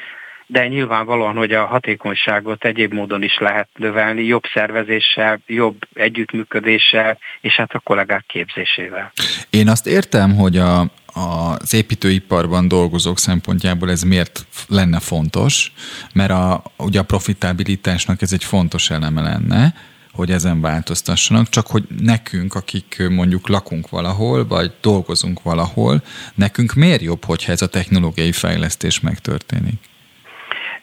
de 0.50 0.68
nyilvánvalóan, 0.68 1.36
hogy 1.36 1.52
a 1.52 1.66
hatékonyságot 1.66 2.64
egyéb 2.64 2.92
módon 2.92 3.22
is 3.22 3.38
lehet 3.38 3.68
növelni, 3.76 4.24
jobb 4.24 4.42
szervezéssel, 4.54 5.40
jobb 5.46 5.76
együttműködéssel, 5.94 7.18
és 7.40 7.56
hát 7.56 7.72
a 7.72 7.78
kollégák 7.78 8.24
képzésével. 8.26 9.12
Én 9.50 9.68
azt 9.68 9.86
értem, 9.86 10.36
hogy 10.36 10.56
a, 10.56 10.80
az 11.06 11.74
építőiparban 11.74 12.68
dolgozók 12.68 13.18
szempontjából 13.18 13.90
ez 13.90 14.02
miért 14.02 14.46
lenne 14.68 15.00
fontos, 15.00 15.72
mert 16.14 16.30
a, 16.30 16.62
ugye 16.76 16.98
a 16.98 17.04
profitabilitásnak 17.04 18.22
ez 18.22 18.32
egy 18.32 18.44
fontos 18.44 18.90
eleme 18.90 19.20
lenne, 19.20 19.74
hogy 20.12 20.30
ezen 20.30 20.60
változtassanak, 20.60 21.48
csak 21.48 21.66
hogy 21.66 21.84
nekünk, 22.00 22.54
akik 22.54 23.02
mondjuk 23.08 23.48
lakunk 23.48 23.88
valahol, 23.88 24.46
vagy 24.46 24.72
dolgozunk 24.80 25.42
valahol, 25.42 26.02
nekünk 26.34 26.72
miért 26.72 27.02
jobb, 27.02 27.24
hogyha 27.24 27.52
ez 27.52 27.62
a 27.62 27.68
technológiai 27.68 28.32
fejlesztés 28.32 29.00
megtörténik? 29.00 29.78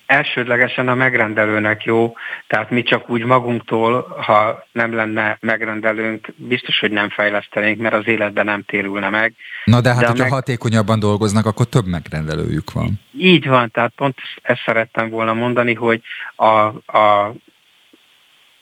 Elsődlegesen 0.06 0.88
a 0.88 0.96
megrendelőnek 0.96 1.84
jó, 1.84 2.16
tehát 2.48 2.70
mi 2.70 2.84
csak 2.84 3.10
úgy 3.10 3.24
magunktól, 3.24 4.02
ha 4.02 4.68
nem 4.72 4.94
lenne 4.94 5.38
megrendelőnk, 5.42 6.34
biztos, 6.36 6.80
hogy 6.80 6.92
nem 6.92 7.10
fejlesztenénk, 7.10 7.80
mert 7.80 7.96
az 7.96 8.08
életben 8.08 8.46
nem 8.46 8.64
térülne 8.64 9.10
meg. 9.10 9.34
Na 9.66 9.82
de 9.82 9.90
hát, 9.90 10.00
de 10.00 10.08
hogyha 10.08 10.24
meg... 10.24 10.32
hatékonyabban 10.32 11.00
dolgoznak, 11.00 11.46
akkor 11.46 11.66
több 11.66 11.86
megrendelőjük 11.86 12.72
van. 12.72 13.00
Így 13.18 13.48
van, 13.48 13.72
tehát 13.72 13.94
pont 13.96 14.18
ezt 14.42 14.62
szerettem 14.66 15.10
volna 15.10 15.34
mondani, 15.34 15.74
hogy 15.74 16.02
a, 16.36 16.52
a 16.98 17.34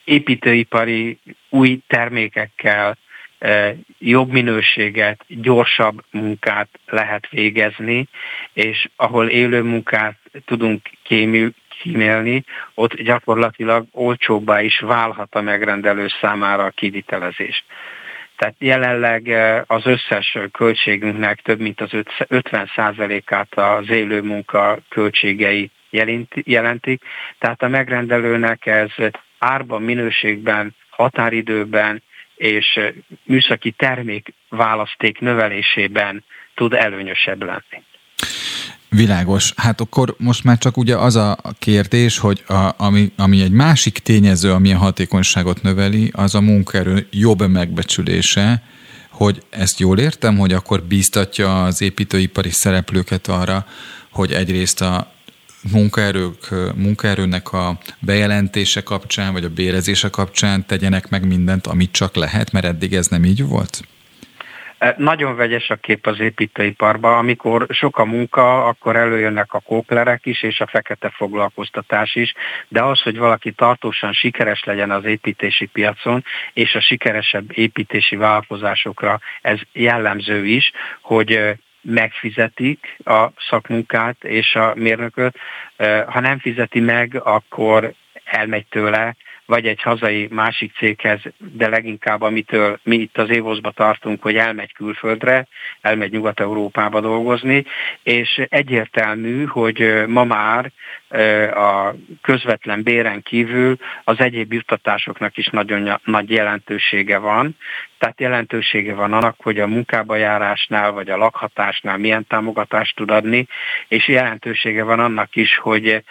építőipari 0.04 1.18
új 1.50 1.80
termékekkel 1.86 2.96
jobb 3.98 4.32
minőséget, 4.32 5.24
gyorsabb 5.28 6.04
munkát 6.10 6.68
lehet 6.86 7.28
végezni, 7.30 8.08
és 8.52 8.88
ahol 8.96 9.28
élő 9.28 9.62
munkát 9.62 10.16
tudunk 10.44 10.90
kímélni, 11.82 12.44
ott 12.74 12.94
gyakorlatilag 12.94 13.86
olcsóbbá 13.92 14.62
is 14.62 14.78
válhat 14.78 15.34
a 15.34 15.40
megrendelő 15.40 16.06
számára 16.20 16.64
a 16.64 16.70
kivitelezés. 16.70 17.64
Tehát 18.36 18.54
jelenleg 18.58 19.28
eh, 19.28 19.62
az 19.66 19.86
összes 19.86 20.38
költségünknek 20.52 21.40
több 21.40 21.60
mint 21.60 21.80
az 21.80 21.90
50%-át 22.18 23.54
az 23.54 23.90
élő 23.90 24.22
munka 24.22 24.78
költségei 24.88 25.70
jelentik, 26.44 27.02
tehát 27.38 27.62
a 27.62 27.68
megrendelőnek 27.68 28.66
ez 28.66 28.90
árban, 29.38 29.82
minőségben, 29.82 30.74
határidőben 30.90 32.02
és 32.44 32.80
műszaki 33.24 33.70
termék 33.70 34.34
választék 34.48 35.18
növelésében 35.18 36.24
tud 36.54 36.72
előnyösebb 36.72 37.42
lenni. 37.42 37.82
Világos. 38.88 39.52
Hát 39.56 39.80
akkor 39.80 40.14
most 40.18 40.44
már 40.44 40.58
csak 40.58 40.76
ugye 40.76 40.96
az 40.96 41.16
a 41.16 41.36
kérdés, 41.58 42.18
hogy 42.18 42.42
a, 42.46 42.70
ami, 42.76 43.12
ami 43.16 43.42
egy 43.42 43.50
másik 43.50 43.98
tényező, 43.98 44.52
ami 44.52 44.72
a 44.72 44.78
hatékonyságot 44.78 45.62
növeli, 45.62 46.10
az 46.14 46.34
a 46.34 46.40
munkaerő 46.40 47.06
jobb 47.10 47.48
megbecsülése, 47.48 48.62
hogy 49.10 49.42
ezt 49.50 49.78
jól 49.78 49.98
értem, 49.98 50.38
hogy 50.38 50.52
akkor 50.52 50.82
bíztatja 50.82 51.64
az 51.64 51.82
építőipari 51.82 52.50
szereplőket 52.50 53.26
arra, 53.26 53.66
hogy 54.10 54.32
egyrészt 54.32 54.80
a 54.80 55.13
munkaerők, 55.72 56.48
munkaerőnek 56.74 57.52
a 57.52 57.78
bejelentése 58.00 58.82
kapcsán, 58.82 59.32
vagy 59.32 59.44
a 59.44 59.48
bérezése 59.48 60.08
kapcsán 60.08 60.66
tegyenek 60.66 61.08
meg 61.08 61.26
mindent, 61.26 61.66
amit 61.66 61.92
csak 61.92 62.14
lehet, 62.16 62.52
mert 62.52 62.64
eddig 62.64 62.94
ez 62.94 63.06
nem 63.06 63.24
így 63.24 63.46
volt? 63.46 63.80
E, 64.78 64.94
nagyon 64.98 65.36
vegyes 65.36 65.70
a 65.70 65.76
kép 65.76 66.06
az 66.06 66.20
építőiparban. 66.20 67.18
Amikor 67.18 67.66
sok 67.70 67.98
a 67.98 68.04
munka, 68.04 68.66
akkor 68.66 68.96
előjönnek 68.96 69.52
a 69.52 69.60
kóklerek 69.60 70.26
is, 70.26 70.42
és 70.42 70.60
a 70.60 70.66
fekete 70.66 71.10
foglalkoztatás 71.10 72.14
is, 72.14 72.34
de 72.68 72.82
az, 72.82 73.00
hogy 73.00 73.18
valaki 73.18 73.52
tartósan 73.52 74.12
sikeres 74.12 74.64
legyen 74.64 74.90
az 74.90 75.04
építési 75.04 75.66
piacon, 75.66 76.24
és 76.52 76.74
a 76.74 76.80
sikeresebb 76.80 77.58
építési 77.58 78.16
vállalkozásokra 78.16 79.20
ez 79.42 79.58
jellemző 79.72 80.46
is, 80.46 80.72
hogy 81.00 81.56
megfizetik 81.84 82.96
a 83.04 83.28
szakmunkát 83.48 84.24
és 84.24 84.54
a 84.54 84.72
mérnököt, 84.74 85.36
ha 86.06 86.20
nem 86.20 86.38
fizeti 86.38 86.80
meg, 86.80 87.20
akkor 87.22 87.92
elmegy 88.24 88.66
tőle, 88.66 89.16
vagy 89.46 89.66
egy 89.66 89.82
hazai 89.82 90.28
másik 90.30 90.76
céghez, 90.76 91.20
de 91.38 91.68
leginkább 91.68 92.22
amitől 92.22 92.78
mi 92.82 92.96
itt 92.96 93.18
az 93.18 93.30
évoszba 93.30 93.70
tartunk, 93.70 94.22
hogy 94.22 94.36
elmegy 94.36 94.72
külföldre, 94.72 95.46
elmegy 95.80 96.12
Nyugat-Európába 96.12 97.00
dolgozni, 97.00 97.64
és 98.02 98.42
egyértelmű, 98.48 99.44
hogy 99.44 100.04
ma 100.06 100.24
már 100.24 100.72
a 101.54 101.94
közvetlen 102.22 102.82
béren 102.82 103.22
kívül 103.22 103.76
az 104.04 104.20
egyéb 104.20 104.52
juttatásoknak 104.52 105.36
is 105.36 105.46
nagyon 105.46 106.00
nagy 106.04 106.30
jelentősége 106.30 107.18
van. 107.18 107.56
Tehát 108.04 108.20
jelentősége 108.20 108.94
van 108.94 109.12
annak, 109.12 109.36
hogy 109.38 109.58
a 109.58 109.66
munkába 109.66 110.16
járásnál 110.16 110.92
vagy 110.92 111.08
a 111.08 111.16
lakhatásnál 111.16 111.98
milyen 111.98 112.26
támogatást 112.26 112.96
tud 112.96 113.10
adni, 113.10 113.46
és 113.88 114.08
jelentősége 114.08 114.82
van 114.82 115.00
annak 115.00 115.36
is, 115.36 115.58
hogy 115.58 116.04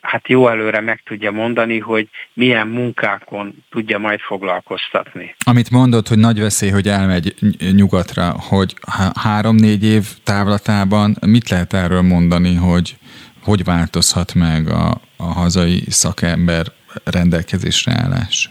hát 0.00 0.28
jó 0.28 0.48
előre 0.48 0.80
meg 0.80 1.02
tudja 1.04 1.30
mondani, 1.30 1.78
hogy 1.78 2.08
milyen 2.32 2.66
munkákon 2.66 3.64
tudja 3.70 3.98
majd 3.98 4.20
foglalkoztatni. 4.20 5.34
Amit 5.44 5.70
mondott, 5.70 6.08
hogy 6.08 6.18
nagy 6.18 6.40
veszély, 6.40 6.70
hogy 6.70 6.88
elmegy 6.88 7.34
nyugatra, 7.72 8.34
hogy 8.48 8.74
három-négy 9.22 9.84
év 9.84 10.04
távlatában 10.24 11.16
mit 11.26 11.48
lehet 11.48 11.72
erről 11.72 12.02
mondani, 12.02 12.54
hogy 12.54 12.96
hogy 13.42 13.64
változhat 13.64 14.34
meg 14.34 14.68
a, 14.68 15.00
a 15.16 15.24
hazai 15.24 15.84
szakember 15.88 16.66
rendelkezésre 17.04 17.92
állás? 17.92 18.50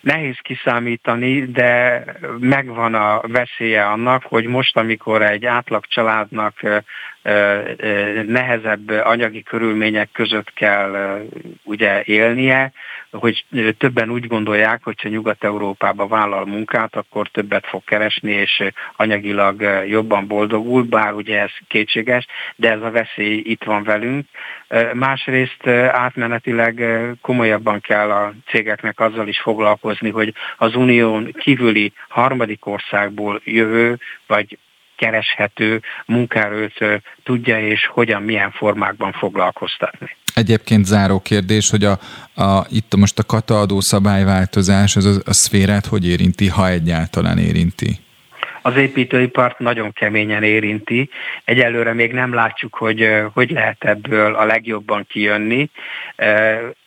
Nehéz 0.00 0.36
kiszámítani, 0.42 1.44
de 1.44 2.04
megvan 2.38 2.94
a 2.94 3.20
veszélye 3.26 3.86
annak, 3.86 4.22
hogy 4.22 4.44
most, 4.44 4.76
amikor 4.76 5.22
egy 5.22 5.46
átlag 5.46 5.84
családnak 5.86 6.54
nehezebb 8.26 8.88
anyagi 8.88 9.42
körülmények 9.42 10.08
között 10.12 10.52
kell 10.52 11.22
ugye 11.64 12.02
élnie, 12.04 12.72
hogy 13.10 13.44
többen 13.78 14.10
úgy 14.10 14.26
gondolják, 14.26 14.84
hogy 14.84 15.00
ha 15.00 15.08
Nyugat-Európába 15.08 16.06
vállal 16.06 16.46
munkát, 16.46 16.96
akkor 16.96 17.28
többet 17.28 17.66
fog 17.66 17.84
keresni, 17.84 18.32
és 18.32 18.62
anyagilag 18.96 19.84
jobban 19.88 20.26
boldogul, 20.26 20.82
bár 20.82 21.12
ugye 21.12 21.40
ez 21.40 21.50
kétséges, 21.68 22.26
de 22.56 22.70
ez 22.70 22.82
a 22.82 22.90
veszély 22.90 23.42
itt 23.44 23.64
van 23.64 23.82
velünk. 23.82 24.26
Másrészt 24.92 25.66
átmenetileg 25.90 26.84
komolyabban 27.20 27.80
kell 27.80 28.10
a 28.10 28.32
cégeknek 28.46 29.00
azzal 29.00 29.28
is 29.28 29.40
foglalkozni, 29.40 30.10
hogy 30.10 30.34
az 30.56 30.74
unión 30.74 31.32
kívüli 31.32 31.92
harmadik 32.08 32.66
országból 32.66 33.40
jövő, 33.44 33.98
vagy 34.26 34.58
kereshető 35.00 35.80
munkaerőt 36.06 36.78
tudja 37.22 37.60
és 37.60 37.86
hogyan, 37.86 38.22
milyen 38.22 38.50
formákban 38.50 39.12
foglalkoztatni. 39.12 40.16
Egyébként 40.34 40.84
záró 40.84 41.20
kérdés, 41.20 41.70
hogy 41.70 41.84
a, 41.84 41.98
a, 42.34 42.66
itt 42.70 42.96
most 42.96 43.18
a 43.18 43.24
kataadó 43.24 43.80
szabályváltozás 43.80 44.96
az 44.96 45.06
a, 45.06 45.20
a 45.24 45.32
szférát 45.32 45.86
hogy 45.86 46.08
érinti, 46.08 46.48
ha 46.48 46.68
egyáltalán 46.68 47.38
érinti? 47.38 47.98
az 48.62 48.76
építőipart 48.76 49.58
nagyon 49.58 49.92
keményen 49.92 50.42
érinti. 50.42 51.10
Egyelőre 51.44 51.92
még 51.92 52.12
nem 52.12 52.34
látjuk, 52.34 52.74
hogy 52.74 53.08
hogy 53.32 53.50
lehet 53.50 53.84
ebből 53.84 54.34
a 54.34 54.44
legjobban 54.44 55.06
kijönni. 55.08 55.70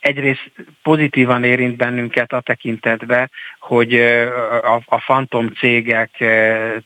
Egyrészt 0.04 0.50
pozitívan 0.82 1.44
érint 1.44 1.76
bennünket 1.76 2.32
a 2.32 2.40
tekintetbe, 2.40 3.30
hogy 3.58 3.94
a, 4.62 4.80
a 4.86 5.00
fantom 5.00 5.48
cégek 5.48 6.24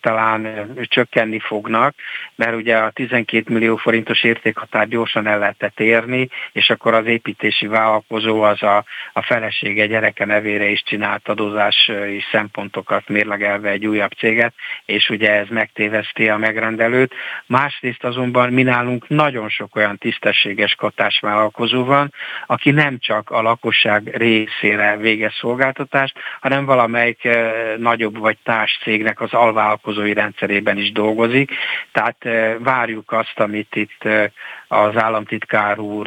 talán 0.00 0.70
csökkenni 0.82 1.38
fognak, 1.38 1.94
mert 2.34 2.54
ugye 2.54 2.76
a 2.76 2.90
12 2.90 3.52
millió 3.52 3.76
forintos 3.76 4.22
értékhatár 4.22 4.88
gyorsan 4.88 5.26
el 5.26 5.38
lehetett 5.38 5.80
érni, 5.80 6.28
és 6.52 6.70
akkor 6.70 6.94
az 6.94 7.06
építési 7.06 7.66
vállalkozó 7.66 8.42
az 8.42 8.62
a, 8.62 8.84
a 9.12 9.22
felesége 9.22 9.86
gyereke 9.86 10.24
nevére 10.24 10.68
is 10.68 10.82
csinált 10.82 11.28
adózási 11.28 12.24
szempontokat 12.30 13.08
mérlegelve 13.08 13.70
egy 13.70 13.86
újabb 13.86 14.12
céget, 14.12 14.54
és 14.84 15.08
ugye 15.08 15.32
ez 15.32 15.46
megtéveszti 15.48 16.28
a 16.28 16.36
megrendelőt. 16.36 17.14
Másrészt 17.46 18.04
azonban 18.04 18.52
mi 18.52 18.62
nálunk 18.62 19.08
nagyon 19.08 19.48
sok 19.48 19.76
olyan 19.76 19.98
tisztességes 19.98 20.74
katásvállalkozó 20.74 21.84
van, 21.84 22.12
aki 22.46 22.70
nem 22.70 22.98
csak 23.08 23.30
a 23.30 23.42
lakosság 23.42 24.16
részére 24.16 24.96
végez 24.96 25.32
szolgáltatást, 25.34 26.18
hanem 26.40 26.64
valamelyik 26.64 27.24
eh, 27.24 27.52
nagyobb 27.76 28.18
vagy 28.18 28.36
társ 28.42 28.78
cégnek 28.82 29.20
az 29.20 29.32
alvállalkozói 29.32 30.12
rendszerében 30.12 30.78
is 30.78 30.92
dolgozik. 30.92 31.50
Tehát 31.92 32.24
eh, 32.24 32.54
várjuk 32.58 33.12
azt, 33.12 33.38
amit 33.38 33.76
itt 33.76 34.04
eh, 34.04 34.30
az 34.68 34.96
államtitkár 34.96 35.78
úr 35.78 36.06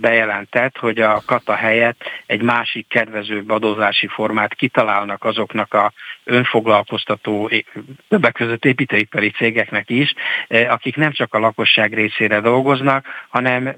bejelentett, 0.00 0.76
hogy 0.78 0.98
a 0.98 1.22
kata 1.26 1.54
helyett 1.54 2.02
egy 2.26 2.42
másik 2.42 2.88
kedvezőbb 2.88 3.50
adózási 3.50 4.06
formát 4.06 4.54
kitalálnak 4.54 5.24
azoknak 5.24 5.74
a 5.74 5.92
önfoglalkoztató 6.24 7.50
többek 8.08 8.32
között 8.32 8.64
építőipari 8.64 9.30
cégeknek 9.30 9.90
is, 9.90 10.14
akik 10.68 10.96
nem 10.96 11.12
csak 11.12 11.34
a 11.34 11.38
lakosság 11.38 11.94
részére 11.94 12.40
dolgoznak, 12.40 13.06
hanem 13.28 13.74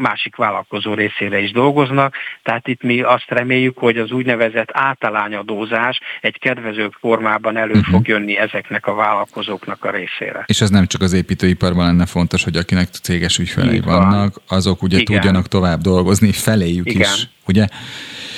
másik 0.00 0.36
vállalkozó 0.36 0.94
részére 0.94 1.38
is 1.38 1.52
dolgoznak, 1.52 2.14
tehát 2.42 2.68
itt 2.68 2.82
mi 2.82 3.00
azt 3.00 3.28
reméljük, 3.28 3.78
hogy 3.78 3.98
az 3.98 4.10
úgynevezett 4.10 4.68
általányadózás 4.72 6.00
egy 6.20 6.38
kedvezőbb 6.38 6.92
formában 7.00 7.56
elő 7.56 7.72
uh-huh. 7.72 7.94
fog 7.94 8.08
jönni 8.08 8.36
ezeknek 8.38 8.86
a 8.86 8.94
vállalkozóknak 8.94 9.84
a 9.84 9.90
részére. 9.90 10.44
És 10.46 10.60
ez 10.60 10.70
nem 10.70 10.86
csak 10.86 11.02
az 11.02 11.12
építőiparban 11.12 11.86
lenne 11.86 12.06
fontos, 12.06 12.44
hogy 12.44 12.56
akinek 12.56 12.88
céges 12.88 13.38
ügyfelei 13.38 13.80
vannak, 13.80 14.34
azok 14.48 14.82
ugye 14.82 14.98
Igen. 14.98 15.14
tudjanak 15.14 15.48
tovább 15.48 15.80
dolgozni, 15.80 16.32
feléjük 16.32 16.86
Igen. 16.86 17.00
is, 17.00 17.28
ugye? 17.46 17.66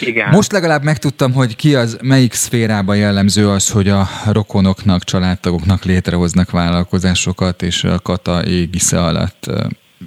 Igen. 0.01 0.29
Most 0.31 0.53
legalább 0.53 0.83
megtudtam, 0.83 1.33
hogy 1.33 1.57
ki 1.57 1.75
az, 1.75 1.99
melyik 2.03 2.33
szférában 2.33 2.97
jellemző 2.97 3.49
az, 3.49 3.71
hogy 3.71 3.89
a 3.89 4.09
rokonoknak, 4.33 5.05
családtagoknak 5.05 5.85
létrehoznak 5.85 6.51
vállalkozásokat, 6.51 7.63
és 7.63 7.85
a 7.85 7.99
kata 7.99 8.45
égisze 8.47 9.01
alatt 9.03 9.51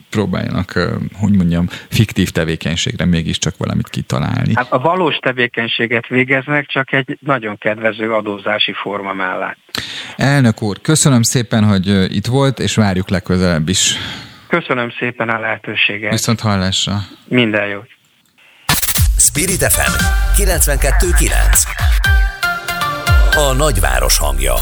próbáljanak, 0.09 0.71
hogy 1.13 1.35
mondjam, 1.35 1.67
fiktív 1.89 2.29
tevékenységre 2.29 3.05
mégiscsak 3.05 3.57
valamit 3.57 3.89
kitalálni. 3.89 4.51
Hát 4.55 4.71
a 4.71 4.79
valós 4.79 5.15
tevékenységet 5.15 6.07
végeznek, 6.07 6.67
csak 6.67 6.91
egy 6.91 7.17
nagyon 7.21 7.57
kedvező 7.57 8.13
adózási 8.13 8.73
forma 8.73 9.13
mellett. 9.13 9.57
Elnök 10.15 10.61
úr, 10.61 10.81
köszönöm 10.81 11.21
szépen, 11.21 11.63
hogy 11.63 12.15
itt 12.15 12.25
volt, 12.25 12.59
és 12.59 12.75
várjuk 12.75 13.09
legközelebb 13.09 13.69
is. 13.69 13.95
Köszönöm 14.47 14.91
szépen 14.99 15.29
a 15.29 15.39
lehetőséget. 15.39 16.11
Viszont 16.11 16.39
hallásra. 16.39 16.97
Minden 17.27 17.67
jót. 17.67 17.87
Spirit 19.17 19.63
FM 19.63 19.91
92.9 20.41 21.31
A 23.35 23.53
nagyváros 23.53 24.17
hangja 24.17 24.53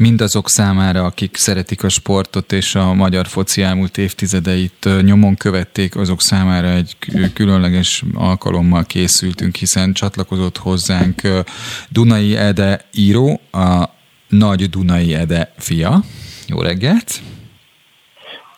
mindazok 0.00 0.48
számára, 0.48 1.04
akik 1.04 1.36
szeretik 1.36 1.84
a 1.84 1.88
sportot 1.88 2.52
és 2.52 2.74
a 2.74 2.94
magyar 2.94 3.26
foci 3.26 3.62
elmúlt 3.62 3.98
évtizedeit 3.98 4.88
nyomon 5.02 5.36
követték, 5.36 5.96
azok 5.96 6.20
számára 6.20 6.68
egy 6.68 6.96
különleges 7.34 8.04
alkalommal 8.14 8.84
készültünk, 8.84 9.56
hiszen 9.56 9.92
csatlakozott 9.92 10.56
hozzánk 10.56 11.20
Dunai 11.88 12.36
Ede 12.36 12.84
író, 12.94 13.40
a 13.52 13.84
Nagy 14.28 14.70
Dunai 14.70 15.14
Ede 15.14 15.52
fia. 15.58 16.02
Jó 16.46 16.60
reggelt! 16.60 17.20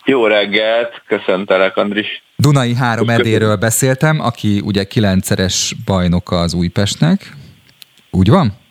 Jó 0.05 0.27
reggelt, 0.27 1.01
köszöntelek 1.07 1.77
Andris. 1.77 2.23
Dunai 2.35 2.73
három 2.75 3.09
edéről 3.09 3.55
beszéltem, 3.55 4.19
aki 4.19 4.61
ugye 4.63 4.83
kilencszeres 4.83 5.75
bajnoka 5.85 6.39
az 6.39 6.53
Újpestnek. 6.53 7.35
Úgy 8.11 8.29
van? 8.29 8.61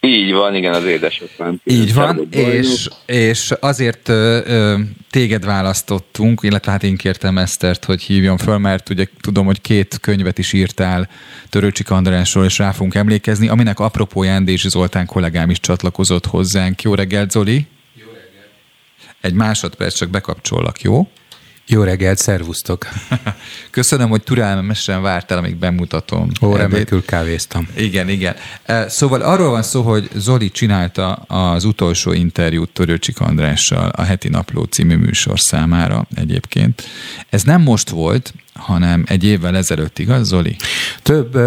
Így 0.00 0.32
van, 0.32 0.54
igen, 0.54 0.74
az 0.74 0.84
édesapám. 0.84 1.60
Így 1.64 1.94
van, 1.94 2.28
és, 2.30 2.88
és 3.06 3.54
azért 3.60 4.08
ö, 4.08 4.40
ö, 4.46 4.78
téged 5.10 5.44
választottunk, 5.44 6.40
illetve 6.42 6.70
hát 6.70 6.82
én 6.82 6.96
kértem 6.96 7.38
Esztert, 7.38 7.84
hogy 7.84 8.02
hívjon 8.02 8.36
föl, 8.36 8.58
mert 8.58 8.90
ugye 8.90 9.06
tudom, 9.20 9.46
hogy 9.46 9.60
két 9.60 9.98
könyvet 10.00 10.38
is 10.38 10.52
írtál 10.52 11.08
Törőcsik 11.48 11.90
Andrásról, 11.90 12.44
és 12.44 12.58
rá 12.58 12.72
fogunk 12.72 12.94
emlékezni, 12.94 13.48
aminek 13.48 13.78
apropóján 13.78 14.44
Dézsi 14.44 14.68
Zoltán 14.68 15.06
kollégám 15.06 15.50
is 15.50 15.60
csatlakozott 15.60 16.26
hozzánk. 16.26 16.82
Jó 16.82 16.94
reggelt, 16.94 17.30
Zoli! 17.30 17.66
Jó 17.94 18.06
reggelt! 18.06 18.50
Egy 19.20 19.34
másodperc, 19.34 19.94
csak 19.94 20.10
bekapcsollak, 20.10 20.80
jó? 20.80 21.08
Jó 21.70 21.82
reggelt, 21.82 22.18
szervusztok! 22.18 22.88
Köszönöm, 23.70 24.08
hogy 24.08 24.22
türelmesen 24.22 25.02
vártál, 25.02 25.38
amíg 25.38 25.56
bemutatom. 25.56 26.30
Ó, 26.42 26.56
remekül 26.56 27.04
kávéztam. 27.04 27.68
Igen, 27.76 28.08
igen. 28.08 28.36
E, 28.62 28.88
szóval 28.88 29.20
arról 29.20 29.50
van 29.50 29.62
szó, 29.62 29.82
hogy 29.82 30.08
Zoli 30.14 30.50
csinálta 30.50 31.12
az 31.14 31.64
utolsó 31.64 32.12
interjút 32.12 32.70
Törőcsik 32.70 33.20
Andrással 33.20 33.88
a 33.88 34.02
Heti 34.02 34.28
Napló 34.28 34.62
című 34.62 34.96
műsor 34.96 35.40
számára 35.40 36.06
egyébként. 36.14 36.82
Ez 37.28 37.42
nem 37.42 37.62
most 37.62 37.88
volt, 37.88 38.34
hanem 38.54 39.04
egy 39.06 39.24
évvel 39.24 39.56
ezelőtt, 39.56 39.98
igaz, 39.98 40.28
Zoli? 40.28 40.56
Több, 41.02 41.38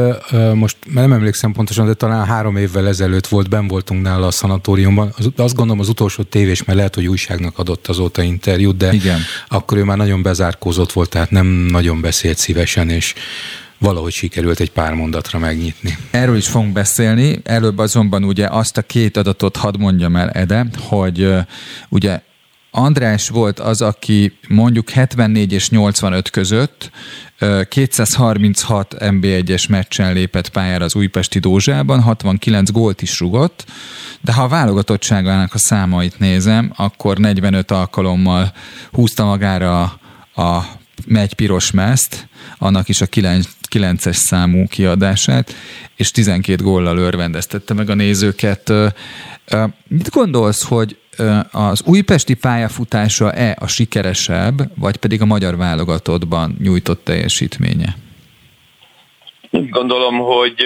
most 0.53 0.77
nem 0.93 1.11
emlékszem 1.11 1.51
pontosan, 1.51 1.85
de 1.85 1.93
talán 1.93 2.25
három 2.25 2.55
évvel 2.55 2.88
ezelőtt 2.88 3.27
volt, 3.27 3.49
ben 3.49 3.67
voltunk 3.67 4.01
nála 4.01 4.27
a 4.27 4.31
szanatóriumban. 4.31 5.13
Azt 5.35 5.55
gondolom 5.55 5.80
az 5.80 5.89
utolsó 5.89 6.23
tévés, 6.23 6.63
mert 6.63 6.77
lehet, 6.77 6.95
hogy 6.95 7.07
újságnak 7.07 7.59
adott 7.59 7.88
azóta 7.88 8.21
interjút, 8.21 8.77
de 8.77 8.93
Igen. 8.93 9.19
akkor 9.47 9.77
ő 9.77 9.84
már 9.84 9.97
nagyon 9.97 10.21
bezárkózott 10.21 10.91
volt, 10.91 11.09
tehát 11.09 11.31
nem 11.31 11.45
nagyon 11.47 12.01
beszélt 12.01 12.38
szívesen, 12.38 12.89
és 12.89 13.13
valahogy 13.77 14.11
sikerült 14.11 14.59
egy 14.59 14.71
pár 14.71 14.93
mondatra 14.93 15.39
megnyitni. 15.39 15.97
Erről 16.11 16.35
is 16.35 16.47
fogunk 16.47 16.73
beszélni, 16.73 17.39
előbb 17.43 17.77
azonban 17.77 18.23
ugye 18.23 18.47
azt 18.47 18.77
a 18.77 18.81
két 18.81 19.17
adatot 19.17 19.55
hadd 19.55 19.80
mondjam 19.80 20.15
el, 20.15 20.30
Ede, 20.30 20.67
hogy 20.80 21.34
ugye 21.89 22.21
András 22.75 23.29
volt 23.29 23.59
az, 23.59 23.81
aki 23.81 24.37
mondjuk 24.47 24.89
74 24.89 25.51
és 25.51 25.69
85 25.69 26.29
között 26.29 26.91
236 27.67 28.95
MB1-es 28.99 29.69
meccsen 29.69 30.13
lépett 30.13 30.49
pályára 30.49 30.85
az 30.85 30.95
újpesti 30.95 31.39
Dózsában, 31.39 32.01
69 32.01 32.71
gólt 32.71 33.01
is 33.01 33.19
rugott, 33.19 33.65
de 34.21 34.33
ha 34.33 34.43
a 34.43 34.47
válogatottságának 34.47 35.53
a 35.53 35.57
számait 35.57 36.19
nézem, 36.19 36.73
akkor 36.75 37.17
45 37.17 37.71
alkalommal 37.71 38.53
húzta 38.91 39.25
magára 39.25 39.81
a 40.35 40.61
megy 41.05 41.33
piros 41.33 41.71
mezt, 41.71 42.27
annak 42.57 42.89
is 42.89 43.01
a 43.01 43.05
9, 43.05 43.47
9-es 43.69 44.13
számú 44.13 44.67
kiadását, 44.67 45.55
és 45.95 46.11
12 46.11 46.63
góllal 46.63 46.97
örvendeztette 46.97 47.73
meg 47.73 47.89
a 47.89 47.93
nézőket. 47.93 48.73
Mit 49.87 50.09
gondolsz, 50.09 50.63
hogy 50.63 50.97
az 51.52 51.84
újpesti 51.85 52.34
pályafutása-e 52.34 53.57
a 53.60 53.68
sikeresebb, 53.68 54.80
vagy 54.80 54.98
pedig 54.98 55.22
a 55.22 55.26
magyar 55.26 55.57
válogatottban 55.57 56.56
nyújtott 56.60 57.03
teljesítménye? 57.03 57.95
Gondolom, 59.52 60.18
hogy 60.18 60.65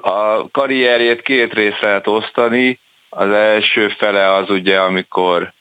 a 0.00 0.50
karrierjét 0.50 1.22
két 1.22 1.52
részre 1.52 1.86
lehet 1.86 2.06
osztani. 2.06 2.78
Az 3.08 3.30
első 3.30 3.88
fele 3.98 4.34
az 4.34 4.50
ugye, 4.50 4.80
amikor 4.80 5.52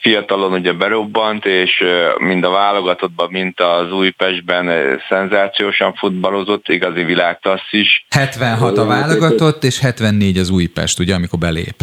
fiatalon 0.00 0.52
ugye 0.52 0.72
berobbant, 0.72 1.44
és 1.44 1.84
mind 2.18 2.44
a 2.44 2.50
válogatottban, 2.50 3.30
mint 3.30 3.60
az 3.60 3.92
Újpestben 3.92 4.98
szenzációsan 5.08 5.94
futballozott, 5.94 6.68
igazi 6.68 7.04
világtassz 7.04 7.72
is. 7.72 8.06
76 8.10 8.78
a 8.78 8.86
válogatott, 8.86 9.64
és 9.64 9.78
74 9.80 10.38
az 10.38 10.50
Újpest, 10.50 10.98
ugye, 10.98 11.14
amikor 11.14 11.38
belép. 11.38 11.76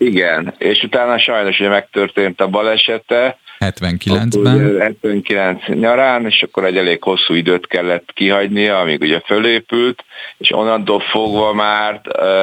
Igen, 0.00 0.54
és 0.58 0.82
utána 0.82 1.18
sajnos 1.18 1.60
ugye 1.60 1.68
megtörtént 1.68 2.40
a 2.40 2.46
balesete. 2.46 3.38
79-ben? 3.58 4.80
79 4.80 5.66
nyarán, 5.66 6.26
és 6.26 6.42
akkor 6.42 6.64
egy 6.64 6.76
elég 6.76 7.02
hosszú 7.02 7.34
időt 7.34 7.66
kellett 7.66 8.12
kihagynia, 8.14 8.78
amíg 8.78 9.00
ugye 9.00 9.20
fölépült, 9.20 10.04
és 10.38 10.52
onnantól 10.52 11.00
fogva 11.00 11.52
már, 11.52 12.00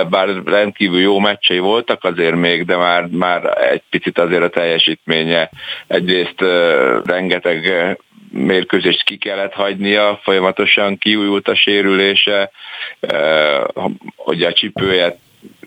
bár 0.09 0.29
rendkívül 0.45 0.99
jó 0.99 1.19
meccsei 1.19 1.59
voltak 1.59 2.03
azért 2.03 2.35
még, 2.35 2.65
de 2.65 2.75
már, 2.75 3.05
már 3.05 3.57
egy 3.71 3.81
picit 3.89 4.19
azért 4.19 4.43
a 4.43 4.49
teljesítménye 4.49 5.49
egyrészt 5.87 6.41
rengeteg 7.05 7.73
mérkőzést 8.31 9.03
ki 9.03 9.17
kellett 9.17 9.53
hagynia, 9.53 10.19
folyamatosan 10.23 10.97
kiújult 10.97 11.47
a 11.47 11.55
sérülése, 11.55 12.51
hogy 14.15 14.41
a 14.41 14.53
csipője 14.53 15.17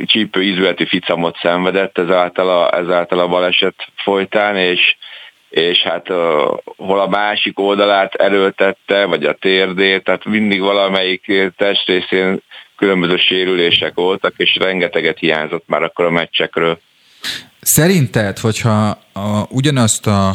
csípő 0.07 0.43
ízületi 0.43 0.87
ficamot 0.87 1.37
szenvedett 1.43 1.99
ezáltal 1.99 2.49
a, 2.49 2.77
ezáltal 2.77 3.19
a 3.19 3.29
baleset 3.29 3.75
folytán, 3.97 4.57
és, 4.57 4.81
és 5.49 5.79
hát 5.79 6.11
uh, 6.11 6.17
hol 6.77 7.01
a 7.01 7.09
másik 7.09 7.59
oldalát 7.59 8.15
erőltette, 8.15 9.05
vagy 9.05 9.25
a 9.25 9.33
térdét, 9.33 10.05
tehát 10.05 10.25
mindig 10.25 10.61
valamelyik 10.61 11.33
testrészén 11.57 12.43
különböző 12.77 13.17
sérülések 13.17 13.95
voltak, 13.95 14.35
és 14.37 14.57
rengeteget 14.61 15.19
hiányzott 15.19 15.65
már 15.67 15.83
akkor 15.83 16.05
a 16.05 16.11
meccsekről. 16.11 16.81
Szerinted, 17.61 18.39
hogyha 18.39 18.89
a, 19.13 19.47
ugyanazt 19.49 20.07
a 20.07 20.31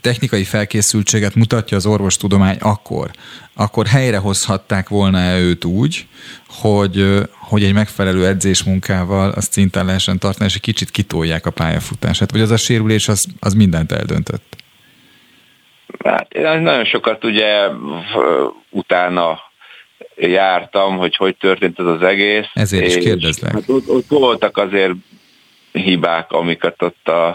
technikai 0.00 0.44
felkészültséget 0.44 1.34
mutatja 1.34 1.76
az 1.76 1.86
orvostudomány 1.86 2.56
akkor, 2.60 3.10
akkor 3.54 3.86
helyrehozhatták 3.86 4.88
volna 4.88 5.38
őt 5.38 5.64
úgy, 5.64 6.06
hogy, 6.48 7.22
hogy 7.30 7.64
egy 7.64 7.72
megfelelő 7.72 8.26
edzésmunkával 8.26 9.30
azt 9.30 9.52
szinten 9.52 9.86
lehessen 9.86 10.18
tartani, 10.18 10.44
és 10.48 10.54
egy 10.54 10.60
kicsit 10.60 10.90
kitolják 10.90 11.46
a 11.46 11.50
pályafutását, 11.50 12.30
vagy 12.30 12.40
az 12.40 12.50
a 12.50 12.56
sérülés 12.56 13.08
az, 13.08 13.26
az 13.40 13.54
mindent 13.54 13.92
eldöntött? 13.92 14.56
Hát 16.04 16.32
én 16.32 16.60
nagyon 16.60 16.84
sokat 16.84 17.24
ugye 17.24 17.68
utána 18.70 19.38
jártam, 20.16 20.96
hogy 20.96 21.16
hogy 21.16 21.36
történt 21.36 21.78
ez 21.78 21.86
az 21.86 22.02
egész. 22.02 22.46
Ezért 22.52 22.86
is 22.86 22.96
kérdezlek. 22.96 23.52
Hát 23.52 23.68
ott, 23.68 23.88
ott 23.88 24.08
voltak 24.08 24.56
azért 24.56 24.92
hibák, 25.78 26.32
amiket 26.32 26.82
ott 26.82 27.08
a, 27.08 27.26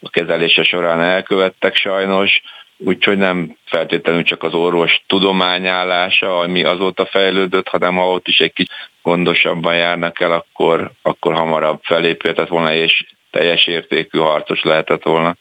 a 0.00 0.10
kezelése 0.10 0.62
során 0.62 1.00
elkövettek 1.00 1.76
sajnos, 1.76 2.40
úgyhogy 2.76 3.16
nem 3.16 3.56
feltétlenül 3.64 4.22
csak 4.22 4.42
az 4.42 4.54
orvos 4.54 5.02
tudományállása, 5.06 6.38
ami 6.38 6.64
azóta 6.64 7.06
fejlődött, 7.06 7.68
hanem 7.68 7.94
ha 7.94 8.10
ott 8.10 8.28
is 8.28 8.38
egy 8.38 8.52
kicsit 8.52 8.72
gondosabban 9.02 9.76
járnak 9.76 10.20
el, 10.20 10.32
akkor, 10.32 10.90
akkor 11.02 11.34
hamarabb 11.34 11.80
felépülhetett 11.82 12.48
volna, 12.48 12.74
és 12.74 13.06
teljes 13.30 13.66
értékű 13.66 14.18
harcos 14.18 14.62
lehetett 14.62 15.02
volna. 15.02 15.36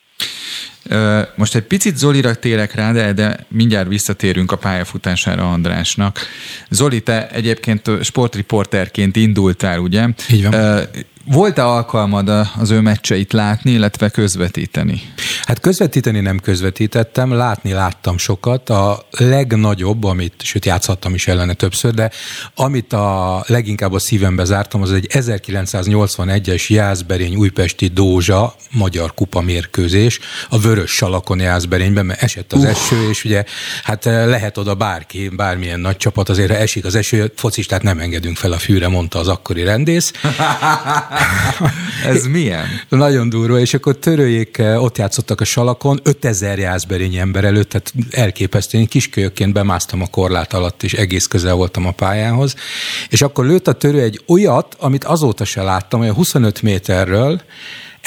Most 1.36 1.56
egy 1.56 1.64
picit 1.64 1.98
Zolira 1.98 2.36
térek 2.36 2.74
rá, 2.76 2.92
de, 2.92 3.14
de 3.14 3.38
mindjárt 3.48 3.88
visszatérünk 3.88 4.52
a 4.52 4.58
pályafutására 4.58 5.52
Andrásnak. 5.52 6.20
Zoli, 6.70 7.02
te 7.02 7.30
egyébként 7.30 7.90
sportriporterként 8.04 9.16
indultál, 9.16 9.80
ugye? 9.80 10.06
Így 10.32 10.50
van. 10.50 10.82
Volt-e 11.32 11.66
alkalmad 11.66 12.30
az 12.58 12.72
ő 12.72 12.80
meccseit 12.82 13.34
látni, 13.34 13.72
illetve 13.72 14.10
közvetíteni? 14.10 15.02
Hát 15.44 15.60
közvetíteni 15.60 16.20
nem 16.20 16.40
közvetítettem, 16.40 17.32
látni 17.32 17.72
láttam 17.72 18.18
sokat. 18.18 18.70
A 18.70 19.06
legnagyobb, 19.10 20.04
amit, 20.04 20.34
sőt 20.44 20.66
játszhattam 20.66 21.14
is 21.14 21.28
ellene 21.28 21.54
többször, 21.54 21.94
de 21.94 22.12
amit 22.56 22.94
a 22.94 23.44
leginkább 23.48 23.94
a 23.94 24.00
szívembe 24.00 24.44
zártam, 24.44 24.82
az 24.82 24.92
egy 24.92 25.08
1981-es 25.10 26.68
Jászberény 26.68 27.36
újpesti 27.36 27.88
Dózsa 27.88 28.56
magyar 28.72 29.14
kupa 29.14 29.42
mérkőzés 29.42 30.20
a 30.50 30.60
vörös 30.60 30.92
salakon 30.92 31.40
Jászberényben, 31.40 32.06
mert 32.06 32.22
esett 32.22 32.54
az 32.54 32.60
uh. 32.60 32.70
eső, 32.70 33.10
és 33.10 33.24
ugye 33.24 33.44
hát 33.84 34.06
lehet 34.06 34.58
oda 34.58 34.76
bárki, 34.76 35.30
bármilyen 35.30 35.80
nagy 35.80 35.98
csapat, 35.98 36.30
azért 36.30 36.52
ha 36.52 36.58
esik 36.58 36.86
az 36.86 36.96
eső, 36.96 37.32
focistát 37.36 37.82
nem 37.82 38.00
engedünk 38.00 38.38
fel 38.38 38.52
a 38.52 38.58
fűre, 38.58 38.88
mondta 38.88 39.20
az 39.20 39.28
akkori 39.28 39.64
rendész. 39.64 40.12
Ez 42.06 42.26
milyen? 42.26 42.66
Nagyon 42.90 43.30
durva, 43.30 43.60
és 43.60 43.74
akkor 43.74 43.98
törőjék, 43.98 44.62
ott 44.78 44.98
játszottak 44.98 45.42
a 45.42 45.46
salakon, 45.46 46.00
5000 46.04 46.58
jászberényi 46.58 47.18
ember 47.18 47.44
előtt, 47.44 47.70
tehát 47.70 47.94
elképesztő, 48.12 48.78
én 48.78 48.88
kiskölyökként 48.88 49.54
bemásztam 49.54 50.02
a 50.02 50.08
korlát 50.08 50.54
alatt, 50.54 50.84
és 50.84 50.94
egész 50.94 51.26
közel 51.26 51.54
voltam 51.54 51.86
a 51.86 51.92
pályához, 51.92 52.56
és 53.10 53.22
akkor 53.22 53.46
lőtt 53.46 53.68
a 53.68 53.74
törő 53.74 54.02
egy 54.02 54.24
olyat, 54.28 54.76
amit 54.80 55.04
azóta 55.04 55.46
se 55.46 55.62
láttam, 55.62 56.00
olyan 56.00 56.16
25 56.16 56.62
méterről, 56.62 57.42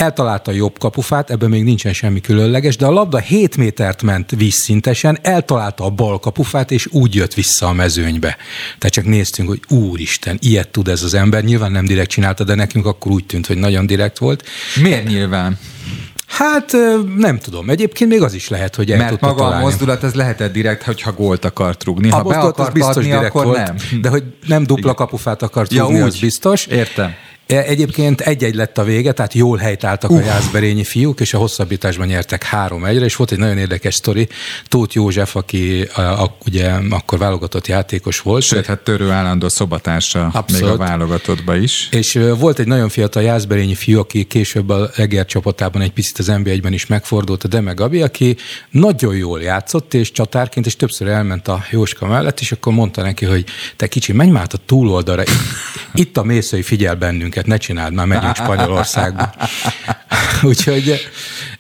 eltalálta 0.01 0.51
a 0.51 0.55
jobb 0.55 0.79
kapufát, 0.79 1.31
ebben 1.31 1.49
még 1.51 1.63
nincsen 1.65 1.93
semmi 1.93 2.21
különleges, 2.21 2.77
de 2.77 2.87
a 2.87 2.91
labda 2.91 3.19
7 3.19 3.57
métert 3.57 4.03
ment 4.03 4.31
vízszintesen, 4.37 5.19
eltalálta 5.23 5.85
a 5.85 5.91
bal 5.91 6.19
kapufát, 6.19 6.71
és 6.71 6.87
úgy 6.91 7.15
jött 7.15 7.35
vissza 7.35 7.67
a 7.67 7.73
mezőnybe. 7.73 8.37
Tehát 8.79 8.95
csak 8.95 9.05
néztünk, 9.05 9.49
hogy 9.49 9.61
úristen, 9.69 10.39
ilyet 10.41 10.69
tud 10.69 10.89
ez 10.89 11.03
az 11.03 11.15
ember. 11.15 11.45
Nyilván 11.45 11.73
nem 11.73 11.85
direkt 11.85 12.11
csinálta, 12.11 12.45
de 12.45 12.55
nekünk 12.55 12.87
akkor 12.87 13.13
úgy 13.13 13.27
tűnt, 13.27 13.47
hogy 13.47 13.59
nagyon 13.59 13.87
direkt 13.87 14.19
volt. 14.19 14.45
Miért 14.83 15.07
nyilván? 15.07 15.59
Hát 16.27 16.73
nem 17.17 17.39
tudom. 17.39 17.71
Egyébként 17.71 18.11
még 18.11 18.23
az 18.23 18.35
is 18.35 18.49
lehet, 18.49 18.75
hogy 18.75 18.91
el 18.91 18.99
Mert 18.99 19.21
maga 19.21 19.35
találni. 19.35 19.63
a 19.63 19.67
mozdulat, 19.67 20.05
ez 20.05 20.15
lehetett 20.15 20.53
direkt, 20.53 20.83
hogyha 20.83 21.13
gólt 21.13 21.45
akart 21.45 21.85
rúgni. 21.85 22.09
Ha 22.09 22.19
a 22.19 22.23
be 22.23 22.39
akart 22.39 22.73
biztos 22.73 22.97
adni, 22.97 23.09
direkt 23.09 23.27
akkor 23.27 23.45
volt, 23.45 23.57
nem. 23.67 24.01
de 24.01 24.09
hogy 24.09 24.23
nem 24.47 24.65
dupla 24.65 24.95
kapufát 24.95 25.43
akart 25.43 25.73
Ja, 25.73 25.83
rúgni, 25.83 26.01
úgy. 26.01 26.07
az 26.07 26.19
biztos. 26.19 26.67
Értem. 26.67 27.15
E, 27.49 27.63
Egyébként 27.63 28.21
egy-egy 28.21 28.55
lett 28.55 28.79
a 28.79 28.85
vége, 28.85 29.13
tehát 29.13 29.35
jól 29.35 29.57
helytáltak 29.57 30.11
a 30.11 30.21
jászberényi 30.21 30.85
fiúk, 30.85 31.21
és 31.21 31.35
a 31.35 31.39
hosszabbításban 31.39 32.07
nyertek 32.07 32.43
három 32.43 32.85
egyre, 32.85 33.05
és 33.05 33.17
volt 33.17 33.33
egy 33.33 33.39
nagyon 33.39 33.59
érdekes 33.59 33.95
sztori. 33.95 34.29
Tóth 34.67 34.95
József, 34.95 35.37
aki 35.37 35.89
a, 35.95 36.01
a, 36.01 36.37
ugye 36.47 36.71
akkor 36.91 37.19
válogatott 37.19 37.67
játékos 37.67 38.21
volt. 38.21 38.43
Sőt, 38.43 38.67
hát 38.67 38.79
törő 38.79 39.11
állandó 39.11 39.49
szobatársa 39.49 40.31
Abszolút. 40.33 40.65
még 40.65 40.73
a 40.73 40.77
válogatottba 40.77 41.57
is. 41.57 41.89
És 41.91 42.19
volt 42.39 42.59
egy 42.59 42.67
nagyon 42.67 42.89
fiatal 42.89 43.23
jászberényi 43.23 43.75
fiú, 43.75 43.99
aki 43.99 44.25
később 44.25 44.69
a 44.69 44.91
Eger 44.97 45.27
csapatában 45.27 45.83
egy 45.83 45.93
picit 45.93 46.19
az 46.19 46.31
NB1-ben 46.31 46.73
is 46.73 46.87
megfordult, 46.87 47.45
a 47.45 47.49
Deme 47.49 47.73
Gabi, 47.73 48.03
aki 48.03 48.37
nagyon 48.71 49.17
jól 49.17 49.41
játszott, 49.41 49.95
és 49.95 50.13
csatárként, 50.13 50.67
és 50.67 50.77
többször 50.77 51.09
elment 51.09 51.49
a 51.49 51.65
Jóska 51.71 52.07
mellett, 52.07 52.41
és 52.41 52.53
akkor 52.53 52.73
mondta 52.73 53.03
neki, 53.03 53.25
hogy 53.25 53.45
te 53.77 53.87
kicsi, 53.87 54.13
menj 54.13 54.31
már 54.31 54.47
a 54.51 54.57
túloldalra, 54.67 55.23
itt, 55.23 55.31
itt 55.95 56.17
a 56.17 56.23
mészői 56.23 56.63
figyel 56.63 56.95
bennünket, 56.95 57.38
ne 57.47 57.57
csináld 57.57 57.93
már, 57.93 58.07
megyünk 58.07 58.37
Spanyolországba. 58.37 59.33
Úgyhogy 60.43 61.09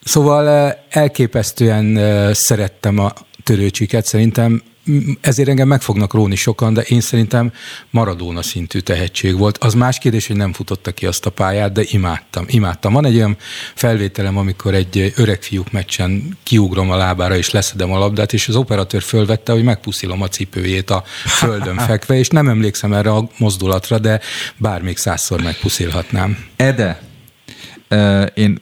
szóval 0.04 0.46
ö, 0.46 0.68
elképesztően 0.98 1.96
ö, 1.96 2.30
szerettem 2.32 2.98
a 2.98 3.12
törőcsiket, 3.44 4.06
szerintem 4.06 4.62
ezért 5.20 5.48
engem 5.48 5.68
meg 5.68 5.82
fognak 5.82 6.12
róni 6.12 6.34
sokan, 6.34 6.74
de 6.74 6.80
én 6.80 7.00
szerintem 7.00 7.52
Maradona 7.90 8.42
szintű 8.42 8.78
tehetség 8.78 9.36
volt. 9.38 9.58
Az 9.58 9.74
más 9.74 9.98
kérdés, 9.98 10.26
hogy 10.26 10.36
nem 10.36 10.52
futotta 10.52 10.92
ki 10.92 11.06
azt 11.06 11.26
a 11.26 11.30
pályát, 11.30 11.72
de 11.72 11.82
imádtam, 11.84 12.44
imádtam. 12.48 12.92
Van 12.92 13.06
egy 13.06 13.16
olyan 13.16 13.36
felvételem, 13.74 14.36
amikor 14.36 14.74
egy 14.74 15.12
öreg 15.16 15.42
fiúk 15.42 15.72
meccsen 15.72 16.38
kiugrom 16.42 16.90
a 16.90 16.96
lábára 16.96 17.36
és 17.36 17.50
leszedem 17.50 17.92
a 17.92 17.98
labdát, 17.98 18.32
és 18.32 18.48
az 18.48 18.56
operatőr 18.56 19.02
fölvette, 19.02 19.52
hogy 19.52 19.64
megpuszilom 19.64 20.22
a 20.22 20.28
cipőjét 20.28 20.90
a 20.90 21.02
földön 21.26 21.76
fekve, 21.88 22.18
és 22.18 22.28
nem 22.28 22.48
emlékszem 22.48 22.92
erre 22.92 23.10
a 23.10 23.28
mozdulatra, 23.38 23.98
de 23.98 24.20
bár 24.56 24.82
még 24.82 24.96
százszor 24.96 25.42
megpuszilhatnám. 25.42 26.38
Ede, 26.56 27.00
én 28.34 28.60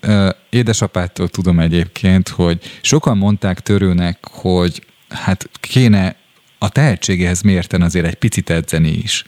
édesapától 0.50 1.28
tudom 1.28 1.60
egyébként, 1.60 2.28
hogy 2.28 2.58
sokan 2.80 3.16
mondták 3.16 3.60
törőnek, 3.60 4.18
hogy 4.30 4.82
hát 5.08 5.48
kéne 5.60 6.16
a 6.58 6.68
tehetségéhez 6.68 7.42
mérten 7.42 7.82
azért 7.82 8.06
egy 8.06 8.14
picit 8.14 8.50
edzeni 8.50 8.92
is. 8.92 9.24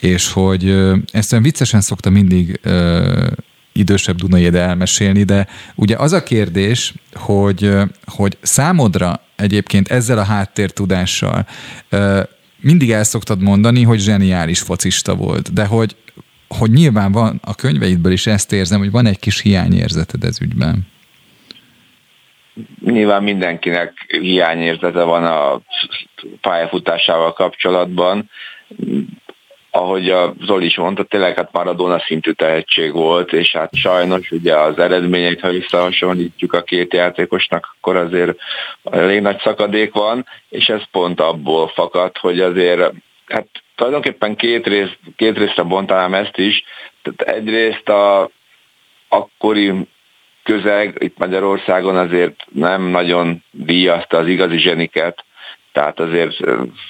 És 0.00 0.32
hogy 0.32 0.82
ezt 1.12 1.32
olyan 1.32 1.44
viccesen 1.44 1.80
szokta 1.80 2.10
mindig 2.10 2.60
ö, 2.62 3.26
idősebb 3.72 4.16
Dunai 4.16 4.44
Ede 4.44 4.60
elmesélni, 4.60 5.22
de 5.22 5.46
ugye 5.74 5.96
az 5.96 6.12
a 6.12 6.22
kérdés, 6.22 6.94
hogy, 7.12 7.72
hogy 8.04 8.36
számodra 8.42 9.20
egyébként 9.36 9.88
ezzel 9.88 10.18
a 10.18 10.24
háttértudással 10.24 11.46
ö, 11.88 12.22
mindig 12.60 12.90
el 12.90 13.04
szoktad 13.04 13.42
mondani, 13.42 13.82
hogy 13.82 14.00
zseniális 14.00 14.60
focista 14.60 15.14
volt, 15.14 15.52
de 15.52 15.64
hogy, 15.64 15.96
hogy 16.48 16.70
nyilván 16.70 17.12
van 17.12 17.40
a 17.44 17.54
könyveidből 17.54 18.12
is 18.12 18.26
ezt 18.26 18.52
érzem, 18.52 18.78
hogy 18.78 18.90
van 18.90 19.06
egy 19.06 19.18
kis 19.18 19.40
hiányérzeted 19.40 20.24
ez 20.24 20.40
ügyben. 20.40 20.86
Nyilván 22.84 23.22
mindenkinek 23.22 23.92
hiányérzete 24.06 25.02
van 25.02 25.24
a 25.24 25.60
pályafutásával 26.40 27.32
kapcsolatban. 27.32 28.30
Ahogy 29.70 30.10
a 30.10 30.34
Zoli 30.40 30.66
is 30.66 30.76
mondta, 30.76 31.02
tényleg 31.02 31.36
hát 31.36 31.52
Maradona 31.52 32.00
szintű 32.00 32.30
tehetség 32.30 32.92
volt, 32.92 33.32
és 33.32 33.52
hát 33.52 33.74
sajnos 33.74 34.30
ugye 34.30 34.58
az 34.58 34.78
eredményeit, 34.78 35.40
ha 35.40 35.54
összehasonlítjuk 35.54 36.52
a 36.52 36.62
két 36.62 36.92
játékosnak, 36.92 37.74
akkor 37.78 37.96
azért 37.96 38.38
elég 38.84 39.20
nagy 39.20 39.40
szakadék 39.40 39.92
van, 39.92 40.26
és 40.48 40.68
ez 40.68 40.82
pont 40.90 41.20
abból 41.20 41.68
fakad, 41.68 42.16
hogy 42.16 42.40
azért 42.40 42.92
hát 43.26 43.46
tulajdonképpen 43.74 44.36
két, 44.36 44.66
rész, 44.66 44.96
két 45.16 45.38
részre 45.38 45.62
bontanám 45.62 46.14
ezt 46.14 46.36
is. 46.38 46.64
Tehát 47.02 47.36
egyrészt 47.36 47.88
a 47.88 48.30
akkori 49.08 49.86
közeg 50.46 50.96
itt 50.98 51.18
Magyarországon 51.18 51.96
azért 51.96 52.46
nem 52.52 52.82
nagyon 52.82 53.42
díjazta 53.50 54.16
az 54.16 54.26
igazi 54.26 54.58
zseniket, 54.58 55.24
tehát 55.72 56.00
azért 56.00 56.36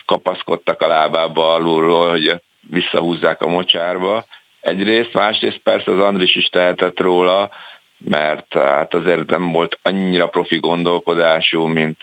kapaszkodtak 0.06 0.80
a 0.80 0.86
lábába 0.86 1.54
alulról, 1.54 2.10
hogy 2.10 2.34
visszahúzzák 2.70 3.42
a 3.42 3.48
mocsárba. 3.48 4.24
Egyrészt, 4.60 5.12
másrészt 5.12 5.58
persze 5.58 5.90
az 5.90 5.98
Andris 5.98 6.34
is 6.34 6.46
tehetett 6.46 7.00
róla, 7.00 7.50
mert 7.98 8.52
hát 8.52 8.94
azért 8.94 9.30
nem 9.30 9.52
volt 9.52 9.78
annyira 9.82 10.26
profi 10.26 10.58
gondolkodású, 10.58 11.66
mint 11.66 11.98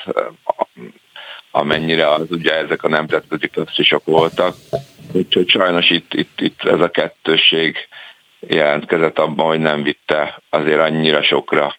amennyire 1.52 2.12
az 2.12 2.32
ugye 2.32 2.58
ezek 2.58 2.84
a 2.84 2.90
nemzetközi 2.90 3.48
klasszisok 3.48 4.06
voltak. 4.06 4.56
Úgyhogy 5.12 5.50
sajnos 5.50 5.90
itt, 5.90 6.14
itt, 6.14 6.42
itt 6.42 6.64
ez 6.64 6.80
a 6.80 6.90
kettősség 6.90 7.78
jelentkezett 8.48 9.20
abban, 9.20 9.46
hogy 9.46 9.60
nem 9.60 9.84
vitte 9.84 10.42
azért 10.50 10.80
annyira 10.80 11.24
sokra. 11.24 11.76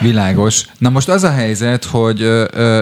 Világos. 0.00 0.64
Na 0.78 0.88
most 0.88 1.08
az 1.08 1.24
a 1.24 1.30
helyzet, 1.30 1.84
hogy 1.84 2.22
ö, 2.22 2.44
ö, 2.52 2.80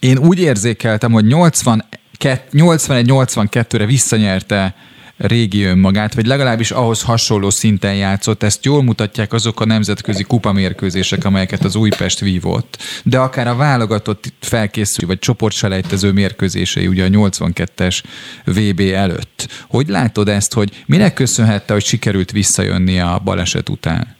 én 0.00 0.18
úgy 0.18 0.40
érzékeltem, 0.40 1.12
hogy 1.12 1.24
81-82-re 1.28 3.86
visszanyerte 3.86 4.74
régi 5.20 5.64
önmagát, 5.64 6.14
vagy 6.14 6.26
legalábbis 6.26 6.70
ahhoz 6.70 7.02
hasonló 7.02 7.50
szinten 7.50 7.94
játszott. 7.94 8.42
Ezt 8.42 8.64
jól 8.64 8.82
mutatják 8.82 9.32
azok 9.32 9.60
a 9.60 9.64
nemzetközi 9.64 10.22
kupamérkőzések, 10.22 11.24
amelyeket 11.24 11.64
az 11.64 11.76
Újpest 11.76 12.20
vívott. 12.20 12.76
De 13.04 13.18
akár 13.18 13.48
a 13.48 13.56
válogatott 13.56 14.24
felkészülő, 14.40 15.06
vagy 15.06 15.18
csoportselejtező 15.18 16.12
mérkőzései 16.12 16.86
ugye 16.86 17.04
a 17.04 17.08
82-es 17.08 18.02
VB 18.44 18.80
előtt. 18.80 19.48
Hogy 19.68 19.88
látod 19.88 20.28
ezt, 20.28 20.54
hogy 20.54 20.70
minek 20.86 21.14
köszönhette, 21.14 21.72
hogy 21.72 21.84
sikerült 21.84 22.30
visszajönni 22.30 23.00
a 23.00 23.20
baleset 23.24 23.68
után? 23.68 24.16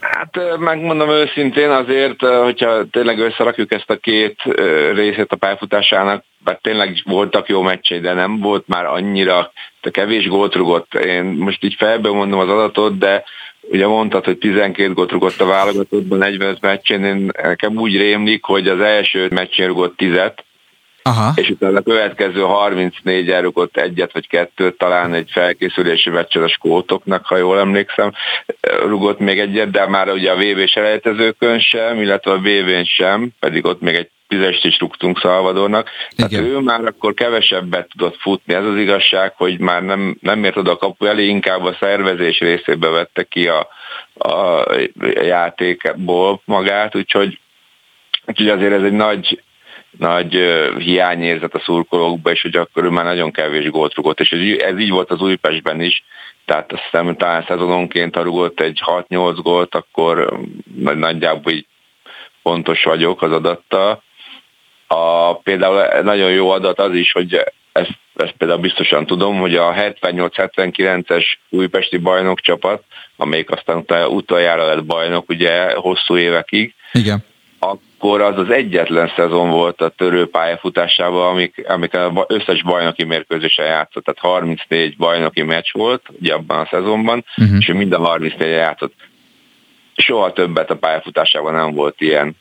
Hát 0.00 0.58
megmondom 0.58 1.10
őszintén 1.10 1.70
azért, 1.70 2.20
hogyha 2.20 2.84
tényleg 2.90 3.18
összerakjuk 3.18 3.72
ezt 3.72 3.90
a 3.90 3.96
két 3.96 4.42
részét 4.94 5.32
a 5.32 5.36
pályafutásának, 5.36 6.24
mert 6.44 6.62
tényleg 6.62 7.02
voltak 7.04 7.48
jó 7.48 7.62
meccsei, 7.62 8.00
de 8.00 8.12
nem 8.12 8.40
volt 8.40 8.68
már 8.68 8.84
annyira, 8.84 9.52
de 9.80 9.90
kevés 9.90 10.28
gólt 10.28 10.54
rugott. 10.54 10.94
Én 10.94 11.24
most 11.24 11.64
így 11.64 11.74
felben 11.74 12.12
mondom 12.12 12.38
az 12.38 12.48
adatot, 12.48 12.98
de 12.98 13.24
ugye 13.60 13.86
mondtad, 13.86 14.24
hogy 14.24 14.38
12 14.38 14.92
gólt 14.92 15.10
rugott 15.10 15.40
a 15.40 15.46
válogatottban 15.46 16.18
45 16.18 16.60
meccsén, 16.60 17.04
én 17.04 17.30
nekem 17.42 17.76
úgy 17.76 17.96
rémlik, 17.96 18.44
hogy 18.44 18.68
az 18.68 18.80
első 18.80 19.28
meccsén 19.30 19.66
rugott 19.66 19.96
10 19.96 20.16
Aha. 21.02 21.32
és 21.34 21.48
utána 21.48 21.78
a 21.78 21.82
következő 21.82 22.40
34 22.40 23.30
elrugott 23.30 23.76
egyet 23.76 24.12
vagy 24.12 24.28
kettőt, 24.28 24.78
talán 24.78 25.14
egy 25.14 25.30
felkészülési 25.32 26.10
meccsen 26.10 26.42
a 26.42 26.48
skótoknak, 26.48 27.26
ha 27.26 27.36
jól 27.36 27.58
emlékszem, 27.58 28.12
rugott 28.86 29.18
még 29.18 29.38
egyet, 29.38 29.70
de 29.70 29.86
már 29.86 30.08
ugye 30.08 30.30
a 30.30 30.36
VB 30.36 30.66
selejtezőkön 30.66 31.60
sem, 31.60 32.00
illetve 32.00 32.30
a 32.30 32.38
VB-n 32.38 32.84
sem, 32.84 33.28
pedig 33.38 33.64
ott 33.64 33.80
még 33.80 33.94
egy 33.94 34.10
tízest 34.30 34.64
is 34.64 34.78
rúgtunk 34.78 35.20
Szalvadornak. 35.20 35.90
Tehát 36.16 36.32
ő 36.32 36.58
már 36.58 36.84
akkor 36.84 37.14
kevesebbet 37.14 37.88
tudott 37.88 38.16
futni. 38.20 38.54
Ez 38.54 38.64
az 38.64 38.76
igazság, 38.76 39.32
hogy 39.36 39.58
már 39.58 39.82
nem, 39.82 40.16
nem 40.20 40.44
ért 40.44 40.56
oda 40.56 40.70
a 40.70 40.76
kapu 40.76 41.06
elé, 41.06 41.26
inkább 41.26 41.64
a 41.64 41.76
szervezés 41.80 42.38
részébe 42.38 42.88
vette 42.88 43.22
ki 43.22 43.48
a, 43.48 43.68
a 44.14 44.64
játékból 45.22 46.40
magát, 46.44 46.96
úgyhogy, 46.96 47.38
úgyhogy 48.26 48.48
azért 48.48 48.72
ez 48.72 48.82
egy 48.82 48.92
nagy 48.92 49.42
nagy 49.98 50.32
hiányérzet 50.78 51.54
a 51.54 51.60
szurkolókba, 51.60 52.30
és 52.30 52.42
hogy 52.42 52.56
akkor 52.56 52.84
ő 52.84 52.88
már 52.88 53.04
nagyon 53.04 53.32
kevés 53.32 53.70
gólt 53.70 53.94
rugott, 53.94 54.20
és 54.20 54.30
ez, 54.30 54.58
ez 54.58 54.78
így 54.78 54.90
volt 54.90 55.10
az 55.10 55.20
Újpestben 55.20 55.80
is, 55.80 56.04
tehát 56.44 56.72
azt 56.72 56.82
hiszem, 56.82 57.16
talán 57.16 57.44
szezononként, 57.48 58.14
ha 58.14 58.22
rugott 58.22 58.60
egy 58.60 58.80
6-8 58.86 59.38
gólt, 59.42 59.74
akkor 59.74 60.40
nagyjából 60.76 61.52
így 61.52 61.66
pontos 62.42 62.82
vagyok 62.82 63.22
az 63.22 63.32
adattal. 63.32 64.02
A, 64.94 65.34
például 65.34 66.02
nagyon 66.02 66.30
jó 66.30 66.50
adat 66.50 66.78
az 66.78 66.94
is, 66.94 67.12
hogy 67.12 67.44
ezt, 67.72 67.98
ezt 68.16 68.34
például 68.38 68.60
biztosan 68.60 69.06
tudom, 69.06 69.38
hogy 69.38 69.56
a 69.56 69.72
78-79-es 69.72 71.24
újpesti 71.48 71.96
bajnokcsapat, 71.96 72.82
amelyik 73.16 73.50
aztán 73.50 73.84
utoljára 74.06 74.66
lett 74.66 74.84
bajnok 74.84 75.28
ugye 75.28 75.74
hosszú 75.74 76.16
évekig, 76.16 76.74
Igen 76.92 77.24
akkor 78.00 78.20
az 78.20 78.38
az 78.38 78.50
egyetlen 78.50 79.12
szezon 79.16 79.50
volt 79.50 79.80
a 79.80 79.88
törő 79.88 80.26
pályafutásában, 80.26 81.28
amik, 81.28 81.64
amik 81.68 81.94
az 81.94 82.10
összes 82.26 82.62
bajnoki 82.62 83.04
mérkőzésen 83.04 83.66
játszott, 83.66 84.04
tehát 84.04 84.20
34 84.20 84.96
bajnoki 84.96 85.42
meccs 85.42 85.72
volt 85.72 86.02
ugye 86.20 86.34
abban 86.34 86.58
a 86.58 86.68
szezonban, 86.70 87.24
uh-huh. 87.36 87.56
és 87.58 87.66
mind 87.66 87.92
a 87.92 87.98
34 87.98 88.48
játszott. 88.48 88.94
Soha 89.96 90.32
többet 90.32 90.70
a 90.70 90.76
pályafutásában 90.76 91.54
nem 91.54 91.74
volt 91.74 92.00
ilyen 92.00 92.36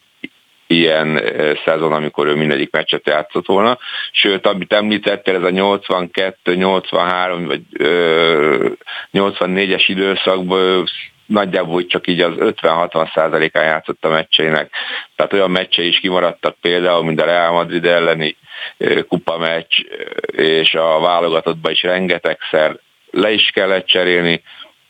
ilyen 0.70 1.22
szezon, 1.66 1.94
amikor 1.94 2.28
ő 2.28 2.36
mindegyik 2.36 2.72
meccset 2.72 3.08
játszott 3.08 3.46
volna. 3.46 3.78
Sőt, 4.12 4.46
amit 4.46 4.74
említettél, 4.74 5.36
ez 5.36 5.44
a 5.44 5.50
82, 5.50 6.56
83 6.56 7.46
vagy 7.46 7.62
ö, 7.78 8.70
84-es 9.14 9.84
időszakban 9.88 10.88
nagyjából 11.26 11.86
csak 11.86 12.08
így 12.08 12.22
az 12.22 12.34
50-60 12.38 13.14
százalékán 13.14 13.64
játszott 13.64 14.06
a 14.06 14.10
meccseinek. 14.10 14.72
Tehát 15.16 15.34
olyan 15.34 15.52
meccsei 15.52 15.88
is 15.88 16.00
kimaradtak 16.00 16.56
például, 16.62 17.04
mint 17.04 17.22
a 17.22 17.26
Real 17.26 17.52
Madrid 17.52 17.86
elleni 17.86 18.36
kupa 19.08 19.38
meccs, 19.38 19.80
és 20.32 20.74
a 20.74 21.00
válogatottban 21.00 21.72
is 21.72 21.82
rengetegszer 21.82 22.80
le 23.12 23.32
is 23.32 23.50
kellett 23.54 23.86
cserélni. 23.86 24.42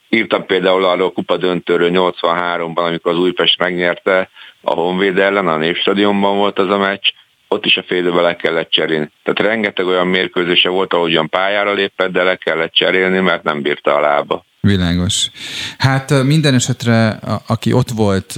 Írtam 0.10 0.46
például 0.46 0.84
arról 0.84 1.12
kupa 1.12 1.38
döntőről 1.38 1.90
83-ban, 1.94 2.86
amikor 2.86 3.12
az 3.12 3.18
Újpest 3.18 3.60
megnyerte 3.60 4.30
a 4.62 4.74
Honvéd 4.74 5.18
ellen, 5.18 5.48
a 5.48 5.58
Népstadionban 5.58 6.38
volt 6.38 6.60
az 6.60 6.70
a 6.70 6.78
meccs, 6.78 7.06
ott 7.48 7.66
is 7.66 7.78
a 7.78 7.84
félidőbe 7.88 8.22
le 8.22 8.36
kellett 8.36 8.70
cserélni. 8.70 9.12
Tehát 9.24 9.52
rengeteg 9.52 9.86
olyan 9.86 10.08
mérkőzése 10.08 10.70
volt, 10.70 10.94
ahogy 10.94 11.12
olyan 11.12 11.30
pályára 11.30 11.74
lépett, 11.74 12.12
de 12.12 12.24
le 12.24 12.36
kellett 12.36 12.74
cserélni, 12.74 13.20
mert 13.20 13.44
nem 13.44 13.62
bírta 13.62 13.96
a 13.96 14.00
lába. 14.00 14.46
Világos. 14.60 15.30
Hát 15.78 16.24
minden 16.24 16.54
esetre, 16.54 17.20
aki 17.48 17.74
ott 17.74 17.90
volt 17.90 18.34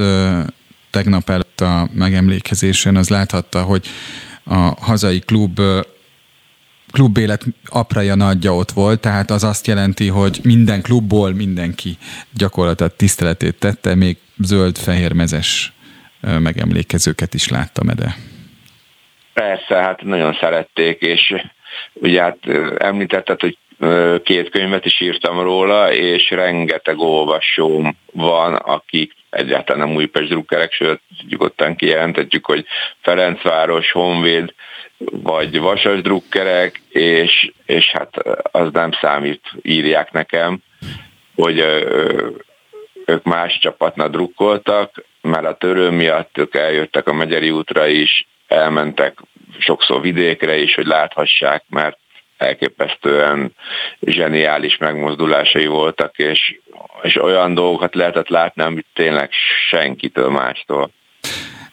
tegnap 0.89 1.29
előtt 1.29 1.61
a 1.61 1.87
megemlékezésen, 1.93 2.95
az 2.95 3.09
láthatta, 3.09 3.61
hogy 3.61 3.87
a 4.43 4.73
hazai 4.81 5.19
klub 5.19 5.59
klubélet 6.91 7.45
apraja 7.65 8.15
nagyja 8.15 8.55
ott 8.55 8.71
volt, 8.71 8.99
tehát 8.99 9.29
az 9.29 9.43
azt 9.43 9.67
jelenti, 9.67 10.07
hogy 10.07 10.39
minden 10.43 10.81
klubból 10.81 11.33
mindenki 11.33 11.97
gyakorlatilag 12.33 12.95
tiszteletét 12.95 13.59
tette, 13.59 13.95
még 13.95 14.17
zöld-fehér-mezes 14.37 15.73
megemlékezőket 16.21 17.33
is 17.33 17.49
láttam 17.49 17.89
ede. 17.89 18.15
Persze, 19.33 19.75
hát 19.75 20.03
nagyon 20.03 20.37
szerették, 20.39 21.01
és 21.01 21.33
ugye 21.93 22.21
hát 22.21 22.37
említetted, 22.77 23.39
hogy 23.39 23.57
két 24.23 24.49
könyvet 24.49 24.85
is 24.85 25.01
írtam 25.01 25.39
róla, 25.39 25.93
és 25.93 26.29
rengeteg 26.29 26.99
olvasóm 26.99 27.97
van, 28.11 28.55
akik 28.55 29.13
egyáltalán 29.29 29.87
nem 29.87 29.95
Újpest 29.95 30.29
drukkerek, 30.29 30.71
sőt, 30.71 31.01
nyugodtan 31.29 31.75
kijelentetjük, 31.75 32.45
hogy 32.45 32.65
Ferencváros, 33.01 33.91
Honvéd, 33.91 34.53
vagy 35.05 35.59
Vasas 35.59 36.01
drukkerek, 36.01 36.81
és, 36.89 37.51
és 37.65 37.91
hát 37.91 38.17
az 38.51 38.71
nem 38.71 38.91
számít, 38.91 39.41
írják 39.61 40.11
nekem, 40.11 40.57
hogy 41.35 41.59
ők 43.05 43.23
más 43.23 43.59
csapatnak 43.59 44.11
drukkoltak, 44.11 45.03
mert 45.21 45.45
a 45.45 45.57
törő 45.57 45.89
miatt 45.89 46.37
ők 46.37 46.55
eljöttek 46.55 47.07
a 47.07 47.13
Megyeri 47.13 47.51
útra 47.51 47.87
is, 47.87 48.27
elmentek 48.47 49.17
sokszor 49.59 50.01
vidékre 50.01 50.57
is, 50.57 50.75
hogy 50.75 50.85
láthassák, 50.85 51.63
mert 51.69 51.97
elképesztően 52.37 53.51
zseniális 54.01 54.77
megmozdulásai 54.77 55.65
voltak, 55.65 56.17
és, 56.17 56.59
és 57.01 57.15
olyan 57.15 57.53
dolgokat 57.53 57.95
lehetett 57.95 58.29
látni, 58.29 58.61
amit 58.61 58.85
tényleg 58.93 59.29
senkitől 59.69 60.29
mástól 60.29 60.91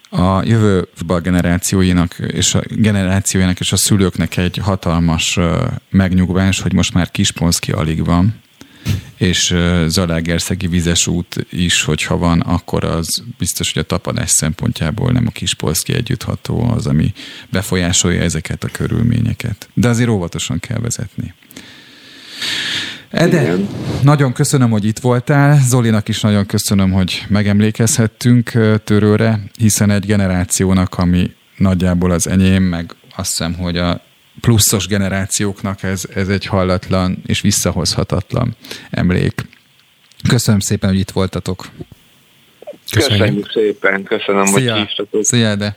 a 0.09 0.43
jövő 0.45 0.89
generációinak 1.23 2.17
és 2.19 2.55
a 2.55 2.63
generációinak 2.71 3.61
és 3.61 3.73
a 3.73 3.77
szülőknek 3.77 4.37
egy 4.37 4.57
hatalmas 4.57 5.39
megnyugvás, 5.91 6.61
hogy 6.61 6.73
most 6.73 6.95
már 6.95 7.11
Kisponszki 7.11 7.73
alig 7.73 8.05
van, 8.05 8.35
és 9.17 9.55
Zalaegerszegi 9.87 10.67
vizes 10.67 11.07
út 11.07 11.47
is, 11.51 11.83
hogyha 11.83 12.17
van, 12.17 12.41
akkor 12.41 12.85
az 12.85 13.23
biztos, 13.39 13.73
hogy 13.73 13.83
a 13.83 13.87
tapadás 13.87 14.31
szempontjából 14.31 15.13
nem 15.13 15.27
a 15.27 15.31
Kispolszki 15.31 15.95
együttható 15.95 16.71
az, 16.71 16.87
ami 16.87 17.13
befolyásolja 17.51 18.23
ezeket 18.23 18.65
a 18.65 18.69
körülményeket. 18.69 19.69
De 19.75 19.89
azért 19.89 20.09
óvatosan 20.09 20.61
kell 20.61 20.79
vezetni. 20.79 21.35
Ede, 23.11 23.43
Igen. 23.43 23.69
nagyon 24.03 24.33
köszönöm, 24.33 24.71
hogy 24.71 24.85
itt 24.85 24.99
voltál. 24.99 25.59
Zolinak 25.69 26.09
is 26.09 26.21
nagyon 26.21 26.47
köszönöm, 26.47 26.93
hogy 26.93 27.25
megemlékezhettünk 27.29 28.51
törőre, 28.85 29.41
hiszen 29.59 29.91
egy 29.91 30.07
generációnak, 30.07 30.99
ami 30.99 31.31
nagyjából 31.57 32.11
az 32.11 32.27
enyém, 32.29 32.63
meg 32.63 32.95
azt 33.17 33.29
hiszem, 33.29 33.55
hogy 33.55 33.77
a 33.77 34.01
pluszos 34.41 34.87
generációknak 34.87 35.83
ez, 35.83 36.03
ez 36.15 36.29
egy 36.29 36.47
hallatlan 36.47 37.23
és 37.27 37.41
visszahozhatatlan 37.41 38.57
emlék. 38.91 39.45
Köszönöm 40.29 40.61
szépen, 40.61 40.91
hogy 40.91 40.99
itt 40.99 41.11
voltatok. 41.11 41.69
Köszönjük, 42.91 43.21
Köszönjük 43.21 43.51
szépen, 43.51 44.03
köszönöm, 44.03 44.47
Szia. 44.47 44.73
hogy 44.73 44.81
hívtatok. 44.81 45.25
Szia, 45.25 45.55
de. 45.55 45.77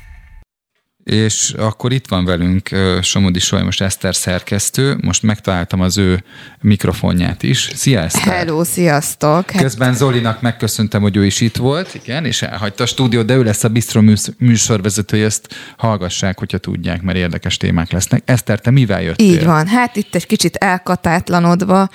És 1.03 1.53
akkor 1.57 1.91
itt 1.91 2.07
van 2.07 2.25
velünk 2.25 2.69
Somodi 3.01 3.39
Solymos 3.39 3.79
Eszter 3.79 4.15
szerkesztő, 4.15 4.97
most 5.01 5.23
megtaláltam 5.23 5.81
az 5.81 5.97
ő 5.97 6.23
mikrofonját 6.61 7.43
is. 7.43 7.71
Szia 7.73 7.99
Eszter! 7.99 8.33
Hello, 8.33 8.63
sziasztok! 8.63 9.45
Közben 9.45 9.93
Zolinak 9.93 10.41
megköszöntem, 10.41 11.01
hogy 11.01 11.15
ő 11.15 11.25
is 11.25 11.41
itt 11.41 11.57
volt, 11.57 11.95
igen, 11.95 12.25
és 12.25 12.41
elhagyta 12.41 12.83
a 12.83 12.85
stúdiót, 12.85 13.25
de 13.25 13.35
ő 13.35 13.43
lesz 13.43 13.63
a 13.63 13.69
Bistro 13.69 14.01
műsorvezető, 14.37 15.25
ezt 15.25 15.47
hallgassák, 15.77 16.39
hogyha 16.39 16.57
tudják, 16.57 17.01
mert 17.01 17.17
érdekes 17.17 17.57
témák 17.57 17.91
lesznek. 17.91 18.21
Eszter, 18.25 18.59
te 18.59 18.71
mivel 18.71 19.01
jöttél? 19.01 19.27
Így 19.27 19.45
van, 19.45 19.67
hát 19.67 19.95
itt 19.95 20.15
egy 20.15 20.25
kicsit 20.25 20.55
elkatátlanodva, 20.55 21.89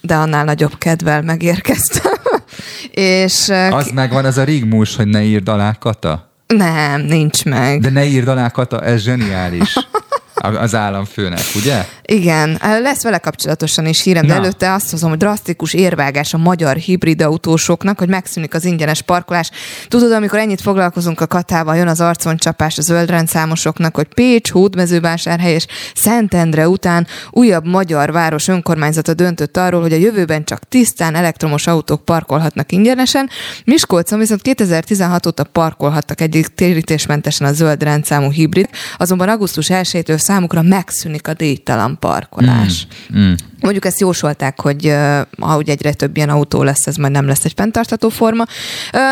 de 0.00 0.14
annál 0.14 0.44
nagyobb 0.44 0.78
kedvel 0.78 1.22
megérkeztem. 1.22 2.12
és, 2.90 3.48
az 3.70 3.90
megvan, 3.94 4.24
az 4.24 4.38
a 4.38 4.44
rigmus, 4.44 4.96
hogy 4.96 5.06
ne 5.06 5.22
írd 5.22 5.48
alá 5.48 5.72
Kata? 5.72 6.31
Nem, 6.56 7.00
nincs 7.00 7.44
meg. 7.44 7.80
De 7.80 7.90
ne 7.90 8.04
írd 8.04 8.28
alá, 8.28 8.48
Kata, 8.48 8.84
ez 8.84 9.02
zseniális. 9.02 9.74
az 10.42 10.74
államfőnek, 10.74 11.42
ugye? 11.56 11.84
Igen, 12.02 12.58
lesz 12.60 13.02
vele 13.02 13.18
kapcsolatosan 13.18 13.86
is 13.86 14.02
hírem, 14.02 14.26
de 14.26 14.34
előtte 14.34 14.72
azt 14.72 14.90
hozom, 14.90 15.08
hogy 15.08 15.18
drasztikus 15.18 15.74
érvágás 15.74 16.34
a 16.34 16.38
magyar 16.38 16.76
hibrid 16.76 17.22
autósoknak, 17.22 17.98
hogy 17.98 18.08
megszűnik 18.08 18.54
az 18.54 18.64
ingyenes 18.64 19.02
parkolás. 19.02 19.50
Tudod, 19.88 20.12
amikor 20.12 20.38
ennyit 20.38 20.60
foglalkozunk 20.60 21.20
a 21.20 21.26
katával, 21.26 21.76
jön 21.76 21.88
az 21.88 22.00
arconcsapás 22.00 22.78
a 22.78 22.82
zöldrendszámosoknak, 22.82 23.94
hogy 23.94 24.06
Pécs, 24.14 24.50
Hódmezővásárhely 24.50 25.52
és 25.52 25.66
Szentendre 25.94 26.68
után 26.68 27.06
újabb 27.30 27.66
magyar 27.66 28.12
város 28.12 28.48
önkormányzata 28.48 29.14
döntött 29.14 29.56
arról, 29.56 29.80
hogy 29.80 29.92
a 29.92 29.96
jövőben 29.96 30.44
csak 30.44 30.68
tisztán 30.68 31.14
elektromos 31.14 31.66
autók 31.66 32.04
parkolhatnak 32.04 32.72
ingyenesen. 32.72 33.30
Miskolcon 33.64 34.18
viszont 34.18 34.42
2016 34.42 35.26
óta 35.26 35.44
parkolhattak 35.44 36.20
egyik 36.20 36.46
térítésmentesen 36.46 37.46
a 37.46 37.52
zöld 37.52 37.82
rendszámú 37.82 38.30
hibrid, 38.30 38.68
azonban 38.96 39.28
augusztus 39.28 39.66
1-től 39.70 40.18
számukra 40.32 40.62
megszűnik 40.62 41.28
a 41.28 41.34
díjtalan 41.34 41.98
parkolás. 41.98 42.86
Mm, 43.16 43.20
mm. 43.20 43.32
Mondjuk 43.60 43.84
ezt 43.84 44.00
jósolták, 44.00 44.60
hogy 44.60 44.94
ha 45.40 45.56
ugye 45.56 45.72
egyre 45.72 45.92
több 45.92 46.16
ilyen 46.16 46.28
autó 46.28 46.62
lesz, 46.62 46.86
ez 46.86 46.96
majd 46.96 47.12
nem 47.12 47.26
lesz 47.26 47.44
egy 47.44 47.52
fenntartható 47.56 48.08
forma. 48.08 48.44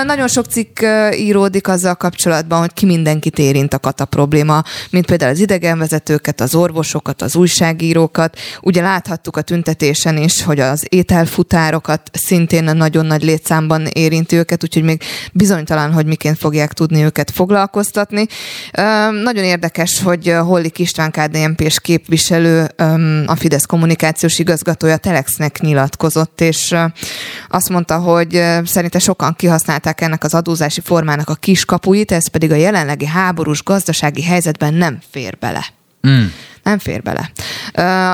Nagyon 0.05 0.29
sok 0.29 0.47
cikk 0.47 0.81
íródik 1.17 1.69
azzal 1.69 1.95
kapcsolatban, 1.95 2.59
hogy 2.59 2.73
ki 2.73 2.87
mindenkit 2.87 3.39
érint 3.39 3.75
a 3.75 3.79
kata 3.79 4.05
probléma, 4.05 4.63
mint 4.91 5.07
például 5.07 5.31
az 5.31 5.39
idegenvezetőket, 5.39 6.41
az 6.41 6.55
orvosokat, 6.55 7.23
az 7.23 7.37
újságírókat. 7.37 8.39
Ugye 8.61 8.83
láthattuk 8.83 9.37
a 9.37 9.43
tüntetésen 9.43 10.17
is, 10.17 10.43
hogy 10.43 10.61
az 10.61 10.87
ételfutárokat 10.89 12.11
szintén 12.13 12.65
nagyon 12.65 13.07
nagy 13.07 13.23
létszámban 13.23 13.87
érinti 13.87 14.37
őket, 14.37 14.63
úgyhogy 14.63 14.83
még 14.83 15.03
bizonytalan, 15.33 15.93
hogy 15.93 16.07
miként 16.07 16.39
fogják 16.39 16.73
tudni 16.73 17.03
őket 17.03 17.31
foglalkoztatni. 17.31 18.27
Nagyon 19.23 19.45
érdekes, 19.45 20.03
hogy 20.03 20.35
Hollik 20.41 20.79
István 20.79 21.10
KDNP-s 21.11 21.81
képviselő, 21.81 22.69
a 23.27 23.35
Fidesz 23.37 23.65
kommunikációs 23.66 24.39
igazgatója 24.39 24.97
Telexnek 24.97 25.61
nyilatkozott, 25.61 26.41
és 26.41 26.74
azt 27.49 27.69
mondta, 27.69 27.99
hogy 27.99 28.43
szerinte 28.65 28.99
sokan 28.99 29.35
kihasználták 29.35 30.01
ennek 30.01 30.24
az 30.24 30.35
adózási 30.35 30.81
formának 30.81 31.28
a 31.28 31.35
kiskapuit, 31.35 32.12
ez 32.12 32.28
pedig 32.28 32.51
a 32.51 32.55
jelenlegi 32.55 33.07
háborús 33.07 33.62
gazdasági 33.62 34.23
helyzetben 34.23 34.74
nem 34.74 34.99
fér 35.11 35.37
bele. 35.39 35.65
Mm 36.09 36.24
nem 36.71 36.79
fér 36.79 37.03
bele. 37.03 37.31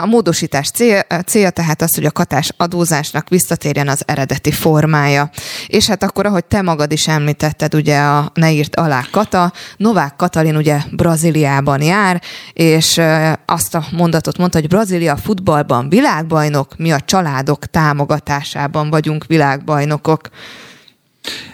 A 0.03 0.07
módosítás 0.07 0.70
célja, 0.70 1.03
célja 1.27 1.51
tehát 1.51 1.83
az, 1.83 1.95
hogy 1.95 2.05
a 2.05 2.11
katás 2.11 2.53
adózásnak 2.57 3.28
visszatérjen 3.28 3.89
az 3.89 4.03
eredeti 4.07 4.53
formája. 4.53 5.31
És 5.66 5.87
hát 5.87 6.03
akkor, 6.03 6.27
ahogy 6.27 6.45
te 6.45 6.62
magad 6.62 6.93
is 6.93 7.09
említetted, 7.09 7.74
ugye 7.74 7.99
a 7.99 8.31
ne 8.35 8.53
írt 8.53 8.77
alá 8.77 9.05
Kata, 9.11 9.53
Novák 9.77 10.16
Katalin 10.16 10.57
ugye 10.57 10.78
Brazíliában 10.91 11.83
jár, 11.83 12.23
és 12.53 13.01
azt 13.47 13.74
a 13.74 13.85
mondatot 13.93 14.39
mondta, 14.39 14.59
hogy 14.59 14.69
Brazília 14.69 15.16
futballban 15.16 15.89
világbajnok, 15.89 16.77
mi 16.77 16.93
a 16.93 17.01
családok 17.01 17.66
támogatásában 17.66 18.91
vagyunk 18.91 19.24
világbajnokok. 19.27 20.28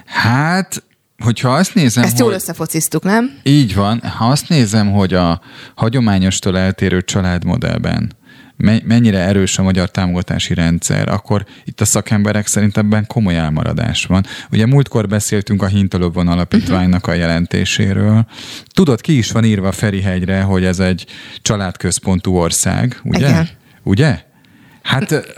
Hát 0.07 0.83
hogyha 1.23 1.55
azt 1.55 1.75
nézem, 1.75 2.05
Ezt 2.05 2.19
jól 2.19 2.29
hogy... 2.29 2.37
összefociztuk, 2.37 3.03
nem? 3.03 3.39
Így 3.43 3.75
van. 3.75 4.01
Ha 4.01 4.25
azt 4.29 4.49
nézem, 4.49 4.93
hogy 4.93 5.15
a 5.15 5.41
hagyományostól 5.75 6.59
eltérő 6.59 7.03
családmodellben 7.03 8.13
mennyire 8.85 9.19
erős 9.19 9.59
a 9.59 9.63
magyar 9.63 9.91
támogatási 9.91 10.55
rendszer, 10.55 11.09
akkor 11.09 11.45
itt 11.65 11.81
a 11.81 11.85
szakemberek 11.85 12.47
szerint 12.47 12.77
ebben 12.77 13.07
komoly 13.07 13.37
elmaradás 13.37 14.05
van. 14.05 14.27
Ugye 14.51 14.67
múltkor 14.67 15.09
beszéltünk 15.09 15.63
a 15.63 15.67
Hintalobban 15.67 16.29
alapítványnak 16.29 17.07
a 17.07 17.13
jelentéséről. 17.13 18.27
Tudod, 18.67 19.01
ki 19.01 19.17
is 19.17 19.31
van 19.31 19.45
írva 19.45 19.73
Ferihegyre, 19.73 20.41
hogy 20.43 20.65
ez 20.65 20.79
egy 20.79 21.07
családközpontú 21.43 22.37
ország, 22.37 23.01
ugye? 23.05 23.29
Igen. 23.29 23.49
Ugye? 23.83 24.21
Hát 24.83 25.35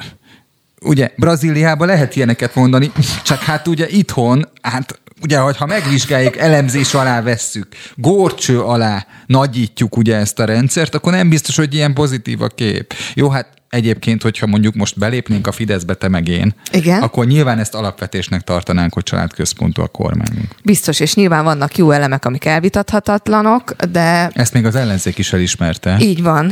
ugye 0.80 1.10
Brazíliában 1.16 1.86
lehet 1.86 2.16
ilyeneket 2.16 2.54
mondani, 2.54 2.92
csak 3.24 3.38
hát 3.38 3.68
ugye 3.68 3.88
itthon, 3.88 4.48
hát 4.62 5.00
ugye, 5.24 5.38
ha 5.38 5.66
megvizsgáljuk, 5.66 6.36
elemzés 6.36 6.94
alá 6.94 7.22
vesszük, 7.22 7.66
górcső 7.94 8.60
alá 8.60 9.06
nagyítjuk 9.26 9.96
ugye 9.96 10.16
ezt 10.16 10.38
a 10.38 10.44
rendszert, 10.44 10.94
akkor 10.94 11.12
nem 11.12 11.28
biztos, 11.28 11.56
hogy 11.56 11.74
ilyen 11.74 11.94
pozitív 11.94 12.42
a 12.42 12.48
kép. 12.48 12.94
Jó, 13.14 13.28
hát 13.28 13.48
egyébként, 13.74 14.22
hogyha 14.22 14.46
mondjuk 14.46 14.74
most 14.74 14.98
belépnénk 14.98 15.46
a 15.46 15.52
Fideszbe, 15.52 15.94
te 15.94 16.08
meg 16.08 16.28
én, 16.28 16.54
Igen. 16.72 17.02
akkor 17.02 17.26
nyilván 17.26 17.58
ezt 17.58 17.74
alapvetésnek 17.74 18.40
tartanánk, 18.40 18.94
hogy 18.94 19.02
családközpontú 19.02 19.82
a 19.82 19.86
kormányunk. 19.86 20.54
Biztos, 20.62 21.00
és 21.00 21.14
nyilván 21.14 21.44
vannak 21.44 21.76
jó 21.76 21.90
elemek, 21.90 22.24
amik 22.24 22.44
elvitathatatlanok, 22.44 23.72
de... 23.72 24.30
Ezt 24.32 24.52
még 24.52 24.66
az 24.66 24.74
ellenzék 24.74 25.18
is 25.18 25.32
elismerte. 25.32 25.96
Így 26.00 26.22
van. 26.22 26.50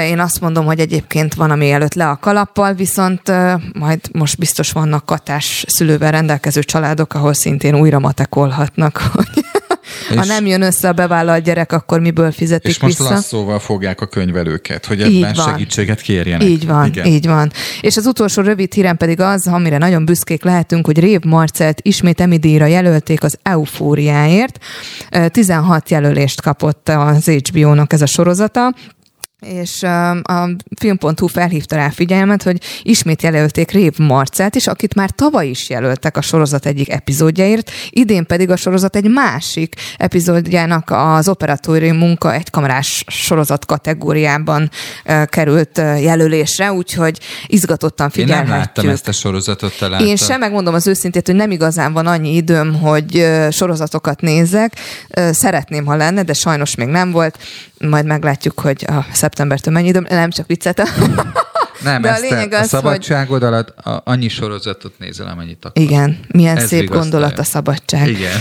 Én 0.00 0.18
azt 0.18 0.40
mondom, 0.40 0.64
hogy 0.64 0.78
egyébként 0.78 1.34
van, 1.34 1.50
ami 1.50 1.70
előtt 1.70 1.94
le 1.94 2.08
a 2.08 2.16
kalappal, 2.16 2.72
viszont 2.74 3.22
majd 3.72 4.00
most 4.12 4.38
biztos 4.38 4.72
vannak 4.72 5.06
katás 5.06 5.64
szülővel 5.68 6.10
rendelkező 6.10 6.62
családok, 6.62 7.14
ahol 7.14 7.32
szintén 7.32 7.74
újra 7.74 7.98
matekolhatnak, 7.98 8.96
hogy 9.12 9.44
ha 10.16 10.24
nem 10.24 10.46
jön 10.46 10.62
össze 10.62 10.88
a 10.88 10.92
bevállalt 10.92 11.44
gyerek, 11.44 11.72
akkor 11.72 12.00
miből 12.00 12.32
fizetik 12.32 12.70
és 12.70 12.78
most 12.78 12.98
vissza? 12.98 13.10
lasszóval 13.10 13.58
fogják 13.58 14.00
a 14.00 14.06
könyvelőket, 14.06 14.86
hogy 14.86 15.00
ebben 15.00 15.12
így 15.12 15.36
van. 15.36 15.46
segítséget 15.46 16.00
kérjenek. 16.00 16.48
Így 16.48 16.66
van, 16.66 16.86
Igen. 16.86 17.06
így 17.06 17.26
van. 17.26 17.52
És 17.80 17.96
az 17.96 18.06
utolsó 18.06 18.42
rövid 18.42 18.72
hírem 18.72 18.96
pedig 18.96 19.20
az, 19.20 19.46
amire 19.46 19.78
nagyon 19.78 20.04
büszkék 20.04 20.44
lehetünk, 20.44 20.86
hogy 20.86 20.98
Rév 20.98 21.20
Marcelt 21.20 21.80
ismét 21.82 22.20
Emidíjra 22.20 22.66
jelölték 22.66 23.22
az 23.22 23.38
eufóriáért. 23.42 24.58
16 25.28 25.90
jelölést 25.90 26.40
kapott 26.40 26.88
az 26.88 27.24
HBO-nak 27.24 27.92
ez 27.92 28.02
a 28.02 28.06
sorozata 28.06 28.74
és 29.44 29.82
a 30.22 30.48
film.hu 30.80 31.26
felhívta 31.26 31.76
rá 31.76 31.88
figyelmet, 31.88 32.42
hogy 32.42 32.60
ismét 32.82 33.22
jelölték 33.22 33.70
Rév 33.70 33.98
Marcelt 33.98 34.54
is, 34.54 34.66
akit 34.66 34.94
már 34.94 35.10
tavaly 35.10 35.46
is 35.46 35.68
jelöltek 35.68 36.16
a 36.16 36.20
sorozat 36.20 36.66
egyik 36.66 36.90
epizódjaért, 36.90 37.70
idén 37.90 38.26
pedig 38.26 38.50
a 38.50 38.56
sorozat 38.56 38.96
egy 38.96 39.10
másik 39.10 39.74
epizódjának 39.96 40.90
az 40.90 41.28
operatőri 41.28 41.90
munka 41.90 42.34
egy 42.34 42.50
kamerás 42.50 43.04
sorozat 43.06 43.66
kategóriában 43.66 44.70
került 45.26 45.78
jelölésre, 45.78 46.72
úgyhogy 46.72 47.18
izgatottan 47.46 48.10
figyelhetjük. 48.10 48.46
Én 48.46 48.52
nem 48.52 48.64
láttam 48.64 48.88
ezt 48.88 49.08
a 49.08 49.12
sorozatot, 49.12 49.78
te 49.78 49.86
Én 49.86 50.16
sem, 50.16 50.38
megmondom 50.40 50.74
az 50.74 50.86
őszintét, 50.86 51.26
hogy 51.26 51.36
nem 51.36 51.50
igazán 51.50 51.92
van 51.92 52.06
annyi 52.06 52.34
időm, 52.34 52.74
hogy 52.74 53.26
sorozatokat 53.50 54.20
nézzek. 54.20 54.76
Szeretném, 55.30 55.84
ha 55.84 55.94
lenne, 55.96 56.22
de 56.22 56.32
sajnos 56.32 56.74
még 56.74 56.88
nem 56.88 57.10
volt. 57.10 57.38
Majd 57.78 58.06
meglátjuk, 58.06 58.60
hogy 58.60 58.84
a 58.88 59.06
szeptembertől 59.34 59.74
mennyi 59.74 59.88
időm, 59.88 60.06
nem 60.08 60.30
csak 60.30 60.46
vicceltem. 60.46 60.86
Nem, 61.82 62.02
De 62.02 62.10
a, 62.10 62.18
lényeg 62.18 62.52
az, 62.52 62.60
a 62.60 62.64
szabadságod 62.64 63.42
hogy... 63.42 63.48
alatt 63.48 63.74
annyi 64.04 64.28
sorozatot 64.28 64.98
nézel, 64.98 65.26
amennyit 65.26 65.64
akarsz. 65.64 65.84
Igen, 65.84 66.18
milyen 66.28 66.56
Ez 66.56 66.66
szép 66.66 66.88
gondolat 66.88 67.38
a 67.38 67.42
szabadság. 67.42 68.08
Igen. 68.08 68.32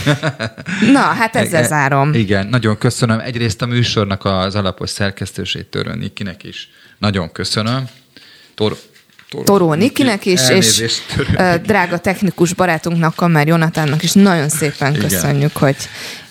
Na, 0.93 0.99
hát 0.99 1.35
ezzel 1.35 1.67
zárom. 1.67 2.13
Igen, 2.13 2.47
nagyon 2.47 2.77
köszönöm. 2.77 3.19
Egyrészt 3.19 3.61
a 3.61 3.65
műsornak 3.65 4.25
az 4.25 4.55
alapos 4.55 4.89
szerkesztősét 4.89 5.65
Törön 5.65 5.97
Nikinek 5.97 6.43
is. 6.43 6.69
Nagyon 6.97 7.31
köszönöm. 7.31 7.87
Tor- 8.55 8.77
Toró, 9.29 9.43
Toró 9.43 9.73
Nikinek 9.73 10.25
is, 10.25 10.49
és 10.49 11.01
törő. 11.15 11.61
drága 11.65 11.97
technikus 11.97 12.53
barátunknak, 12.53 13.15
Kamer 13.15 13.47
Jonatánnak 13.47 14.03
is 14.03 14.11
nagyon 14.11 14.49
szépen 14.49 14.93
köszönjük, 14.93 15.35
Igen. 15.35 15.51
hogy 15.59 15.75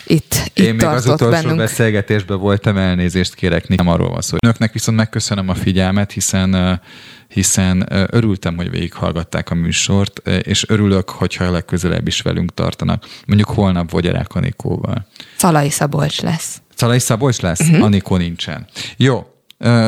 itt, 0.07 0.51
itt 0.55 0.65
Én 0.65 0.75
még 0.75 0.85
az 0.85 1.07
utolsó 1.07 1.31
bennünk. 1.31 1.57
beszélgetésben 1.57 2.39
voltam, 2.39 2.77
elnézést 2.77 3.35
kérek, 3.35 3.69
nem 3.69 3.89
arról 3.89 4.11
van 4.11 4.21
szó. 4.21 4.37
Önöknek 4.41 4.73
viszont 4.73 4.97
megköszönöm 4.97 5.49
a 5.49 5.55
figyelmet, 5.55 6.13
hiszen 6.13 6.81
hiszen 7.29 7.87
örültem, 8.11 8.57
hogy 8.57 8.71
végighallgatták 8.71 9.51
a 9.51 9.55
műsort, 9.55 10.29
és 10.29 10.69
örülök, 10.69 11.09
hogyha 11.11 11.51
legközelebb 11.51 12.07
is 12.07 12.21
velünk 12.21 12.55
tartanak. 12.55 13.07
Mondjuk 13.27 13.49
holnap 13.49 13.91
Vogyarák 13.91 14.35
Anikóval. 14.35 15.07
Szalai 15.37 15.71
Szabolcs 15.71 16.21
lesz. 16.21 16.63
Szalai 16.75 16.99
Szabolcs 16.99 17.41
lesz? 17.41 17.61
Uh-huh. 17.61 17.85
Anikó 17.85 18.17
nincsen. 18.17 18.67
Jó, 18.97 19.27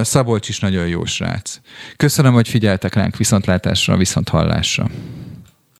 Szabolcs 0.03 0.49
is 0.49 0.61
nagyon 0.61 0.87
jó 0.87 1.05
srác. 1.05 1.61
Köszönöm, 1.97 2.33
hogy 2.33 2.49
figyeltek 2.49 2.95
ránk 2.95 3.17
viszontlátásra, 3.17 3.97
viszont 3.97 4.29
hallásra. 4.29 4.91